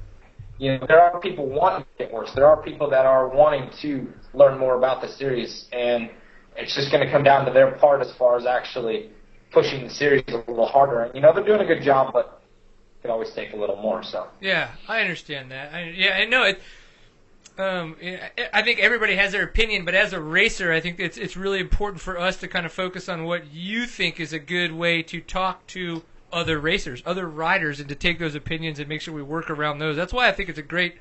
you 0.58 0.78
know 0.78 0.86
there 0.88 1.02
are 1.02 1.20
people 1.20 1.48
wanting 1.48 1.84
to 1.84 2.06
get 2.06 2.14
worse. 2.14 2.32
There 2.34 2.48
are 2.48 2.62
people 2.62 2.90
that 2.90 3.06
are 3.06 3.28
wanting 3.28 3.70
to 3.82 4.08
learn 4.34 4.58
more 4.58 4.76
about 4.76 5.02
the 5.02 5.08
series, 5.08 5.66
and 5.72 6.10
it's 6.56 6.76
just 6.76 6.92
going 6.92 7.06
to 7.06 7.12
come 7.12 7.24
down 7.24 7.46
to 7.46 7.52
their 7.52 7.72
part 7.72 8.02
as 8.02 8.12
far 8.16 8.38
as 8.38 8.46
actually 8.46 9.12
pushing 9.52 9.84
the 9.84 9.90
series 9.90 10.24
a 10.28 10.38
little 10.38 10.66
harder. 10.66 11.04
And 11.04 11.16
you 11.16 11.22
know 11.22 11.34
they're 11.34 11.46
doing 11.46 11.62
a 11.62 11.66
good 11.66 11.84
job, 11.84 12.14
but 12.14 12.42
could 13.02 13.12
always 13.12 13.32
take 13.32 13.54
a 13.54 13.56
little 13.56 13.78
more. 13.78 14.04
So 14.04 14.28
yeah, 14.42 14.72
I 14.88 15.02
understand 15.02 15.52
that. 15.52 15.74
I, 15.74 15.94
yeah, 15.96 16.14
I 16.16 16.26
know 16.26 16.44
it. 16.44 16.62
Um, 17.58 17.96
I 18.54 18.62
think 18.62 18.80
everybody 18.80 19.16
has 19.16 19.32
their 19.32 19.44
opinion, 19.44 19.84
but 19.84 19.96
as 19.96 20.14
a 20.14 20.20
racer, 20.20 20.72
I 20.72 20.80
think 20.80 21.00
it's 21.00 21.18
it's 21.18 21.36
really 21.36 21.60
important 21.60 22.02
for 22.02 22.20
us 22.20 22.38
to 22.38 22.48
kind 22.48 22.66
of 22.66 22.72
focus 22.72 23.10
on 23.10 23.24
what 23.24 23.52
you 23.52 23.88
think 23.88 24.20
is 24.20 24.32
a 24.32 24.40
good 24.40 24.74
way 24.74 25.02
to 25.04 25.22
talk 25.22 25.66
to 25.68 26.04
other 26.32 26.60
racers, 26.60 27.02
other 27.06 27.28
riders, 27.28 27.80
and 27.80 27.90
to 27.90 27.96
take 27.96 28.20
those 28.20 28.36
opinions 28.36 28.80
and 28.80 28.88
make 28.88 29.02
sure 29.02 29.14
we 29.14 29.24
work 29.24 29.50
around 29.50 29.80
those. 29.80 29.96
That's 29.96 30.14
why 30.14 30.28
I 30.28 30.32
think 30.32 30.50
it's 30.50 30.60
a 30.60 30.64
great, 30.64 30.96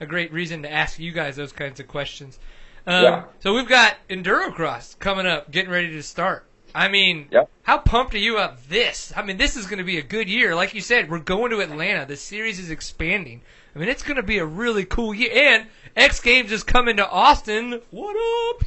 a 0.00 0.06
great 0.06 0.32
reason 0.32 0.62
to 0.62 0.72
ask 0.72 0.98
you 0.98 1.12
guys 1.12 1.36
those 1.36 1.52
kinds 1.52 1.80
of 1.80 1.88
questions. 1.88 2.38
Um, 2.86 3.04
yeah. 3.04 3.24
So 3.40 3.54
we've 3.54 3.68
got 3.68 3.96
Endurocross 4.08 4.98
coming 4.98 5.26
up, 5.26 5.50
getting 5.50 5.70
ready 5.70 5.92
to 5.92 6.02
start. 6.02 6.46
I 6.74 6.88
mean, 6.88 7.28
yep. 7.30 7.50
how 7.62 7.78
pumped 7.78 8.14
are 8.14 8.18
you 8.18 8.38
up 8.38 8.66
this? 8.68 9.12
I 9.16 9.22
mean, 9.22 9.36
this 9.36 9.56
is 9.56 9.66
going 9.66 9.78
to 9.78 9.84
be 9.84 9.98
a 9.98 10.02
good 10.02 10.28
year. 10.28 10.54
Like 10.54 10.72
you 10.72 10.80
said, 10.80 11.10
we're 11.10 11.18
going 11.18 11.50
to 11.50 11.60
Atlanta. 11.60 12.06
The 12.06 12.16
series 12.16 12.58
is 12.58 12.70
expanding. 12.70 13.42
I 13.74 13.78
mean, 13.78 13.88
it's 13.88 14.02
going 14.02 14.16
to 14.16 14.22
be 14.22 14.38
a 14.38 14.46
really 14.46 14.84
cool 14.84 15.12
year. 15.12 15.30
And 15.32 15.66
X 15.96 16.20
Games 16.20 16.52
is 16.52 16.62
coming 16.62 16.96
to 16.96 17.08
Austin. 17.08 17.80
What 17.90 18.16
up? 18.16 18.64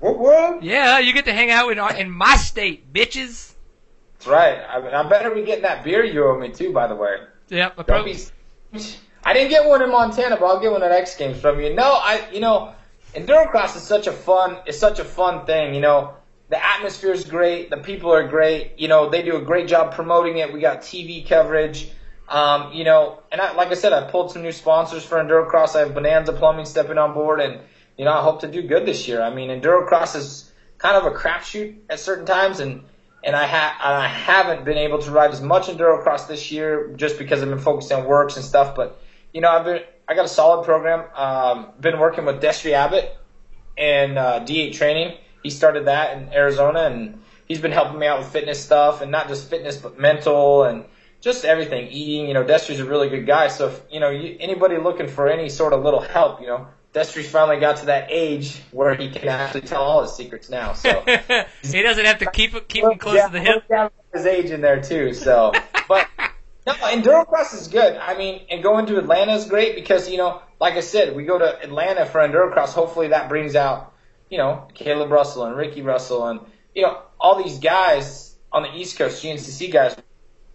What, 0.00 0.18
what? 0.18 0.62
Yeah, 0.62 0.98
you 0.98 1.12
get 1.12 1.24
to 1.26 1.32
hang 1.32 1.50
out 1.50 1.70
in, 1.70 1.78
in 1.96 2.10
my 2.10 2.36
state, 2.36 2.92
bitches. 2.92 3.51
That's 4.22 4.32
right. 4.32 4.62
I, 4.68 4.80
mean, 4.80 4.94
I 4.94 5.08
better 5.08 5.30
be 5.30 5.42
getting 5.42 5.62
that 5.62 5.82
beer 5.82 6.04
you 6.04 6.24
owe 6.24 6.38
me 6.38 6.50
too. 6.50 6.72
By 6.72 6.86
the 6.86 6.94
way. 6.94 7.16
Yep. 7.48 7.74
I 7.78 7.82
Don't 7.82 8.04
be. 8.04 8.16
I 9.24 9.32
didn't 9.32 9.50
get 9.50 9.68
one 9.68 9.82
in 9.82 9.90
Montana, 9.90 10.36
but 10.36 10.46
I'll 10.46 10.60
get 10.60 10.70
one 10.70 10.82
at 10.82 10.92
X 10.92 11.16
Games 11.16 11.40
from 11.40 11.60
you. 11.60 11.74
No, 11.74 11.94
I. 11.94 12.28
You 12.32 12.38
know, 12.38 12.72
endurocross 13.14 13.74
is 13.76 13.82
such 13.82 14.06
a 14.06 14.12
fun. 14.12 14.58
It's 14.66 14.78
such 14.78 15.00
a 15.00 15.04
fun 15.04 15.44
thing. 15.44 15.74
You 15.74 15.80
know, 15.80 16.14
the 16.50 16.64
atmosphere 16.64 17.12
is 17.12 17.24
great. 17.24 17.70
The 17.70 17.78
people 17.78 18.12
are 18.12 18.26
great. 18.28 18.78
You 18.78 18.86
know, 18.86 19.10
they 19.10 19.22
do 19.22 19.36
a 19.36 19.42
great 19.42 19.66
job 19.66 19.92
promoting 19.92 20.38
it. 20.38 20.52
We 20.52 20.60
got 20.60 20.82
TV 20.82 21.28
coverage. 21.28 21.90
Um, 22.28 22.72
you 22.72 22.84
know, 22.84 23.22
and 23.32 23.40
I, 23.40 23.54
like 23.54 23.68
I 23.68 23.74
said, 23.74 23.92
I 23.92 24.08
pulled 24.08 24.30
some 24.30 24.42
new 24.42 24.52
sponsors 24.52 25.04
for 25.04 25.16
Endurocross. 25.16 25.74
I 25.74 25.80
have 25.80 25.94
Bonanza 25.94 26.32
Plumbing 26.32 26.64
stepping 26.64 26.96
on 26.96 27.12
board, 27.12 27.40
and 27.40 27.60
you 27.98 28.04
know, 28.04 28.12
I 28.12 28.22
hope 28.22 28.42
to 28.42 28.48
do 28.48 28.62
good 28.62 28.86
this 28.86 29.08
year. 29.08 29.20
I 29.20 29.34
mean, 29.34 29.50
Endurocross 29.50 30.14
is 30.14 30.52
kind 30.78 30.96
of 30.96 31.12
a 31.12 31.16
crapshoot 31.16 31.78
at 31.90 31.98
certain 31.98 32.24
times, 32.24 32.60
and 32.60 32.84
and 33.24 33.36
I 33.36 33.46
ha- 33.46 33.78
I 33.80 34.08
haven't 34.08 34.64
been 34.64 34.78
able 34.78 34.98
to 34.98 35.10
ride 35.10 35.30
as 35.30 35.40
much 35.40 35.68
endurocross 35.68 36.26
this 36.26 36.50
year 36.50 36.92
just 36.96 37.18
because 37.18 37.42
I've 37.42 37.48
been 37.48 37.58
focused 37.58 37.92
on 37.92 38.04
WORCS 38.04 38.36
and 38.36 38.44
stuff. 38.44 38.74
But 38.74 39.00
you 39.32 39.40
know, 39.40 39.50
I've 39.50 39.64
been 39.64 39.82
I 40.08 40.14
got 40.14 40.24
a 40.24 40.28
solid 40.28 40.64
program. 40.64 41.04
Um, 41.14 41.68
been 41.80 41.98
working 41.98 42.24
with 42.24 42.42
Destry 42.42 42.72
Abbott 42.72 43.16
and 43.78 44.18
uh, 44.18 44.40
D8 44.40 44.74
Training. 44.74 45.16
He 45.42 45.50
started 45.50 45.86
that 45.86 46.16
in 46.16 46.32
Arizona, 46.32 46.80
and 46.80 47.22
he's 47.46 47.60
been 47.60 47.72
helping 47.72 47.98
me 47.98 48.06
out 48.06 48.18
with 48.18 48.28
fitness 48.28 48.62
stuff, 48.62 49.00
and 49.00 49.10
not 49.10 49.28
just 49.28 49.48
fitness, 49.48 49.76
but 49.76 49.98
mental 49.98 50.64
and 50.64 50.84
just 51.20 51.44
everything. 51.44 51.88
Eating, 51.88 52.26
you 52.26 52.34
know, 52.34 52.44
Destry's 52.44 52.80
a 52.80 52.84
really 52.84 53.08
good 53.08 53.26
guy. 53.26 53.48
So 53.48 53.68
if 53.68 53.80
you 53.90 54.00
know 54.00 54.10
you, 54.10 54.36
anybody 54.40 54.78
looking 54.78 55.08
for 55.08 55.28
any 55.28 55.48
sort 55.48 55.72
of 55.72 55.82
little 55.82 56.00
help, 56.00 56.40
you 56.40 56.48
know, 56.48 56.66
Destry 56.92 57.24
finally 57.24 57.58
got 57.58 57.78
to 57.78 57.86
that 57.86 58.08
age 58.10 58.60
where 58.70 58.94
he 58.94 59.10
can 59.10 59.28
actually 59.28 59.62
tell 59.62 59.82
all 59.82 60.02
his 60.02 60.12
secrets 60.12 60.50
now. 60.50 60.74
So 60.74 61.00
he 61.62 61.82
doesn't 61.82 62.04
have 62.04 62.18
to 62.18 62.30
keep 62.30 62.68
keep 62.68 62.84
him 62.84 62.98
close 62.98 63.16
yeah, 63.16 63.26
to 63.28 63.32
the 63.32 63.40
hip. 63.40 63.92
His 64.12 64.26
age 64.26 64.50
in 64.50 64.60
there 64.60 64.82
too. 64.82 65.14
So, 65.14 65.52
but 65.88 66.06
no, 66.66 66.74
Endurocross 66.74 67.54
is 67.54 67.68
good. 67.68 67.96
I 67.96 68.16
mean, 68.18 68.42
and 68.50 68.62
going 68.62 68.84
to 68.86 68.98
Atlanta 68.98 69.32
is 69.32 69.46
great 69.46 69.74
because 69.74 70.10
you 70.10 70.18
know, 70.18 70.42
like 70.60 70.74
I 70.74 70.80
said, 70.80 71.16
we 71.16 71.24
go 71.24 71.38
to 71.38 71.62
Atlanta 71.62 72.04
for 72.04 72.20
Endurocross. 72.20 72.74
Hopefully, 72.74 73.08
that 73.08 73.30
brings 73.30 73.56
out 73.56 73.94
you 74.28 74.36
know 74.36 74.68
Kailub 74.74 75.08
Russell 75.08 75.46
and 75.46 75.56
Ricky 75.56 75.80
Russell 75.80 76.26
and 76.26 76.40
you 76.74 76.82
know 76.82 77.00
all 77.18 77.42
these 77.42 77.58
guys 77.58 78.36
on 78.52 78.64
the 78.64 78.74
East 78.74 78.98
Coast, 78.98 79.24
GNCC 79.24 79.72
guys. 79.72 79.96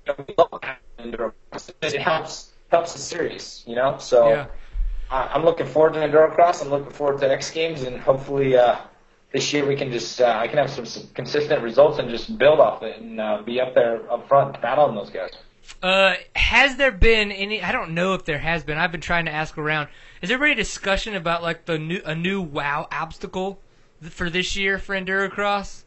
You 0.06 0.14
know, 0.14 0.26
we 0.28 0.36
love 0.38 0.62
Endurocross. 1.00 1.74
It 1.82 2.00
helps 2.00 2.52
helps 2.70 2.94
the 2.94 3.00
series, 3.00 3.64
you 3.66 3.74
know. 3.74 3.98
So. 3.98 4.30
Yeah 4.30 4.46
I'm 5.10 5.46
looking 5.46 5.66
forward 5.66 5.94
to 5.94 6.00
Endurocross. 6.00 6.62
I'm 6.62 6.70
looking 6.70 6.92
forward 6.92 7.20
to 7.22 7.32
X 7.32 7.52
Games, 7.52 7.84
and 7.84 8.00
hopefully 8.00 8.58
uh, 8.58 8.78
this 9.32 9.54
year 9.54 9.66
we 9.66 9.76
can 9.76 9.92
just 9.92 10.20
uh, 10.20 10.38
I 10.38 10.48
can 10.48 10.58
have 10.58 10.70
some, 10.70 10.86
some 10.86 11.08
consistent 11.14 11.62
results 11.62 12.00
and 12.00 12.10
just 12.10 12.38
build 12.38 12.60
off 12.60 12.84
it 12.84 13.00
and 13.00 13.20
uh, 13.20 13.42
be 13.46 13.62
up 13.62 13.74
there 13.74 14.10
up 14.12 14.28
front 14.28 14.62
battling 14.62 14.96
those 14.96 15.10
guys. 15.10 15.32
Uh, 15.82 16.16
has 16.36 16.78
there 16.78 16.92
been 16.92 17.32
any? 17.32 17.62
I 17.62 17.72
don't 17.72 17.94
know 17.94 18.14
if 18.14 18.26
there 18.26 18.40
has 18.40 18.64
been. 18.64 18.78
I've 18.78 18.92
been 18.92 19.02
trying 19.02 19.26
to 19.26 19.32
ask 19.32 19.58
around. 19.58 19.90
Is 20.22 20.30
there 20.30 20.44
any 20.44 20.56
discussion 20.56 21.16
about 21.16 21.44
like 21.44 21.66
the 21.66 21.78
new 21.78 22.02
a 22.06 22.16
new 22.16 22.42
WoW 22.42 22.88
obstacle 22.92 23.60
for 24.02 24.30
this 24.30 24.56
year 24.56 24.78
for 24.78 24.96
Endurocross? 24.96 25.84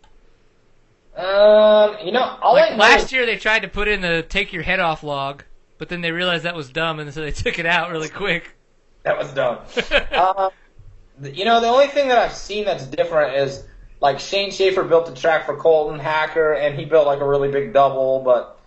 Um, 1.17 1.97
you 2.05 2.13
know, 2.13 2.39
Like 2.43 2.79
last 2.79 3.13
year, 3.13 3.27
they 3.27 3.37
tried 3.37 3.61
to 3.61 3.69
put 3.69 3.89
in 3.89 4.01
the 4.01 4.23
take 4.23 4.53
your 4.53 4.63
head 4.63 4.81
off 4.81 5.03
log, 5.03 5.45
but 5.79 5.89
then 5.89 6.03
they 6.03 6.13
realized 6.13 6.45
that 6.45 6.55
was 6.55 6.71
dumb, 6.71 7.01
and 7.01 7.13
so 7.13 7.21
they 7.23 7.33
took 7.33 7.59
it 7.59 7.67
out 7.67 7.91
really 7.91 8.09
quick. 8.09 8.55
That 9.03 9.19
was 9.19 9.33
dumb. 9.33 9.59
um, 10.13 10.51
you 11.23 11.45
know, 11.45 11.61
the 11.61 11.67
only 11.67 11.89
thing 11.89 12.09
that 12.09 12.19
I've 12.19 12.35
seen 12.35 12.65
that's 12.65 12.87
different 12.87 13.37
is 13.37 13.65
like 14.01 14.21
Shane 14.21 14.51
Schaefer 14.51 14.83
built 14.83 15.07
the 15.07 15.15
track 15.15 15.47
for 15.47 15.57
Colton 15.57 16.01
Haaker, 16.01 16.59
and 16.59 16.79
he 16.79 16.85
built 16.85 17.07
like 17.07 17.21
a 17.21 17.29
really 17.29 17.51
big 17.51 17.73
double. 17.73 18.21
But 18.21 18.59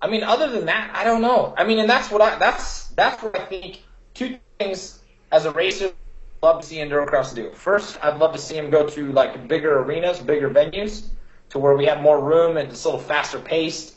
I 0.00 0.08
mean, 0.08 0.22
other 0.22 0.50
than 0.50 0.66
that, 0.66 0.90
I 0.94 1.04
don't 1.04 1.22
know. 1.22 1.54
I 1.56 1.64
mean, 1.64 1.78
and 1.78 1.88
that's 1.88 2.10
what 2.10 2.20
I 2.20 2.38
that's 2.38 2.88
that's 2.88 3.22
what 3.22 3.38
I 3.38 3.44
think. 3.44 3.82
Two 4.14 4.38
things 4.58 5.02
as 5.30 5.46
a 5.46 5.50
racer, 5.52 5.86
I'd 5.86 6.46
love 6.46 6.60
to 6.60 6.66
see 6.66 6.76
Endurocross 6.76 7.34
do. 7.34 7.50
First, 7.52 7.98
I'd 8.02 8.18
love 8.18 8.32
to 8.32 8.38
see 8.38 8.56
him 8.56 8.70
go 8.70 8.86
to 8.88 9.12
like 9.12 9.48
bigger 9.48 9.78
arenas, 9.78 10.18
bigger 10.18 10.50
venues, 10.50 11.06
to 11.50 11.58
where 11.58 11.76
we 11.76 11.86
have 11.86 12.00
more 12.00 12.22
room 12.22 12.56
and 12.56 12.70
it's 12.70 12.84
a 12.84 12.88
little 12.88 13.00
faster 13.00 13.38
paced, 13.38 13.94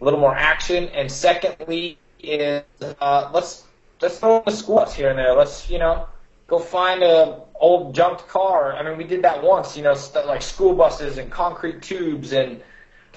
a 0.00 0.04
little 0.04 0.20
more 0.20 0.34
action. 0.34 0.88
And 0.88 1.10
secondly, 1.10 1.98
is 2.20 2.62
uh, 3.00 3.30
let's 3.32 3.64
let's 4.00 4.18
throw 4.18 4.38
in 4.38 4.42
the 4.46 4.52
squats 4.52 4.94
here 4.94 5.10
and 5.10 5.18
there. 5.18 5.34
Let's 5.34 5.68
you 5.70 5.78
know 5.78 6.06
go 6.46 6.58
find 6.58 7.02
a 7.02 7.42
old 7.60 7.94
junked 7.94 8.28
car. 8.28 8.74
I 8.74 8.82
mean, 8.82 8.96
we 8.96 9.04
did 9.04 9.22
that 9.22 9.42
once. 9.42 9.76
You 9.76 9.82
know, 9.82 9.94
st- 9.94 10.26
like 10.26 10.42
school 10.42 10.74
buses 10.74 11.18
and 11.18 11.30
concrete 11.30 11.82
tubes 11.82 12.32
and 12.32 12.62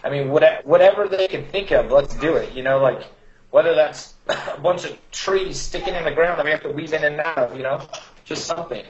I 0.04 0.10
mean, 0.10 0.30
whatever, 0.30 0.62
whatever 0.68 1.08
they 1.08 1.28
can 1.28 1.46
think 1.46 1.72
of, 1.72 1.92
let's 1.92 2.16
do 2.16 2.36
it. 2.36 2.54
You 2.54 2.64
know, 2.64 2.80
like 2.80 3.04
whether 3.52 3.76
that's 3.76 4.16
a 4.28 4.60
bunch 4.60 4.86
of 4.86 4.98
trees 5.12 5.60
sticking 5.60 5.96
in 5.96 6.04
the 6.04 6.12
ground 6.12 6.40
that 6.40 6.46
we 6.46 6.52
have 6.52 6.64
to 6.64 6.72
weave 6.72 6.94
in 6.94 7.04
and 7.04 7.20
out 7.20 7.38
of. 7.38 7.58
You 7.58 7.64
know, 7.64 7.88
just 8.26 8.46
something. 8.46 8.84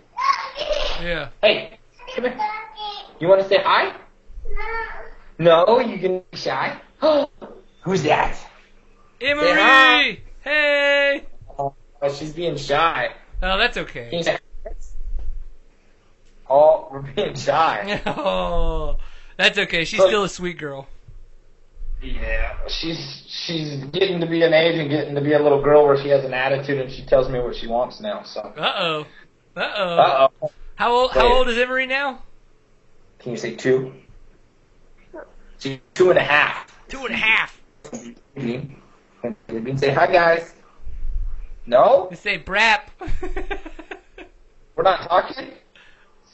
Yeah. 1.01 1.29
Hey, 1.41 1.79
come 2.15 2.25
here. 2.25 2.37
You 3.19 3.27
want 3.27 3.41
to 3.41 3.47
say 3.47 3.61
hi? 3.63 3.95
No, 5.37 5.65
No, 5.65 5.79
you 5.79 5.97
can 5.97 6.23
be 6.31 6.37
shy. 6.37 6.79
Who's 7.81 8.03
that? 8.03 8.37
Emery! 9.19 10.23
Hey! 10.43 11.25
Oh, 12.01 12.11
she's 12.11 12.33
being 12.33 12.57
shy. 12.57 13.13
Oh, 13.43 13.57
that's 13.57 13.77
okay. 13.77 14.23
Oh, 16.49 16.89
we're 16.91 17.01
being 17.01 17.35
shy. 17.35 18.01
oh, 18.05 18.97
that's 19.37 19.57
okay. 19.57 19.85
She's 19.85 19.99
Look. 19.99 20.09
still 20.09 20.23
a 20.23 20.29
sweet 20.29 20.57
girl. 20.57 20.87
Yeah, 22.01 22.57
she's 22.67 23.23
she's 23.27 23.83
getting 23.85 24.19
to 24.21 24.25
be 24.25 24.41
an 24.41 24.53
age 24.53 24.79
and 24.79 24.89
getting 24.89 25.13
to 25.15 25.21
be 25.21 25.33
a 25.33 25.39
little 25.39 25.61
girl 25.61 25.85
where 25.85 26.01
she 26.01 26.09
has 26.09 26.25
an 26.25 26.33
attitude 26.33 26.81
and 26.81 26.91
she 26.91 27.05
tells 27.05 27.29
me 27.29 27.39
what 27.39 27.55
she 27.55 27.67
wants 27.67 28.01
now. 28.01 28.23
So. 28.23 28.41
Uh 28.41 28.73
oh. 28.77 29.07
Uh 29.55 29.61
oh. 29.77 29.97
Uh 29.97 30.27
oh. 30.41 30.51
How 30.75 30.91
old? 30.93 31.11
How 31.11 31.31
old 31.31 31.47
is 31.47 31.57
Emery 31.57 31.85
now? 31.85 32.23
Can 33.19 33.31
you 33.31 33.37
say 33.37 33.55
two? 33.55 33.93
She's 35.59 35.77
two 35.93 36.09
and 36.09 36.17
a 36.17 36.23
half. 36.23 36.75
Two 36.89 37.05
and 37.05 37.13
a 37.13 37.17
half. 37.17 37.61
You 37.93 38.15
can 39.47 39.77
say 39.77 39.93
hi, 39.93 40.11
guys. 40.11 40.53
No, 41.65 42.07
You 42.09 42.17
say 42.17 42.39
brap. 42.39 42.81
we're 44.75 44.83
not 44.83 45.07
talking. 45.07 45.51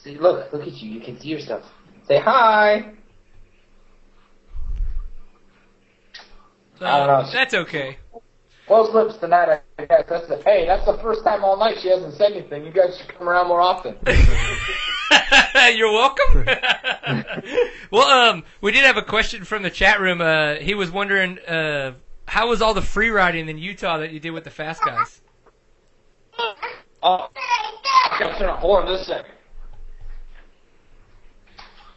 See, 0.02 0.16
look, 0.16 0.52
look 0.52 0.62
at 0.62 0.72
you. 0.72 0.90
You 0.90 1.00
can 1.00 1.20
see 1.20 1.28
yourself. 1.28 1.64
Say 2.06 2.18
hi. 2.18 2.92
I 6.80 6.98
don't 6.98 7.06
know. 7.06 7.30
That's 7.32 7.54
okay. 7.54 7.98
Close 8.66 8.92
lips 8.94 9.16
tonight. 9.18 9.62
I 9.78 9.84
guess 9.84 10.04
that's 10.08 10.28
the. 10.28 10.42
Hey, 10.44 10.66
that's 10.66 10.84
the 10.84 10.98
first 10.98 11.24
time 11.24 11.42
all 11.42 11.58
night 11.58 11.78
she 11.80 11.88
hasn't 11.88 12.14
said 12.14 12.32
anything. 12.32 12.64
You 12.64 12.72
guys 12.72 12.96
should 12.98 13.08
come 13.16 13.28
around 13.28 13.48
more 13.48 13.60
often. 13.60 13.96
You're 15.74 15.90
welcome. 15.90 16.44
well, 17.90 18.08
um, 18.08 18.44
we 18.60 18.72
did 18.72 18.84
have 18.84 18.96
a 18.96 19.02
question 19.02 19.44
from 19.44 19.62
the 19.62 19.70
chat 19.70 20.00
room. 20.00 20.20
Uh, 20.20 20.56
he 20.56 20.74
was 20.74 20.90
wondering, 20.90 21.38
uh, 21.40 21.94
how 22.28 22.48
was 22.48 22.62
all 22.62 22.74
the 22.74 22.82
free 22.82 23.10
riding 23.10 23.48
in 23.48 23.58
Utah 23.58 23.98
that 23.98 24.12
you 24.12 24.20
did 24.20 24.30
with 24.30 24.44
the 24.44 24.50
fast 24.50 24.82
guys? 24.84 25.20
Oh, 27.02 27.28
gotta 28.18 28.38
turn 28.38 28.48
on. 28.48 28.58
Hold 28.58 28.80
on 28.84 28.86
just 28.88 29.02
a 29.10 29.12
second. 29.14 29.32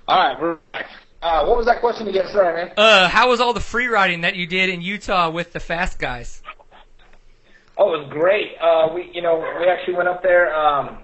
All 0.07 0.17
right, 0.17 0.41
we're 0.41 0.55
back. 0.73 0.85
Uh, 1.21 1.45
what 1.45 1.57
was 1.57 1.67
that 1.67 1.79
question 1.79 2.07
again? 2.07 2.25
Sorry, 2.33 2.65
man. 2.65 2.73
Uh, 2.75 3.07
how 3.07 3.29
was 3.29 3.39
all 3.39 3.53
the 3.53 3.59
free 3.59 3.87
riding 3.87 4.21
that 4.21 4.35
you 4.35 4.47
did 4.47 4.69
in 4.69 4.81
Utah 4.81 5.29
with 5.29 5.53
the 5.53 5.59
fast 5.59 5.99
guys? 5.99 6.41
Oh, 7.77 7.93
it 7.93 7.99
was 7.99 8.07
great. 8.09 8.53
Uh, 8.59 8.93
we, 8.93 9.09
you 9.13 9.21
know, 9.21 9.37
we 9.59 9.67
actually 9.67 9.93
went 9.95 10.09
up 10.09 10.23
there 10.23 10.53
um, 10.55 10.99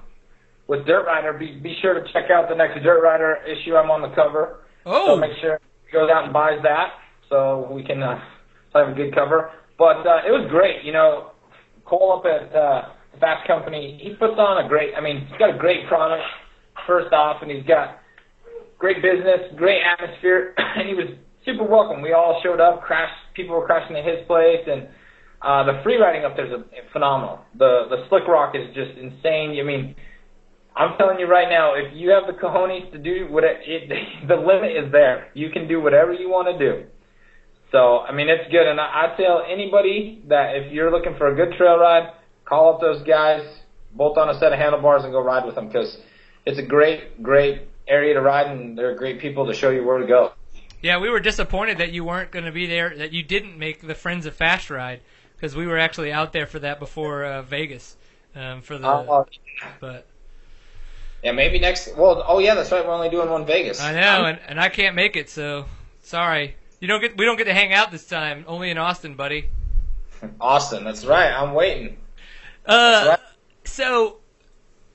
with 0.67 0.85
Dirt 0.85 1.05
Rider. 1.05 1.33
Be, 1.33 1.55
be 1.59 1.77
sure 1.81 1.93
to 1.93 2.01
check 2.11 2.29
out 2.31 2.49
the 2.49 2.55
next 2.55 2.81
Dirt 2.83 3.01
Rider 3.01 3.37
issue. 3.47 3.75
I'm 3.75 3.91
on 3.91 4.01
the 4.01 4.09
cover, 4.15 4.61
Oh. 4.85 5.15
so 5.15 5.15
make 5.17 5.31
sure 5.39 5.59
he 5.85 5.91
goes 5.93 6.09
out 6.11 6.23
and 6.25 6.33
buys 6.33 6.59
that 6.63 6.93
so 7.29 7.67
we 7.71 7.83
can 7.83 8.01
uh, 8.01 8.19
have 8.73 8.89
a 8.89 8.93
good 8.93 9.13
cover. 9.13 9.51
But 9.77 10.05
uh, 10.07 10.25
it 10.25 10.31
was 10.31 10.47
great. 10.49 10.83
You 10.83 10.93
know, 10.93 11.31
Cole 11.85 12.19
up 12.19 12.25
at 12.25 12.55
uh, 12.55 12.81
Fasst 13.21 13.47
Company, 13.47 13.99
he 14.01 14.11
puts 14.15 14.37
on 14.37 14.65
a 14.65 14.67
great. 14.67 14.93
I 14.95 15.01
mean, 15.01 15.27
he's 15.27 15.37
got 15.37 15.53
a 15.53 15.57
great 15.57 15.87
product 15.87 16.23
first 16.85 17.13
off, 17.13 17.41
and 17.41 17.51
he's 17.51 17.65
got 17.65 17.99
great 18.77 19.01
business, 19.01 19.53
great 19.55 19.81
atmosphere, 19.81 20.53
and 20.57 20.87
he 20.87 20.93
was 20.93 21.07
super 21.45 21.63
welcome. 21.63 22.01
We 22.01 22.13
all 22.13 22.39
showed 22.43 22.59
up, 22.59 22.81
crashed. 22.81 23.13
People 23.35 23.55
were 23.55 23.65
crashing 23.65 23.95
at 23.95 24.05
his 24.05 24.25
place, 24.27 24.65
and 24.67 24.87
uh, 25.41 25.63
the 25.65 25.81
free 25.83 25.97
riding 25.97 26.25
up 26.25 26.35
there 26.35 26.45
is 26.45 26.63
phenomenal. 26.91 27.39
The 27.57 27.85
the 27.89 28.05
slick 28.09 28.27
rock 28.27 28.55
is 28.55 28.67
just 28.75 28.97
insane. 28.97 29.57
I 29.59 29.63
mean, 29.63 29.95
I'm 30.75 30.97
telling 30.97 31.19
you 31.19 31.27
right 31.27 31.49
now, 31.49 31.73
if 31.75 31.93
you 31.93 32.09
have 32.09 32.23
the 32.27 32.39
cojones 32.39 32.91
to 32.91 32.97
do 32.97 33.27
what 33.29 33.43
it, 33.43 33.57
it 33.65 33.89
the 34.27 34.35
limit 34.35 34.71
is 34.71 34.91
there. 34.91 35.29
You 35.33 35.49
can 35.49 35.67
do 35.67 35.81
whatever 35.81 36.13
you 36.13 36.29
want 36.29 36.47
to 36.47 36.57
do. 36.57 36.85
So 37.71 37.99
I 37.99 38.13
mean, 38.13 38.29
it's 38.29 38.49
good, 38.51 38.67
and 38.67 38.79
I, 38.79 39.13
I 39.13 39.17
tell 39.17 39.43
anybody 39.47 40.23
that 40.27 40.55
if 40.55 40.71
you're 40.71 40.91
looking 40.91 41.15
for 41.17 41.27
a 41.27 41.35
good 41.35 41.57
trail 41.57 41.77
ride, 41.77 42.13
call 42.45 42.73
up 42.73 42.81
those 42.81 43.03
guys, 43.03 43.45
bolt 43.93 44.17
on 44.17 44.29
a 44.29 44.39
set 44.39 44.53
of 44.53 44.59
handlebars, 44.59 45.03
and 45.03 45.11
go 45.11 45.21
ride 45.21 45.45
with 45.45 45.55
them 45.55 45.67
because 45.67 45.97
it's 46.45 46.57
a 46.57 46.63
great, 46.63 47.21
great 47.21 47.63
area 47.87 48.13
to 48.13 48.21
ride, 48.21 48.47
and 48.47 48.77
they're 48.77 48.95
great 48.95 49.19
people 49.19 49.47
to 49.47 49.53
show 49.53 49.69
you 49.69 49.85
where 49.85 49.97
to 49.97 50.07
go. 50.07 50.31
yeah. 50.81 50.97
We 50.99 51.09
were 51.09 51.19
disappointed 51.19 51.79
that 51.79 51.91
you 51.91 52.03
weren't 52.05 52.31
going 52.31 52.45
to 52.45 52.51
be 52.51 52.67
there. 52.67 52.95
That 52.95 53.11
you 53.11 53.23
didn't 53.23 53.57
make 53.57 53.85
the 53.85 53.95
Friends 53.95 54.25
of 54.25 54.35
Fast 54.35 54.69
Ride 54.69 55.01
because 55.35 55.55
we 55.55 55.67
were 55.67 55.77
actually 55.77 56.11
out 56.11 56.31
there 56.31 56.47
for 56.47 56.59
that 56.59 56.79
before 56.79 57.25
uh, 57.25 57.41
Vegas. 57.41 57.97
Um, 58.35 58.61
for 58.61 58.77
the 58.77 58.87
Uh, 58.87 59.23
but 59.79 60.05
yeah, 61.23 61.31
maybe 61.31 61.59
next. 61.59 61.95
Well, 61.97 62.23
oh 62.27 62.39
yeah, 62.39 62.55
that's 62.55 62.71
right. 62.71 62.85
We're 62.85 62.93
only 62.93 63.09
doing 63.09 63.29
one 63.29 63.45
Vegas. 63.45 63.81
I 63.81 63.93
know, 63.93 64.25
and, 64.25 64.39
and 64.47 64.59
I 64.59 64.69
can't 64.69 64.95
make 64.95 65.15
it, 65.15 65.29
so 65.29 65.65
sorry. 66.01 66.55
You 66.79 66.87
don't 66.87 67.01
get 67.01 67.17
we 67.17 67.25
don't 67.25 67.37
get 67.37 67.45
to 67.45 67.53
hang 67.53 67.73
out 67.73 67.91
this 67.91 68.05
time. 68.05 68.45
Only 68.47 68.69
in 68.69 68.77
Austin, 68.77 69.15
buddy. 69.15 69.49
Austin, 70.41 70.83
that's 70.83 71.05
right. 71.05 71.31
I'm 71.31 71.53
waiting. 71.53 71.97
Uh, 72.65 73.05
right. 73.09 73.19
so 73.63 74.17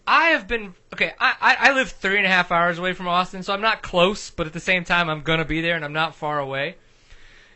I 0.06 0.28
have 0.30 0.46
been 0.46 0.74
okay. 0.92 1.12
I, 1.18 1.34
I 1.40 1.56
I 1.68 1.72
live 1.72 1.90
three 1.90 2.18
and 2.18 2.26
a 2.26 2.28
half 2.28 2.52
hours 2.52 2.78
away 2.78 2.92
from 2.92 3.08
Austin, 3.08 3.42
so 3.42 3.52
I'm 3.52 3.60
not 3.60 3.82
close, 3.82 4.30
but 4.30 4.46
at 4.46 4.52
the 4.52 4.60
same 4.60 4.84
time, 4.84 5.08
I'm 5.08 5.22
gonna 5.22 5.44
be 5.44 5.60
there, 5.60 5.76
and 5.76 5.84
I'm 5.84 5.92
not 5.92 6.14
far 6.14 6.38
away. 6.38 6.76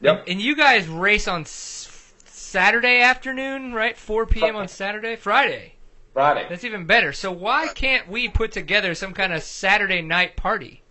Yep. 0.01 0.25
And 0.29 0.41
you 0.41 0.57
guys 0.57 0.87
race 0.89 1.27
on 1.27 1.43
s- 1.43 2.13
Saturday 2.27 3.01
afternoon, 3.01 3.73
right? 3.73 3.97
4 3.97 4.27
p.m. 4.27 4.55
on 4.55 4.69
Saturday, 4.69 5.17
Friday. 5.17 5.75
Friday. 6.13 6.47
That's 6.49 6.65
even 6.65 6.85
better. 6.85 7.13
So 7.13 7.33
why 7.33 7.69
can't 7.69 8.09
we 8.09 8.29
put 8.29 8.53
together 8.53 8.95
some 8.95 9.15
kind 9.15 9.33
of 9.33 9.43
Saturday 9.43 10.03
night 10.03 10.37
party? 10.37 10.83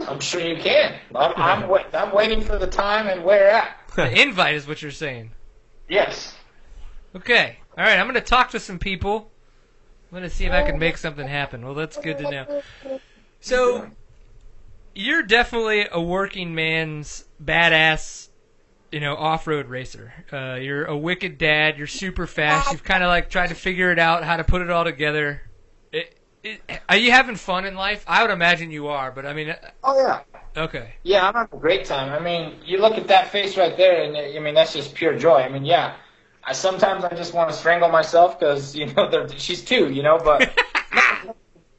I'm 0.00 0.20
sure 0.20 0.40
you 0.40 0.56
can. 0.56 0.98
I'm, 1.14 1.32
I'm, 1.36 1.68
wait, 1.68 1.86
I'm 1.92 2.14
waiting 2.14 2.40
for 2.40 2.58
the 2.58 2.66
time 2.66 3.06
and 3.06 3.24
where 3.24 3.50
at. 3.50 3.78
The 3.96 4.20
invite 4.20 4.54
is 4.54 4.66
what 4.66 4.82
you're 4.82 4.90
saying. 4.90 5.30
Yes. 5.88 6.34
Okay. 7.14 7.58
All 7.78 7.84
right. 7.84 7.98
I'm 7.98 8.06
going 8.06 8.14
to 8.14 8.20
talk 8.20 8.50
to 8.50 8.60
some 8.60 8.78
people. 8.78 9.30
I'm 10.10 10.18
going 10.18 10.28
to 10.28 10.34
see 10.34 10.44
if 10.44 10.52
I 10.52 10.62
can 10.62 10.78
make 10.78 10.96
something 10.96 11.26
happen. 11.26 11.64
Well, 11.64 11.74
that's 11.74 11.96
good 11.96 12.18
to 12.18 12.30
know. 12.30 12.62
So, 13.40 13.90
you're 14.94 15.22
definitely 15.22 15.86
a 15.90 16.00
working 16.00 16.54
man's 16.54 17.24
badass, 17.42 18.28
you 18.92 19.00
know, 19.00 19.14
off-road 19.16 19.66
racer. 19.66 20.12
Uh, 20.32 20.54
you're 20.54 20.84
a 20.84 20.96
wicked 20.96 21.38
dad. 21.38 21.76
You're 21.78 21.86
super 21.86 22.26
fast. 22.26 22.72
You've 22.72 22.84
kind 22.84 23.02
of 23.02 23.08
like 23.08 23.28
tried 23.28 23.48
to 23.48 23.54
figure 23.54 23.90
it 23.90 23.98
out, 23.98 24.24
how 24.24 24.36
to 24.36 24.44
put 24.44 24.62
it 24.62 24.70
all 24.70 24.84
together. 24.84 25.42
Are 26.88 26.96
you 26.96 27.10
having 27.10 27.36
fun 27.36 27.64
in 27.64 27.74
life? 27.74 28.04
I 28.06 28.22
would 28.22 28.30
imagine 28.30 28.70
you 28.70 28.88
are, 28.88 29.10
but 29.10 29.24
I 29.24 29.32
mean, 29.32 29.50
uh, 29.50 29.56
Oh 29.82 29.96
yeah. 29.96 30.20
okay. 30.62 30.94
Yeah, 31.02 31.26
I'm 31.26 31.34
having 31.34 31.56
a 31.56 31.60
great 31.60 31.86
time. 31.86 32.12
I 32.12 32.18
mean, 32.18 32.56
you 32.64 32.78
look 32.78 32.98
at 32.98 33.08
that 33.08 33.28
face 33.28 33.56
right 33.56 33.76
there, 33.76 34.02
and 34.02 34.16
I 34.16 34.38
mean 34.40 34.54
that's 34.54 34.72
just 34.72 34.94
pure 34.94 35.18
joy. 35.18 35.40
I 35.40 35.48
mean, 35.48 35.64
yeah. 35.64 35.94
I 36.42 36.52
sometimes 36.52 37.04
I 37.04 37.14
just 37.14 37.32
want 37.32 37.50
to 37.50 37.56
strangle 37.56 37.88
myself 37.88 38.38
because 38.38 38.76
you 38.76 38.86
know 38.92 39.26
she's 39.36 39.64
two, 39.64 39.90
you 39.90 40.02
know, 40.02 40.18
but. 40.18 40.52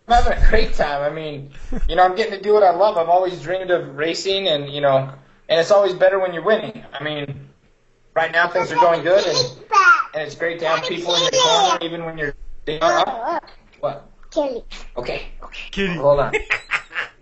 I'm 0.07 0.23
having 0.23 0.37
a 0.37 0.49
great 0.51 0.75
time. 0.75 1.01
I 1.01 1.13
mean, 1.13 1.49
you 1.89 1.95
know, 1.95 2.03
I'm 2.03 2.15
getting 2.15 2.33
to 2.33 2.41
do 2.41 2.53
what 2.53 2.61
I 2.61 2.69
love. 2.69 2.95
I've 2.95 3.09
always 3.09 3.41
dreamed 3.41 3.71
of 3.71 3.95
racing, 3.95 4.47
and 4.47 4.69
you 4.69 4.79
know, 4.79 5.11
and 5.49 5.59
it's 5.59 5.71
always 5.71 5.93
better 5.93 6.19
when 6.19 6.31
you're 6.31 6.43
winning. 6.43 6.83
I 6.93 7.03
mean, 7.03 7.49
right 8.15 8.31
now 8.31 8.47
things 8.47 8.71
are 8.71 8.75
going 8.75 9.01
good, 9.01 9.25
and 9.25 9.37
and 10.13 10.23
it's 10.23 10.35
great 10.35 10.59
to 10.59 10.67
have 10.67 10.83
people 10.87 11.15
in 11.15 11.23
your 11.23 11.41
corner, 11.41 11.79
even 11.81 12.05
when 12.05 12.19
you're 12.19 12.35
down. 12.67 13.39
What? 13.79 14.11
Kelly. 14.35 14.63
Okay, 14.97 15.27
okay. 15.43 15.59
Kitty. 15.71 15.95
Hold 15.95 16.19
on. 16.19 16.33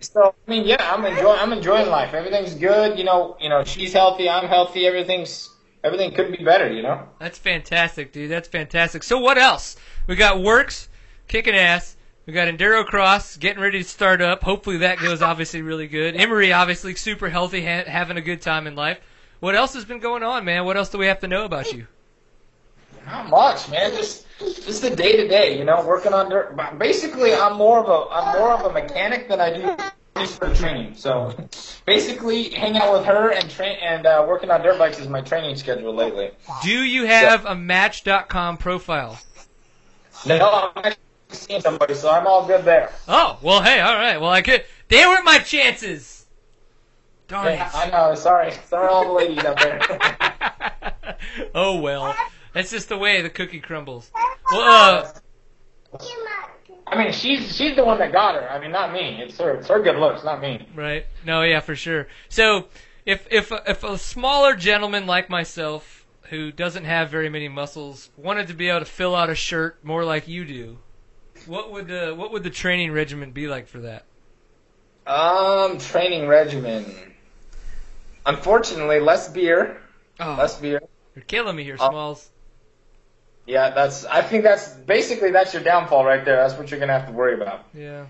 So 0.00 0.34
I 0.46 0.50
mean, 0.50 0.66
yeah, 0.66 0.76
I'm 0.92 1.04
enjoying. 1.06 1.38
I'm 1.40 1.52
enjoying 1.52 1.88
life. 1.88 2.12
Everything's 2.12 2.54
good. 2.54 2.98
You 2.98 3.04
know, 3.04 3.38
you 3.40 3.48
know, 3.48 3.64
she's 3.64 3.94
healthy. 3.94 4.28
I'm 4.28 4.46
healthy. 4.46 4.86
Everything's 4.86 5.48
everything 5.82 6.12
could 6.12 6.30
be 6.30 6.44
better. 6.44 6.70
You 6.70 6.82
know. 6.82 7.08
That's 7.18 7.38
fantastic, 7.38 8.12
dude. 8.12 8.30
That's 8.30 8.46
fantastic. 8.46 9.02
So 9.02 9.18
what 9.18 9.38
else? 9.38 9.76
We 10.06 10.16
got 10.16 10.36
WORCS, 10.36 10.88
kicking 11.26 11.54
ass. 11.54 11.96
We 12.26 12.32
got 12.32 12.48
Enduro 12.48 12.84
Cross 12.84 13.38
getting 13.38 13.62
ready 13.62 13.82
to 13.82 13.88
start 13.88 14.20
up. 14.20 14.42
Hopefully 14.42 14.78
that 14.78 14.98
goes 14.98 15.22
obviously 15.22 15.62
really 15.62 15.88
good. 15.88 16.16
Emery 16.16 16.52
obviously 16.52 16.94
super 16.94 17.28
healthy, 17.28 17.62
ha- 17.64 17.84
having 17.86 18.16
a 18.16 18.22
good 18.22 18.40
time 18.40 18.66
in 18.66 18.74
life. 18.74 18.98
What 19.40 19.54
else 19.54 19.74
has 19.74 19.84
been 19.84 20.00
going 20.00 20.22
on, 20.22 20.44
man? 20.44 20.64
What 20.64 20.76
else 20.76 20.88
do 20.88 20.98
we 20.98 21.06
have 21.06 21.20
to 21.20 21.28
know 21.28 21.44
about 21.44 21.72
you? 21.72 21.86
Not 23.06 23.28
much, 23.28 23.70
man. 23.70 23.92
Just 23.92 24.26
just 24.38 24.82
the 24.82 24.90
day 24.90 25.16
to 25.16 25.28
day, 25.28 25.58
you 25.58 25.64
know, 25.64 25.84
working 25.84 26.12
on 26.12 26.30
dirt. 26.30 26.56
Basically, 26.78 27.34
I'm 27.34 27.56
more 27.56 27.80
of 27.80 27.88
a 27.88 28.12
I'm 28.12 28.38
more 28.38 28.52
of 28.52 28.64
a 28.64 28.72
mechanic 28.72 29.28
than 29.28 29.40
I 29.40 29.52
do 29.52 30.26
for 30.26 30.52
training. 30.54 30.94
So 30.94 31.34
basically, 31.86 32.50
hanging 32.50 32.80
out 32.80 32.92
with 32.92 33.04
her 33.04 33.32
and 33.32 33.50
train 33.50 33.76
and 33.82 34.06
uh, 34.06 34.24
working 34.26 34.50
on 34.50 34.62
dirt 34.62 34.78
bikes 34.78 34.98
is 34.98 35.08
my 35.08 35.20
training 35.20 35.56
schedule 35.56 35.94
lately. 35.94 36.30
Do 36.62 36.84
you 36.84 37.06
have 37.06 37.44
a 37.46 37.54
Match.com 37.54 38.56
profile? 38.56 39.18
No, 40.26 40.70
I'm 40.74 40.84
actually 40.86 41.02
seeing 41.28 41.60
somebody, 41.60 41.94
so 41.94 42.10
I'm 42.10 42.26
all 42.26 42.46
good 42.46 42.64
there. 42.64 42.90
Oh, 43.08 43.38
well, 43.42 43.60
hey, 43.62 43.80
all 43.80 43.94
right. 43.94 44.18
Well, 44.18 44.30
I 44.30 44.42
could. 44.42 44.64
They 44.88 45.04
weren't 45.04 45.24
my 45.24 45.38
chances. 45.38 46.24
Darn 47.28 47.54
Yeah, 47.54 47.70
I 47.74 47.90
know. 47.90 48.14
Sorry, 48.14 48.52
sorry, 48.66 48.88
all 48.88 49.06
the 49.06 49.12
ladies 49.12 49.44
out 49.44 49.58
there. 49.58 51.16
oh 51.54 51.80
well, 51.80 52.14
that's 52.54 52.70
just 52.70 52.88
the 52.88 52.96
way 52.96 53.20
the 53.20 53.30
cookie 53.30 53.60
crumbles. 53.60 54.10
Well, 54.50 55.12
uh, 55.92 55.98
I 56.86 56.98
mean, 57.02 57.12
she's 57.12 57.54
she's 57.56 57.76
the 57.76 57.84
one 57.84 57.98
that 57.98 58.12
got 58.12 58.34
her. 58.34 58.48
I 58.50 58.60
mean, 58.60 58.70
not 58.72 58.92
me. 58.92 59.20
It's 59.22 59.38
her. 59.38 59.52
It's 59.56 59.68
her 59.68 59.82
good 59.82 59.96
looks, 59.96 60.24
not 60.24 60.40
me. 60.40 60.66
Right. 60.74 61.06
No, 61.24 61.42
yeah, 61.42 61.60
for 61.60 61.74
sure. 61.74 62.08
So, 62.28 62.66
if 63.06 63.26
if 63.30 63.52
if 63.66 63.82
a 63.84 63.98
smaller 63.98 64.54
gentleman 64.54 65.06
like 65.06 65.28
myself 65.28 66.06
who 66.30 66.50
doesn't 66.52 66.84
have 66.84 67.10
very 67.10 67.28
many 67.28 67.48
muscles 67.48 68.10
wanted 68.16 68.48
to 68.48 68.54
be 68.54 68.68
able 68.68 68.80
to 68.80 68.84
fill 68.86 69.14
out 69.14 69.28
a 69.30 69.34
shirt 69.34 69.84
more 69.84 70.04
like 70.04 70.28
you 70.28 70.44
do, 70.44 70.78
what 71.46 71.72
would 71.72 71.88
the 71.88 72.14
what 72.14 72.32
would 72.32 72.42
the 72.42 72.50
training 72.50 72.92
regimen 72.92 73.30
be 73.32 73.46
like 73.48 73.66
for 73.66 73.78
that? 73.80 74.04
Um, 75.06 75.78
training 75.78 76.26
regimen. 76.28 76.84
Unfortunately, 78.26 79.00
less 79.00 79.28
beer. 79.28 79.80
Oh, 80.20 80.36
Less 80.38 80.58
beer. 80.58 80.80
you're 81.14 81.24
killing 81.24 81.56
me 81.56 81.64
here, 81.64 81.76
Oh. 81.78 81.90
Smalls. 81.90 82.30
Yeah, 83.46 83.70
that's. 83.70 84.04
I 84.06 84.22
think 84.22 84.42
that's 84.42 84.68
basically 84.68 85.30
that's 85.30 85.52
your 85.52 85.62
downfall 85.62 86.04
right 86.04 86.24
there. 86.24 86.36
That's 86.36 86.54
what 86.54 86.70
you're 86.70 86.80
gonna 86.80 86.98
have 86.98 87.06
to 87.06 87.12
worry 87.12 87.34
about. 87.34 87.66
Yeah. 87.74 88.06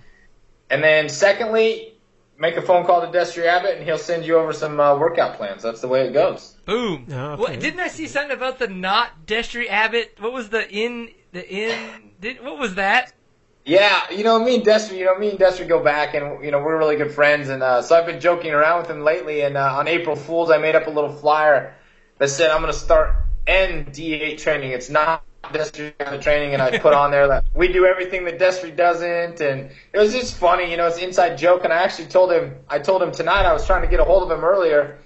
And 0.70 0.82
then 0.82 1.08
secondly, 1.08 1.94
make 2.38 2.56
a 2.56 2.62
phone 2.62 2.84
call 2.84 3.00
to 3.00 3.18
Destry 3.18 3.46
Abbott, 3.46 3.76
and 3.76 3.84
he'll 3.84 3.98
send 3.98 4.24
you 4.24 4.38
over 4.38 4.52
some 4.52 4.78
uh, 4.78 4.96
workout 4.96 5.36
plans. 5.36 5.62
That's 5.62 5.80
the 5.80 5.88
way 5.88 6.06
it 6.06 6.12
goes. 6.12 6.56
Boom. 6.64 7.06
Oh, 7.10 7.32
okay. 7.32 7.40
What, 7.40 7.60
didn't 7.60 7.80
I 7.80 7.88
see 7.88 8.06
something 8.06 8.36
about 8.36 8.58
the 8.58 8.68
not 8.68 9.26
Destry 9.26 9.68
Abbott? 9.68 10.16
What 10.20 10.32
was 10.32 10.50
the 10.50 10.68
in 10.70 11.10
the 11.32 11.48
in? 11.48 12.12
Did, 12.20 12.42
what 12.42 12.58
was 12.58 12.76
that? 12.76 13.12
Yeah, 13.66 14.10
you 14.10 14.24
know, 14.24 14.44
me 14.44 14.56
and 14.56 14.64
Destry, 14.64 14.98
you 14.98 15.06
know, 15.06 15.18
me 15.18 15.30
and 15.30 15.38
Destry 15.38 15.66
go 15.66 15.82
back, 15.82 16.14
and 16.14 16.44
you 16.44 16.50
know, 16.50 16.58
we're 16.58 16.76
really 16.76 16.96
good 16.96 17.12
friends, 17.12 17.48
and 17.48 17.62
uh, 17.62 17.80
so 17.80 17.96
I've 17.96 18.04
been 18.06 18.20
joking 18.20 18.52
around 18.52 18.82
with 18.82 18.90
him 18.90 19.02
lately. 19.02 19.40
And 19.40 19.56
uh, 19.56 19.78
on 19.78 19.88
April 19.88 20.16
Fools, 20.16 20.50
I 20.50 20.58
made 20.58 20.74
up 20.74 20.86
a 20.86 20.90
little 20.90 21.12
flyer 21.12 21.74
that 22.18 22.28
said 22.28 22.50
I'm 22.50 22.60
gonna 22.60 22.72
start 22.72 23.16
ND8 23.46 24.38
training. 24.38 24.72
It's 24.72 24.90
not 24.90 25.22
Destry 25.44 25.96
kind 25.98 26.14
of 26.16 26.22
training, 26.22 26.54
and 26.54 26.62
I 26.62 26.78
put 26.78 26.94
on 26.94 27.10
there 27.10 27.28
that 27.28 27.44
we 27.54 27.68
do 27.68 27.84
everything 27.84 28.24
that 28.24 28.38
Destry 28.38 28.74
doesn't, 28.74 29.40
and 29.40 29.70
it 29.92 29.98
was 29.98 30.12
just 30.12 30.36
funny, 30.36 30.70
you 30.70 30.76
know, 30.76 30.86
it's 30.86 30.98
an 30.98 31.04
inside 31.04 31.36
joke. 31.36 31.64
And 31.64 31.72
I 31.72 31.82
actually 31.82 32.06
told 32.06 32.32
him, 32.32 32.54
I 32.68 32.78
told 32.78 33.02
him 33.02 33.12
tonight 33.12 33.44
I 33.44 33.52
was 33.52 33.66
trying 33.66 33.82
to 33.82 33.88
get 33.88 34.00
a 34.00 34.04
hold 34.04 34.22
of 34.22 34.36
him 34.36 34.44
earlier, 34.44 34.98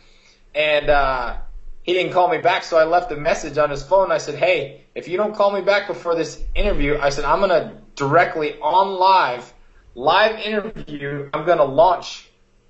and 0.54 0.88
uh, 0.88 1.36
he 1.82 1.92
didn't 1.92 2.12
call 2.12 2.28
me 2.28 2.38
back, 2.38 2.64
so 2.64 2.78
I 2.78 2.84
left 2.84 3.10
a 3.12 3.16
message 3.16 3.58
on 3.58 3.70
his 3.70 3.82
phone. 3.82 4.12
I 4.12 4.18
said, 4.18 4.36
hey, 4.36 4.84
if 4.94 5.08
you 5.08 5.16
don't 5.16 5.34
call 5.34 5.52
me 5.52 5.60
back 5.60 5.86
before 5.86 6.14
this 6.14 6.42
interview, 6.54 6.98
I 6.98 7.10
said 7.10 7.24
I'm 7.24 7.40
gonna 7.40 7.80
directly 7.96 8.58
on 8.60 8.98
live, 8.98 9.52
live 9.94 10.38
interview. 10.38 11.30
I'm 11.32 11.46
gonna 11.46 11.64
launch 11.64 12.27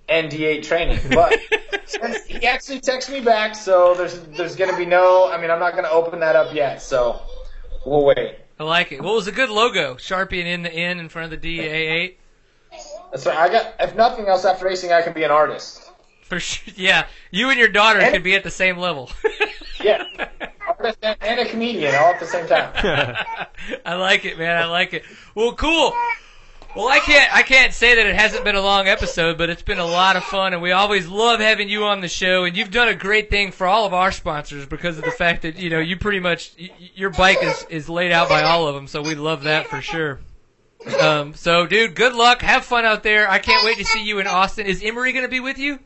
ND8 0.09 0.63
training, 0.63 1.01
but 1.11 1.39
since 1.87 2.25
he 2.27 2.47
actually 2.47 2.81
texted 2.81 3.13
me 3.13 3.21
back, 3.21 3.55
so 3.55 3.95
there's 3.95 4.19
there's 4.37 4.57
gonna 4.57 4.77
be 4.77 4.87
no. 4.87 5.31
I 5.31 5.41
mean, 5.41 5.51
I'm 5.51 5.61
not 5.61 5.75
gonna 5.75 5.89
open 5.91 6.21
that 6.21 6.37
up 6.37 6.55
yet, 6.55 6.81
so 6.83 7.21
we'll 7.85 8.05
wait. 8.05 8.37
I 8.61 8.65
like 8.65 8.91
it. 8.93 9.01
Well, 9.03 9.13
it 9.13 9.17
was 9.17 9.29
a 9.29 9.33
good 9.33 9.51
logo. 9.51 9.95
Sharpie 9.95 10.41
and 10.41 10.49
in 10.49 10.63
the 10.63 10.73
N 10.73 10.99
in 10.99 11.09
front 11.09 11.33
of 11.33 11.41
the 11.41 11.59
DA8. 11.59 12.17
That's 13.13 13.25
right. 13.27 13.37
I 13.37 13.49
got. 13.49 13.75
If 13.81 13.95
nothing 13.97 14.27
else, 14.27 14.45
after 14.45 14.65
racing, 14.67 14.93
I 14.93 15.03
can 15.03 15.13
be 15.13 15.23
an 15.23 15.31
artist. 15.31 15.83
For 16.23 16.41
sure. 16.41 16.75
Yeah. 16.77 17.07
You 17.31 17.51
and 17.51 17.59
your 17.59 17.69
daughter 17.69 18.01
And- 18.01 18.13
could 18.13 18.23
be 18.23 18.35
at 18.35 18.45
the 18.45 18.51
same 18.51 18.79
level. 18.79 19.11
Yeah, 19.81 20.03
artist 20.67 20.99
and, 21.03 21.17
and 21.21 21.39
a 21.39 21.47
comedian 21.49 21.95
all 21.95 22.13
at 22.13 22.19
the 22.19 22.27
same 22.27 22.49
time. 22.49 22.73
I 23.87 23.95
like 23.95 24.25
it, 24.25 24.37
man. 24.37 24.57
I 24.61 24.65
like 24.67 24.93
it. 24.93 25.05
Well, 25.37 25.53
cool. 25.55 25.93
Well, 26.79 26.87
I 26.87 27.01
can't 27.01 27.35
I 27.35 27.43
can't 27.43 27.75
say 27.75 27.97
that 27.97 28.07
it 28.07 28.15
hasn't 28.15 28.45
been 28.45 28.55
a 28.55 28.61
long 28.61 28.87
episode, 28.87 29.37
but 29.37 29.51
it's 29.51 29.63
been 29.63 29.81
a 29.81 29.85
lot 29.85 30.15
of 30.15 30.23
fun, 30.23 30.53
and 30.53 30.63
we 30.63 30.71
always 30.71 31.09
love 31.09 31.41
having 31.41 31.69
you 31.69 31.83
on 31.83 32.01
the 32.01 32.07
show. 32.07 32.45
And 32.45 32.57
you've 32.57 32.71
done 32.71 32.87
a 32.87 32.95
great 32.95 33.31
thing 33.31 33.51
for 33.51 33.67
all 33.67 33.85
of 33.85 33.93
our 33.93 34.13
sponsors 34.13 34.65
because 34.65 34.97
of 34.97 35.03
the 35.03 35.11
fact 35.11 35.43
that 35.43 35.59
you 35.59 35.71
know 35.71 35.81
you 35.81 35.97
pretty 35.97 36.21
much 36.21 36.53
your 36.95 37.11
bike 37.11 37.39
is 37.43 37.67
is 37.69 37.89
laid 37.89 38.13
out 38.13 38.29
by 38.29 38.43
all 38.43 38.69
of 38.69 38.77
them, 38.77 38.87
so 38.87 39.03
we 39.03 39.17
love 39.17 39.43
that 39.43 39.67
for 39.67 39.81
sure. 39.81 40.21
Um, 41.01 41.35
so, 41.35 41.67
dude, 41.67 41.97
good 41.97 42.15
luck. 42.15 42.43
Have 42.43 42.65
fun 42.65 42.85
out 42.85 43.03
there. 43.03 43.29
I 43.29 43.41
can't 43.41 43.65
wait 43.65 43.79
to 43.79 43.85
see 43.85 44.05
you 44.05 44.21
in 44.21 44.29
Austin. 44.29 44.65
Is 44.65 44.81
Emery 44.81 45.13
going 45.13 45.25
to 45.25 45.29
be 45.29 45.41
with 45.41 45.59
you? 45.59 45.81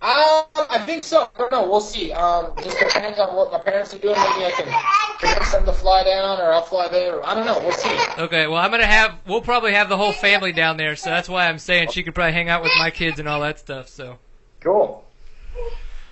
Um, 0.00 0.44
I 0.54 0.78
think 0.86 1.02
so. 1.02 1.22
I 1.22 1.38
don't 1.38 1.50
know. 1.50 1.68
We'll 1.68 1.80
see. 1.80 2.12
Um, 2.12 2.52
just 2.62 2.78
depends 2.78 3.18
on 3.18 3.34
what 3.34 3.50
my 3.50 3.58
parents 3.58 3.92
are 3.92 3.98
doing. 3.98 4.14
Maybe 4.14 4.44
I 4.44 4.52
can 4.52 5.18
convince 5.18 5.50
them 5.50 5.64
to 5.64 5.72
fly 5.72 6.04
down, 6.04 6.40
or 6.40 6.52
I'll 6.52 6.62
fly 6.62 6.86
there. 6.86 7.24
I 7.26 7.34
don't 7.34 7.44
know. 7.44 7.58
We'll 7.58 7.72
see. 7.72 7.98
Okay, 8.16 8.46
well, 8.46 8.58
I'm 8.58 8.70
gonna 8.70 8.86
have 8.86 9.18
we'll 9.26 9.40
probably 9.40 9.72
have 9.72 9.88
the 9.88 9.96
whole 9.96 10.12
family 10.12 10.52
down 10.52 10.76
there, 10.76 10.94
so 10.94 11.10
that's 11.10 11.28
why 11.28 11.48
I'm 11.48 11.58
saying 11.58 11.88
she 11.90 12.04
could 12.04 12.14
probably 12.14 12.32
hang 12.32 12.48
out 12.48 12.62
with 12.62 12.70
my 12.78 12.90
kids 12.90 13.18
and 13.18 13.28
all 13.28 13.40
that 13.40 13.58
stuff. 13.58 13.88
So, 13.88 14.18
Cool. 14.60 15.04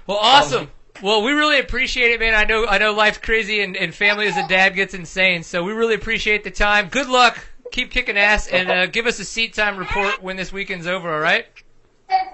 well, 0.09 0.19
awesome. 0.21 0.69
Well, 1.01 1.23
we 1.23 1.31
really 1.33 1.61
appreciate 1.61 2.11
it, 2.11 2.19
man. 2.19 2.35
I 2.35 2.43
know 2.43 2.67
I 2.67 2.79
know 2.79 2.93
life's 2.93 3.19
crazy 3.19 3.61
and, 3.63 3.77
and 3.77 3.95
family 3.95 4.27
as 4.27 4.37
a 4.37 4.49
dad 4.49 4.71
gets 4.75 4.95
insane, 4.95 5.45
so 5.45 5.63
we 5.63 5.73
really 5.73 5.95
appreciate 5.95 6.43
the 6.43 6.51
time. 6.51 6.89
Good 6.89 7.09
luck. 7.09 7.39
Keep 7.71 7.93
kicking 7.93 8.17
ass 8.17 8.49
and 8.49 8.69
uh, 8.69 8.87
give 8.87 9.07
us 9.07 9.21
a 9.21 9.25
seat 9.25 9.55
time 9.55 9.77
report 9.77 10.23
when 10.23 10.37
this 10.37 10.53
weekend's 10.53 10.89
over. 10.89 11.13
All 11.13 11.21
right? 11.21 11.47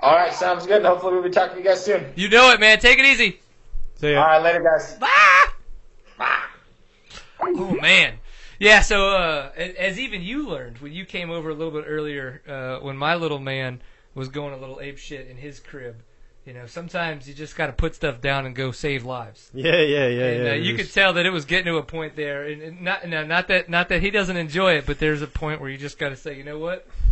All 0.02 0.14
right, 0.16 0.32
sounds 0.32 0.66
good. 0.66 0.84
Hopefully, 0.84 1.14
we'll 1.14 1.22
be 1.22 1.30
talking 1.30 1.56
to 1.56 1.62
you 1.62 1.68
guys 1.68 1.84
soon. 1.84 2.04
You 2.16 2.28
know 2.28 2.50
it, 2.52 2.60
man. 2.60 2.78
Take 2.78 2.98
it 2.98 3.04
easy. 3.06 3.40
See 3.96 4.08
All 4.08 4.12
ya. 4.14 4.22
right, 4.24 4.42
later, 4.42 4.60
guys. 4.62 4.94
Bye. 4.96 6.38
Oh 7.40 7.76
man. 7.80 8.14
Yeah, 8.58 8.82
so 8.82 9.08
uh, 9.16 9.50
as 9.56 9.98
even 9.98 10.22
you 10.22 10.46
learned 10.48 10.78
when 10.78 10.92
you 10.92 11.04
came 11.04 11.30
over 11.30 11.50
a 11.50 11.54
little 11.54 11.72
bit 11.72 11.84
earlier, 11.88 12.40
uh, 12.46 12.84
when 12.84 12.96
my 12.96 13.16
little 13.16 13.40
man 13.40 13.80
was 14.14 14.28
going 14.28 14.54
a 14.54 14.56
little 14.56 14.78
ape 14.80 14.98
shit 14.98 15.26
in 15.26 15.36
his 15.36 15.58
crib, 15.58 15.96
you 16.46 16.52
know, 16.52 16.66
sometimes 16.66 17.26
you 17.28 17.34
just 17.34 17.56
got 17.56 17.66
to 17.66 17.72
put 17.72 17.94
stuff 17.96 18.20
down 18.20 18.46
and 18.46 18.54
go 18.54 18.70
save 18.70 19.04
lives. 19.04 19.50
Yeah, 19.52 19.76
yeah, 19.80 20.06
yeah, 20.06 20.24
and 20.26 20.46
uh, 20.48 20.50
it 20.52 20.62
you 20.62 20.74
was- 20.74 20.82
could 20.86 20.94
tell 20.94 21.12
that 21.14 21.26
it 21.26 21.30
was 21.30 21.44
getting 21.44 21.66
to 21.72 21.78
a 21.78 21.82
point 21.82 22.14
there, 22.14 22.44
and, 22.44 22.62
and 22.62 22.80
not 22.82 23.08
no, 23.08 23.24
not 23.24 23.48
that 23.48 23.68
not 23.68 23.88
that 23.88 24.00
he 24.00 24.10
doesn't 24.10 24.36
enjoy 24.36 24.74
it, 24.74 24.86
but 24.86 25.00
there's 25.00 25.22
a 25.22 25.26
point 25.26 25.60
where 25.60 25.70
you 25.70 25.78
just 25.78 25.98
got 25.98 26.10
to 26.10 26.16
say, 26.16 26.36
you 26.36 26.44
know 26.44 26.58
what, 26.58 26.86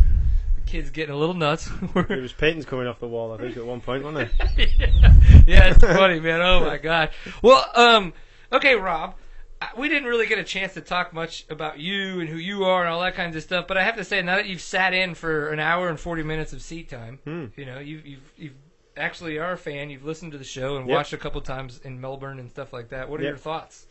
kid's 0.71 0.89
getting 0.89 1.13
a 1.13 1.17
little 1.17 1.35
nuts. 1.35 1.69
It 1.95 2.21
was 2.21 2.33
paintings 2.33 2.65
coming 2.65 2.87
off 2.87 2.99
the 2.99 3.07
wall, 3.07 3.33
I 3.33 3.37
think, 3.37 3.57
at 3.57 3.65
one 3.65 3.81
point, 3.81 4.03
wasn't 4.03 4.29
it? 4.57 4.69
yeah, 5.47 5.67
it's 5.69 5.79
funny, 5.79 6.19
man. 6.19 6.41
Oh 6.41 6.61
my 6.61 6.77
god. 6.89 7.09
Well, 7.41 7.65
um, 7.75 8.13
okay, 8.51 8.75
Rob. 8.75 9.15
We 9.77 9.89
didn't 9.89 10.09
really 10.09 10.25
get 10.25 10.39
a 10.39 10.43
chance 10.43 10.73
to 10.73 10.81
talk 10.81 11.13
much 11.13 11.45
about 11.49 11.77
you 11.77 12.19
and 12.19 12.27
who 12.27 12.37
you 12.37 12.63
are 12.63 12.81
and 12.83 12.89
all 12.91 13.01
that 13.01 13.13
kinds 13.13 13.35
of 13.35 13.43
stuff. 13.43 13.67
But 13.67 13.77
I 13.77 13.83
have 13.83 13.95
to 13.97 14.03
say, 14.03 14.19
now 14.23 14.37
that 14.37 14.47
you've 14.47 14.59
sat 14.61 14.91
in 14.93 15.13
for 15.13 15.49
an 15.49 15.59
hour 15.59 15.87
and 15.87 15.99
forty 15.99 16.23
minutes 16.23 16.51
of 16.51 16.63
seat 16.63 16.89
time, 16.89 17.19
Hmm. 17.25 17.45
you 17.55 17.65
know, 17.65 17.77
you, 17.77 18.01
you've 18.03 18.31
you've 18.37 18.53
actually 18.97 19.37
are 19.37 19.51
a 19.51 19.57
fan. 19.57 19.89
You've 19.91 20.03
listened 20.03 20.31
to 20.31 20.39
the 20.39 20.43
show 20.43 20.77
and 20.77 20.87
Yep. 20.87 20.95
watched 20.95 21.13
a 21.13 21.17
couple 21.17 21.41
times 21.41 21.79
in 21.83 22.01
Melbourne 22.01 22.39
and 22.39 22.49
stuff 22.49 22.73
like 22.73 22.89
that. 22.89 23.07
What 23.09 23.19
are 23.19 23.23
Yep. 23.23 23.29
your 23.31 23.37
thoughts? 23.37 23.85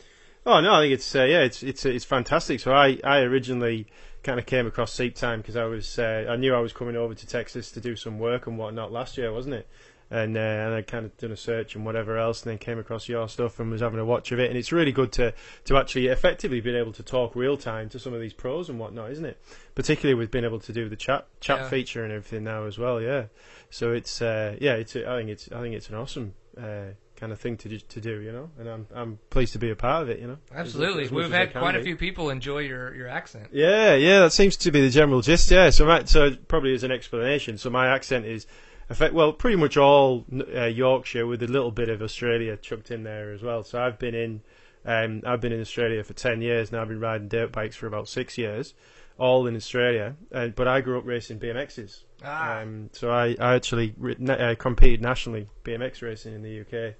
Oh 0.45 0.61
no, 0.61 0.73
I 0.75 0.83
think 0.83 0.95
it's 0.95 1.15
uh, 1.15 1.23
yeah, 1.25 1.41
it's 1.43 1.63
it's 1.63 1.85
it's 1.85 2.05
fantastic. 2.05 2.59
So 2.59 2.73
I 2.73 2.99
I 3.05 3.19
originally 3.21 3.87
kind 4.23 4.39
of 4.39 4.47
came 4.47 4.67
across 4.67 4.93
Seat 4.93 5.17
Time 5.17 5.41
because 5.41 5.57
I 5.57 5.65
was 5.65 5.99
uh, 5.99 6.27
I 6.29 6.37
knew 6.37 6.55
I 6.55 6.61
was 6.61 6.73
coming 6.73 6.97
over 6.97 7.15
to 7.15 7.27
Texas 7.27 7.71
to 7.73 7.81
do 7.81 7.97
some 7.97 8.19
work 8.19 8.47
and 8.47 8.59
whatnot 8.59 8.93
last 8.93 9.17
year, 9.19 9.33
wasn't 9.33 9.55
it? 9.57 9.69
And 10.13 10.37
uh, 10.37 10.41
and 10.41 10.75
I 10.75 10.83
kind 10.83 11.07
of 11.07 11.17
done 11.19 11.31
a 11.31 11.37
search 11.37 11.77
and 11.77 11.87
whatever 11.87 12.19
else, 12.19 12.43
and 12.43 12.51
then 12.51 12.59
came 12.59 12.81
across 12.81 13.09
your 13.09 13.29
stuff 13.29 13.61
and 13.61 13.71
was 13.71 13.81
having 13.81 14.01
a 14.01 14.05
watch 14.05 14.33
of 14.33 14.41
it. 14.41 14.49
And 14.51 14.59
it's 14.59 14.73
really 14.73 14.91
good 14.91 15.13
to 15.13 15.33
to 15.67 15.77
actually 15.77 16.09
effectively 16.09 16.61
be 16.61 16.75
able 16.75 16.93
to 16.95 17.03
talk 17.05 17.37
real 17.37 17.57
time 17.57 17.89
to 17.91 17.99
some 18.01 18.13
of 18.13 18.21
these 18.21 18.33
pros 18.33 18.69
and 18.69 18.79
whatnot, 18.81 19.13
isn't 19.13 19.25
it? 19.25 19.41
Particularly 19.77 20.15
with 20.15 20.33
being 20.33 20.45
able 20.45 20.59
to 20.61 20.73
do 20.73 20.89
the 20.89 20.97
chat 20.97 21.29
chat 21.41 21.61
Yeah. 21.61 21.69
feature 21.69 22.03
and 22.03 22.13
everything 22.13 22.43
now 22.43 22.65
as 22.65 22.77
well. 22.77 23.01
Yeah. 23.01 23.27
So 23.71 23.93
it's 23.93 24.21
uh, 24.21 24.57
yeah, 24.61 24.75
it's 24.75 24.97
I 24.97 25.17
think 25.19 25.31
it's 25.31 25.49
I 25.53 25.61
think 25.61 25.77
it's 25.77 25.89
an 25.89 25.95
awesome 25.95 26.35
uh, 26.61 26.87
kind 27.21 27.33
of 27.33 27.39
thing 27.39 27.57
to 27.59 27.69
do- 27.69 27.79
to 27.79 28.01
do, 28.01 28.21
you 28.21 28.33
know. 28.33 28.51
And 28.59 28.69
I'm 28.69 28.87
I'm 28.95 29.19
pleased 29.29 29.53
to 29.53 29.59
be 29.59 29.71
a 29.71 29.77
part 29.77 30.03
of 30.03 30.09
it, 30.09 30.19
you 30.19 30.27
know. 30.27 30.39
Absolutely. 30.55 31.05
as 31.05 31.13
much 31.13 31.25
We've 31.25 31.33
had 31.33 31.53
quite 31.53 31.77
a 31.77 31.83
few 31.83 31.97
people 31.97 32.31
enjoy 32.31 32.61
your, 32.61 32.95
your 32.95 33.09
accent. 33.09 33.49
Yeah, 33.53 33.95
yeah, 33.95 34.21
that 34.21 34.33
seems 34.33 34.57
to 34.59 34.71
be 34.71 34.81
the 34.81 34.91
general 34.91 35.21
gist. 35.21 35.51
Yeah, 35.51 35.69
so 35.71 35.85
my, 35.85 36.05
so 36.05 36.35
probably 36.49 36.73
as 36.75 36.83
an 36.83 36.91
explanation, 36.91 37.59
so 37.59 37.69
my 37.69 37.89
accent 37.89 38.25
is, 38.25 38.47
effect, 38.89 39.13
well, 39.13 39.33
pretty 39.33 39.57
much 39.57 39.77
all 39.77 40.25
uh, 40.57 40.65
Yorkshire 40.65 41.27
with 41.27 41.43
a 41.43 41.47
little 41.47 41.71
bit 41.71 41.91
of 41.91 42.01
Australia 42.01 42.57
chucked 42.57 42.91
in 42.91 43.03
there 43.03 43.33
as 43.33 43.43
well. 43.43 43.63
So 43.63 43.81
I've 43.83 43.99
been 43.99 44.15
in, 44.15 44.41
um, 44.87 45.23
I've 45.27 45.43
been 45.43 45.53
in 45.53 45.61
Australia 45.61 46.03
for 46.03 46.15
ten 46.15 46.41
years 46.41 46.73
now. 46.73 46.81
I've 46.81 46.89
been 46.89 47.01
riding 47.01 47.29
dirt 47.29 47.53
bikes 47.53 47.77
for 47.77 47.87
about 47.87 48.09
six 48.09 48.39
years, 48.39 48.73
all 49.19 49.47
in 49.47 49.55
Australia. 49.55 50.17
And 50.33 50.55
but 50.55 50.67
I 50.67 50.81
grew 50.81 50.99
up 50.99 51.05
racing 51.07 51.39
BMXs. 51.39 52.05
Ah. 52.25 52.61
Um, 52.61 52.91
so 52.93 53.11
I, 53.11 53.37
I 53.39 53.55
actually 53.55 53.95
uh, 54.29 54.55
competed 54.59 55.03
nationally 55.03 55.49
BMX 55.65 56.03
racing 56.03 56.35
in 56.35 56.43
the 56.43 56.61
UK, 56.61 56.95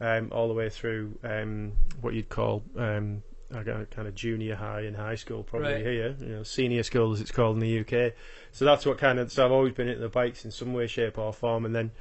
um, 0.00 0.28
all 0.32 0.48
the 0.48 0.54
way 0.54 0.68
through 0.68 1.18
um, 1.24 1.72
what 2.00 2.14
you'd 2.14 2.28
call 2.28 2.62
um, 2.76 3.22
kind 3.52 4.08
of 4.08 4.14
junior 4.14 4.56
high 4.56 4.80
and 4.80 4.96
high 4.96 5.14
school 5.14 5.42
probably 5.44 5.74
Right. 5.74 5.82
here, 5.86 6.16
you 6.20 6.26
know, 6.36 6.42
senior 6.42 6.82
school 6.82 7.12
as 7.12 7.20
it's 7.20 7.30
called 7.30 7.56
in 7.56 7.60
the 7.60 7.80
UK. 7.80 8.12
So 8.52 8.64
that's 8.64 8.84
what 8.86 8.98
kind 8.98 9.18
of 9.18 9.30
so 9.30 9.44
I've 9.44 9.52
always 9.52 9.74
been 9.74 9.88
into 9.88 10.00
the 10.00 10.08
bikes 10.08 10.44
in 10.44 10.50
some 10.50 10.72
way, 10.72 10.86
shape 10.86 11.18
or 11.18 11.32
form, 11.32 11.64
and 11.64 11.74
then 11.74 11.92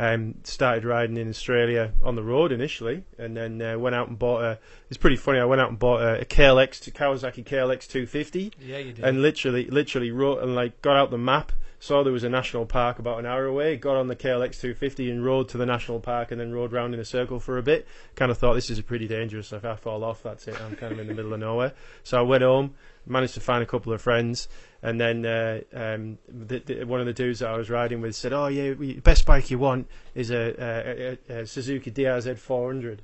um, 0.00 0.36
started 0.44 0.84
riding 0.86 1.18
in 1.18 1.28
Australia 1.28 1.92
on 2.02 2.14
the 2.16 2.22
road 2.22 2.52
initially, 2.52 3.04
and 3.18 3.36
then 3.36 3.60
uh, 3.60 3.78
went 3.78 3.94
out 3.94 4.08
and 4.08 4.18
bought 4.18 4.42
a. 4.42 4.58
It's 4.88 4.96
pretty 4.96 5.16
funny. 5.16 5.38
I 5.38 5.44
went 5.44 5.60
out 5.60 5.68
and 5.68 5.78
bought 5.78 6.00
a, 6.00 6.22
a 6.22 6.24
KLX, 6.24 6.80
to 6.80 6.90
Kawasaki 6.90 7.44
KLX 7.44 7.86
250, 7.86 8.52
Yeah, 8.60 8.78
you 8.78 8.92
did. 8.94 9.04
and 9.04 9.20
literally, 9.20 9.66
literally 9.66 10.10
wrote 10.10 10.42
and 10.42 10.54
like 10.54 10.80
got 10.80 10.96
out 10.96 11.10
the 11.10 11.18
map, 11.18 11.52
saw 11.80 12.02
there 12.02 12.12
was 12.14 12.24
a 12.24 12.30
national 12.30 12.64
park 12.64 12.98
about 12.98 13.18
an 13.18 13.26
hour 13.26 13.44
away, 13.44 13.76
got 13.76 13.96
on 13.96 14.08
the 14.08 14.16
KLX 14.16 14.58
250 14.60 15.10
and 15.10 15.22
rode 15.24 15.50
to 15.50 15.58
the 15.58 15.66
national 15.66 16.00
park, 16.00 16.30
and 16.32 16.40
then 16.40 16.50
rode 16.50 16.72
round 16.72 16.94
in 16.94 17.00
a 17.00 17.04
circle 17.04 17.38
for 17.38 17.58
a 17.58 17.62
bit. 17.62 17.86
Kind 18.16 18.30
of 18.30 18.38
thought 18.38 18.54
this 18.54 18.70
is 18.70 18.80
pretty 18.80 19.06
dangerous. 19.06 19.52
If 19.52 19.66
I 19.66 19.76
fall 19.76 20.02
off, 20.02 20.22
that's 20.22 20.48
it. 20.48 20.58
I'm 20.62 20.76
kind 20.76 20.92
of 20.92 20.98
in 20.98 21.08
the 21.08 21.14
middle 21.14 21.34
of 21.34 21.40
nowhere. 21.40 21.72
So 22.04 22.18
I 22.18 22.22
went 22.22 22.42
home, 22.42 22.74
managed 23.10 23.34
to 23.34 23.40
find 23.40 23.62
a 23.62 23.66
couple 23.66 23.92
of 23.92 24.00
friends, 24.00 24.48
and 24.82 25.00
then 25.00 25.26
uh, 25.26 25.60
um, 25.74 26.18
the, 26.28 26.58
the, 26.60 26.84
one 26.84 27.00
of 27.00 27.06
the 27.06 27.12
dudes 27.12 27.40
that 27.40 27.48
I 27.50 27.56
was 27.56 27.68
riding 27.68 28.00
with 28.00 28.14
said, 28.14 28.32
"Oh 28.32 28.46
yeah, 28.46 28.74
best 29.02 29.26
bike 29.26 29.50
you 29.50 29.58
want 29.58 29.88
is 30.14 30.30
a, 30.30 31.18
a, 31.28 31.34
a, 31.34 31.40
a 31.40 31.46
Suzuki 31.46 31.90
DRZ 31.90 32.38
400." 32.38 33.02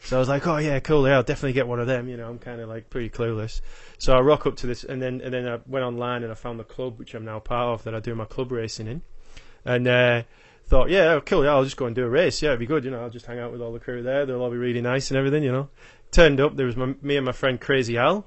So 0.00 0.16
I 0.16 0.18
was 0.20 0.28
like, 0.28 0.46
"Oh 0.46 0.58
yeah, 0.58 0.78
cool. 0.80 1.08
Yeah, 1.08 1.16
I'll 1.16 1.22
definitely 1.22 1.54
get 1.54 1.66
one 1.66 1.80
of 1.80 1.86
them." 1.86 2.08
You 2.08 2.16
know, 2.16 2.28
I'm 2.28 2.38
kind 2.38 2.60
of 2.60 2.68
like 2.68 2.90
pretty 2.90 3.10
clueless. 3.10 3.60
So 3.98 4.16
I 4.16 4.20
rock 4.20 4.46
up 4.46 4.56
to 4.58 4.66
this, 4.66 4.84
and 4.84 5.02
then 5.02 5.20
and 5.20 5.32
then 5.32 5.48
I 5.48 5.58
went 5.66 5.84
online 5.84 6.22
and 6.22 6.30
I 6.30 6.34
found 6.34 6.60
the 6.60 6.64
club 6.64 6.98
which 6.98 7.14
I'm 7.14 7.24
now 7.24 7.38
part 7.38 7.80
of 7.80 7.84
that 7.84 7.94
I 7.94 8.00
do 8.00 8.14
my 8.14 8.26
club 8.26 8.52
racing 8.52 8.86
in, 8.86 9.02
and 9.64 9.88
uh, 9.88 10.22
thought, 10.66 10.90
yeah, 10.90 11.12
oh, 11.12 11.20
cool. 11.20 11.44
Yeah, 11.44 11.50
I'll 11.50 11.64
just 11.64 11.76
go 11.76 11.86
and 11.86 11.94
do 11.94 12.04
a 12.04 12.08
race. 12.08 12.42
Yeah, 12.42 12.50
it'd 12.50 12.60
be 12.60 12.66
good. 12.66 12.84
You 12.84 12.90
know, 12.90 13.00
I'll 13.00 13.10
just 13.10 13.26
hang 13.26 13.38
out 13.38 13.52
with 13.52 13.60
all 13.60 13.72
the 13.72 13.80
crew 13.80 14.02
there. 14.02 14.26
They'll 14.26 14.42
all 14.42 14.50
be 14.50 14.56
really 14.56 14.80
nice 14.80 15.10
and 15.10 15.18
everything. 15.18 15.42
You 15.42 15.52
know, 15.52 15.68
turned 16.10 16.40
up. 16.40 16.56
There 16.56 16.66
was 16.66 16.76
my, 16.76 16.94
me 17.02 17.16
and 17.16 17.26
my 17.26 17.32
friend 17.32 17.60
Crazy 17.60 17.96
Al. 17.96 18.26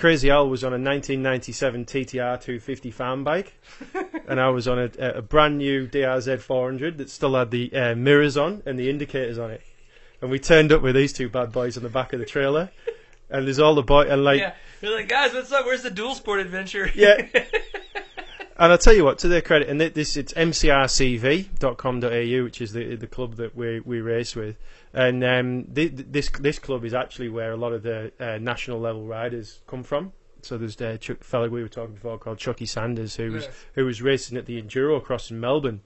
Crazy 0.00 0.30
Al 0.30 0.48
was 0.48 0.64
on 0.64 0.72
a 0.72 0.80
1997 0.80 1.84
TTR 1.84 2.40
250 2.40 2.90
farm 2.90 3.22
bike, 3.22 3.52
and 4.26 4.40
I 4.40 4.48
was 4.48 4.66
on 4.66 4.78
a, 4.78 4.90
a 4.98 5.20
brand 5.20 5.58
new 5.58 5.86
DRZ 5.86 6.40
400 6.40 6.96
that 6.96 7.10
still 7.10 7.34
had 7.34 7.50
the 7.50 7.70
uh, 7.74 7.94
mirrors 7.94 8.38
on 8.38 8.62
and 8.64 8.78
the 8.78 8.88
indicators 8.88 9.38
on 9.38 9.50
it. 9.50 9.60
And 10.22 10.30
we 10.30 10.38
turned 10.38 10.72
up 10.72 10.80
with 10.80 10.94
these 10.94 11.12
two 11.12 11.28
bad 11.28 11.52
boys 11.52 11.76
on 11.76 11.82
the 11.82 11.90
back 11.90 12.14
of 12.14 12.18
the 12.18 12.24
trailer, 12.24 12.70
and 13.28 13.46
there's 13.46 13.58
all 13.58 13.74
the 13.74 13.82
boy 13.82 14.08
and 14.08 14.24
like 14.24 14.40
yeah. 14.40 14.54
You're 14.80 14.96
like, 14.96 15.08
guys, 15.08 15.34
what's 15.34 15.52
up? 15.52 15.66
Where's 15.66 15.82
the 15.82 15.90
dual 15.90 16.14
sport 16.14 16.40
adventure? 16.40 16.90
Yeah. 16.94 17.26
And 18.60 18.70
I'll 18.72 18.78
tell 18.78 18.92
you 18.92 19.04
what, 19.06 19.18
to 19.20 19.28
their 19.28 19.40
credit, 19.40 19.70
and 19.70 19.80
this 19.80 20.18
it's 20.18 20.34
mcrcv.com.au, 20.34 22.44
which 22.44 22.60
is 22.60 22.74
the 22.74 22.94
the 22.94 23.06
club 23.06 23.36
that 23.36 23.56
we 23.56 23.80
we 23.80 24.02
race 24.02 24.36
with, 24.36 24.58
and 24.92 25.24
um, 25.24 25.64
thi- 25.74 25.88
this 25.88 26.28
this 26.28 26.58
club 26.58 26.84
is 26.84 26.92
actually 26.92 27.30
where 27.30 27.52
a 27.52 27.56
lot 27.56 27.72
of 27.72 27.82
the 27.82 28.12
uh, 28.20 28.36
national 28.36 28.78
level 28.78 29.06
riders 29.06 29.60
come 29.66 29.82
from. 29.82 30.12
So 30.42 30.58
there's 30.58 30.78
a 30.82 30.98
Chuck, 30.98 31.24
fellow 31.24 31.48
we 31.48 31.62
were 31.62 31.68
talking 31.68 31.94
before 31.94 32.18
called 32.18 32.36
Chucky 32.36 32.66
Sanders, 32.66 33.16
who 33.16 33.32
was 33.32 33.44
Yes. 33.44 33.54
who 33.76 33.86
was 33.86 34.02
racing 34.02 34.36
at 34.36 34.44
the 34.44 34.60
Enduro 34.60 35.02
Cross 35.02 35.30
in 35.30 35.40
Melbourne, 35.40 35.80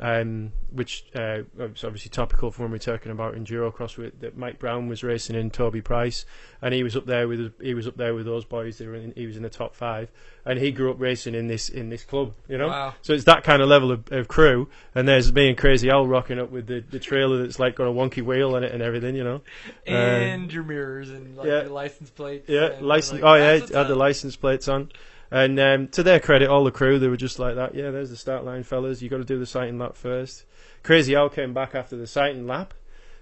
um, 0.00 0.52
which 0.72 1.04
uh, 1.14 1.40
was 1.56 1.84
obviously 1.84 2.08
topical 2.08 2.50
for 2.50 2.62
when 2.62 2.70
we're 2.72 2.78
talking 2.78 3.12
about 3.12 3.34
Enduro 3.34 3.72
Cross 3.72 3.98
with, 3.98 4.18
that 4.20 4.36
Mike 4.36 4.58
Brown 4.58 4.88
was 4.88 5.04
racing 5.04 5.36
in 5.36 5.50
Toby 5.50 5.82
Price, 5.82 6.24
and 6.62 6.72
he 6.72 6.82
was 6.82 6.96
up 6.96 7.04
there 7.04 7.28
with 7.28 7.52
he 7.60 7.74
was 7.74 7.86
up 7.86 7.96
there 7.96 8.14
with 8.14 8.24
those 8.24 8.46
boys. 8.46 8.78
They 8.78 8.86
were 8.86 8.94
in, 8.94 9.12
he 9.14 9.26
was 9.26 9.36
in 9.36 9.42
the 9.42 9.50
top 9.50 9.74
five, 9.74 10.10
and 10.46 10.58
he 10.58 10.70
grew 10.70 10.90
up 10.90 10.98
racing 10.98 11.34
in 11.34 11.48
this 11.48 11.68
in 11.68 11.90
this 11.90 12.02
club. 12.04 12.32
You 12.48 12.56
know, 12.56 12.68
Wow. 12.68 12.94
so 13.02 13.12
it's 13.12 13.24
that 13.24 13.44
kind 13.44 13.60
of 13.60 13.68
level 13.68 13.92
of, 13.92 14.10
of 14.10 14.26
crew. 14.26 14.68
And 14.94 15.06
there's 15.06 15.32
me 15.34 15.48
and 15.48 15.58
Crazy 15.58 15.90
Al 15.90 16.06
rocking 16.06 16.38
up 16.38 16.50
with 16.50 16.66
the, 16.66 16.80
the 16.80 16.98
trailer 16.98 17.42
that's 17.42 17.58
like 17.58 17.76
got 17.76 17.84
a 17.86 17.92
wonky 17.92 18.22
wheel 18.22 18.56
on 18.56 18.64
it 18.64 18.72
and 18.72 18.82
everything. 18.82 19.16
You 19.16 19.24
know, 19.24 19.40
and 19.86 20.50
your 20.50 20.64
mirrors 20.64 21.10
and 21.10 21.36
like 21.36 21.46
yeah. 21.46 21.62
your 21.62 21.70
license 21.70 22.08
plates. 22.08 22.48
yeah, 22.48 22.78
license. 22.80 23.20
like, 23.20 23.30
oh 23.30 23.34
yeah, 23.34 23.52
had 23.78 23.88
the 23.88 23.96
license 23.96 24.36
plates 24.36 24.66
on. 24.66 24.90
And 25.30 25.60
um, 25.60 25.88
to 25.88 26.02
their 26.02 26.18
credit, 26.18 26.48
all 26.48 26.64
the 26.64 26.72
crew 26.72 26.98
they 26.98 27.08
were 27.08 27.16
just 27.16 27.38
like 27.38 27.54
that. 27.54 27.74
Yeah, 27.74 27.90
there's 27.90 28.10
the 28.10 28.16
start 28.16 28.44
line, 28.44 28.64
fellas. 28.64 29.00
You've 29.00 29.12
got 29.12 29.18
to 29.18 29.24
do 29.24 29.38
the 29.38 29.46
sighting 29.46 29.78
lap 29.78 29.96
first. 29.96 30.44
Crazy 30.82 31.14
Al 31.14 31.28
came 31.28 31.54
back 31.54 31.74
after 31.74 31.96
the 31.96 32.06
sighting 32.06 32.46
lap, 32.46 32.74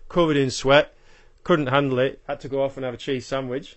covered 0.09 0.37
in 0.37 0.51
sweat, 0.51 0.95
couldn't 1.45 1.67
handle 1.67 1.99
it, 1.99 2.21
had 2.27 2.41
to 2.41 2.49
go 2.49 2.63
off 2.63 2.77
and 2.77 2.85
have 2.85 2.95
a 2.95 2.99
cheese 2.99 3.27
sandwich. 3.27 3.77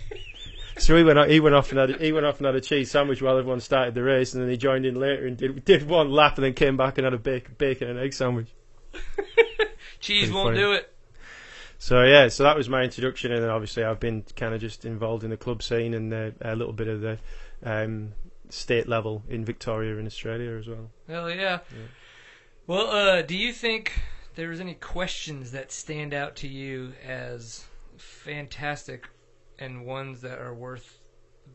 so 0.78 0.96
he 0.96 1.04
went 1.04 1.18
off, 1.18 1.28
he 1.28 1.40
went 1.40 1.54
off 1.54 1.70
and 1.70 1.78
had 1.78 1.90
a, 1.90 1.98
he 1.98 2.12
went 2.12 2.26
off 2.26 2.38
and 2.38 2.46
had 2.46 2.56
a 2.56 2.60
cheese 2.60 2.90
sandwich 2.90 3.22
while 3.22 3.38
everyone 3.38 3.60
started 3.60 3.94
the 3.94 4.02
race, 4.02 4.34
and 4.34 4.42
then 4.42 4.50
he 4.50 4.56
joined 4.56 4.84
in 4.84 4.96
later 4.96 5.26
and 5.26 5.36
did 5.36 5.64
did 5.64 5.88
one 5.88 6.10
lap 6.10 6.36
and 6.36 6.44
then 6.44 6.52
came 6.52 6.76
back 6.76 6.98
and 6.98 7.04
had 7.04 7.14
a 7.14 7.18
bacon, 7.18 7.54
bacon 7.56 7.88
and 7.88 7.98
egg 7.98 8.12
sandwich. 8.12 8.48
Cheese 10.00 10.30
won't 10.30 10.48
funny. 10.48 10.58
do 10.58 10.72
it. 10.72 10.92
So 11.78 12.02
yeah, 12.02 12.28
so 12.28 12.42
that 12.42 12.56
was 12.56 12.68
my 12.68 12.82
introduction, 12.82 13.32
and 13.32 13.42
then 13.42 13.50
obviously 13.50 13.84
I've 13.84 14.00
been 14.00 14.24
kind 14.34 14.54
of 14.54 14.60
just 14.60 14.84
involved 14.84 15.24
in 15.24 15.30
the 15.30 15.36
club 15.36 15.62
scene 15.62 15.94
and 15.94 16.12
uh, 16.12 16.30
a 16.40 16.56
little 16.56 16.72
bit 16.72 16.88
of 16.88 17.00
the 17.00 17.18
um, 17.66 18.12
state 18.48 18.88
level 18.88 19.22
in 19.28 19.44
Victoria 19.44 19.96
in 19.96 20.06
Australia 20.06 20.52
as 20.56 20.66
well. 20.68 20.90
Hell 21.08 21.30
yeah. 21.30 21.58
Well, 22.66 22.86
uh, 22.88 23.22
do 23.22 23.36
you 23.36 23.52
think 23.52 23.92
there 24.36 24.48
was 24.48 24.60
any 24.60 24.74
questions 24.74 25.50
that 25.52 25.70
stand 25.72 26.14
out 26.14 26.36
to 26.36 26.48
you 26.48 26.92
as 27.06 27.64
fantastic 27.98 29.08
and 29.58 29.84
ones 29.84 30.20
that 30.22 30.38
are 30.38 30.54
worth 30.54 30.98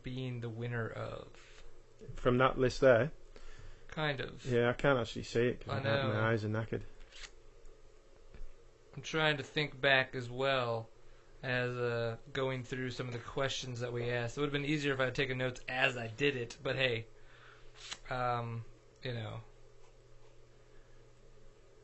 being 0.02 0.40
the 0.40 0.48
winner 0.48 0.88
of? 0.90 1.28
From 2.16 2.36
that 2.38 2.58
list 2.58 2.80
there, 2.80 3.10
Kind 3.88 4.20
of. 4.20 4.44
yeah, 4.44 4.68
I 4.70 4.72
can't 4.74 4.98
actually 4.98 5.22
see 5.24 5.46
it. 5.48 5.60
'cause 5.64 5.74
I 5.74 5.78
my- 5.78 5.82
know. 5.84 6.08
My 6.12 6.30
eyes 6.32 6.44
are 6.44 6.48
knackered. 6.48 6.82
I'm 8.94 9.02
trying 9.02 9.38
to 9.38 9.42
think 9.42 9.80
back 9.80 10.14
as 10.14 10.28
well 10.28 10.88
as 11.42 11.70
uh, 11.70 12.16
going 12.32 12.62
through 12.62 12.90
some 12.90 13.06
of 13.06 13.12
the 13.12 13.18
questions 13.18 13.80
that 13.80 13.92
we 13.92 14.10
asked. 14.10 14.36
It 14.36 14.40
would 14.40 14.46
have 14.46 14.52
been 14.52 14.64
easier 14.64 14.92
if 14.94 15.00
I 15.00 15.06
had 15.06 15.14
taken 15.14 15.38
notes 15.38 15.60
as 15.68 15.96
I 15.96 16.08
did 16.16 16.36
it, 16.36 16.56
but 16.62 16.76
hey, 16.76 17.06
um, 18.10 18.64
you 19.02 19.14
know, 19.14 19.40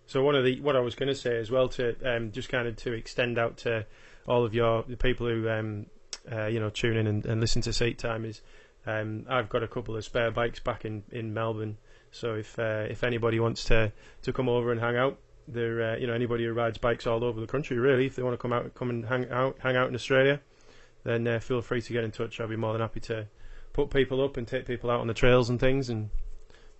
So 0.07 0.23
one 0.23 0.35
of 0.35 0.45
the 0.45 0.61
what 0.61 0.75
I 0.75 0.81
was 0.81 0.95
going 0.95 1.09
to 1.09 1.15
say 1.15 1.37
as 1.39 1.51
well 1.51 1.69
to 1.71 1.95
um, 2.17 2.33
just 2.33 2.49
kind 2.49 2.67
of 2.67 2.77
to 2.77 2.93
extend 2.93 3.39
out 3.39 3.59
to 3.59 3.85
all 4.27 4.45
of 4.45 4.55
your 4.55 4.83
the 4.85 4.97
people 4.97 5.29
who 5.29 5.49
um, 5.51 5.87
uh, 6.31 6.47
you 6.47 6.61
know 6.61 6.71
tune 6.71 6.97
in 6.97 7.07
and, 7.07 7.27
and 7.27 7.41
listen 7.41 7.61
to 7.63 7.73
Seat 7.73 7.99
Time 7.99 8.25
is 8.25 8.41
um, 8.87 9.27
I've 9.29 9.51
got 9.51 9.63
a 9.63 9.69
couple 9.69 9.97
of 9.97 10.05
spare 10.05 10.31
bikes 10.31 10.61
back 10.61 10.87
in, 10.87 11.03
in 11.11 11.35
Melbourne. 11.35 11.77
So 12.11 12.37
if 12.37 12.59
uh, 12.59 12.87
if 12.89 13.05
anybody 13.05 13.39
wants 13.39 13.65
to, 13.65 13.93
to 14.23 14.33
come 14.33 14.49
over 14.49 14.73
and 14.73 14.81
hang 14.81 14.97
out, 14.97 15.19
there 15.51 15.93
uh, 15.93 15.97
you 15.97 16.07
know 16.07 16.13
anybody 16.13 16.45
who 16.45 16.53
rides 16.53 16.79
bikes 16.79 17.07
all 17.07 17.25
over 17.25 17.41
the 17.41 17.47
country 17.47 17.79
really, 17.79 18.07
if 18.07 18.17
they 18.17 18.23
want 18.23 18.35
to 18.35 18.39
come 18.39 18.53
out 18.53 18.75
come 18.75 18.91
and 18.91 19.05
hang 19.07 19.29
out 19.31 19.57
hang 19.61 19.77
out 19.77 19.89
in 19.89 19.95
Australia, 19.95 20.41
then 21.05 21.27
uh, 21.27 21.39
feel 21.41 21.63
free 21.63 21.81
to 21.83 21.93
get 21.93 22.05
in 22.05 22.11
touch. 22.11 22.41
I'll 22.41 22.49
be 22.49 22.57
more 22.57 22.73
than 22.73 22.83
happy 22.83 23.01
to 23.01 23.27
put 23.73 23.91
people 23.91 24.23
up 24.25 24.37
and 24.37 24.47
take 24.47 24.67
people 24.67 24.91
out 24.91 25.01
on 25.01 25.07
the 25.07 25.15
trails 25.15 25.49
and 25.51 25.59
things 25.61 25.89
and, 25.89 26.11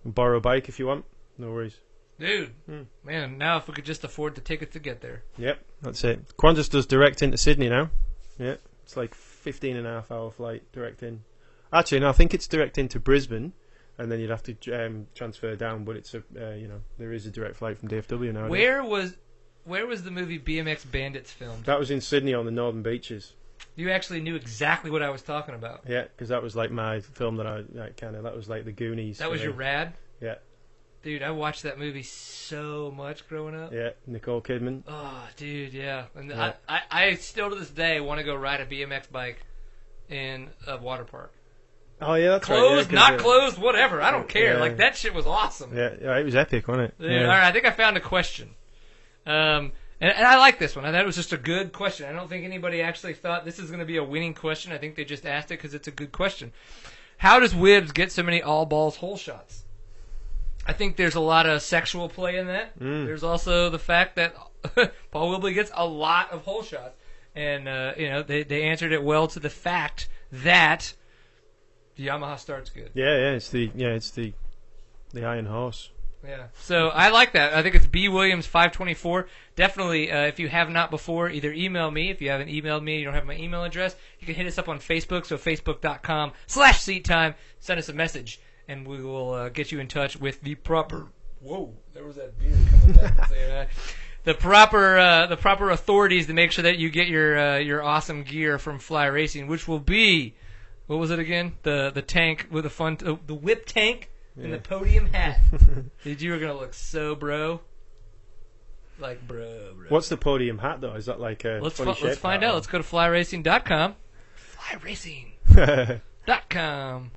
and 0.03 0.13
borrow 0.13 0.37
a 0.37 0.41
bike 0.41 0.69
if 0.69 0.79
you 0.79 0.87
want. 0.87 1.05
No 1.37 1.51
worries. 1.51 1.77
dude, 2.19 2.51
Hmm. 2.65 2.81
man, 3.03 3.37
now 3.37 3.57
if 3.57 3.67
we 3.67 3.73
could 3.73 3.85
just 3.85 4.03
afford 4.03 4.35
the 4.35 4.41
tickets 4.41 4.73
to 4.73 4.79
get 4.79 4.99
there. 5.01 5.23
Yep, 5.37 5.59
that's 5.81 6.03
it. 6.03 6.35
Qantas 6.37 6.69
does 6.69 6.85
direct 6.85 7.21
into 7.21 7.37
Sydney 7.37 7.69
now. 7.69 7.89
Yeah, 8.37 8.55
it's 8.83 8.97
like 8.97 9.15
15 9.15 9.77
and 9.77 9.87
a 9.87 9.91
half 9.91 10.11
hour 10.11 10.29
flight 10.31 10.63
direct 10.73 11.01
in. 11.03 11.21
Actually, 11.71 11.99
no, 12.01 12.09
I 12.09 12.13
think 12.13 12.33
it's 12.33 12.47
direct 12.47 12.77
into 12.77 12.99
Brisbane, 12.99 13.53
and 13.99 14.11
then 14.11 14.19
you'd 14.19 14.29
have 14.29 14.43
to 14.43 14.85
um, 14.85 15.07
transfer 15.13 15.55
down. 15.55 15.83
But 15.83 15.97
it's 15.97 16.13
a, 16.13 16.23
uh, 16.35 16.55
you 16.55 16.67
know, 16.67 16.81
there 16.97 17.13
is 17.13 17.25
a 17.25 17.29
direct 17.29 17.57
flight 17.57 17.77
from 17.77 17.89
DFW 17.89 18.33
now. 18.33 18.47
Where 18.47 18.83
was 18.83 19.15
where 19.65 19.85
was 19.85 20.03
the 20.03 20.11
movie 20.11 20.39
BMX 20.39 20.89
Bandits 20.89 21.31
filmed? 21.31 21.65
That 21.65 21.77
was 21.77 21.91
in 21.91 22.01
Sydney 22.01 22.33
on 22.33 22.45
the 22.45 22.51
Northern 22.51 22.81
Beaches. 22.81 23.33
You 23.75 23.91
actually 23.91 24.21
knew 24.21 24.35
exactly 24.35 24.89
what 24.89 25.03
I 25.03 25.09
was 25.09 25.21
talking 25.21 25.53
about. 25.53 25.81
Yeah, 25.87 26.03
because 26.03 26.29
that 26.29 26.41
was 26.41 26.55
like 26.55 26.71
my 26.71 27.01
film 27.01 27.35
that 27.37 27.47
I 27.47 27.63
like, 27.73 27.97
kind 27.97 28.15
of. 28.15 28.23
That 28.23 28.35
was 28.35 28.49
like 28.49 28.65
the 28.65 28.71
Goonies. 28.71 29.19
That 29.19 29.29
was 29.29 29.41
me. 29.41 29.45
your 29.45 29.53
rad? 29.53 29.93
Yeah. 30.21 30.35
Dude, 31.01 31.23
I 31.23 31.31
watched 31.31 31.63
that 31.63 31.79
movie 31.79 32.03
so 32.03 32.91
much 32.95 33.27
growing 33.29 33.55
up. 33.55 33.71
Yeah, 33.71 33.91
Nicole 34.05 34.41
Kidman. 34.41 34.83
Oh, 34.85 35.27
dude, 35.37 35.73
yeah. 35.73 36.05
And 36.13 36.29
Yeah. 36.29 36.53
I, 36.67 36.81
I, 36.91 37.05
I 37.05 37.15
still 37.15 37.49
to 37.49 37.55
this 37.55 37.69
day 37.69 38.01
want 38.01 38.17
to 38.17 38.25
go 38.25 38.35
ride 38.35 38.59
a 38.59 38.65
BMX 38.65 39.09
bike 39.09 39.45
in 40.09 40.49
a 40.67 40.77
water 40.77 41.05
park. 41.05 41.31
Oh 42.01 42.13
yeah, 42.15 42.29
that's 42.29 42.49
right. 42.49 42.57
yeah, 42.91 42.95
not 42.95 43.19
closed, 43.19 43.57
whatever. 43.57 44.01
I 44.01 44.11
don't 44.11 44.27
care. 44.27 44.53
Yeah. 44.53 44.59
Like 44.59 44.77
that 44.77 44.95
shit 44.95 45.13
was 45.13 45.25
awesome. 45.27 45.75
Yeah, 45.75 45.93
yeah, 46.01 46.17
it 46.17 46.23
was 46.23 46.35
epic, 46.35 46.67
wasn't 46.67 46.89
it? 46.89 46.99
Dude, 47.01 47.11
yeah. 47.11 47.21
All 47.23 47.27
right, 47.27 47.43
I 47.43 47.51
think 47.51 47.65
I 47.65 47.71
found 47.71 47.97
a 47.97 48.01
question. 48.01 48.49
Um, 49.25 49.71
And, 50.01 50.11
and 50.13 50.25
I 50.25 50.37
like 50.37 50.59
this 50.59 50.75
one. 50.77 50.85
I 50.85 50.91
thought 50.93 51.01
it 51.01 51.05
was 51.05 51.17
just 51.17 51.33
a 51.33 51.37
good 51.37 51.73
question. 51.73 52.07
I 52.07 52.13
don't 52.13 52.29
think 52.29 52.45
anybody 52.45 52.81
actually 52.81 53.13
thought 53.15 53.43
this 53.43 53.59
is 53.59 53.67
going 53.69 53.81
to 53.81 53.85
be 53.85 53.97
a 53.97 54.03
winning 54.03 54.33
question. 54.33 54.71
I 54.71 54.77
think 54.77 54.95
they 54.95 55.03
just 55.03 55.25
asked 55.25 55.51
it 55.51 55.57
because 55.59 55.73
it's 55.73 55.89
a 55.89 55.91
good 55.91 56.13
question. 56.13 56.53
How 57.17 57.39
does 57.41 57.53
Whibbs 57.53 57.91
get 57.91 58.11
so 58.13 58.23
many 58.23 58.41
all 58.41 58.65
balls 58.65 58.95
hole 58.95 59.17
shots? 59.17 59.65
I 60.65 60.71
think 60.71 60.95
there's 60.95 61.15
a 61.15 61.19
lot 61.19 61.45
of 61.47 61.61
sexual 61.61 62.07
play 62.07 62.37
in 62.37 62.47
that. 62.47 62.79
Mm. 62.79 63.05
There's 63.07 63.23
also 63.23 63.69
the 63.69 63.79
fact 63.79 64.15
that 64.15 64.35
Paul 65.11 65.31
Whibley 65.31 65.53
gets 65.53 65.71
a 65.73 65.85
lot 65.85 66.31
of 66.31 66.43
hole 66.43 66.63
shots, 66.63 66.95
and 67.35 67.67
uh, 67.67 67.93
you 67.97 68.07
know 68.09 68.23
they 68.23 68.43
they 68.43 68.63
answered 68.63 68.93
it 68.93 69.03
well 69.03 69.27
to 69.27 69.39
the 69.39 69.49
fact 69.49 70.07
that 70.31 70.93
the 71.99 72.07
Yamaha 72.07 72.39
starts 72.39 72.69
good. 72.69 72.91
Yeah, 72.93 73.07
yeah, 73.07 73.31
it's 73.31 73.49
the 73.49 73.69
yeah, 73.75 73.89
it's 73.89 74.11
the 74.11 74.33
the 75.11 75.25
Iron 75.25 75.45
Horse. 75.45 75.89
Yeah. 76.25 76.47
So 76.53 76.89
I 76.89 77.09
like 77.09 77.33
that. 77.33 77.53
I 77.53 77.61
think 77.61 77.75
it's 77.75 77.85
B 77.85 78.07
Williams 78.07 78.45
five 78.45 78.71
twenty 78.71 78.93
four. 78.93 79.27
Definitely, 79.57 80.09
uh, 80.09 80.21
if 80.21 80.39
you 80.39 80.47
have 80.47 80.69
not 80.69 80.91
before, 80.91 81.29
either 81.29 81.51
email 81.51 81.91
me. 81.91 82.09
If 82.09 82.21
you 82.21 82.29
haven't 82.29 82.47
emailed 82.47 82.83
me, 82.83 82.99
you 82.99 83.05
don't 83.05 83.13
have 83.13 83.25
my 83.25 83.35
email 83.35 83.65
address. 83.65 83.97
You 84.19 84.25
can 84.25 84.35
hit 84.35 84.47
us 84.47 84.57
up 84.57 84.69
on 84.69 84.79
Facebook. 84.79 85.25
So 85.25 85.37
facebook.com 85.37 86.31
slash 86.47 86.81
seat 86.81 87.03
time. 87.03 87.35
Send 87.59 87.79
us 87.79 87.89
a 87.89 87.93
message, 87.93 88.39
and 88.69 88.87
we 88.87 89.03
will 89.03 89.33
uh, 89.33 89.49
get 89.49 89.71
you 89.73 89.79
in 89.81 89.87
touch 89.87 90.17
with 90.17 90.41
the 90.41 90.55
proper. 90.55 91.07
Whoa, 91.41 91.73
there 91.93 92.05
was 92.05 92.15
that 92.15 92.39
beer 92.39 92.55
coming 92.71 92.95
back. 92.95 93.27
saying 93.29 93.49
that. 93.49 93.69
The 94.23 94.33
proper 94.35 94.97
uh, 94.97 95.27
the 95.27 95.37
proper 95.37 95.69
authorities 95.69 96.27
to 96.27 96.33
make 96.33 96.53
sure 96.53 96.63
that 96.63 96.77
you 96.77 96.89
get 96.89 97.09
your 97.09 97.37
uh, 97.37 97.57
your 97.57 97.83
awesome 97.83 98.23
gear 98.23 98.57
from 98.57 98.79
Fly 98.79 99.07
Racing, 99.07 99.47
which 99.47 99.67
will 99.67 99.79
be 99.79 100.35
what 100.89 100.97
was 100.99 101.11
it 101.11 101.19
again? 101.19 101.53
The 101.61 101.91
the 101.93 102.01
tank 102.01 102.47
with 102.49 102.63
the 102.63 102.69
fun 102.71 102.97
uh, 103.05 103.17
the 103.27 103.35
whip 103.35 103.67
tank 103.67 104.09
and 104.35 104.51
the 104.51 104.57
podium 104.57 105.05
hat. 105.07 105.39
Dude, 106.03 106.19
you 106.21 106.31
were 106.31 106.39
gonna 106.39 106.57
look 106.57 106.73
so 106.73 107.13
bro. 107.13 107.61
Like 108.99 109.25
bro, 109.27 109.73
bro. 109.75 109.85
What's 109.89 110.09
the 110.09 110.17
podium 110.17 110.57
hat 110.57 110.81
though? 110.81 110.95
Is 110.95 111.05
that 111.05 111.19
like 111.19 111.45
a 111.45 111.59
let's 111.61 111.77
funny 111.77 111.93
fi- 111.93 112.05
let's 112.05 112.15
shape 112.15 112.21
find 112.21 112.41
hat 112.41 112.49
out. 112.49 112.53
or- 112.53 112.55
Let's 112.55 112.67
go 112.67 112.79
to 112.79 112.83
flyracing.com. 112.83 113.95
Flyracing.com. 114.57 117.11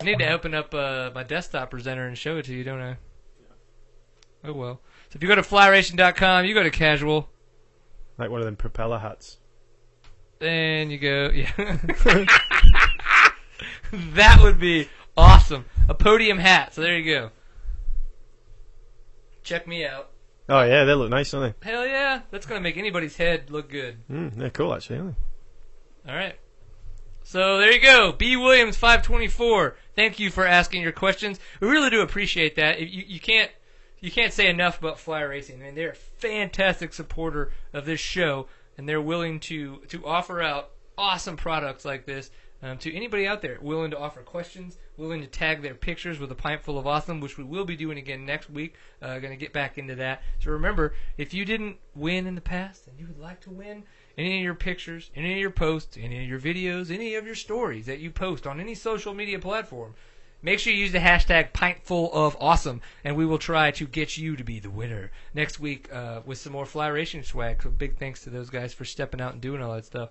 I 0.00 0.04
need 0.04 0.18
to 0.18 0.28
open 0.30 0.54
up 0.54 0.74
uh, 0.74 1.10
my 1.14 1.22
desktop 1.22 1.70
presenter 1.70 2.06
and 2.06 2.18
show 2.18 2.36
it 2.38 2.46
to 2.46 2.54
you, 2.54 2.64
don't 2.64 2.80
I? 2.80 2.96
Oh 4.44 4.52
well. 4.52 4.80
So 5.10 5.16
if 5.16 5.22
you 5.22 5.28
go 5.28 5.34
to 5.36 5.42
flyracing.com, 5.42 6.44
you 6.46 6.54
go 6.54 6.62
to 6.62 6.70
casual, 6.70 7.28
like 8.18 8.30
one 8.30 8.40
of 8.40 8.46
them 8.46 8.56
propeller 8.56 8.98
hats. 8.98 9.38
Then 10.38 10.90
you 10.90 10.98
go 10.98 11.30
yeah. 11.34 11.50
that 13.92 14.38
would 14.42 14.58
be 14.58 14.88
awesome. 15.16 15.64
A 15.88 15.94
podium 15.94 16.38
hat. 16.38 16.74
So 16.74 16.82
there 16.82 16.98
you 16.98 17.14
go. 17.14 17.30
Check 19.42 19.66
me 19.66 19.86
out. 19.86 20.10
Oh 20.48 20.62
yeah, 20.62 20.84
they 20.84 20.94
look 20.94 21.10
nice, 21.10 21.30
don't 21.30 21.42
they? 21.42 21.54
Hell 21.68 21.86
yeah, 21.86 22.22
that's 22.30 22.46
gonna 22.46 22.60
make 22.60 22.76
anybody's 22.76 23.16
head 23.16 23.50
look 23.50 23.70
good. 23.70 23.98
they? 24.08 24.14
Mm, 24.14 24.34
they're 24.36 24.50
cool 24.50 24.74
actually. 24.74 24.98
Aren't 24.98 25.16
All 26.08 26.14
right. 26.14 26.38
So 27.24 27.58
there 27.58 27.72
you 27.72 27.80
go, 27.80 28.12
B 28.12 28.36
Williams 28.36 28.76
five 28.76 29.02
twenty 29.02 29.28
four. 29.28 29.76
Thank 29.94 30.18
you 30.18 30.30
for 30.30 30.46
asking 30.46 30.82
your 30.82 30.92
questions. 30.92 31.40
We 31.60 31.68
really 31.68 31.90
do 31.90 32.00
appreciate 32.00 32.56
that. 32.56 32.80
You, 32.80 33.04
you 33.06 33.18
can't 33.20 33.50
you 34.00 34.10
can't 34.10 34.32
say 34.32 34.48
enough 34.48 34.78
about 34.78 35.00
Fly 35.00 35.22
Racing. 35.22 35.60
I 35.60 35.64
mean, 35.64 35.74
they're 35.74 35.90
a 35.90 35.94
fantastic 35.94 36.92
supporter 36.92 37.50
of 37.72 37.86
this 37.86 37.98
show, 37.98 38.46
and 38.76 38.88
they're 38.88 39.00
willing 39.00 39.40
to 39.40 39.78
to 39.88 40.04
offer 40.06 40.42
out 40.42 40.70
awesome 40.98 41.36
products 41.36 41.84
like 41.84 42.06
this 42.06 42.30
um, 42.62 42.78
to 42.78 42.94
anybody 42.94 43.26
out 43.26 43.42
there 43.42 43.58
willing 43.60 43.90
to 43.90 43.98
offer 43.98 44.22
questions, 44.22 44.78
willing 44.96 45.20
to 45.20 45.26
tag 45.26 45.62
their 45.62 45.74
pictures 45.74 46.18
with 46.18 46.32
a 46.32 46.34
pint 46.34 46.62
full 46.62 46.78
of 46.78 46.86
awesome, 46.86 47.20
which 47.20 47.36
we 47.36 47.44
will 47.44 47.64
be 47.64 47.76
doing 47.76 47.98
again 47.98 48.24
next 48.24 48.48
week. 48.48 48.74
Uh, 49.02 49.18
going 49.18 49.32
to 49.32 49.36
get 49.36 49.52
back 49.52 49.78
into 49.78 49.94
that. 49.96 50.22
So 50.38 50.50
remember, 50.50 50.94
if 51.18 51.34
you 51.34 51.44
didn't 51.44 51.76
win 51.94 52.26
in 52.26 52.34
the 52.34 52.40
past 52.40 52.86
and 52.86 52.98
you 52.98 53.06
would 53.06 53.20
like 53.20 53.40
to 53.42 53.50
win 53.50 53.84
any 54.16 54.38
of 54.38 54.44
your 54.44 54.54
pictures, 54.54 55.10
any 55.14 55.34
of 55.34 55.38
your 55.38 55.50
posts, 55.50 55.98
any 56.00 56.22
of 56.22 56.28
your 56.28 56.40
videos, 56.40 56.90
any 56.90 57.14
of 57.14 57.26
your 57.26 57.34
stories 57.34 57.86
that 57.86 57.98
you 57.98 58.10
post 58.10 58.46
on 58.46 58.58
any 58.58 58.74
social 58.74 59.12
media 59.12 59.38
platform, 59.38 59.94
make 60.42 60.58
sure 60.58 60.72
you 60.72 60.78
use 60.80 60.92
the 60.92 60.98
hashtag 60.98 61.52
pintful 61.52 62.12
of 62.12 62.36
awesome, 62.40 62.80
and 63.04 63.16
we 63.16 63.26
will 63.26 63.38
try 63.38 63.70
to 63.72 63.86
get 63.86 64.16
you 64.16 64.36
to 64.36 64.44
be 64.44 64.60
the 64.60 64.70
winner 64.70 65.10
next 65.34 65.58
week 65.60 65.88
uh, 65.92 66.20
with 66.24 66.38
some 66.38 66.52
more 66.52 66.66
fly 66.66 66.88
racing 66.88 67.22
swag. 67.22 67.62
So 67.62 67.70
big 67.70 67.98
thanks 67.98 68.22
to 68.24 68.30
those 68.30 68.50
guys 68.50 68.72
for 68.74 68.84
stepping 68.84 69.20
out 69.20 69.32
and 69.32 69.40
doing 69.40 69.62
all 69.62 69.74
that 69.74 69.84
stuff. 69.86 70.10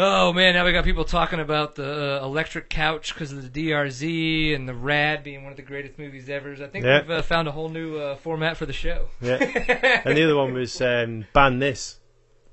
Oh 0.00 0.32
man, 0.32 0.54
now 0.54 0.64
we 0.64 0.70
got 0.72 0.84
people 0.84 1.04
talking 1.04 1.40
about 1.40 1.74
the 1.74 2.20
uh, 2.22 2.24
electric 2.24 2.68
couch 2.70 3.12
because 3.12 3.32
of 3.32 3.52
the 3.52 3.70
DRZ 3.70 4.54
and 4.54 4.68
the 4.68 4.74
Rad 4.74 5.24
being 5.24 5.42
one 5.42 5.50
of 5.50 5.56
the 5.56 5.62
greatest 5.64 5.98
movies 5.98 6.28
ever. 6.28 6.52
I 6.52 6.68
think 6.68 6.84
Yeah. 6.84 7.00
we've 7.00 7.10
uh, 7.10 7.22
found 7.22 7.48
a 7.48 7.50
whole 7.50 7.68
new 7.68 7.96
uh, 7.98 8.14
format 8.16 8.56
for 8.56 8.64
the 8.64 8.72
show. 8.72 9.08
Yeah. 9.20 9.38
and 10.04 10.16
the 10.16 10.22
other 10.22 10.36
one 10.36 10.54
was 10.54 10.80
um, 10.80 11.24
ban 11.32 11.58
this. 11.58 11.98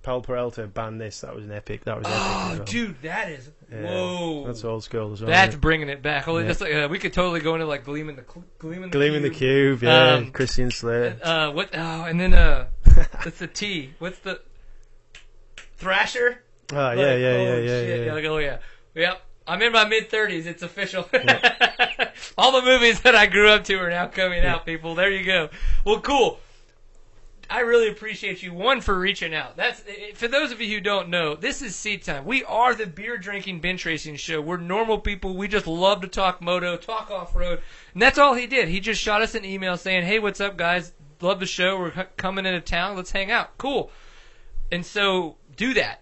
Powell 0.02 0.22
Peralta 0.22 0.66
ban 0.68 0.98
this. 0.98 1.22
That 1.22 1.36
was 1.36 1.46
an 1.46 1.52
epic. 1.52 1.84
That 1.86 1.98
was 1.98 2.08
epic. 2.08 2.18
Oh, 2.20 2.54
well. 2.58 2.64
dude, 2.66 3.02
that 3.04 3.30
is 3.30 3.52
whoa. 3.72 4.44
That's 4.48 4.64
old 4.64 4.84
school 4.84 5.14
as 5.14 5.22
well. 5.22 5.30
That's 5.30 5.56
bringing 5.56 5.90
it 5.90 6.02
back. 6.02 6.24
Holy, 6.26 6.44
Yeah. 6.44 6.48
that's 6.48 6.62
like, 6.62 6.74
uh, 6.74 6.88
we 6.90 7.00
could 7.00 7.14
totally 7.14 7.40
go 7.40 7.54
into 7.56 7.66
like 7.66 7.84
Gleam 7.86 8.10
in 8.10 8.16
the 8.16 8.24
Cl- 8.24 8.46
Gleam 8.60 8.84
in 8.84 8.90
the 8.90 8.98
Gleaming 8.98 9.22
the 9.22 9.30
Cube. 9.30 9.80
Cube. 9.80 9.84
Yeah. 9.84 10.14
Um, 10.14 10.32
Christian 10.32 10.72
Slater. 10.72 11.18
Uh, 11.22 11.52
what? 11.52 11.70
Oh, 11.74 12.04
and 12.04 12.20
then 12.20 12.34
uh, 12.34 12.66
what's 13.24 13.40
the 13.40 13.48
T? 13.48 13.94
What's 14.00 14.20
the 14.20 14.42
Thrasher? 15.78 16.42
Oh 16.74 16.76
yeah, 16.76 16.82
Like, 16.82 16.98
yeah, 16.98 17.16
yeah, 17.18 17.38
yeah, 17.58 17.66
shit. 17.68 18.06
yeah. 18.08 18.14
like, 18.14 18.26
oh 18.26 18.38
yeah, 18.38 18.58
yep. 18.96 19.22
I'm 19.48 19.62
in 19.62 19.72
my 19.72 19.86
mid 19.86 20.10
thirties. 20.10 20.48
It's 20.48 20.64
official. 20.64 21.08
All 22.38 22.52
the 22.52 22.64
movies 22.64 23.02
that 23.02 23.14
I 23.16 23.28
grew 23.28 23.50
up 23.50 23.64
to 23.66 23.76
are 23.76 23.90
now 23.92 24.08
coming 24.08 24.44
out. 24.44 24.66
People, 24.66 24.96
there 24.96 25.12
you 25.12 25.24
go. 25.24 25.50
Well, 25.86 26.00
cool. 26.00 26.40
I 27.50 27.62
really 27.62 27.90
appreciate 27.90 28.42
you 28.42 28.54
one 28.54 28.82
for 28.82 28.98
reaching 28.98 29.34
out. 29.34 29.56
That's 29.56 29.82
eh, 29.82 30.10
eh, 30.10 30.12
for 30.14 30.28
those 30.28 30.52
of 30.52 30.62
you 30.62 30.76
who 30.76 30.82
don't 30.82 31.10
know. 31.10 31.36
This 31.36 31.62
is 31.62 31.76
Seat 31.76 32.04
Time. 32.04 32.26
We 32.26 32.44
are 32.44 32.74
the 32.74 32.88
beer 32.88 33.18
drinking 33.18 33.62
bench 33.62 33.86
racing 33.86 34.16
show. 34.16 34.42
We're 34.42 34.58
normal 34.58 35.00
people. 35.00 35.36
We 35.36 35.48
just 35.48 35.68
love 35.68 36.02
to 36.02 36.08
talk 36.08 36.42
moto, 36.42 36.78
talk 36.78 37.12
off 37.12 37.36
road, 37.36 37.62
and 37.94 38.02
that's 38.02 38.18
all 38.18 38.34
he 38.34 38.48
did. 38.48 38.68
He 38.68 38.80
just 38.80 39.02
shot 39.02 39.22
us 39.22 39.36
an 39.36 39.46
email 39.46 39.78
saying, 39.78 40.06
"Hey, 40.06 40.20
what's 40.20 40.42
up, 40.42 40.58
guys? 40.58 40.94
Love 41.22 41.40
the 41.40 41.46
show. 41.46 41.78
We're 41.78 41.92
coming 42.18 42.46
into 42.46 42.62
town. 42.62 42.96
Let's 42.96 43.12
hang 43.12 43.32
out. 43.32 43.58
Cool." 43.58 43.92
And 44.72 44.86
so 44.86 45.38
do 45.56 45.74
that 45.76 46.02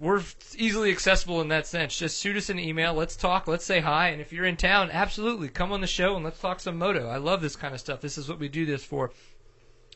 we're 0.00 0.22
easily 0.56 0.90
accessible 0.90 1.40
in 1.40 1.48
that 1.48 1.66
sense. 1.66 1.96
Just 1.96 2.20
shoot 2.20 2.36
us 2.36 2.50
an 2.50 2.58
email. 2.58 2.94
Let's 2.94 3.16
talk. 3.16 3.46
Let's 3.46 3.64
say 3.64 3.80
hi. 3.80 4.08
And 4.08 4.20
if 4.20 4.32
you're 4.32 4.44
in 4.44 4.56
town, 4.56 4.90
absolutely 4.90 5.48
come 5.48 5.72
on 5.72 5.80
the 5.80 5.86
show 5.86 6.16
and 6.16 6.24
let's 6.24 6.40
talk 6.40 6.60
some 6.60 6.76
moto. 6.76 7.08
I 7.08 7.16
love 7.16 7.40
this 7.40 7.56
kind 7.56 7.72
of 7.72 7.80
stuff. 7.80 8.00
This 8.00 8.18
is 8.18 8.28
what 8.28 8.38
we 8.38 8.48
do 8.48 8.66
this 8.66 8.84
for. 8.84 9.12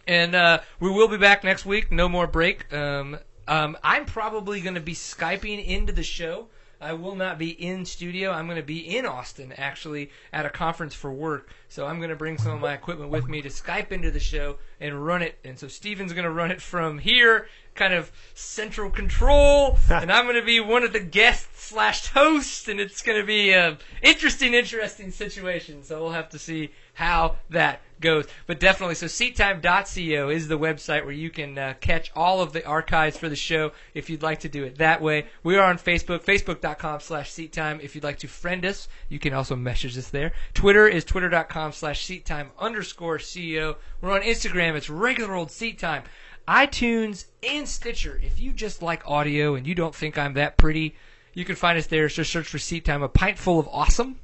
And 0.09 0.35
uh, 0.35 0.61
we 0.81 0.91
will 0.91 1.07
be 1.07 1.19
back 1.19 1.45
next 1.45 1.67
week. 1.67 1.93
No 1.93 2.09
more 2.09 2.27
break. 2.27 2.73
Um, 2.73 3.19
um, 3.47 3.77
I'm 3.85 4.07
probably 4.07 4.63
going 4.63 4.75
to 4.75 4.81
be 4.81 4.95
skyping 4.95 5.65
into 5.65 5.93
the 5.93 6.03
show. 6.03 6.49
I 6.81 6.95
will 6.95 7.15
not 7.15 7.39
be 7.39 7.51
in 7.51 7.85
studio. 7.85 8.31
I'm 8.31 8.47
going 8.47 8.57
to 8.57 8.63
be 8.63 8.97
in 8.97 9.05
Austin 9.05 9.53
actually 9.59 10.11
at 10.33 10.47
a 10.47 10.51
conference 10.51 10.95
for 10.95 11.13
work. 11.13 11.51
So 11.69 11.87
I'm 11.87 11.99
going 11.99 12.09
to 12.11 12.17
bring 12.17 12.39
some 12.39 12.53
of 12.53 12.61
my 12.61 12.73
equipment 12.73 13.11
with 13.11 13.29
me 13.29 13.43
to 13.43 13.49
Skype 13.49 13.93
into 13.93 14.11
the 14.11 14.21
show 14.21 14.59
and 14.81 15.05
run 15.05 15.21
it. 15.21 15.39
And 15.45 15.59
so 15.59 15.69
Steven's 15.69 16.13
going 16.15 16.25
to 16.25 16.31
run 16.31 16.53
it 16.53 16.63
from 16.63 16.99
here, 16.99 17.49
kind 17.75 17.93
of 17.93 18.11
central 18.33 18.91
control, 18.91 19.77
and 19.91 20.11
I'm 20.11 20.25
going 20.25 20.37
to 20.37 20.47
be 20.47 20.61
one 20.61 20.85
of 20.85 20.93
the 20.93 21.01
guests 21.01 21.65
slash 21.67 22.07
hosts, 22.09 22.69
and 22.69 22.81
it's 22.81 23.03
going 23.03 23.21
to 23.21 23.27
be 23.27 23.51
a 23.51 23.77
interesting, 24.01 24.55
interesting 24.55 25.11
situation. 25.11 25.83
So 25.83 26.01
we'll 26.01 26.13
have 26.13 26.31
to 26.31 26.39
see 26.39 26.71
how 26.95 27.37
that 27.51 27.81
goes. 28.01 28.27
But 28.47 28.61
definitely, 28.61 28.95
so 28.95 29.07
seattime.co 29.07 30.29
is 30.29 30.49
the 30.49 30.59
website 30.59 31.05
where 31.05 31.12
you 31.12 31.31
can 31.31 31.59
uh, 31.59 31.75
catch 31.81 32.11
all 32.15 32.41
of 32.41 32.53
the 32.53 32.65
archives 32.66 33.16
for 33.16 33.29
the 33.29 33.37
show 33.37 33.73
if 33.95 34.09
you'd 34.09 34.23
like 34.23 34.41
to 34.41 34.49
do 34.49 34.65
it 34.65 34.79
that 34.79 35.01
way. 35.01 35.27
We 35.43 35.57
are 35.57 35.69
on 35.69 35.79
Facebook, 35.79 36.25
facebook.com 36.25 37.01
slash 37.01 37.31
seattime. 37.31 37.81
If 37.83 37.95
you'd 37.95 38.05
like 38.05 38.19
to 38.19 38.29
friend 38.29 38.65
us, 38.65 38.89
you 39.09 39.19
can 39.19 39.33
also 39.33 39.57
message 39.57 39.97
us 39.99 40.09
there. 40.09 40.33
Twitter 40.55 40.87
is 40.87 41.05
twitter.com 41.05 41.73
slash 41.73 42.07
seattime 42.07 42.49
underscore 42.59 43.19
CEO. 43.19 43.77
We're 44.01 44.12
on 44.12 44.23
Instagram. 44.23 44.75
It's 44.75 44.91
regular 44.91 45.35
old 45.35 45.51
seat 45.51 45.79
time. 45.79 46.05
iTunes 46.47 47.27
and 47.43 47.69
Stitcher. 47.69 48.20
If 48.23 48.41
you 48.41 48.53
just 48.53 48.83
like 48.83 49.09
audio 49.09 49.55
and 49.55 49.66
you 49.66 49.75
don't 49.75 49.95
think 49.95 50.16
I'm 50.16 50.35
that 50.35 50.57
pretty, 50.57 50.95
you 51.35 51.45
can 51.45 51.57
find 51.57 51.79
us 51.79 51.87
there. 51.87 52.09
Just 52.09 52.33
search 52.33 52.49
for 52.49 52.59
Seat 52.59 52.85
Time, 52.85 53.03
a 53.03 53.09
pint 53.09 53.39
full 53.39 53.61
of 53.61 53.69
awesome. 53.69 54.19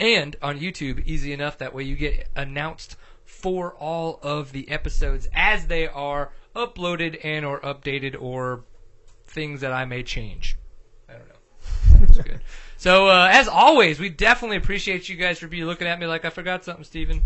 And 0.00 0.36
on 0.42 0.58
YouTube, 0.58 1.04
easy 1.06 1.32
enough. 1.32 1.58
That 1.58 1.74
way 1.74 1.84
you 1.84 1.96
get 1.96 2.28
announced 2.34 2.96
for 3.24 3.74
all 3.74 4.18
of 4.22 4.52
the 4.52 4.70
episodes 4.70 5.28
as 5.32 5.66
they 5.66 5.86
are 5.86 6.32
uploaded 6.54 7.20
and 7.24 7.44
or 7.44 7.60
updated 7.60 8.20
or 8.20 8.64
things 9.26 9.60
that 9.60 9.72
I 9.72 9.84
may 9.84 10.02
change. 10.02 10.56
I 11.08 11.12
don't 11.12 11.28
know. 11.28 12.06
That's 12.06 12.18
good. 12.18 12.40
So 12.76 13.08
uh, 13.08 13.30
as 13.32 13.48
always, 13.48 13.98
we 13.98 14.10
definitely 14.10 14.58
appreciate 14.58 15.08
you 15.08 15.16
guys 15.16 15.38
for 15.38 15.46
be 15.46 15.64
looking 15.64 15.86
at 15.86 15.98
me 15.98 16.04
like 16.04 16.26
I 16.26 16.28
forgot 16.28 16.64
something, 16.64 16.84
Steven. 16.84 17.22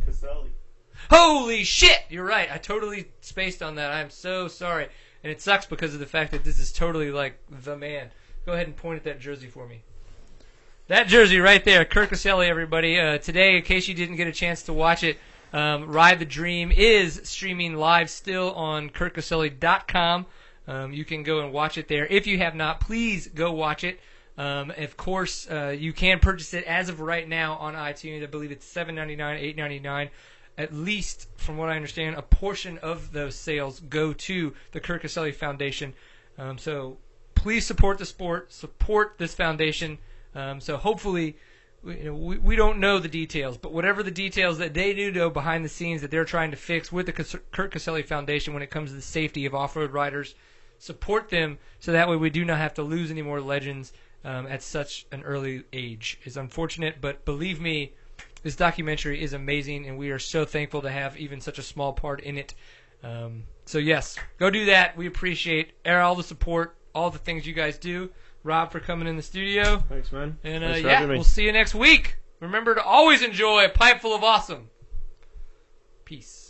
Holy 1.11 1.65
shit! 1.65 1.99
You're 2.11 2.25
right. 2.25 2.49
I 2.49 2.59
totally 2.59 3.11
spaced 3.23 3.61
on 3.61 3.75
that. 3.75 3.91
I'm 3.91 4.11
so 4.11 4.47
sorry. 4.47 4.87
And 5.25 5.33
it 5.33 5.41
sucks 5.41 5.67
because 5.67 5.95
of 5.95 6.01
the 6.01 6.07
fact 6.07 6.31
that 6.31 6.45
this 6.45 6.61
is 6.61 6.71
totally 6.71 7.11
like 7.11 7.41
the 7.51 7.77
man. 7.77 8.11
Go 8.47 8.53
ahead 8.53 8.69
and 8.69 8.77
point 8.77 8.99
at 8.99 9.05
that 9.05 9.19
jersey 9.19 9.49
for 9.49 9.67
me. 9.67 9.83
That 10.89 11.07
jersey 11.07 11.39
right 11.39 11.63
there, 11.63 11.85
Kurt 11.85 12.09
Caselli, 12.09 12.47
everybody. 12.47 12.99
Uh, 12.99 13.19
today, 13.19 13.59
in 13.59 13.63
case 13.63 13.89
you 13.89 13.95
didn't 13.95 14.17
get 14.17 14.27
a 14.27 14.33
chance 14.33 14.63
to 14.63 14.73
watch 14.73 15.05
it, 15.05 15.19
Um, 15.53 15.93
Ride 15.93 16.19
the 16.19 16.25
Dream 16.25 16.73
is 16.73 17.21
streaming 17.25 17.77
live 17.77 18.09
still 18.09 18.53
on 18.55 18.89
KurtCaselli.com. 18.89 20.25
Um, 20.67 20.93
you 20.95 21.05
can 21.05 21.23
go 21.23 21.41
and 21.41 21.53
watch 21.53 21.77
it 21.77 21.89
there. 21.89 22.07
If 22.07 22.27
you 22.27 22.39
have 22.39 22.55
not, 22.55 22.81
please 22.81 23.29
go 23.29 23.53
watch 23.53 23.85
it. 23.85 24.01
Um, 24.39 24.71
of 24.79 24.97
course, 24.97 25.47
uh, 25.51 25.77
you 25.79 25.93
can 25.93 26.21
purchase 26.21 26.55
it 26.55 26.65
as 26.65 26.89
of 26.89 27.01
right 27.01 27.29
now 27.29 27.57
on 27.57 27.75
iTunes. 27.75 28.23
I 28.23 28.27
believe 28.27 28.51
it's 28.51 28.65
seven 28.65 28.95
ninety 28.95 29.17
nine, 29.17 29.39
eight 29.39 29.57
ninety 29.59 29.81
nine. 29.81 30.09
At 30.57 30.73
least, 30.73 31.29
from 31.37 31.59
what 31.59 31.69
I 31.69 31.77
understand, 31.77 32.17
a 32.17 32.23
portion 32.23 32.79
of 32.79 33.13
those 33.13 33.35
sales 33.35 33.81
go 33.81 34.15
to 34.15 34.55
the 34.73 34.81
Kurt 34.81 35.03
Caselli 35.03 35.33
Foundation. 35.33 35.93
Um, 36.39 36.57
so 36.57 36.97
please 37.35 37.67
support 37.67 37.99
the 37.99 38.07
sport, 38.07 38.53
support 38.55 39.17
this 39.19 39.35
foundation. 39.35 39.99
Um, 40.35 40.61
so 40.61 40.77
hopefully, 40.77 41.37
we, 41.83 41.99
you 41.99 42.05
know, 42.05 42.15
we, 42.15 42.39
we 42.39 42.57
don't 42.57 42.79
know 42.79 42.99
the 42.99 43.09
details, 43.09 43.57
but 43.57 43.73
whatever 43.73 44.03
the 44.03 44.11
details 44.11 44.59
that 44.59 44.75
they 44.75 44.93
do 44.93 45.11
know 45.13 45.31
behind 45.31 45.65
the 45.65 45.69
scenes 45.69 46.01
that 46.03 46.11
they're 46.11 46.25
trying 46.25 46.51
to 46.51 46.57
fix 46.57 46.93
with 46.93 47.07
the 47.07 47.41
Kurt 47.53 47.71
Caselli 47.71 48.03
Foundation 48.03 48.55
when 48.55 48.63
it 48.63 48.71
comes 48.71 48.91
to 48.91 48.97
the 48.97 49.03
safety 49.03 49.47
of 49.47 49.55
off-road 49.55 49.93
riders, 49.93 50.35
support 50.79 51.29
them 51.29 51.59
so 51.81 51.93
that 51.93 52.09
way 52.09 52.17
we 52.17 52.31
do 52.31 52.45
not 52.45 52.59
have 52.59 52.75
to 52.75 52.83
lose 52.83 53.11
any 53.11 53.23
more 53.23 53.41
legends 53.41 53.93
um, 54.25 54.47
at 54.47 54.63
such 54.63 55.07
an 55.13 55.23
early 55.23 55.65
age. 55.73 56.19
It's 56.25 56.37
unfortunate, 56.37 57.01
but 57.01 57.25
believe 57.25 57.61
me, 57.61 57.93
this 58.43 58.57
documentary 58.57 59.23
is 59.23 59.33
amazing, 59.33 59.87
and 59.87 59.99
we 59.99 60.11
are 60.11 60.19
so 60.19 60.45
thankful 60.45 60.83
to 60.83 60.91
have 60.91 61.17
even 61.17 61.41
such 61.41 61.59
a 61.59 61.63
small 61.63 61.93
part 61.93 62.21
in 62.21 62.39
it. 62.39 62.55
Um, 63.03 63.45
so 63.65 63.79
yes, 63.79 64.17
go 64.39 64.51
do 64.51 64.67
that. 64.67 64.97
We 64.97 65.07
appreciate 65.07 65.73
all 65.87 66.15
the 66.15 66.23
support, 66.23 66.77
all 66.95 67.11
the 67.11 67.19
things 67.19 67.47
you 67.47 67.53
guys 67.53 67.79
do. 67.79 68.11
Rob 68.43 68.73
for 68.73 68.81
coming 68.81 69.09
in 69.09 69.17
the 69.17 69.23
studio. 69.23 69.83
Thanks, 69.89 70.13
man. 70.13 70.39
And 70.45 70.65
uh, 70.65 70.77
yeah, 70.77 71.05
we'll 71.05 71.25
see 71.25 71.45
you 71.45 71.53
next 71.53 71.75
week. 71.75 72.17
Remember 72.41 72.75
to 72.75 72.83
always 72.83 73.23
enjoy 73.23 73.65
a 73.65 73.69
pipe 73.69 74.01
full 74.01 74.15
of 74.15 74.23
awesome. 74.23 74.71
Peace. 76.05 76.48